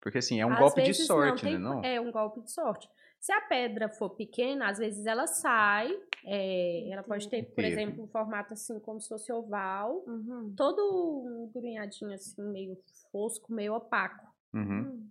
Porque 0.00 0.18
assim, 0.18 0.40
é 0.40 0.46
um 0.46 0.52
Às 0.52 0.58
golpe 0.58 0.82
de 0.82 0.94
sorte, 0.94 1.44
não, 1.44 1.50
né? 1.52 1.56
tem- 1.58 1.58
Não? 1.58 1.84
É 1.84 2.00
um 2.00 2.10
golpe 2.12 2.40
de 2.42 2.50
sorte. 2.52 2.88
Se 3.24 3.32
a 3.32 3.40
pedra 3.40 3.88
for 3.88 4.10
pequena, 4.10 4.68
às 4.68 4.76
vezes 4.78 5.06
ela 5.06 5.26
sai. 5.26 5.88
é, 6.26 6.90
ela 6.90 7.02
pode 7.02 7.26
ter, 7.30 7.42
por 7.54 7.64
exemplo, 7.64 8.04
um 8.04 8.06
formato 8.08 8.52
assim 8.52 8.78
como 8.80 9.00
se 9.00 9.08
fosse 9.08 9.32
oval. 9.32 10.04
Uhum. 10.06 10.52
Todo 10.54 11.24
um 11.26 11.50
grunhadinho 11.50 12.12
assim, 12.12 12.42
meio 12.50 12.76
fosco, 13.10 13.50
meio 13.50 13.74
opaco. 13.74 14.26
Uhum. 14.52 15.08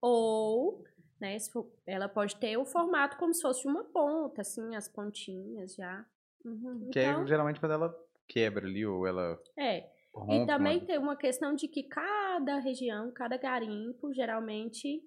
Ou, 0.00 0.84
né, 1.20 1.36
se 1.40 1.50
for- 1.50 1.68
ela 1.84 2.08
pode 2.08 2.36
ter 2.36 2.56
o 2.56 2.64
formato 2.64 3.16
como 3.16 3.34
se 3.34 3.42
fosse 3.42 3.66
uma 3.66 3.82
ponta, 3.82 4.42
assim, 4.42 4.76
as 4.76 4.88
pontinhas 4.88 5.74
já. 5.74 6.06
Uhum. 6.44 6.88
Que 6.92 7.00
Então, 7.00 7.22
é 7.22 7.26
geralmente 7.26 7.58
quando 7.58 7.72
ela 7.72 7.92
quebra 8.28 8.64
ali 8.64 8.86
ou 8.86 9.06
ela 9.08 9.36
é. 9.58 9.90
rompe. 10.14 10.34
E 10.36 10.46
também 10.46 10.78
uma- 10.78 10.86
tem 10.86 10.98
uma 10.98 11.16
questão 11.16 11.52
de 11.52 11.66
que 11.66 11.82
cada 11.82 12.58
região, 12.60 13.10
cada 13.10 13.36
garimpo, 13.36 14.12
geralmente 14.14 15.02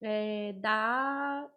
é, 0.00 0.52
dá. 0.54 1.50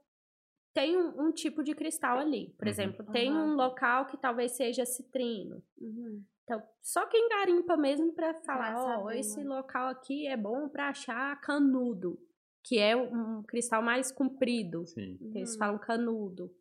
Tem 0.78 0.96
um, 0.96 1.28
um 1.28 1.32
tipo 1.32 1.64
de 1.64 1.74
cristal 1.74 2.20
ali. 2.20 2.54
Por 2.58 2.66
Uhum. 2.66 2.70
exemplo, 2.72 3.06
tem 3.12 3.30
Aham. 3.32 3.46
um 3.46 3.56
local 3.56 4.06
que 4.06 4.18
talvez 4.18 4.52
seja 4.52 4.86
citrino. 4.86 5.64
Uhum. 5.80 6.24
Então, 6.44 6.62
só 6.82 7.06
quem 7.08 7.28
garimpa 7.30 7.76
mesmo 7.76 8.14
pra 8.14 8.34
falar, 8.42 8.76
ó, 8.78 8.86
saber, 9.06 9.20
esse 9.20 9.40
né? 9.44 9.50
local 9.50 9.88
aqui 9.90 10.28
é 10.28 10.38
bom 10.38 10.70
pra 10.70 10.90
achar 10.90 11.40
canudo, 11.42 12.20
que 12.64 12.78
é 12.78 12.96
um 12.96 13.42
cristal 13.44 13.82
mais 13.82 14.12
comprido. 14.12 14.86
Sim. 14.86 15.18
que 15.32 15.40
Eles 15.40 15.54
Uhum. 15.54 15.58
falam 15.58 15.80
canudo. 15.80 16.54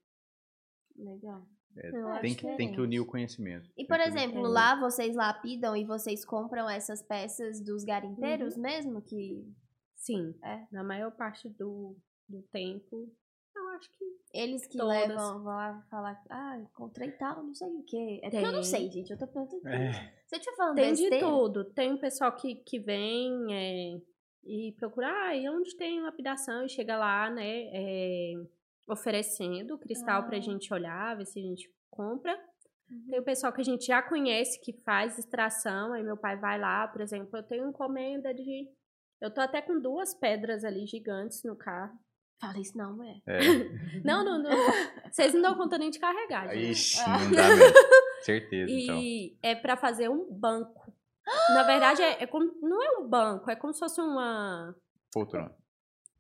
Legal. 0.96 1.46
É, 1.78 2.20
tem, 2.20 2.34
que, 2.34 2.56
tem 2.56 2.72
que 2.72 2.80
unir 2.80 3.00
o 3.00 3.06
conhecimento. 3.06 3.70
E, 3.76 3.84
por 3.86 3.96
unir- 3.96 4.08
exemplo, 4.08 4.46
É. 4.46 4.48
lá 4.48 4.80
vocês 4.80 5.14
lapidam 5.14 5.76
e 5.76 5.84
vocês 5.84 6.24
compram 6.24 6.70
essas 6.70 7.02
peças 7.02 7.60
dos 7.62 7.84
garimpeiros 7.84 8.56
mesmo? 8.56 9.02
Que 9.02 9.44
Sim, 9.94 10.34
É. 10.42 10.66
na 10.72 10.82
maior 10.84 11.10
parte 11.10 11.48
do, 11.50 11.96
do 12.28 12.42
tempo, 12.52 13.12
acho 13.76 13.88
que 13.96 14.04
eles 14.34 14.66
que 14.66 14.76
Todas. 14.76 15.08
levam, 15.08 15.42
vão 15.42 15.54
lá 15.54 15.82
falar, 15.90 16.22
ah, 16.28 16.58
encontrei 16.58 17.10
tal, 17.12 17.42
não 17.42 17.54
sei 17.54 17.68
o 17.68 17.82
quê. 17.84 18.20
É 18.22 18.30
porque 18.30 18.36
eu 18.44 18.52
não 18.52 18.60
Tem. 18.60 18.64
sei, 18.64 18.90
gente, 18.90 19.10
eu 19.10 19.18
tô 19.18 19.26
perguntando. 19.26 19.68
É. 19.68 20.12
Eu 20.32 20.38
estiver 20.38 20.56
falando 20.56 20.76
Tem 20.76 20.92
de 20.92 21.02
besteira, 21.02 21.26
tudo. 21.26 21.64
Tem 21.72 21.92
um 21.92 21.98
pessoal 21.98 22.32
que, 22.34 22.56
que 22.56 22.78
vem 22.78 23.54
é, 23.54 24.00
e 24.44 24.72
procura, 24.78 25.08
ah, 25.08 25.34
e 25.36 25.48
onde 25.48 25.76
tem 25.76 26.00
lapidação? 26.02 26.64
E 26.64 26.68
chega 26.68 26.96
lá, 26.96 27.30
né, 27.30 27.68
é, 27.72 28.32
oferecendo 28.88 29.78
cristal 29.78 30.24
pra 30.26 30.36
Ah. 30.36 30.40
gente 30.40 30.72
olhar, 30.72 31.16
ver 31.16 31.26
se 31.26 31.38
a 31.38 31.42
gente 31.42 31.70
compra. 31.90 32.32
Uhum. 32.90 33.06
Tem 33.10 33.20
o 33.20 33.24
pessoal 33.24 33.52
que 33.52 33.60
a 33.60 33.64
gente 33.64 33.86
já 33.86 34.02
conhece 34.02 34.60
que 34.60 34.72
faz 34.84 35.18
extração, 35.18 35.92
aí 35.92 36.02
meu 36.02 36.16
pai 36.16 36.36
vai 36.36 36.58
lá, 36.58 36.86
por 36.86 37.00
exemplo, 37.00 37.36
eu 37.38 37.42
tenho 37.42 37.68
encomenda 37.68 38.32
de. 38.32 38.68
Eu 39.20 39.32
tô 39.32 39.40
até 39.40 39.62
com 39.62 39.80
duas 39.80 40.14
pedras 40.14 40.62
ali 40.62 40.86
gigantes 40.86 41.42
no 41.42 41.56
carro. 41.56 41.98
Fala 42.40 42.58
isso 42.58 42.76
não, 42.76 43.02
é. 43.02 43.16
É. 43.26 43.38
Não, 44.04 44.22
não, 44.24 44.38
não. 44.42 44.50
Vocês 45.10 45.32
não 45.32 45.40
dão 45.40 45.54
conta 45.54 45.78
nem 45.78 45.88
de 45.90 45.98
carregar, 45.98 46.48
gente. 46.54 46.70
Ixi, 46.72 47.00
não 47.08 47.30
dá 47.32 47.48
mesmo. 47.56 47.74
Certeza, 48.22 48.70
então. 48.70 48.98
E 48.98 49.38
é 49.42 49.54
pra 49.54 49.76
fazer 49.76 50.10
um 50.10 50.26
banco. 50.30 50.92
Na 51.50 51.62
verdade, 51.62 52.02
é, 52.02 52.22
é 52.22 52.26
como, 52.26 52.52
não 52.60 52.82
é 52.82 52.98
um 52.98 53.08
banco, 53.08 53.50
é 53.50 53.56
como 53.56 53.72
se 53.72 53.80
fosse 53.80 54.00
uma. 54.00 54.74
Poltrona. 55.12 55.50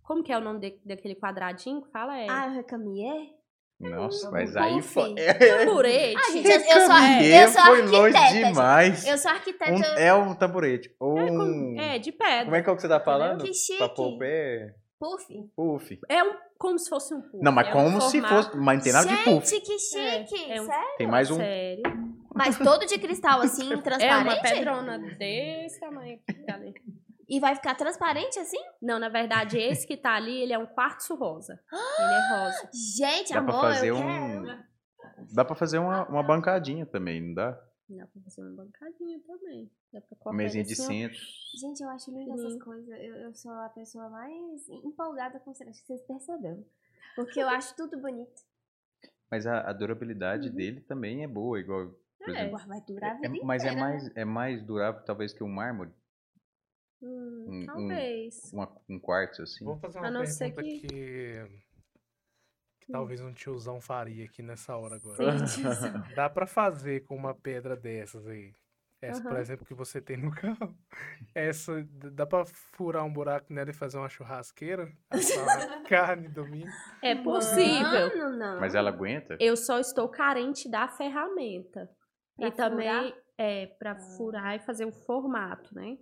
Como 0.02 0.22
que 0.22 0.32
é 0.32 0.38
o 0.38 0.40
nome 0.40 0.58
de- 0.60 0.80
daquele 0.84 1.14
quadradinho 1.16 1.82
que 1.82 1.90
fala? 1.90 2.18
É. 2.18 2.26
Ah, 2.30 2.46
o 2.50 2.54
recamier? 2.54 3.34
Nossa, 3.78 4.28
um 4.28 4.32
mas 4.32 4.56
aí 4.56 4.80
foi. 4.80 5.14
tamborete. 5.66 6.16
Ah, 6.16 6.32
gente, 6.32 6.48
eu, 6.48 6.60
eu 6.60 6.80
sou, 6.86 6.96
eu 6.96 7.48
sou 7.48 7.62
foi 7.62 7.82
longe 7.82 8.16
gente. 8.18 8.44
demais. 8.48 9.06
Eu 9.06 9.18
sou 9.18 9.30
arquiteta. 9.32 9.70
Um- 9.72 9.82
é 9.98 10.14
um 10.14 10.34
tamborete. 10.34 10.94
Ou 10.98 11.18
É, 11.18 11.24
um. 11.30 11.36
com- 11.36 11.80
é, 11.80 11.98
de 11.98 12.10
pedra. 12.10 12.44
Como 12.44 12.56
é 12.56 12.62
que 12.62 12.70
é 12.70 12.72
o 12.72 12.76
que 12.76 12.82
você 12.82 12.88
tá 12.88 13.00
falando? 13.00 13.44
Que 13.44 13.52
chique. 13.52 13.76
Pra 13.78 13.88
pôr 13.90 14.14
o 14.14 14.18
pé? 14.18 14.74
Puff. 14.98 15.26
Puff. 15.54 16.00
É 16.08 16.22
um, 16.24 16.34
como 16.58 16.78
se 16.78 16.88
fosse 16.88 17.14
um 17.14 17.20
puff. 17.20 17.38
Não, 17.42 17.52
mas 17.52 17.66
é 17.66 17.70
um 17.70 17.72
como 17.72 18.00
se 18.00 18.20
formato- 18.20 18.44
fosse. 18.50 18.56
Mas 18.56 18.76
não 18.78 18.84
tem 18.84 18.92
nada 18.92 19.08
de 19.08 19.24
puff. 19.24 19.46
Gente, 19.46 19.60
que 19.66 19.78
chique. 19.78 20.50
É, 20.50 20.56
é 20.56 20.62
um- 20.62 20.66
Sério? 20.66 20.96
Tem 20.98 21.06
mais 21.06 21.30
um. 21.30 21.36
Sério. 21.36 21.82
Mas 22.34 22.58
todo 22.58 22.84
de 22.86 22.98
cristal, 22.98 23.40
assim, 23.40 23.72
É 23.72 23.76
transparente? 23.80 24.24
uma 24.34 24.42
pedrona 24.42 24.98
desse 24.98 25.80
tamanho 25.80 26.18
aqui. 26.28 26.44
tá 26.44 26.54
ali. 26.54 26.74
E 27.28 27.40
vai 27.40 27.54
ficar 27.56 27.74
transparente 27.74 28.38
assim? 28.38 28.58
Não, 28.80 28.98
na 29.00 29.08
verdade, 29.08 29.58
esse 29.58 29.86
que 29.86 29.96
tá 29.96 30.14
ali, 30.14 30.42
ele 30.42 30.52
é 30.52 30.58
um 30.58 30.66
quartzo 30.66 31.14
rosa. 31.16 31.58
Ele 31.98 32.14
é 32.14 32.44
rosa. 32.44 32.70
Gente, 32.96 33.32
Dá 33.34 33.42
pra 33.42 33.52
amor, 33.52 33.62
fazer 33.62 33.88
eu 33.90 33.96
um. 33.96 34.44
quero. 34.44 34.58
Dá 35.34 35.44
pra 35.44 35.56
fazer 35.56 35.78
uma, 35.78 36.06
uma 36.08 36.22
bancadinha 36.22 36.86
também, 36.86 37.20
não 37.20 37.34
dá? 37.34 37.58
Dá 37.88 38.06
pra 38.06 38.20
fazer 38.22 38.42
uma 38.42 38.64
bancadinha 38.64 39.20
também. 39.20 39.70
Dá 39.92 40.00
pra 40.00 40.08
Uma 40.10 40.18
cortar 40.18 40.36
mesinha 40.36 40.64
de 40.64 40.74
centro. 40.74 41.18
Gente, 41.60 41.80
eu 41.82 41.88
acho 41.88 42.10
lindo 42.10 42.32
essas 42.34 42.60
coisas. 42.62 42.88
Eu, 42.88 43.14
eu 43.16 43.34
sou 43.34 43.52
a 43.52 43.68
pessoa 43.68 44.08
mais 44.10 44.68
empolgada 44.68 45.38
com 45.38 45.52
isso. 45.52 45.62
Acho 45.62 45.80
que 45.82 45.86
vocês 45.86 46.02
perceberam. 46.02 46.64
Porque 47.14 47.40
eu 47.40 47.48
acho 47.48 47.76
tudo 47.76 47.96
bonito. 48.00 48.42
Mas 49.30 49.46
a, 49.46 49.60
a 49.68 49.72
durabilidade 49.72 50.50
dele 50.50 50.80
também 50.80 51.22
é 51.22 51.28
boa, 51.28 51.58
igual. 51.60 51.94
Por 52.18 52.28
É. 52.34 52.40
exemplo, 52.42 52.66
Vai 52.66 52.80
durar 52.80 53.12
a 53.12 53.18
é- 53.24 53.28
vida 53.28 53.44
mas 53.44 53.62
é 53.62 53.66
inteira, 53.68 53.74
né? 53.86 53.92
mais, 53.92 54.16
é 54.16 54.24
mais 54.24 54.62
durável, 54.62 55.04
talvez, 55.04 55.32
que 55.32 55.44
um 55.44 55.48
mármore. 55.48 55.90
Hum, 57.02 57.46
Um- 57.48 57.62
um- 57.62 57.66
talvez. 57.66 58.52
Uma, 58.52 58.82
um 58.88 58.98
quartzo, 58.98 59.42
assim. 59.42 59.64
Vou 59.64 59.76
fazer 59.78 59.98
A 59.98 60.02
uma 60.02 60.10
não 60.10 60.20
pergunta 60.22 60.36
ser 60.38 60.52
que- 60.52 60.80
que... 60.80 61.65
que 62.86 62.92
talvez 62.92 63.20
um 63.20 63.32
tiozão 63.32 63.80
faria 63.80 64.24
aqui 64.24 64.42
nessa 64.42 64.76
hora 64.76 64.94
agora. 64.94 65.46
Sim. 65.46 65.62
Dá 66.14 66.30
pra 66.30 66.46
fazer 66.46 67.04
com 67.04 67.16
uma 67.16 67.34
pedra 67.34 67.76
dessas 67.76 68.26
aí? 68.26 68.54
Essa, 69.02 69.20
por 69.22 69.32
Aham. 69.32 69.40
exemplo, 69.40 69.66
que 69.66 69.74
você 69.74 70.00
tem 70.00 70.16
no 70.16 70.30
carro. 70.34 70.74
Essa, 71.34 71.86
dá 72.12 72.24
pra 72.26 72.46
furar 72.46 73.04
um 73.04 73.12
buraco 73.12 73.52
nela 73.52 73.70
e 73.70 73.74
fazer 73.74 73.98
uma 73.98 74.08
churrasqueira? 74.08 74.90
Assar 75.10 75.82
carne 75.84 76.28
domingo? 76.28 76.66
É 77.02 77.14
possível. 77.14 78.08
Mano, 78.16 78.36
não. 78.38 78.60
Mas 78.60 78.74
ela 78.74 78.88
aguenta? 78.88 79.36
Eu 79.38 79.54
só 79.56 79.78
estou 79.78 80.08
carente 80.08 80.70
da 80.70 80.88
ferramenta. 80.88 81.90
Pra 82.36 82.48
e 82.48 82.52
também 82.52 82.88
furar? 82.88 83.22
é 83.38 83.66
para 83.66 83.96
furar 84.16 84.56
e 84.56 84.60
fazer 84.60 84.86
o 84.86 84.92
formato, 84.92 85.74
né? 85.74 85.98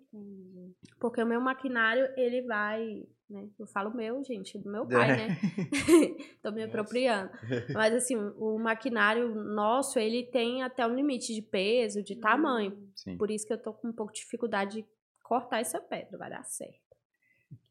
Porque 1.01 1.21
o 1.23 1.27
meu 1.27 1.41
maquinário, 1.41 2.09
ele 2.17 2.43
vai 2.43 3.03
né? 3.35 3.49
Eu 3.59 3.67
falo 3.67 3.95
meu, 3.95 4.23
gente, 4.23 4.57
do 4.59 4.71
meu 4.71 4.87
pai, 4.87 5.09
né? 5.09 5.29
Tô 6.43 6.53
me 6.53 6.63
apropriando. 6.63 7.31
Mas 7.75 7.93
assim, 7.95 8.17
o 8.17 8.59
maquinário 8.59 9.35
nosso, 9.35 9.99
ele 9.99 10.25
tem 10.25 10.63
até 10.63 10.87
um 10.87 10.95
limite 10.95 11.35
de 11.35 11.43
peso, 11.43 12.03
de 12.03 12.17
tamanho. 12.17 12.91
Sim. 12.95 13.19
Por 13.19 13.31
isso 13.31 13.47
que 13.47 13.53
eu 13.53 13.61
tô 13.61 13.73
com 13.75 13.89
um 13.89 13.93
pouco 13.93 14.13
de 14.13 14.21
dificuldade 14.21 14.83
de 14.83 14.89
cortar 15.23 15.61
essa 15.61 15.81
pedra, 15.81 16.17
vai 16.17 16.31
dar 16.31 16.45
certo. 16.45 16.85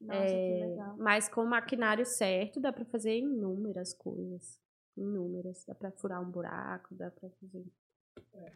Nossa, 0.02 0.20
É, 0.20 0.60
que 0.60 0.66
legal. 0.66 0.98
Mas 0.98 1.30
com 1.30 1.42
o 1.42 1.50
maquinário 1.50 2.06
certo, 2.06 2.60
dá 2.60 2.72
pra 2.74 2.86
fazer 2.86 3.18
inúmeras 3.18 3.94
coisas. 3.94 4.60
Inúmeras. 4.98 5.64
Dá 5.66 5.74
pra 5.74 5.92
furar 5.92 6.22
um 6.22 6.30
buraco, 6.30 6.94
dá 6.96 7.10
pra 7.10 7.30
fazer. 7.30 7.66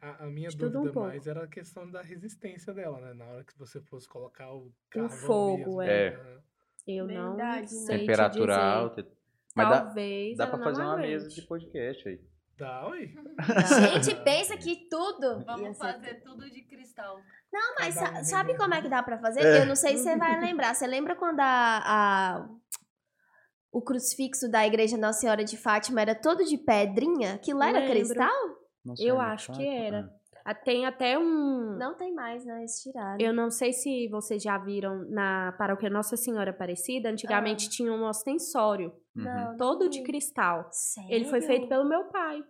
A, 0.01 0.25
a 0.25 0.27
minha 0.27 0.49
De 0.49 0.57
tudo 0.57 0.69
um 0.69 0.81
dúvida 0.81 0.93
pouco. 0.93 1.09
mais 1.09 1.27
era 1.27 1.43
a 1.43 1.47
questão 1.47 1.89
da 1.89 2.01
resistência 2.01 2.73
dela, 2.73 2.99
né? 2.99 3.13
Na 3.13 3.25
hora 3.25 3.43
que 3.43 3.57
você 3.57 3.81
fosse 3.81 4.07
colocar 4.07 4.53
o 4.53 4.71
carvão 4.89 5.17
fogo, 5.17 5.77
mesmo, 5.77 5.81
é. 5.81 6.11
né? 6.11 6.41
Eu 6.87 7.05
Verdade, 7.07 7.73
não 7.73 7.81
né? 7.81 7.85
sei 7.85 7.99
Temperatura 7.99 8.53
te 8.53 8.59
dizer. 8.59 8.71
alta. 8.71 9.07
Mas 9.55 9.69
dá, 9.69 9.81
Talvez 9.81 10.37
dá 10.37 10.43
ela 10.45 10.55
pra 10.55 10.63
fazer 10.63 10.81
uma 10.83 10.97
mesa 10.97 11.27
de 11.27 11.41
podcast 11.41 12.07
aí. 12.07 12.19
Dá, 12.57 12.87
oi. 12.87 13.13
Gente, 14.03 14.15
pensa 14.23 14.55
que 14.57 14.87
tudo. 14.89 15.43
Vamos 15.45 15.77
fazer 15.77 16.21
tudo 16.23 16.49
de 16.49 16.61
cristal. 16.63 17.19
Não, 17.51 17.75
mas 17.79 17.93
sa- 17.95 18.11
um 18.19 18.23
sabe 18.23 18.55
como 18.57 18.73
é 18.73 18.81
que 18.81 18.89
dá 18.89 19.01
pra 19.03 19.17
fazer? 19.19 19.41
É. 19.45 19.61
Eu 19.61 19.65
não 19.65 19.75
sei 19.75 19.97
se 19.97 20.03
você 20.03 20.15
vai 20.17 20.39
lembrar. 20.41 20.73
Você 20.75 20.85
lembra 20.87 21.15
quando 21.15 21.39
a, 21.39 21.45
a- 21.85 22.49
o 23.71 23.81
crucifixo 23.81 24.49
da 24.49 24.65
igreja 24.65 24.97
Nossa 24.97 25.19
Senhora 25.19 25.43
de 25.43 25.57
Fátima 25.57 26.01
era 26.01 26.15
todo 26.15 26.43
de 26.45 26.57
pedrinha? 26.57 27.35
Aquilo 27.35 27.61
era 27.61 27.79
Lembro. 27.79 27.93
cristal? 27.95 28.33
Nossa, 28.83 29.03
Eu 29.03 29.19
acho 29.19 29.51
que 29.53 29.67
era. 29.67 30.09
Ah, 30.49 30.55
Tem 30.55 30.85
até 30.85 31.19
um. 31.19 31.75
Não 31.77 31.93
tem 31.97 32.13
mais, 32.13 32.45
né? 32.45 32.59
Eles 32.59 32.81
tiraram. 32.81 33.17
Eu 33.19 33.33
não 33.33 33.51
sei 33.51 33.73
se 33.73 34.07
vocês 34.07 34.41
já 34.41 34.57
viram 34.57 35.03
na 35.09 35.51
paróquia 35.57 35.89
Nossa 35.89 36.15
Senhora 36.15 36.51
Aparecida. 36.51 37.09
Antigamente 37.09 37.69
tinha 37.69 37.91
um 37.91 38.05
ostensório, 38.05 38.93
Uhum. 39.13 39.23
Não, 39.25 39.33
não 39.51 39.57
todo 39.57 39.89
de 39.89 40.03
cristal. 40.03 40.69
Sério? 40.71 41.11
Ele 41.11 41.25
foi 41.25 41.41
feito 41.41 41.67
pelo 41.67 41.83
meu 41.83 42.05
pai. 42.05 42.41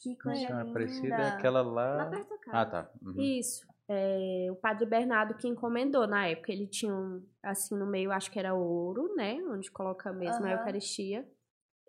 Que 0.00 0.10
Nossa 0.10 0.22
coisa 0.22 0.38
Senhora 0.40 0.62
linda. 0.62 0.70
Aparecida 0.70 1.14
é 1.14 1.28
aquela 1.28 1.60
lá. 1.62 1.96
Lá 1.96 2.06
perto 2.06 2.28
da 2.30 2.38
casa. 2.38 2.58
Ah, 2.58 2.66
tá. 2.66 2.90
Uhum. 3.02 3.20
Isso. 3.20 3.66
É, 3.88 4.48
o 4.50 4.56
padre 4.56 4.86
Bernardo 4.86 5.36
que 5.36 5.46
encomendou 5.46 6.06
na 6.06 6.26
época. 6.28 6.50
Ele 6.52 6.66
tinha 6.66 6.94
um, 6.94 7.22
assim, 7.42 7.76
no 7.76 7.86
meio, 7.86 8.12
acho 8.12 8.30
que 8.30 8.38
era 8.38 8.54
ouro, 8.54 9.14
né? 9.14 9.36
Onde 9.50 9.70
coloca 9.70 10.10
mesmo 10.12 10.44
a 10.46 10.48
Aham. 10.48 10.58
Eucaristia. 10.58 11.28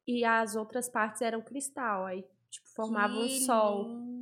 E 0.06 0.26
as 0.26 0.56
outras 0.58 0.90
partes 0.90 1.22
eram 1.22 1.42
cristal. 1.42 2.06
Aí, 2.06 2.22
tipo, 2.50 2.68
formava 2.76 3.14
um 3.14 3.28
Que 3.28 3.40
sol 3.46 3.84
lindo. 3.84 4.17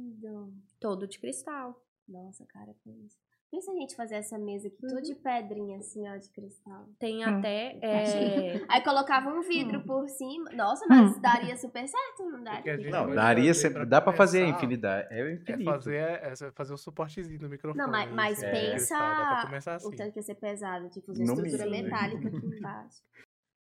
Todo 0.85 1.07
de 1.07 1.17
cristal. 1.19 1.75
Nossa, 2.07 2.45
cara, 2.45 2.71
pensa. 2.83 3.17
Pensa 3.51 3.71
a 3.71 3.75
gente 3.75 3.95
fazer 3.95 4.15
essa 4.15 4.37
mesa 4.37 4.67
aqui, 4.67 4.77
Uhum. 4.83 4.89
tudo 4.89 5.01
de 5.01 5.15
pedrinha, 5.15 5.77
assim, 5.77 6.07
ó, 6.07 6.15
de 6.17 6.29
cristal. 6.29 6.85
Tem 6.99 7.25
Hum. 7.25 7.37
até. 7.39 7.79
é, 8.59 8.61
Aí 8.69 8.83
colocava 8.83 9.29
um 9.29 9.41
vidro 9.41 9.81
por 9.83 10.07
cima. 10.09 10.51
Nossa, 10.51 10.83
Hum. 10.85 10.89
mas 10.89 11.19
daria 11.21 11.55
super 11.57 11.87
certo, 11.87 12.29
não 12.29 12.43
daria? 12.43 12.77
Não, 12.91 13.15
daria 13.15 13.53
sempre. 13.53 13.77
pra 13.79 13.85
Dá 13.85 14.01
pra 14.01 14.13
fazer 14.13 14.43
a 14.43 14.47
infinidade. 14.49 15.07
É 15.11 15.23
o 15.23 15.27
É 15.27 15.33
infinito. 15.33 15.63
fazer, 15.71 15.95
é 15.95 16.35
fazer 16.53 16.73
o 16.73 16.77
suportezinho 16.77 17.39
do 17.39 17.49
microfone. 17.49 17.81
Não, 17.83 17.89
mas, 17.89 18.11
mas 18.11 18.37
assim, 18.37 18.45
É. 18.47 18.51
pensa 18.51 19.47
cristal, 19.49 19.73
assim. 19.75 19.87
o 19.87 19.91
tanto 19.95 20.11
que 20.13 20.19
ia 20.19 20.23
ser 20.23 20.35
pesado, 20.35 20.89
tipo, 20.89 21.07
fazer 21.07 21.23
estrutura 21.23 21.65
metálica 21.69 22.27
aqui 22.27 22.45
embaixo. 22.61 23.01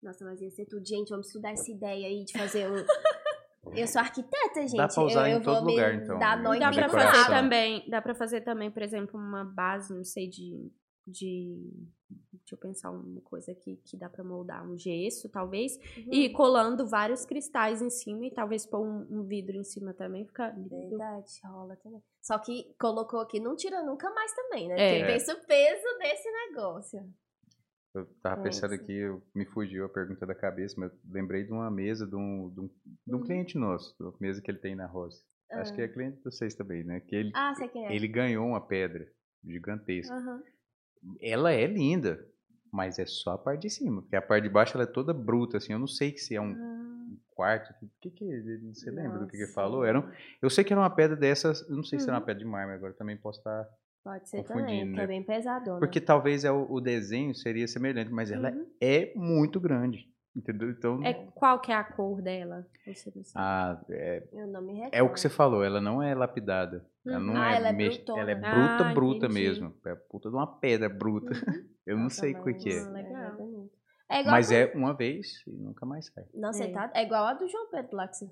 Nossa, 0.02 0.24
mas 0.24 0.40
ia 0.40 0.50
ser 0.50 0.64
tudo. 0.66 0.86
Gente, 0.86 1.10
vamos 1.10 1.26
estudar 1.26 1.50
essa 1.50 1.70
ideia 1.70 2.06
aí 2.06 2.24
de 2.24 2.32
fazer 2.32 2.66
um... 2.70 2.76
Eu 3.74 3.86
sou 3.86 4.00
arquiteta, 4.00 4.62
gente. 4.62 4.76
Dá 4.76 4.88
pra 4.88 5.02
usar 5.04 5.22
eu, 5.22 5.26
em 5.26 5.32
eu 5.38 5.42
vou 5.42 5.54
todo 5.54 5.70
lugar, 5.70 5.94
então, 5.94 6.18
né? 6.18 6.36
nó 6.36 6.54
em 6.54 6.60
Dá 6.60 6.70
pra 6.72 6.88
fazer 6.88 7.26
também, 7.26 7.84
dá 7.88 8.02
pra 8.02 8.14
fazer 8.14 8.40
também, 8.42 8.70
por 8.70 8.82
exemplo, 8.82 9.18
uma 9.18 9.44
base, 9.44 9.94
não 9.94 10.04
sei, 10.04 10.28
de. 10.28 10.70
de 11.06 11.72
deixa 12.32 12.54
eu 12.54 12.58
pensar 12.58 12.90
uma 12.90 13.20
coisa 13.20 13.52
aqui 13.52 13.76
que 13.84 13.96
dá 13.96 14.08
pra 14.08 14.24
moldar, 14.24 14.68
um 14.68 14.76
gesso, 14.76 15.28
talvez, 15.28 15.76
Uhum. 15.96 16.12
e 16.12 16.28
colando 16.30 16.86
vários 16.86 17.24
cristais 17.24 17.80
em 17.80 17.90
cima 17.90 18.26
e 18.26 18.30
talvez 18.30 18.66
pôr 18.66 18.80
um, 18.80 19.06
um 19.10 19.22
vidro 19.22 19.56
em 19.56 19.62
cima 19.62 19.94
também, 19.94 20.24
fica 20.26 20.48
lindo. 20.50 20.68
Verdade, 20.68 21.40
rola 21.44 21.76
também. 21.76 22.02
Só 22.20 22.38
que 22.38 22.74
colocou 22.78 23.20
aqui, 23.20 23.38
não 23.38 23.54
tira 23.54 23.82
nunca 23.82 24.10
mais 24.10 24.32
também, 24.34 24.68
né? 24.68 24.74
É. 24.76 24.98
Porque 24.98 25.12
pensa 25.12 25.34
o 25.34 25.46
peso 25.46 25.98
desse 25.98 26.28
negócio. 26.30 27.08
Eu 27.94 28.06
tava 28.22 28.40
É 28.40 28.42
pensando 28.44 28.74
isso. 28.74 28.84
aqui, 28.84 29.00
me 29.34 29.44
fugiu 29.46 29.84
a 29.84 29.88
pergunta 29.88 30.24
da 30.24 30.34
cabeça, 30.34 30.76
mas 30.78 30.92
eu 30.92 30.98
lembrei 31.10 31.44
de 31.44 31.52
uma 31.52 31.70
mesa 31.70 32.06
de 32.06 32.14
um, 32.14 32.48
de 32.50 32.60
um, 32.60 32.70
de 33.06 33.14
um 33.14 33.18
Uhum. 33.18 33.24
cliente 33.24 33.58
nosso, 33.58 33.94
uma 34.00 34.14
mesa 34.20 34.40
que 34.40 34.50
ele 34.50 34.58
tem 34.58 34.74
na 34.76 34.86
Rosa. 34.86 35.20
Acho 35.52 35.74
que 35.74 35.82
é 35.82 35.88
cliente 35.88 36.18
de 36.18 36.22
vocês 36.24 36.54
também, 36.54 36.84
né? 36.84 37.00
Que 37.00 37.16
ele, 37.16 37.32
Ah, 37.34 37.52
sei 37.56 37.66
quem 37.68 37.84
é. 37.86 37.92
ele 37.92 38.06
ganhou 38.06 38.46
uma 38.46 38.60
pedra 38.64 39.10
gigantesca. 39.44 40.14
Aham. 40.14 40.40
Ela 41.20 41.52
é 41.52 41.66
linda, 41.66 42.24
mas 42.72 42.98
é 43.00 43.06
só 43.06 43.32
a 43.32 43.38
parte 43.38 43.62
de 43.62 43.70
cima, 43.70 44.02
porque 44.02 44.14
a 44.14 44.22
parte 44.22 44.44
de 44.44 44.50
baixo 44.50 44.76
ela 44.76 44.84
é 44.84 44.86
toda 44.86 45.12
bruta, 45.12 45.56
assim. 45.56 45.72
Eu 45.72 45.78
não 45.80 45.88
sei 45.88 46.16
se 46.16 46.36
é 46.36 46.40
um 46.40 46.52
Ah, 46.52 47.06
quarto. 47.30 47.72
O 47.84 47.90
que 48.00 48.10
que 48.10 48.24
você 48.72 48.90
lembra 48.92 49.18
do 49.18 49.24
que, 49.26 49.32
que 49.32 49.36
ele 49.38 49.42
Nossa. 49.46 49.54
falou? 49.54 49.84
Era 49.84 49.98
um- 49.98 50.08
eu 50.40 50.48
sei 50.50 50.62
que 50.62 50.72
era 50.72 50.80
uma 50.80 50.94
pedra 50.94 51.16
dessas, 51.16 51.68
eu 51.68 51.74
não 51.74 51.82
sei 51.82 51.98
se 51.98 52.04
era 52.04 52.12
uma 52.14 52.20
Uhum. 52.20 52.26
pedra 52.26 52.44
de 52.44 52.48
mármore, 52.48 52.76
agora 52.76 52.92
também 52.92 53.16
posso 53.16 53.40
estar 53.40 53.68
Pode 54.02 54.28
ser 54.28 54.38
confundindo, 54.38 54.64
também, 54.66 54.84
porque 54.86 54.96
né? 54.96 55.02
é 55.04 55.06
bem 55.06 55.22
pesadona. 55.22 55.78
Porque 55.78 56.00
talvez 56.00 56.44
é 56.44 56.50
o, 56.50 56.66
o 56.70 56.80
desenho 56.80 57.34
seria 57.34 57.68
semelhante, 57.68 58.10
mas 58.10 58.30
ela 58.30 58.50
Uhum. 58.50 58.66
é 58.80 59.12
muito 59.14 59.60
grande. 59.60 60.08
Entendeu? 60.34 60.70
Então. 60.70 61.04
É, 61.04 61.12
qual 61.34 61.60
que 61.60 61.72
é 61.72 61.74
a 61.74 61.82
cor 61.82 62.22
dela? 62.22 62.64
Você 62.86 63.12
não 63.14 63.24
sabe. 63.24 63.34
ah, 63.44 63.84
é, 63.90 64.22
Eu 64.32 64.46
não 64.46 64.62
me 64.62 64.74
recordo. 64.74 64.94
é 64.94 65.02
o 65.02 65.12
que 65.12 65.18
você 65.20 65.28
falou, 65.28 65.64
ela 65.64 65.80
não 65.80 66.00
é 66.00 66.14
lapidada. 66.14 66.86
Ela 67.04 67.18
Uhum. 67.18 67.24
não 67.26 67.36
Ah, 67.42 67.52
é, 67.52 67.56
ela 67.56 67.68
é 67.70 67.72
mex- 67.72 68.02
ela 68.08 68.30
é 68.30 68.34
Ah, 68.34 68.76
bruta, 68.78 68.94
bruta 68.94 69.26
entendi. 69.26 69.34
mesmo. 69.42 69.74
É 69.84 69.94
puta 69.96 70.30
de 70.30 70.36
uma 70.36 70.46
pedra 70.46 70.88
bruta. 70.88 71.30
Eu 71.84 71.98
não 71.98 72.08
sei 72.08 72.32
o 72.34 72.44
que, 72.44 72.70
é. 72.70 72.80
Legal. 72.84 73.68
É 74.08 74.20
igual 74.20 74.32
Mas 74.36 74.52
a 74.52 74.54
é 74.56 74.72
uma 74.74 74.94
vez 74.94 75.42
e 75.46 75.50
nunca 75.50 75.84
mais 75.84 76.06
sai. 76.06 76.24
Nossa, 76.32 76.62
É. 76.64 76.72
tá... 76.72 76.90
é 76.94 77.02
igual 77.02 77.24
a 77.26 77.34
do 77.34 77.48
João 77.48 77.68
Pedro 77.70 77.96
lá 77.96 78.06
que 78.06 78.16
você 78.16 78.30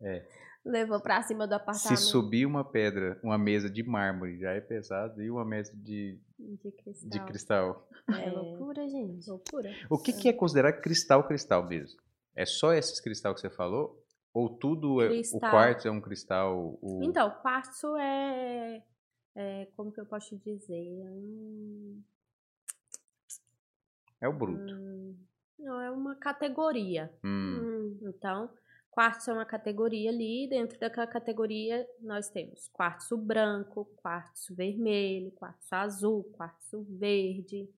É. 0.00 0.24
levou 0.64 1.00
pra 1.00 1.22
cima 1.22 1.46
do 1.46 1.50
Se 1.50 1.56
apartamento. 1.56 1.98
subir 2.00 2.46
uma 2.46 2.64
pedra, 2.64 3.18
uma 3.22 3.36
mesa 3.38 3.68
de 3.68 3.82
mármore 3.82 4.38
já 4.38 4.50
é 4.52 4.60
pesado 4.60 5.22
e 5.22 5.30
uma 5.30 5.44
mesa 5.44 5.72
de, 5.76 6.18
De 6.38 6.70
cristal. 6.72 7.10
de 7.10 7.20
cristal. 7.24 7.88
É 8.08 8.30
loucura, 8.30 8.88
gente. 8.88 9.28
Loucura. 9.28 9.70
O 9.90 9.98
que, 9.98 10.12
que 10.12 10.28
é 10.28 10.32
considerar 10.32 10.72
cristal 10.74 11.26
cristal 11.26 11.66
mesmo? 11.66 12.00
É 12.34 12.44
só 12.46 12.72
esses 12.72 13.00
cristal 13.00 13.34
que 13.34 13.40
você 13.40 13.50
falou? 13.50 14.00
Ou 14.34 14.48
tudo 14.48 15.02
é, 15.02 15.06
o 15.06 15.08
Cristal. 15.10 15.50
quartzo 15.50 15.88
é 15.88 15.90
um 15.90 16.00
cristal? 16.00 16.78
O... 16.80 17.00
Então, 17.02 17.30
quartzo 17.42 17.94
é, 17.98 18.82
é. 19.34 19.66
Como 19.76 19.92
que 19.92 20.00
eu 20.00 20.06
posso 20.06 20.38
dizer? 20.38 20.74
É 21.02 21.10
um- 21.10 22.02
É 24.20 24.28
o 24.28 24.32
bruto. 24.32 24.72
Hum, 24.72 25.16
Não, 25.58 25.80
é 25.80 25.90
uma 25.90 26.16
categoria. 26.16 27.12
Hum. 27.22 27.98
Então, 28.02 28.48
quartzo 28.92 29.30
é 29.30 29.32
uma 29.34 29.44
categoria 29.44 30.10
ali. 30.10 30.46
Dentro 30.48 30.78
daquela 30.78 31.06
categoria, 31.06 31.84
nós 32.00 32.28
temos 32.30 32.68
quartzo 32.68 33.16
branco, 33.16 33.86
quartzo 33.96 34.54
vermelho, 34.54 35.32
quartzo 35.32 35.74
azul, 35.74 36.24
quartzo 36.32 36.84
verde. 36.88 37.68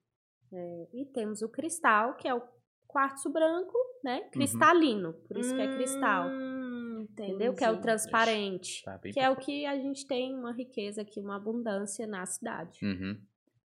é, 0.52 0.86
e 0.92 1.06
temos 1.06 1.40
o 1.42 1.48
cristal, 1.48 2.14
que 2.16 2.28
é 2.28 2.34
o 2.34 2.42
quartzo 2.86 3.28
branco, 3.30 3.76
né? 4.04 4.20
Cristalino. 4.30 5.14
Por 5.26 5.36
isso 5.38 5.54
que 5.54 5.60
é 5.62 5.74
cristal. 5.74 6.28
Hum, 6.28 7.06
Entendeu? 7.10 7.54
Que 7.54 7.64
é 7.64 7.70
o 7.70 7.80
transparente. 7.80 8.82
Tá 8.84 8.98
Que 8.98 9.18
é 9.20 9.28
o 9.30 9.36
que 9.36 9.66
a 9.66 9.76
gente 9.76 10.06
tem 10.06 10.34
uma 10.34 10.52
riqueza 10.52 11.02
aqui, 11.02 11.20
uma 11.20 11.36
abundância 11.36 12.06
na 12.06 12.24
cidade. 12.26 12.78
Uhum. 12.84 13.20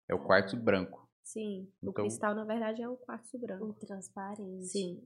É 0.08 0.16
o 0.16 0.20
quartzo 0.24 0.56
branco. 0.58 1.08
Sim. 1.24 1.68
O 1.82 1.90
Então- 1.90 2.04
cristal, 2.06 2.34
na 2.34 2.44
verdade, 2.46 2.82
é 2.82 2.88
o 2.90 2.96
quartzo 2.98 3.38
branco. 3.38 3.66
O 3.66 3.74
transparente. 3.74 4.66
Sim. 4.66 5.04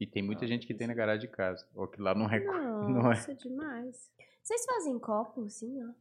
E 0.00 0.06
tem 0.06 0.22
muita 0.22 0.46
Ah, 0.46 0.48
gente 0.48 0.66
que 0.66 0.72
tem 0.72 0.86
na 0.86 0.94
garagem 0.94 1.28
de 1.28 1.36
casa. 1.36 1.68
Ou 1.74 1.86
que 1.86 2.00
lá 2.00 2.14
não 2.14 2.28
é. 2.30 2.40
Nossa, 2.40 2.88
Não 2.88 3.12
é. 3.12 3.34
demais. 3.34 4.10
Vocês 4.42 4.64
fazem 4.64 4.98
copo, 4.98 5.44
assim, 5.44 5.78
ó? 5.84 5.92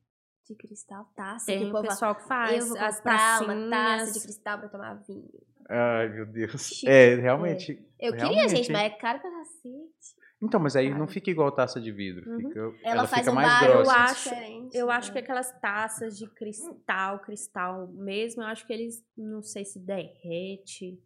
De 0.47 0.56
cristal, 0.56 1.06
taça. 1.16 1.45
Tem 1.45 1.70
que 1.70 1.78
o 1.78 1.82
pessoal 1.82 2.16
que 2.16 2.24
faz 2.28 2.64
Eu 2.64 2.70
vou 2.70 2.78
as 2.80 2.97
comprar 2.97 3.43
uma 3.43 3.70
taça 3.70 4.14
de 4.14 4.22
cristal 4.22 4.58
pra 4.58 4.70
tomar 4.70 4.93
vinho. 5.06 5.30
Ai, 5.70 6.10
meu 6.10 6.26
Deus. 6.26 6.68
Chique. 6.68 6.89
É, 6.89 7.16
realmente. 7.16 7.74
Eu 8.00 8.14
queria, 8.14 8.30
realmente, 8.30 8.56
gente, 8.56 8.68
hein? 8.68 8.74
mas 8.74 8.91
é 8.91 8.95
caro 8.95 9.20
pra 9.20 9.30
cacete. 9.30 10.20
Então, 10.41 10.60
mas 10.60 10.76
aí 10.76 10.89
não 10.89 11.08
fica 11.08 11.30
igual 11.30 11.52
taça 11.52 11.80
de 11.82 11.91
vidro. 11.91 12.28
Uhum. 12.28 12.38
Fica, 12.39 12.60
Ela, 12.60 12.76
ela 12.82 13.08
faz 13.08 13.22
fica 13.26 13.32
um 13.32 13.36
mais 13.36 13.47
barulho 13.47 13.84
grossa. 13.84 13.91
Eu 13.93 14.02
acho-. 14.02 14.70
Eu 14.74 14.88
né? 14.88 14.93
acho 14.93 15.12
que 15.12 15.20
aquelas 15.20 15.52
taças 15.60 16.18
de 16.18 16.28
cristal, 16.28 17.20
cristal 17.20 17.88
mesmo, 17.89 18.41
eu 18.41 18.47
acho 18.47 18.66
que 18.66 18.74
eles, 18.74 19.04
não 19.18 19.43
sei 19.43 19.66
se 19.66 19.78
derrete, 19.78 20.97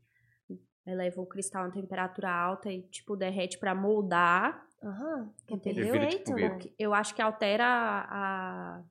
eleva 0.85 1.21
o 1.21 1.25
cristal 1.25 1.63
a 1.63 1.65
uma 1.67 1.71
temperatura 1.73 2.29
alta 2.31 2.71
e, 2.71 2.81
tipo, 2.83 3.15
derrete 3.15 3.57
pra 3.57 3.73
moldar, 3.75 4.65
Aham, 4.83 5.29
que 5.47 5.53
é 5.53 5.55
entendeu? 5.57 5.91
Vira 5.91 6.05
tipo 6.07 6.23
perfeito, 6.23 6.41
né? 6.41 6.49
foguete. 6.49 6.75
Eu 6.77 6.93
acho 6.93 7.15
que 7.15 7.21
altera 7.21 7.65
a, 7.65 8.77
a 8.79 8.83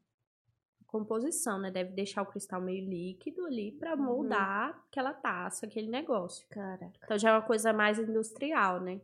composição, 0.87 1.59
né? 1.59 1.71
Deve 1.71 1.93
deixar 1.93 2.23
o 2.23 2.27
cristal 2.27 2.61
meio 2.61 2.89
líquido 2.89 3.45
ali 3.47 3.73
pra 3.73 3.97
Uhum. 3.97 4.05
moldar 4.05 4.71
aquela 4.89 5.13
taça, 5.13 5.67
aquele 5.67 5.89
negócio. 5.89 6.47
Cara, 6.49 6.91
Então 7.05 7.19
já 7.19 7.31
é 7.31 7.33
uma 7.33 7.43
coisa 7.43 7.73
mais 7.73 7.99
industrial, 7.99 8.81
né? 8.81 9.01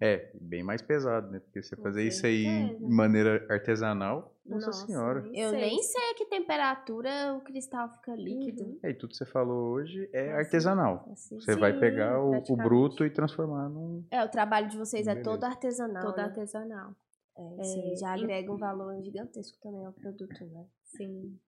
É, 0.00 0.30
bem 0.40 0.62
mais 0.62 0.82
pesado, 0.82 1.30
né? 1.30 1.38
Porque 1.40 1.62
você 1.62 1.76
fazer 1.76 2.02
isso 2.02 2.26
aí 2.26 2.76
de 2.76 2.84
maneira 2.88 3.46
artesanal, 3.48 4.34
nossa, 4.44 4.66
Nossa, 4.66 4.86
senhora. 4.86 5.20
Eu 5.32 5.50
sei. 5.50 5.60
nem 5.60 5.82
sei 5.82 6.10
a 6.10 6.14
que 6.14 6.26
temperatura 6.26 7.34
o 7.34 7.40
cristal 7.40 7.88
fica 7.94 8.14
líquido. 8.14 8.62
Uhum. 8.64 8.78
E 8.82 8.86
aí, 8.88 8.94
tudo 8.94 9.10
que 9.10 9.16
você 9.16 9.24
falou 9.24 9.72
hoje 9.72 10.06
é 10.12 10.30
Assim, 10.32 10.38
artesanal. 10.38 11.08
assim, 11.10 11.40
Você 11.40 11.56
vai 11.56 11.72
sim, 11.72 11.80
pegar 11.80 12.20
o, 12.20 12.42
o 12.46 12.56
bruto 12.56 13.06
e 13.06 13.10
transformar 13.10 13.68
num. 13.70 14.04
É, 14.10 14.22
o 14.22 14.28
trabalho 14.28 14.68
de 14.68 14.76
vocês 14.76 15.06
é 15.06 15.14
todo 15.14 15.44
artesanal. 15.44 16.02
Todo 16.02 16.16
né? 16.18 16.24
artesanal. 16.24 16.94
É, 17.38 17.92
É, 17.92 17.96
já 17.96 18.18
e- 18.18 18.22
agrega 18.22 18.52
um 18.52 18.58
valor 18.58 19.00
gigantesco 19.02 19.56
também 19.62 19.86
ao 19.86 19.92
produto, 19.92 20.44
né? 20.44 20.66
Sim. 20.82 21.38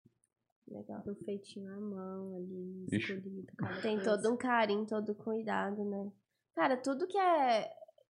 Legal. 0.68 1.02
Tudo 1.02 1.22
feitinho 1.24 1.70
à 1.70 1.78
mão 1.80 2.34
ali, 2.36 2.86
escolhido. 2.90 3.46
Tem 3.82 3.96
coisa. 3.96 4.16
todo 4.22 4.32
um 4.32 4.36
carinho, 4.36 4.86
todo 4.86 5.14
cuidado, 5.14 5.84
né? 5.84 6.10
Cara, 6.54 6.76
tudo 6.76 7.06
que 7.06 7.18
é 7.18 7.70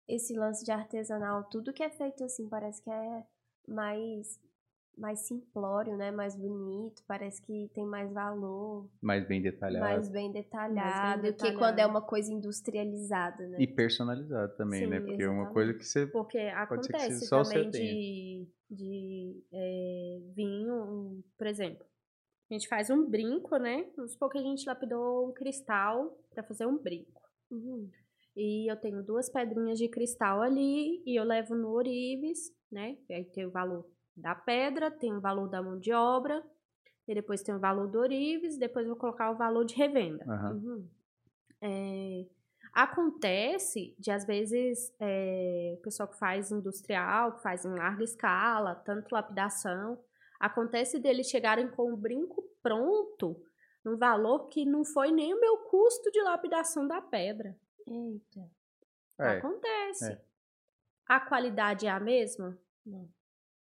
esse 0.08 0.34
lance 0.34 0.64
de 0.64 0.72
artesanal, 0.72 1.44
tudo 1.46 1.74
que 1.74 1.84
é 1.84 1.90
feito 1.90 2.24
assim, 2.24 2.48
parece 2.48 2.82
que 2.82 2.90
é 2.90 3.24
mais 3.68 4.40
mais 4.98 5.20
simplório, 5.28 5.96
né? 5.96 6.10
Mais 6.10 6.36
bonito, 6.36 7.04
parece 7.08 7.40
que 7.42 7.70
tem 7.74 7.86
mais 7.86 8.12
valor, 8.12 8.90
Mais 9.00 9.28
bem 9.28 9.42
detalhado. 9.42 9.86
mais 9.86 10.10
bem 10.10 10.32
detalhado, 10.32 11.22
que 11.22 11.32
detalhado. 11.32 11.60
quando 11.60 11.80
é 11.80 11.86
uma 11.86 12.02
coisa 12.02 12.34
industrializada, 12.34 13.48
né? 13.48 13.58
E 13.60 13.68
personalizado 13.68 14.56
também, 14.58 14.88
né? 14.88 15.00
Sim, 15.00 15.06
Porque 15.06 15.22
é 15.24 15.28
uma 15.28 15.44
exatamente. 15.44 15.54
coisa 15.54 15.74
que 15.76 15.86
você. 15.86 16.08
Porque 16.08 16.38
Pode 16.68 16.86
ser 16.86 16.92
que 16.92 16.98
acontece 16.98 17.30
também 17.30 17.70
de, 17.70 18.48
de 18.72 19.44
é, 19.54 20.20
vinho, 20.34 21.24
por 21.38 21.46
exemplo. 21.46 21.86
A 22.50 22.54
gente 22.54 22.68
faz 22.68 22.90
um 22.90 23.08
brinco, 23.08 23.58
né? 23.58 23.86
Vamos 23.96 24.14
supor 24.14 24.30
que 24.32 24.38
a 24.38 24.42
gente 24.42 24.66
lapidou 24.66 25.30
um 25.30 25.34
cristal 25.34 26.18
para 26.34 26.44
fazer 26.44 26.66
um 26.66 26.78
brinco. 26.78 27.22
Uhum. 27.52 27.90
E 28.38 28.72
eu 28.72 28.78
tenho 28.78 29.02
duas 29.02 29.28
pedrinhas 29.28 29.80
de 29.80 29.90
cristal 29.90 30.44
ali 30.44 31.02
e 31.04 31.20
eu 31.20 31.24
levo 31.24 31.56
no 31.56 31.70
Orives, 31.72 32.54
né? 32.72 32.96
E 33.10 33.14
aí 33.16 33.26
tem 33.26 33.48
o 33.48 33.52
valor 33.52 33.90
da 34.16 34.36
pedra, 34.36 34.92
tem 34.92 35.12
o 35.12 35.20
valor 35.20 35.50
da 35.50 35.60
mão 35.60 35.80
de 35.80 35.92
obra, 35.92 36.46
e 37.08 37.16
depois 37.16 37.42
tem 37.42 37.56
o 37.56 37.60
valor 37.60 37.88
do 37.88 37.98
Orives, 37.98 38.56
depois 38.60 38.86
vou 38.86 38.96
colocar 38.96 39.32
o 39.32 39.38
valor 39.38 39.66
de 39.66 39.74
revenda. 39.74 40.24
Aham. 40.28 40.52
Uhum. 40.54 40.88
É, 41.60 42.26
acontece 42.72 43.96
de, 43.98 44.12
às 44.12 44.24
vezes, 44.24 44.94
é, 45.00 45.76
o 45.80 45.82
pessoal 45.82 46.08
que 46.08 46.20
faz 46.20 46.52
industrial, 46.52 47.38
que 47.38 47.42
faz 47.42 47.66
em 47.66 47.74
larga 47.74 48.04
escala, 48.04 48.76
tanto 48.76 49.14
lapidação, 49.14 49.98
acontece 50.40 51.00
deles 51.00 51.28
chegarem 51.28 51.68
com 51.70 51.92
o 51.92 51.98
brinco 51.98 52.44
pronto, 52.62 53.42
num 53.84 53.98
valor 53.98 54.48
que 54.50 54.64
não 54.64 54.86
foi 54.86 55.12
nem 55.12 55.34
o 55.34 55.40
meu 55.40 55.58
custo 55.70 56.12
de 56.12 56.22
lapidação 56.22 56.88
da 56.88 57.02
pedra. 57.02 57.58
Eita. 57.88 58.52
É, 59.20 59.38
Acontece. 59.38 60.12
é. 60.12 60.22
A 61.08 61.20
qualidade 61.20 61.88
é 61.88 61.90
a 61.90 62.00
mesma? 62.00 62.58
Não. 62.86 63.10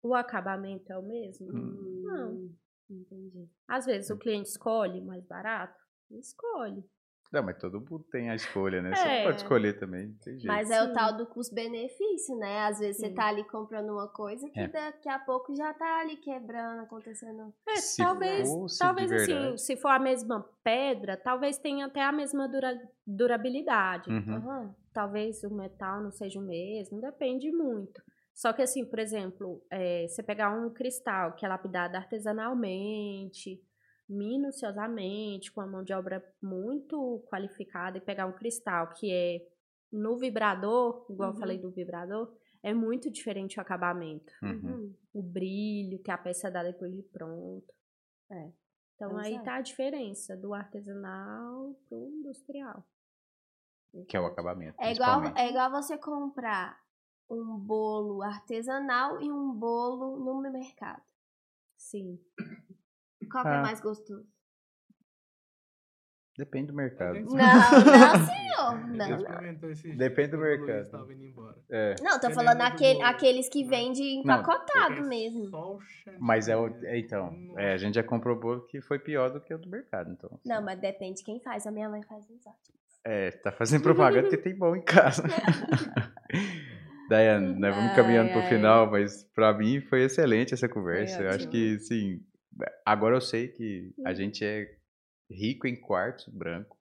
O 0.02 0.14
acabamento 0.14 0.92
é 0.92 0.98
o 0.98 1.02
mesmo? 1.02 1.48
Hum. 1.52 2.02
Não. 2.04 2.50
Entendi. 2.90 3.48
Às 3.66 3.86
vezes 3.86 4.10
o 4.10 4.18
cliente 4.18 4.48
escolhe 4.48 5.00
mais 5.00 5.24
barato? 5.24 5.80
Escolhe. 6.10 6.84
Não, 7.32 7.42
mas 7.42 7.58
todo 7.58 7.80
mundo 7.80 8.04
tem 8.10 8.30
a 8.30 8.34
escolha, 8.34 8.80
né? 8.80 8.94
Você 8.94 9.04
não 9.04 9.10
É. 9.10 9.22
pode 9.24 9.36
escolher 9.38 9.78
também. 9.78 10.06
não 10.08 10.14
Tem 10.18 10.38
jeito. 10.38 10.46
Mas 10.46 10.70
é 10.70 10.82
o 10.82 10.86
Sim. 10.86 10.92
tal 10.92 11.16
do 11.16 11.26
custo-benefício, 11.26 12.36
né? 12.36 12.60
Às 12.66 12.78
vezes 12.78 12.98
você 12.98 13.08
Sim. 13.08 13.14
tá 13.14 13.26
ali 13.26 13.44
comprando 13.44 13.90
uma 13.90 14.08
coisa 14.08 14.48
que 14.48 14.60
É. 14.60 14.68
daqui 14.68 15.08
a 15.08 15.18
pouco 15.18 15.54
já 15.54 15.74
tá 15.74 16.00
ali 16.00 16.16
quebrando, 16.16 16.82
acontecendo. 16.82 17.52
É, 17.68 17.76
Se 17.76 18.02
talvez, 18.02 18.48
fosse 18.48 18.78
talvez 18.78 19.08
de 19.10 19.16
assim, 19.16 19.56
se 19.58 19.76
for 19.76 19.88
a 19.88 19.98
mesma 19.98 20.48
pedra, 20.62 21.16
talvez 21.16 21.58
tenha 21.58 21.86
até 21.86 22.02
a 22.02 22.12
mesma 22.12 22.48
dura- 22.48 22.80
durabilidade. 23.06 24.10
Uhum. 24.10 24.34
Aham. 24.36 24.74
Talvez 24.92 25.42
o 25.44 25.52
metal 25.54 26.00
não 26.02 26.10
seja 26.10 26.38
o 26.38 26.42
mesmo, 26.42 27.00
depende 27.00 27.50
muito. 27.52 28.00
Só 28.32 28.52
que 28.52 28.62
assim, 28.62 28.84
por 28.84 28.98
exemplo, 28.98 29.62
é, 29.70 30.06
você 30.08 30.22
pegar 30.22 30.50
um 30.50 30.70
cristal 30.70 31.32
que 31.32 31.44
é 31.44 31.48
lapidado 31.48 31.96
artesanalmente, 31.96 33.60
minuciosamente, 34.08 35.52
com 35.52 35.60
a 35.60 35.66
mão 35.66 35.82
de 35.82 35.92
obra 35.92 36.22
muito 36.42 37.24
qualificada, 37.30 37.98
e 37.98 38.00
pegar 38.00 38.26
um 38.26 38.32
cristal 38.32 38.92
que 38.92 39.12
é 39.12 39.40
no 39.92 40.16
vibrador, 40.18 41.06
igual 41.10 41.30
eu 41.30 41.34
Uhum. 41.34 41.40
falei 41.40 41.58
do 41.58 41.70
vibrador, 41.70 42.34
é 42.62 42.74
muito 42.74 43.10
diferente 43.10 43.58
o 43.58 43.62
acabamento 43.62 44.32
Uhum. 44.42 44.50
Uhum. 44.50 44.94
o 45.14 45.22
brilho 45.22 46.02
que 46.02 46.10
a 46.10 46.18
peça 46.18 46.50
dá 46.50 46.62
depois 46.62 46.92
de 46.94 47.02
pronto. 47.02 47.72
É. 48.30 48.52
Então 48.94 49.10
Pois 49.10 49.26
aí 49.26 49.34
é. 49.34 49.42
tá 49.42 49.56
a 49.56 49.60
diferença 49.60 50.36
do 50.36 50.52
artesanal 50.54 51.74
pro 51.88 52.08
industrial. 52.08 52.84
Que 54.08 54.16
é 54.16 54.20
o 54.20 54.26
acabamento. 54.26 54.76
É 54.80 54.92
igual, 54.92 55.22
é 55.36 55.48
igual 55.48 55.70
você 55.70 55.96
comprar 55.96 56.78
um 57.30 57.56
bolo 57.58 58.22
artesanal 58.22 59.20
e 59.22 59.30
um 59.32 59.52
bolo 59.52 60.18
no 60.18 60.40
mercado. 60.50 61.02
Sim. 61.76 62.18
Qual 63.30 63.42
que 63.44 63.50
é 63.50 63.54
Ah. 63.54 63.62
mais 63.62 63.80
gostoso? 63.80 64.26
Depende 66.38 66.66
do 66.66 66.74
mercado. 66.74 67.14
Não, 67.18 67.24
não, 67.34 68.26
senhor. 68.26 68.88
Ele 68.88 68.96
Não, 68.98 69.08
não. 69.08 69.16
experimentou 69.16 69.70
esse 69.70 69.82
dia 69.84 69.96
Depende 69.96 70.28
do 70.32 70.36
quando 70.36 70.42
o 70.44 70.48
Luiz 70.56 70.66
mercado. 70.66 70.90
tava 70.90 71.12
indo 71.14 71.24
embora. 71.24 71.56
É. 71.70 71.94
Não, 72.02 72.10
tô 72.20 72.28
Dependendo 72.28 72.34
falando 72.34 72.58
do 72.58 72.62
aquele, 72.64 73.02
aqueles 73.02 73.48
que 73.48 73.64
né? 73.64 73.70
vendem 73.70 74.20
empacotado 74.20 74.94
É 74.96 75.00
mesmo. 75.00 75.46
só 75.48 75.76
o 75.76 75.80
chantilly. 75.80 76.16
Mas 76.20 76.48
é 76.48 76.56
o. 76.56 76.68
é, 76.84 76.98
então, 76.98 77.54
é, 77.56 77.72
a 77.72 77.76
gente 77.78 77.94
já 77.94 78.02
comprou 78.02 78.38
bolo 78.38 78.66
que 78.66 78.82
foi 78.82 78.98
pior 78.98 79.30
do 79.30 79.40
que 79.40 79.54
o 79.54 79.58
do 79.58 79.66
mercado. 79.68 80.10
Então, 80.12 80.38
Não, 80.44 80.60
mas 80.62 80.78
depende 80.78 81.18
de 81.18 81.24
quem 81.24 81.40
faz. 81.40 81.66
A 81.66 81.70
minha 81.70 81.88
mãe 81.88 82.02
faz 82.02 82.22
uns 82.28 82.46
ótimos. 82.46 82.76
É, 83.02 83.30
tá 83.30 83.50
fazendo 83.52 83.82
propaganda 83.82 84.28
que 84.28 84.36
tem 84.36 84.54
bom 84.54 84.76
em 84.76 84.82
casa. 84.82 85.22
Daiane, 87.08 87.54
nós 87.58 87.74
vamos 87.74 87.94
caminhando 87.94 88.26
Ai, 88.28 88.32
pro 88.32 88.42
ai. 88.42 88.48
final, 88.48 88.90
mas 88.90 89.22
pra 89.32 89.54
mim 89.56 89.80
foi 89.80 90.02
excelente 90.02 90.52
essa 90.52 90.68
conversa. 90.68 91.22
eu 91.22 91.28
acho 91.28 91.36
ótimo. 91.46 91.52
que, 91.52 91.78
sim, 91.78 92.20
agora 92.84 93.16
eu 93.16 93.20
sei 93.20 93.48
que 93.48 93.92
a 94.04 94.10
Uhum. 94.10 94.14
gente 94.14 94.44
é 94.44 94.76
rico 95.30 95.66
em 95.66 95.74
quartzo 95.80 96.30
branco, 96.30 96.76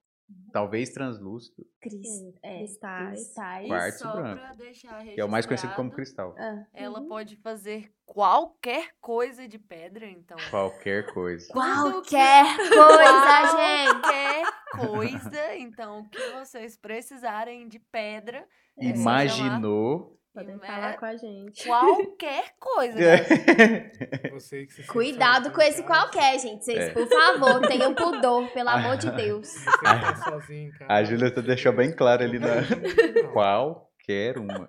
talvez 0.52 0.90
translúcido, 0.90 1.66
Cris, 1.80 2.06
é, 2.42 2.58
cristais. 2.58 3.18
cristais. 3.18 3.64
E 3.64 3.68
Quartzo 3.68 3.98
só 3.98 4.12
branco, 4.12 4.40
pra 4.40 4.52
deixar 4.54 5.04
que 5.04 5.20
é 5.20 5.24
o 5.24 5.28
mais 5.28 5.46
conhecido 5.46 5.74
como 5.74 5.90
cristal. 5.90 6.34
Ah, 6.38 6.64
Ela 6.72 7.00
Uhum. 7.00 7.08
pode 7.08 7.36
fazer 7.36 7.92
qualquer 8.04 8.90
coisa 9.00 9.46
de 9.48 9.58
pedra, 9.58 10.06
então. 10.08 10.36
Qualquer 10.50 11.12
coisa. 11.12 11.52
Qualquer 11.52 12.44
coisa, 12.56 13.56
gente. 13.56 14.00
Qualquer 14.02 14.44
coisa, 14.72 15.56
então, 15.56 16.00
o 16.00 16.08
que 16.08 16.20
vocês 16.32 16.76
precisarem 16.76 17.66
de 17.68 17.78
pedra. 17.78 18.46
é 18.78 18.86
Imaginou. 18.86 20.18
Podem 20.36 20.56
Né? 20.56 20.66
falar 20.66 20.98
com 20.98 21.06
a 21.06 21.16
gente. 21.16 21.64
Qualquer 21.66 22.44
coisa. 22.60 22.94
Né? 22.94 23.90
Você 24.32 24.66
que 24.66 24.72
se 24.74 24.86
Cuidado 24.86 25.50
com 25.50 25.62
esse 25.62 25.82
qualquer, 25.82 26.38
gente. 26.38 26.62
Vocês, 26.62 26.78
É. 26.78 26.90
por 26.90 27.08
favor, 27.08 27.66
tenham 27.66 27.94
pudor, 27.94 28.46
pelo 28.52 28.68
amor 28.68 28.98
de 28.98 29.10
Deus. 29.12 29.48
Você 29.48 29.64
tá 29.82 30.16
sozinho 30.16 30.68
em 30.68 30.70
casa. 30.72 30.92
A 30.92 31.02
Júlia 31.04 31.30
deixou 31.30 31.72
bem 31.72 31.90
claro 31.90 32.22
ali 32.22 32.38
na. 32.38 32.48
Qualquer 33.32 34.36
uma. 34.36 34.68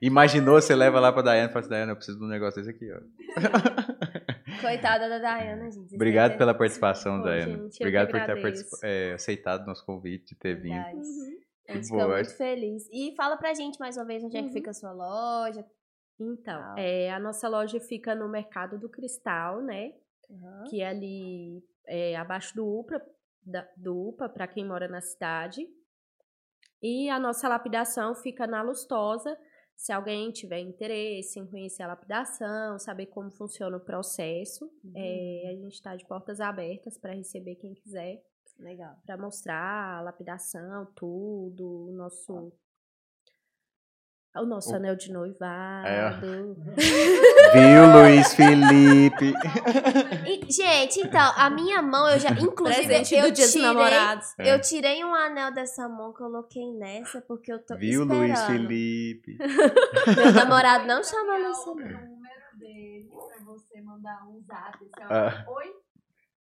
Imaginou, 0.00 0.54
você 0.58 0.74
leva 0.74 0.98
lá 0.98 1.12
pra 1.12 1.20
Daiane 1.20 1.50
e 1.50 1.52
fala 1.52 1.60
assim, 1.60 1.70
Daiane, 1.70 1.90
eu 1.90 1.96
preciso 1.96 2.18
de 2.18 2.24
um 2.24 2.28
negócio 2.28 2.62
desse 2.62 2.74
aqui, 2.74 2.90
ó. 2.90 4.60
Coitada 4.62 5.06
da 5.06 5.18
Dayana, 5.18 5.70
gente. 5.70 5.94
Obrigado 5.94 6.38
pela 6.38 6.54
participação, 6.54 7.20
Pô, 7.20 7.28
gente, 7.30 7.76
que 7.76 7.84
Obrigado 7.84 8.10
por 8.10 8.24
ter 8.24 8.54
é, 8.84 9.12
aceitado 9.12 9.66
nosso 9.66 9.84
convite, 9.84 10.34
ter 10.34 10.54
vindo. 10.54 10.74
Uhum. 10.96 11.40
A 11.70 11.76
gente 11.76 11.88
Boa. 11.88 12.02
fica 12.04 12.14
muito 12.14 12.36
feliz. 12.36 12.88
E 12.92 13.14
fala 13.16 13.36
pra 13.36 13.54
gente 13.54 13.78
mais 13.78 13.96
uma 13.96 14.04
vez 14.04 14.22
onde 14.24 14.36
é 14.36 14.40
que 14.40 14.48
Uhum. 14.48 14.52
fica 14.52 14.70
a 14.70 14.74
sua 14.74 14.92
loja. 14.92 15.64
Então, 16.18 16.76
é, 16.76 17.10
a 17.10 17.18
nossa 17.18 17.48
loja 17.48 17.80
fica 17.80 18.14
no 18.14 18.28
Mercado 18.28 18.78
do 18.78 18.88
Cristal, 18.88 19.62
né? 19.62 19.92
Que 20.68 20.80
é 20.82 20.88
ali 20.88 21.62
é, 21.86 22.14
abaixo 22.16 22.54
do 22.54 22.64
UPA, 22.64 23.02
da- 23.44 23.68
do 23.76 24.08
UPA, 24.10 24.28
para 24.28 24.46
quem 24.46 24.64
mora 24.64 24.86
na 24.86 25.00
cidade. 25.00 25.66
E 26.82 27.08
a 27.10 27.18
nossa 27.18 27.48
lapidação 27.48 28.14
fica 28.14 28.46
na 28.46 28.62
Lustosa. 28.62 29.36
Se 29.76 29.92
alguém 29.92 30.30
tiver 30.30 30.60
interesse 30.60 31.40
em 31.40 31.46
conhecer 31.46 31.82
a 31.82 31.88
lapidação, 31.88 32.78
saber 32.78 33.06
como 33.06 33.30
funciona 33.30 33.76
o 33.76 33.84
processo, 33.84 34.70
é, 34.94 35.48
a 35.48 35.52
gente 35.56 35.72
está 35.74 35.96
de 35.96 36.06
portas 36.06 36.38
abertas 36.40 36.98
para 36.98 37.14
receber 37.14 37.56
quem 37.56 37.74
quiser, 37.74 38.22
Legal. 38.60 38.94
para 39.06 39.16
mostrar 39.16 39.98
a 39.98 40.02
lapidação, 40.02 40.86
tudo, 40.94 41.88
o 41.88 41.92
nosso. 41.92 42.52
O 44.36 44.44
nosso 44.46 44.70
O- 44.70 44.76
anel 44.76 44.94
de 44.94 45.10
noivado. 45.12 46.54
Viu, 47.52 47.92
Luiz 47.92 48.32
Felipe? 48.32 49.32
E, 50.24 50.52
gente, 50.52 51.00
então, 51.00 51.32
a 51.36 51.50
minha 51.50 51.82
mão, 51.82 52.08
eu 52.08 52.16
já. 52.20 52.30
Inclusive, 52.30 52.86
Presente 52.86 53.14
eu 53.16 53.32
tirei, 53.32 53.62
Namorados. 53.62 54.26
É. 54.38 54.54
Eu 54.54 54.60
tirei 54.60 55.04
um 55.04 55.12
anel 55.12 55.52
dessa 55.52 55.88
mão, 55.88 56.12
coloquei 56.12 56.72
nessa, 56.74 57.20
porque 57.22 57.52
eu 57.52 57.58
tô. 57.58 57.76
Viu, 57.76 58.02
esperando. 58.02 58.18
Luiz 58.20 58.40
Felipe? 58.44 59.36
Meu 60.16 60.32
namorado 60.32 60.86
não 60.86 61.02
chama 61.02 61.34
Pegar 61.34 61.46
Luiz 61.48 61.58
o 61.58 61.74
Felipe. 61.74 61.94
número 62.04 62.58
dele 62.58 63.08
pra 63.10 63.44
você 63.44 63.80
mandar 63.82 64.28
um 64.28 64.40
zap. 64.42 64.78
Ó, 65.00 65.04
Ah. 65.12 65.44
Oi, 65.48 65.72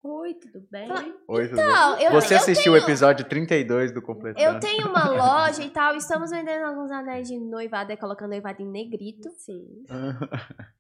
Oi, 0.04 0.34
tudo 0.34 0.66
bem? 0.72 0.90
Oi, 1.28 1.48
tudo 1.48 1.60
Então, 1.62 1.96
bem? 1.96 2.06
eu- 2.06 2.12
Você 2.14 2.34
eu 2.34 2.38
assistiu 2.40 2.74
tenho- 2.74 2.84
o 2.84 2.88
episódio 2.88 3.24
32 3.28 3.92
do 3.92 4.02
Completando? 4.02 4.44
Eu 4.44 4.60
tenho 4.60 4.88
uma 4.90 5.08
loja 5.54 5.64
e 5.64 5.70
tal, 5.70 5.96
estamos 5.96 6.32
vendendo 6.32 6.66
alguns 6.66 6.90
anéis 6.92 7.28
de 7.28 7.38
noivado, 7.40 7.92
é 7.92 7.96
colocando 7.96 8.32
noivado 8.32 8.62
em 8.62 8.68
negrito. 8.68 9.30
Sim. 9.32 9.84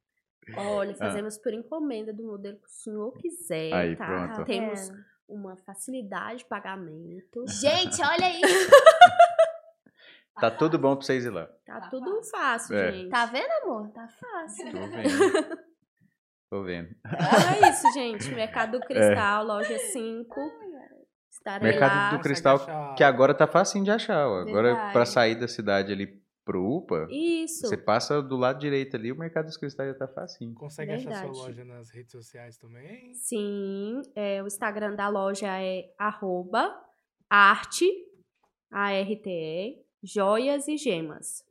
Ah. 0.58 0.62
Olha, 0.72 0.94
fazemos 0.96 1.38
por 1.38 1.54
encomenda 1.54 2.12
do 2.12 2.24
modelo 2.26 2.58
que 2.58 2.66
o 2.66 2.70
senhor 2.70 3.14
quiser, 3.14 3.72
Aí, 3.74 3.96
tá? 3.96 4.06
pronto. 4.34 4.44
Temos 4.46 4.90
É. 4.90 4.94
uma 5.30 5.56
facilidade 5.56 6.40
de 6.40 6.46
pagamento. 6.46 7.46
Gente, 7.96 8.02
olha 8.04 8.28
isso. 8.38 8.72
Tá 10.42 10.50
tudo 10.50 10.80
bom 10.80 10.96
pra 10.96 11.06
vocês 11.06 11.24
ir 11.26 11.30
lá. 11.30 11.46
Tá 11.64 11.82
tudo 11.92 12.22
fácil, 12.24 12.76
É. 12.76 12.92
gente. 12.92 13.10
Tá 13.10 13.28
vendo, 13.28 13.52
amor? 13.64 13.92
Tá 13.92 14.08
fácil. 14.10 14.72
Tô 14.72 14.80
vendo. 14.88 15.60
Tô 16.52 16.64
vendo. 16.64 16.90
É 17.06 17.70
isso, 17.72 17.92
gente. 17.94 18.30
Mercado 18.36 18.78
do 18.78 18.86
Cristal, 18.86 19.46
loja 19.46 19.80
5. 19.80 20.36
Estarei 21.32 21.72
Mercado 21.72 21.96
lá. 21.96 22.12
do 22.18 22.22
Cristal, 22.22 22.56
achar- 22.58 22.96
que 22.96 23.04
agora 23.06 23.34
tá 23.34 23.48
facinho 23.48 23.86
de 23.86 23.90
achar. 23.92 24.28
ó. 24.28 24.42
Agora, 24.42 24.74
Verdade. 24.74 24.92
pra 24.94 25.06
sair 25.06 25.36
da 25.36 25.48
cidade 25.48 25.94
ali 25.94 26.22
pro 26.44 26.62
UPA, 26.62 27.08
Isso. 27.10 27.68
você 27.68 27.78
passa 27.78 28.22
do 28.22 28.36
lado 28.36 28.60
direito 28.60 28.98
ali, 28.98 29.12
o 29.14 29.16
Mercado 29.18 29.46
dos 29.46 29.56
Cristais 29.56 29.94
já 29.94 29.96
tá 29.98 30.08
facinho. 30.10 30.54
Consegue 30.54 30.92
achar 30.92 31.10
Verdade. 31.10 31.36
sua 31.38 31.48
loja 31.48 31.64
nas 31.64 31.90
redes 31.90 32.12
sociais 32.12 32.58
também? 32.58 33.14
Sim, 33.14 34.02
é, 34.14 34.44
o 34.44 34.48
Instagram 34.48 34.94
da 34.96 35.08
loja 35.08 35.48
é 35.48 35.86
arroba 35.98 36.70
arte, 37.30 37.88
A-R-T-E, 38.72 39.78
joias 40.04 40.68
e 40.68 40.78
gemas. 40.78 41.44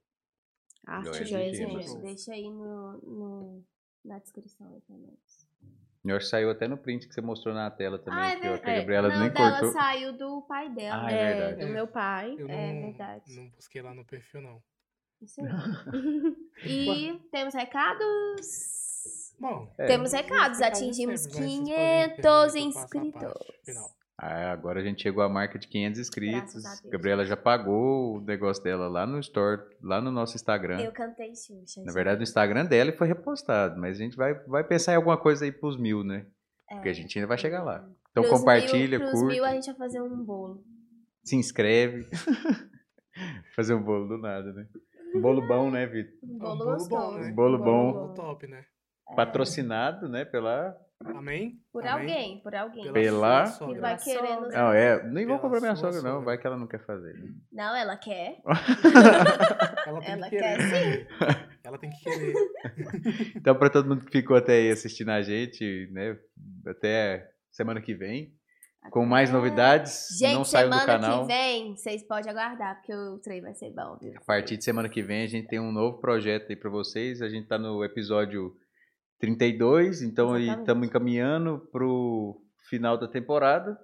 Arte, 0.87 1.05
Joias 1.07 1.21
e 1.21 1.25
joias 1.31 1.53
e 1.53 1.57
gemas. 1.57 1.85
gemas. 1.87 2.03
Deixa 2.03 2.33
aí 2.33 2.51
no, 2.51 2.93
no- 3.03 3.65
na 4.05 4.19
descrição 4.19 4.67
aí 4.69 4.83
nós. 4.89 5.49
Eu 6.03 6.17
acho 6.17 6.25
que 6.27 6.31
saiu 6.31 6.51
até 6.51 6.67
no 6.67 6.79
print 6.79 7.07
que 7.07 7.13
você 7.15 7.21
mostrou 7.21 7.55
na 7.55 7.71
tela 7.71 7.99
também, 7.99 8.19
Ah, 8.21 8.33
é 8.33 8.37
ó, 8.37 8.41
que 8.41 8.47
a 8.47 8.51
verdade. 8.53 8.79
Gabriela 8.81 9.09
Não, 9.11 9.21
nem 9.21 9.31
dela 9.31 9.51
cortou. 9.53 9.73
saiu 9.73 10.13
do 10.17 10.43
pai 10.43 10.71
dela. 10.71 10.97
Ah, 11.03 11.05
né? 11.07 11.13
é 11.13 11.21
É, 11.21 11.35
verdade. 11.35 11.67
do 11.67 11.73
meu 11.73 11.87
pai. 11.87 12.35
Eu 12.39 12.49
É 12.49 12.73
não, 12.73 12.83
verdade. 12.89 13.37
não 13.37 13.49
busquei 13.51 13.83
lá 13.83 13.93
no 13.95 14.05
perfil, 14.05 14.41
não. 14.41 14.63
Isso 15.21 15.41
aí. 15.43 15.47
E 16.65 17.19
temos 17.31 17.53
recados? 17.55 19.35
Bom, 19.39 19.73
É. 19.79 19.87
Temos 19.87 20.13
recados, 20.13 20.61
atingimos 20.63 21.21
sempre, 21.23 21.41
mas 21.41 21.49
vocês 21.49 21.65
podem 21.65 21.65
500 21.65 21.71
terminar 21.71 22.15
que 22.15 22.21
eu 22.21 22.33
faço 22.33 22.57
a 22.59 22.61
inscritos. 22.61 24.00
Ah, 24.23 24.53
agora 24.53 24.81
a 24.81 24.83
gente 24.85 25.03
chegou 25.03 25.23
à 25.23 25.31
marca 25.31 25.59
de 25.59 25.67
500 25.67 25.99
inscritos. 25.99 26.67
A 26.67 26.69
Deus. 26.69 26.93
Gabriela 26.93 27.25
já 27.25 27.39
pagou 27.39 28.19
o 28.19 28.21
negócio 28.21 28.63
dela 28.63 28.87
lá 28.87 29.07
no 29.07 29.19
store, 29.19 29.63
lá 29.83 29.99
no 29.99 30.11
nosso 30.11 30.37
Instagram. 30.37 30.79
Eu 30.79 30.93
cantei 30.93 31.35
Xuxa. 31.35 31.81
Na 31.81 31.85
gente. 31.87 31.95
verdade, 31.95 32.17
no 32.19 32.23
Instagram 32.23 32.67
dela 32.67 32.91
e 32.91 32.97
foi 32.97 33.09
repostado. 33.09 33.81
Mas 33.81 33.97
a 33.97 34.03
gente 34.03 34.19
vai, 34.19 34.35
vai 34.47 34.63
pensar 34.63 34.93
em 34.93 34.97
alguma 34.97 35.17
coisa 35.17 35.47
aí 35.47 35.51
pros 35.51 35.79
mil, 35.81 36.05
né? 36.05 36.27
Porque 36.69 36.91
a 36.91 36.93
gente 36.93 37.19
ainda 37.19 37.27
vai 37.27 37.39
chegar 37.39 37.63
lá. 37.63 37.89
Então 38.11 38.23
É. 38.23 38.29
Pros 38.29 38.41
compartilha, 38.41 38.99
mil, 38.99 39.09
pros 39.09 39.21
curte, 39.21 39.35
mil 39.37 39.45
a 39.45 39.55
gente 39.55 39.67
vai 39.69 39.77
fazer 39.77 40.03
um 40.03 40.23
bolo. 40.23 40.63
se 41.25 41.37
inscreve. 41.37 42.07
Fazer 43.57 43.75
um 43.75 43.83
bolo 43.83 44.07
do 44.07 44.19
nada, 44.19 44.53
né? 44.53 44.67
Um 45.15 45.21
bolo 45.21 45.47
bom, 45.47 45.71
né, 45.71 45.87
Vitor? 45.87 46.13
Um 46.23 46.29
É 46.31 46.35
um 46.35 46.39
bolo 46.39 46.57
bolo 46.59 46.71
gostoso. 46.73 46.89
bom, 46.89 47.19
né? 47.19 47.33
Bolo 47.33 47.59
bom. 47.59 47.93
Bolo 47.93 48.15
top, 48.15 48.47
né? 48.47 48.65
Patrocinado, 49.17 50.09
né, 50.09 50.25
pela... 50.25 50.77
Amém? 51.03 51.59
Por 51.73 51.87
Amém? 51.87 52.11
alguém, 52.13 52.41
por 52.43 52.55
alguém. 52.55 52.93
Pela- 52.93 53.47
sua 53.47 53.53
Que 53.69 53.73
sogra. 53.75 53.81
vai 53.81 53.97
querendo. 53.99 54.49
Não, 54.49 54.73
é, 54.73 55.03
nem 55.09 55.27
vou 55.27 55.37
Pela 55.39 55.41
comprar 55.41 55.61
minha 55.61 55.75
sua 55.77 55.93
sogra, 55.93 56.03
não. 56.09 56.17
sogra. 56.19 56.25
Vai 56.27 56.39
que 56.39 56.47
ela 56.47 56.57
não 56.59 56.67
quer 56.67 56.85
fazer. 56.85 57.15
né? 57.15 57.29
Não, 57.51 57.75
ela 57.77 57.97
quer. 57.97 58.37
Ela 59.87 60.01
tem 60.01 60.11
Ela 60.13 60.29
que 60.31 60.37
quer 60.39 60.57
querer. 60.59 61.09
Ela 61.65 61.79
tem 61.79 61.91
que 61.91 62.01
querer. 62.05 62.35
Então, 63.37 63.55
pra 63.55 63.71
todo 63.71 63.89
mundo 63.89 64.05
que 64.05 64.13
ficou 64.13 64.37
até 64.37 64.53
aí 64.55 64.71
assistindo 64.71 65.11
a 65.11 65.23
gente, 65.23 65.89
né, 65.93 66.19
até 66.67 67.29
semana 67.51 67.81
que 67.81 67.95
vem, 67.95 68.33
com 68.91 69.05
mais 69.07 69.31
novidades, 69.31 70.07
Gente, 70.19 70.35
não 70.35 70.45
saiu 70.45 70.69
do 70.69 70.75
semana 70.79 71.01
canal. 71.01 71.23
que 71.27 71.33
vem, 71.33 71.77
vocês 71.77 72.03
podem 72.07 72.31
aguardar, 72.31 72.77
porque 72.77 72.95
o 72.95 73.19
trem 73.19 73.41
vai 73.41 73.55
ser 73.55 73.71
bom, 73.73 73.97
viu? 74.01 74.13
A 74.17 74.21
partir 74.25 74.57
de 74.59 74.65
semana 74.65 74.89
que 74.89 75.03
vem 75.03 75.23
a 75.25 75.27
gente 75.27 75.49
tem 75.49 75.59
um 75.61 75.73
novo 75.73 75.99
projeto 75.99 76.47
aí 76.51 76.57
pra 76.57 76.71
vocês. 76.71 77.21
A 77.23 77.29
gente 77.29 77.47
tá 77.49 77.59
no 77.59 77.83
episódio 77.85 78.55
32, 79.21 80.03
então 80.03 80.37
estamos 80.39 80.87
encaminhando 80.89 81.59
pro 81.71 82.43
final 82.69 82.97
da 82.99 83.07
temporada. 83.07 83.79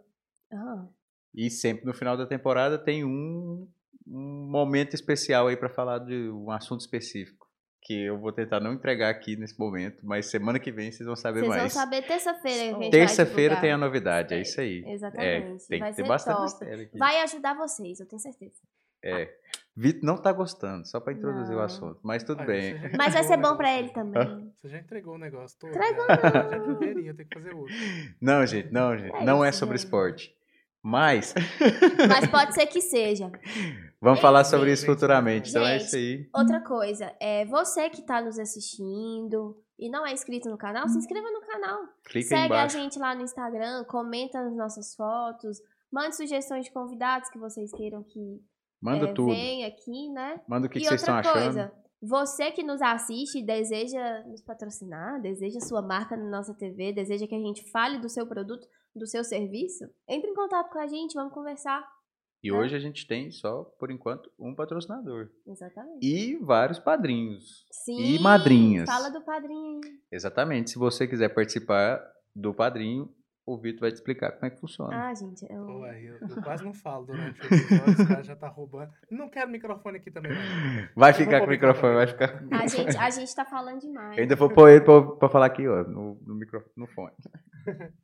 Ah, 0.52 0.86
E 1.34 1.50
sempre 1.50 1.84
no 1.84 1.92
final 1.94 2.16
da 2.16 2.26
temporada 2.26 2.78
tem 2.78 3.04
um, 3.04 3.68
um 4.06 4.48
momento 4.50 4.94
especial 4.94 5.46
aí 5.48 5.56
pra 5.56 5.68
falar 5.68 5.98
de 5.98 6.30
um 6.30 6.50
assunto 6.50 6.80
específico. 6.80 7.46
Que 7.82 8.06
eu 8.06 8.18
vou 8.18 8.32
tentar 8.32 8.58
não 8.58 8.72
entregar 8.72 9.10
aqui 9.10 9.36
nesse 9.36 9.56
momento, 9.56 10.04
mas 10.04 10.26
semana 10.26 10.58
que 10.58 10.72
vem 10.72 10.90
vocês 10.90 11.06
vão 11.06 11.14
saber 11.14 11.40
Vocês 11.40 11.48
mais. 11.50 11.72
vão 11.72 11.82
saber 11.82 12.02
terça-feira. 12.02 12.90
Terça-feira 12.90 13.60
tem 13.60 13.70
a 13.70 13.78
novidade, 13.78 14.34
é 14.34 14.40
isso 14.40 14.60
aí. 14.60 14.82
Exatamente. 14.88 15.64
É, 15.64 15.68
tem 15.68 15.78
vai 15.78 15.90
que 15.90 15.96
ter 15.96 16.08
bastante 16.08 16.34
top. 16.36 16.44
mistério 16.50 16.82
aqui. 16.84 16.98
Vai 16.98 17.20
ajudar 17.20 17.54
vocês, 17.54 18.00
eu 18.00 18.06
tenho 18.08 18.18
certeza. 18.18 18.56
É. 19.04 19.32
Vitor 19.76 20.02
não 20.04 20.16
tá 20.16 20.32
gostando, 20.32 20.86
só 20.86 20.98
pra 20.98 21.12
introduzir 21.12 21.54
o 21.54 21.58
Não. 21.58 21.64
assunto. 21.64 22.00
Mas 22.02 22.22
tudo 22.22 22.38
Olha, 22.38 22.46
bem. 22.46 22.74
Mas 22.96 23.12
vai 23.12 23.22
ser 23.24 23.38
o 23.38 23.42
bom 23.42 23.56
pra 23.56 23.68
negócio. 23.68 23.78
ele 23.84 23.90
também. 23.90 24.52
Você 24.56 24.68
já 24.70 24.78
entregou 24.78 25.14
o 25.14 25.18
negócio 25.18 25.58
todo. 25.58 25.70
Entregou 25.70 26.06
já, 26.06 26.16
não. 26.58 26.66
já 26.66 26.72
inteirinho, 26.72 27.14
tem 27.14 27.26
que 27.26 27.34
fazer 27.38 27.54
outro. 27.54 27.74
Não, 28.20 28.46
gente, 28.46 28.72
não, 28.72 28.96
gente. 28.96 29.14
É 29.14 29.24
não 29.24 29.44
é 29.44 29.52
sobre 29.52 29.76
gente. 29.76 29.84
esporte. 29.84 30.34
Mas 30.82 31.34
Mas 32.08 32.26
pode 32.30 32.54
ser 32.54 32.66
que 32.66 32.80
seja. 32.80 33.30
vamos 34.00 34.18
É 34.20 34.22
falar 34.22 34.44
sobre 34.44 34.68
gente. 34.70 34.78
isso 34.78 34.86
futuramente. 34.86 35.50
Então 35.50 35.62
é 35.66 35.78
Gente, 35.78 35.86
isso 35.88 35.96
aí. 35.96 36.30
Outra 36.34 36.60
coisa, 36.60 37.12
é 37.20 37.44
você 37.44 37.90
que 37.90 38.02
tá 38.02 38.22
nos 38.22 38.38
assistindo 38.38 39.56
e 39.78 39.90
não 39.90 40.06
é 40.06 40.12
inscrito 40.12 40.48
no 40.48 40.56
canal, 40.56 40.88
se 40.88 40.96
inscreva 40.96 41.28
no 41.30 41.40
canal. 41.40 41.80
Clica 42.04 42.18
aí 42.34 42.40
Segue 42.40 42.42
a 42.42 42.46
embaixo. 42.46 42.78
gente 42.78 42.98
lá 42.98 43.14
no 43.14 43.22
Instagram, 43.22 43.84
comenta 43.84 44.40
nas 44.42 44.56
nossas 44.56 44.94
fotos, 44.94 45.58
mande 45.92 46.16
sugestões 46.16 46.64
de 46.64 46.70
convidados 46.72 47.28
que 47.30 47.38
vocês 47.38 47.70
queiram 47.72 48.02
que 48.02 48.40
Manda 48.80 49.06
é, 49.06 49.12
tudo. 49.12 49.32
venha 49.32 49.68
aqui, 49.68 50.08
né? 50.10 50.40
Manda 50.48 50.66
o 50.66 50.70
que, 50.70 50.78
e 50.78 50.82
que 50.82 50.88
vocês 50.88 51.00
estão 51.00 51.16
outra 51.16 51.30
achando. 51.30 51.44
coisa, 51.44 51.72
você 52.00 52.50
que 52.50 52.62
nos 52.62 52.80
assiste 52.82 53.38
e 53.38 53.46
deseja 53.46 54.22
nos 54.26 54.42
patrocinar, 54.42 55.20
deseja 55.20 55.60
sua 55.60 55.82
marca 55.82 56.16
na 56.16 56.28
nossa 56.28 56.54
TV, 56.54 56.92
deseja 56.92 57.26
que 57.26 57.34
a 57.34 57.40
gente 57.40 57.70
fale 57.70 57.98
do 57.98 58.08
seu 58.08 58.26
produto, 58.26 58.66
do 58.94 59.06
seu 59.06 59.24
serviço, 59.24 59.84
entre 60.08 60.30
em 60.30 60.34
contato 60.34 60.70
com 60.70 60.78
a 60.78 60.86
gente, 60.86 61.14
vamos 61.14 61.32
conversar. 61.32 61.84
E 62.42 62.52
hoje 62.52 62.76
a 62.76 62.78
gente 62.78 63.06
tem 63.08 63.30
só, 63.30 63.64
por 63.78 63.90
enquanto, 63.90 64.30
um 64.38 64.54
patrocinador. 64.54 65.28
Exatamente. 65.46 66.06
E 66.06 66.36
vários 66.36 66.78
padrinhos. 66.78 67.66
Sim, 67.72 68.20
madrinhas. 68.20 68.88
Fala 68.88 69.08
do 69.08 69.20
padrinho. 69.24 69.80
Exatamente. 70.12 70.70
Se 70.70 70.78
você 70.78 71.08
quiser 71.08 71.30
participar 71.30 72.00
do 72.34 72.54
padrinho, 72.54 73.12
o 73.46 73.56
Vitor 73.56 73.82
vai 73.82 73.90
te 73.92 73.94
explicar 73.94 74.32
como 74.32 74.44
é 74.46 74.50
que 74.50 74.58
funciona. 74.60 75.08
Ah, 75.08 75.14
gente, 75.14 75.46
eu... 75.48 75.64
Ué, 75.80 76.02
eu, 76.02 76.18
eu 76.28 76.42
quase 76.42 76.64
não 76.64 76.74
falo 76.74 77.06
durante 77.06 77.40
o 77.40 77.44
episódio, 77.54 77.92
os 78.02 78.08
caras 78.08 78.26
já 78.26 78.34
tá 78.36 78.48
roubando. 78.48 78.92
Não 79.10 79.28
quero 79.30 79.48
microfone 79.50 79.98
aqui 79.98 80.10
também, 80.10 80.32
não. 80.32 80.88
vai 80.96 81.12
ficar 81.12 81.40
com 81.40 81.46
o 81.46 81.50
microfone, 81.50 81.94
vai 81.94 82.06
ficar. 82.08 82.42
a, 82.50 82.66
gente, 82.66 82.96
a 82.96 83.10
gente 83.10 83.34
tá 83.34 83.44
falando 83.44 83.80
demais. 83.80 84.16
Eu 84.16 84.22
ainda 84.24 84.34
vou 84.36 84.50
pôr 84.50 84.68
ele 84.70 84.80
pra, 84.84 85.00
pra 85.02 85.28
falar 85.28 85.46
aqui, 85.46 85.66
ó, 85.68 85.84
no, 85.84 86.16
no 86.26 86.34
microfone, 86.34 86.72
no 86.76 86.86
fone. 86.88 87.14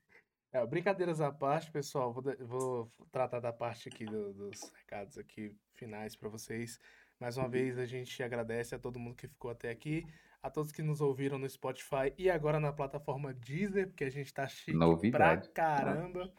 É, 0.54 0.66
brincadeiras 0.66 1.18
à 1.22 1.32
parte, 1.32 1.70
pessoal, 1.72 2.12
vou, 2.12 2.22
de- 2.22 2.36
vou 2.44 2.92
tratar 3.10 3.40
da 3.40 3.50
parte 3.54 3.88
aqui 3.88 4.04
do- 4.04 4.34
dos 4.34 4.60
recados 4.80 5.16
aqui 5.16 5.56
finais 5.76 6.14
para 6.14 6.28
vocês. 6.28 6.78
Mais 7.18 7.38
uma 7.38 7.48
vez, 7.48 7.78
a 7.78 7.86
gente 7.86 8.22
agradece 8.22 8.74
a 8.74 8.78
todo 8.78 8.98
mundo 8.98 9.16
que 9.16 9.26
ficou 9.26 9.50
até 9.50 9.70
aqui, 9.70 10.04
a 10.42 10.50
todos 10.50 10.72
que 10.72 10.82
nos 10.82 11.00
ouviram 11.00 11.38
no 11.38 11.48
Spotify 11.48 12.12
e 12.18 12.28
agora 12.28 12.58
na 12.58 12.72
plataforma 12.72 13.32
Deezer, 13.32 13.88
porque 13.88 14.04
a 14.04 14.10
gente 14.10 14.34
tá 14.34 14.46
chique 14.48 14.72
Novidade. 14.76 15.48
pra 15.50 15.52
caramba. 15.54 16.32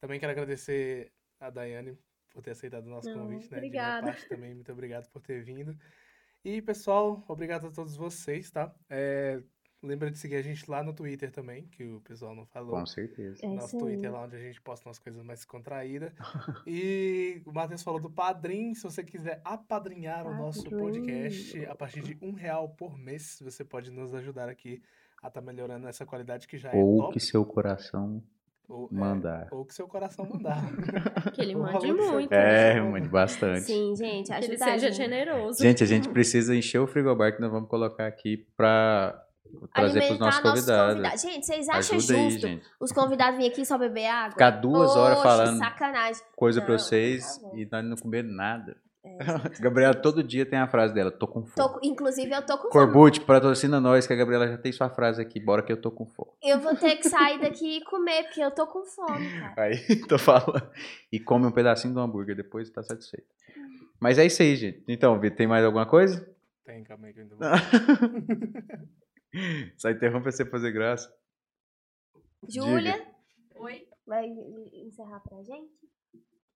Também 0.00 0.18
quero 0.18 0.32
agradecer 0.32 1.12
a 1.38 1.50
Daiane 1.50 1.98
por 2.30 2.42
ter 2.42 2.52
aceitado 2.52 2.86
o 2.86 2.90
nosso 2.90 3.10
Não, 3.10 3.20
convite, 3.20 3.42
né? 3.44 3.48
De 3.50 3.56
obrigada. 3.56 4.02
minha 4.02 4.14
parte 4.14 4.28
também, 4.28 4.54
muito 4.54 4.72
obrigado 4.72 5.10
por 5.10 5.20
ter 5.20 5.42
vindo. 5.44 5.76
E, 6.44 6.62
pessoal, 6.62 7.22
obrigado 7.28 7.66
a 7.66 7.70
todos 7.70 7.94
vocês, 7.94 8.50
tá? 8.50 8.74
É, 8.88 9.42
lembra 9.82 10.10
de 10.10 10.18
seguir 10.18 10.36
a 10.36 10.42
gente 10.42 10.70
lá 10.70 10.82
no 10.82 10.92
Twitter 10.92 11.30
também, 11.30 11.66
que 11.66 11.84
o 11.84 12.00
pessoal 12.00 12.34
não 12.34 12.46
falou. 12.46 12.78
Com 12.78 12.86
certeza. 12.86 13.44
É 13.44 13.48
Nosso. 13.48 13.78
Twitter 13.78 14.06
é 14.06 14.10
lá 14.10 14.24
onde 14.24 14.36
a 14.36 14.38
gente 14.38 14.60
posta 14.60 14.88
umas 14.88 14.98
coisas 14.98 15.22
mais 15.24 15.40
descontraídas. 15.40 16.12
e 16.66 17.42
o 17.44 17.52
Matheus 17.52 17.82
falou 17.82 18.00
do 18.00 18.10
Padrim. 18.10 18.74
Se 18.74 18.84
você 18.84 19.02
quiser 19.02 19.40
apadrinhar 19.44 20.26
o 20.26 20.34
nosso 20.34 20.64
podcast 20.64 21.66
a 21.66 21.74
partir 21.74 22.00
de 22.02 22.18
um 22.22 22.32
real 22.32 22.68
por 22.68 22.96
mês, 22.96 23.40
você 23.42 23.64
pode 23.64 23.90
nos 23.90 24.14
ajudar 24.14 24.48
aqui 24.48 24.80
a 25.22 25.28
estar 25.28 25.40
melhorando 25.40 25.86
essa 25.86 26.04
qualidade 26.06 26.46
que 26.46 26.58
já 26.58 26.70
é 26.70 26.76
Ou 26.76 26.98
top. 26.98 27.12
que 27.12 27.20
seu 27.20 27.44
coração 27.44 28.22
ou, 28.68 28.88
é, 28.90 28.94
mandar. 28.94 29.48
ou 29.50 29.64
que 29.64 29.74
seu 29.74 29.86
coração 29.86 30.26
mandar. 30.28 30.62
Que 31.32 31.42
ele 31.42 31.54
mande 31.54 31.92
muito. 31.92 32.32
É, 32.32 32.80
mande 32.80 33.08
bastante. 33.08 33.62
Sim, 33.62 33.94
gente, 33.96 34.28
Que 34.32 34.44
ele 34.44 34.58
seja 34.58 34.90
generoso. 34.90 35.62
Gente, 35.62 35.82
a 35.82 35.86
gente 35.86 36.08
precisa 36.08 36.54
encher 36.54 36.78
o 36.78 36.86
frigobar 36.86 37.34
que 37.34 37.40
nós 37.40 37.50
vamos 37.50 37.68
colocar 37.68 38.06
aqui 38.06 38.36
pra 38.56 39.24
trazer 39.74 39.92
pros 40.00 40.10
Alimentar 40.10 40.24
nossos 40.24 40.40
convidados. 40.40 41.22
Gente, 41.22 41.46
vocês 41.46 41.68
acham 41.68 41.96
Ajuda 41.96 42.14
aí, 42.14 42.30
justo 42.30 42.46
gente. 42.46 42.66
os 42.80 42.92
convidados 42.92 43.36
virem 43.36 43.50
aqui 43.52 43.64
só 43.64 43.76
beber 43.78 44.06
água? 44.06 44.30
Ficar 44.32 44.50
duas 44.50 44.94
horas 44.96 45.18
Poxa, 45.18 45.28
falando 45.28 45.58
sacanagem. 45.58 46.22
coisa 46.36 46.60
por 46.60 46.78
vocês 46.78 47.36
favor. 47.38 47.58
e 47.58 47.68
nós 47.70 47.84
não 47.84 47.96
comer 47.96 48.22
nada. 48.24 48.76
Gabriela 49.58 49.94
todo 49.94 50.22
dia 50.22 50.46
tem 50.46 50.60
a 50.60 50.68
frase 50.68 50.94
dela, 50.94 51.10
tô 51.10 51.26
com 51.26 51.44
fome. 51.44 51.56
Tô- 51.56 51.80
inclusive, 51.82 52.32
eu 52.32 52.40
tô 52.46 52.56
com 52.56 52.70
fome. 52.70 52.72
Corbucci, 52.72 53.20
patrocina 53.20 53.80
nós, 53.80 54.06
que 54.06 54.12
a 54.12 54.16
Gabriela 54.16 54.46
já 54.46 54.56
tem 54.56 54.70
sua 54.70 54.88
frase 54.88 55.20
aqui. 55.20 55.40
Bora 55.40 55.60
que 55.60 55.72
eu 55.72 55.76
tô 55.76 55.90
com 55.90 56.06
fome. 56.06 56.30
Eu 56.40 56.60
vou 56.60 56.76
ter 56.76 56.94
que 56.96 57.08
sair 57.08 57.38
daqui 57.42 57.78
e 57.78 57.84
comer, 57.84 58.22
porque 58.24 58.40
eu 58.40 58.50
tô 58.52 58.64
com 58.66 58.84
fome, 58.84 59.28
cara. 59.40 59.54
Aí, 59.64 59.76
tô 60.06 60.16
falando. 60.18 60.70
E 61.10 61.18
come 61.18 61.46
um 61.46 61.50
pedacinho 61.50 61.92
do 61.92 61.98
hambúrguer 62.00 62.36
depois 62.36 62.68
e 62.68 62.72
tá 62.72 62.80
satisfeito. 62.84 63.26
Mas 63.98 64.18
é 64.18 64.26
isso 64.26 64.40
aí, 64.40 64.54
gente. 64.54 64.84
Então, 64.86 65.18
Vitor, 65.18 65.36
tem 65.36 65.46
mais 65.48 65.64
alguma 65.64 65.84
coisa? 65.84 66.24
Tem, 66.64 66.84
calma 66.84 67.08
aí 67.08 67.12
que 67.12 67.18
eu 67.18 67.24
ainda 67.24 67.36
vou. 67.36 67.48
Só 69.78 69.90
interrompe 69.90 70.30
você 70.30 70.44
fazer 70.44 70.72
graça. 70.72 71.14
Júlia, 72.48 73.06
Oi? 73.56 73.86
vai 74.06 74.26
encerrar 74.72 75.20
pra 75.20 75.42
gente? 75.42 75.72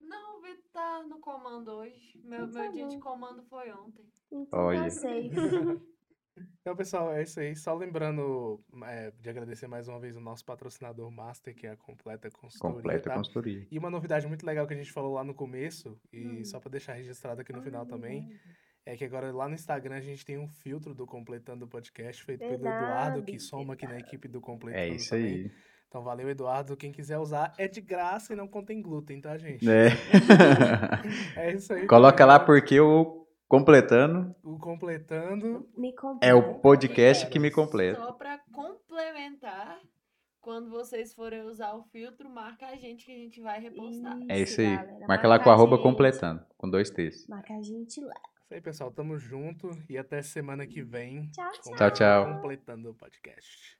Não, 0.00 0.38
o 0.38 0.42
Vitor 0.42 0.64
tá 0.72 1.02
no 1.08 1.18
comando 1.20 1.68
hoje. 1.70 2.20
Meu, 2.24 2.44
Então 2.44 2.52
tá 2.52 2.62
meu 2.62 2.72
dia 2.72 2.88
de 2.88 2.98
comando 2.98 3.42
foi 3.44 3.70
ontem. 3.72 4.04
Então 4.30 4.58
Olha. 4.60 4.88
tá. 4.90 5.86
Então, 6.60 6.76
pessoal, 6.76 7.14
é 7.14 7.22
isso 7.22 7.40
aí. 7.40 7.56
Só 7.56 7.72
lembrando 7.72 8.62
é, 8.84 9.10
de 9.12 9.30
agradecer 9.30 9.66
mais 9.66 9.88
uma 9.88 9.98
vez 9.98 10.16
o 10.18 10.20
nosso 10.20 10.44
patrocinador 10.44 11.10
Master, 11.10 11.54
que 11.54 11.66
é 11.66 11.70
a 11.70 11.76
Completa 11.78 12.30
Consultoria. 12.30 12.76
Completa 12.76 13.08
tá? 13.08 13.14
consultoria. 13.16 13.66
E 13.70 13.78
uma 13.78 13.88
novidade 13.88 14.26
muito 14.26 14.44
legal 14.44 14.66
que 14.66 14.74
a 14.74 14.76
gente 14.76 14.92
falou 14.92 15.14
lá 15.14 15.24
no 15.24 15.34
começo, 15.34 15.98
e 16.12 16.26
Hum. 16.26 16.44
só 16.44 16.60
pra 16.60 16.68
deixar 16.70 16.92
registrado 16.92 17.40
aqui 17.40 17.54
no 17.54 17.62
final 17.62 17.84
Ah, 17.84 17.86
também, 17.86 18.28
é 18.86 18.96
que 18.96 19.04
agora 19.04 19.32
lá 19.32 19.48
no 19.48 19.54
Instagram 19.54 19.96
a 19.96 20.00
gente 20.00 20.24
tem 20.24 20.38
um 20.38 20.46
filtro 20.48 20.94
do 20.94 21.04
Completando 21.04 21.64
o 21.64 21.68
Podcast, 21.68 22.22
feito 22.22 22.38
pelo 22.38 22.52
Verdade, 22.52 22.84
Eduardo, 22.84 23.22
que 23.24 23.38
soma 23.40 23.74
aqui 23.74 23.86
na 23.86 23.98
equipe 23.98 24.28
do 24.28 24.40
Completando 24.40 24.80
É 24.82 24.88
isso 24.88 25.10
também. 25.10 25.26
aí. 25.26 25.50
Então 25.88 26.02
valeu, 26.02 26.28
Eduardo. 26.30 26.76
Quem 26.76 26.92
quiser 26.92 27.18
usar 27.18 27.52
é 27.58 27.66
de 27.66 27.80
graça 27.80 28.32
e 28.32 28.36
não 28.36 28.46
contém 28.46 28.80
glúten, 28.80 29.20
tá, 29.20 29.36
gente? 29.36 29.68
É. 29.68 29.88
É 31.36 31.52
isso 31.52 31.72
aí. 31.72 31.86
Coloca 31.86 32.24
lá 32.24 32.38
porque 32.38 32.78
o 32.80 33.26
Completando 33.48 34.34
O 34.42 34.58
Completando. 34.58 35.68
Me 35.76 35.94
é 36.20 36.34
o 36.34 36.54
podcast 36.60 37.28
que 37.28 37.38
me 37.38 37.50
completa. 37.50 38.00
Só 38.00 38.12
pra 38.12 38.38
complementar, 38.52 39.80
quando 40.40 40.70
vocês 40.70 41.12
forem 41.14 41.42
usar 41.42 41.74
o 41.74 41.82
filtro, 41.84 42.28
marca 42.28 42.66
a 42.66 42.76
gente 42.76 43.04
que 43.06 43.12
a 43.12 43.18
gente 43.18 43.40
vai 43.40 43.60
repostar. 43.60 44.18
É 44.28 44.40
isso 44.40 44.60
aí. 44.60 44.76
galera. 44.76 45.06
Marca 45.08 45.28
lá 45.28 45.38
com 45.38 45.50
arroba 45.50 45.78
completando, 45.78 46.44
com 46.56 46.68
dois 46.68 46.90
T's. 46.90 47.26
Marca 47.28 47.54
a 47.54 47.62
gente 47.62 48.00
lá. 48.00 48.14
Isso 48.46 48.54
aí, 48.54 48.60
pessoal. 48.60 48.92
Tamo 48.92 49.18
junto 49.18 49.70
e 49.88 49.98
até 49.98 50.22
semana 50.22 50.64
que 50.68 50.80
vem. 50.80 51.28
Tchau, 51.32 51.50
com 51.64 51.74
Tchau, 51.74 51.90
tchau. 51.90 52.34
Completando 52.34 52.90
o 52.90 52.94
podcast. 52.94 53.76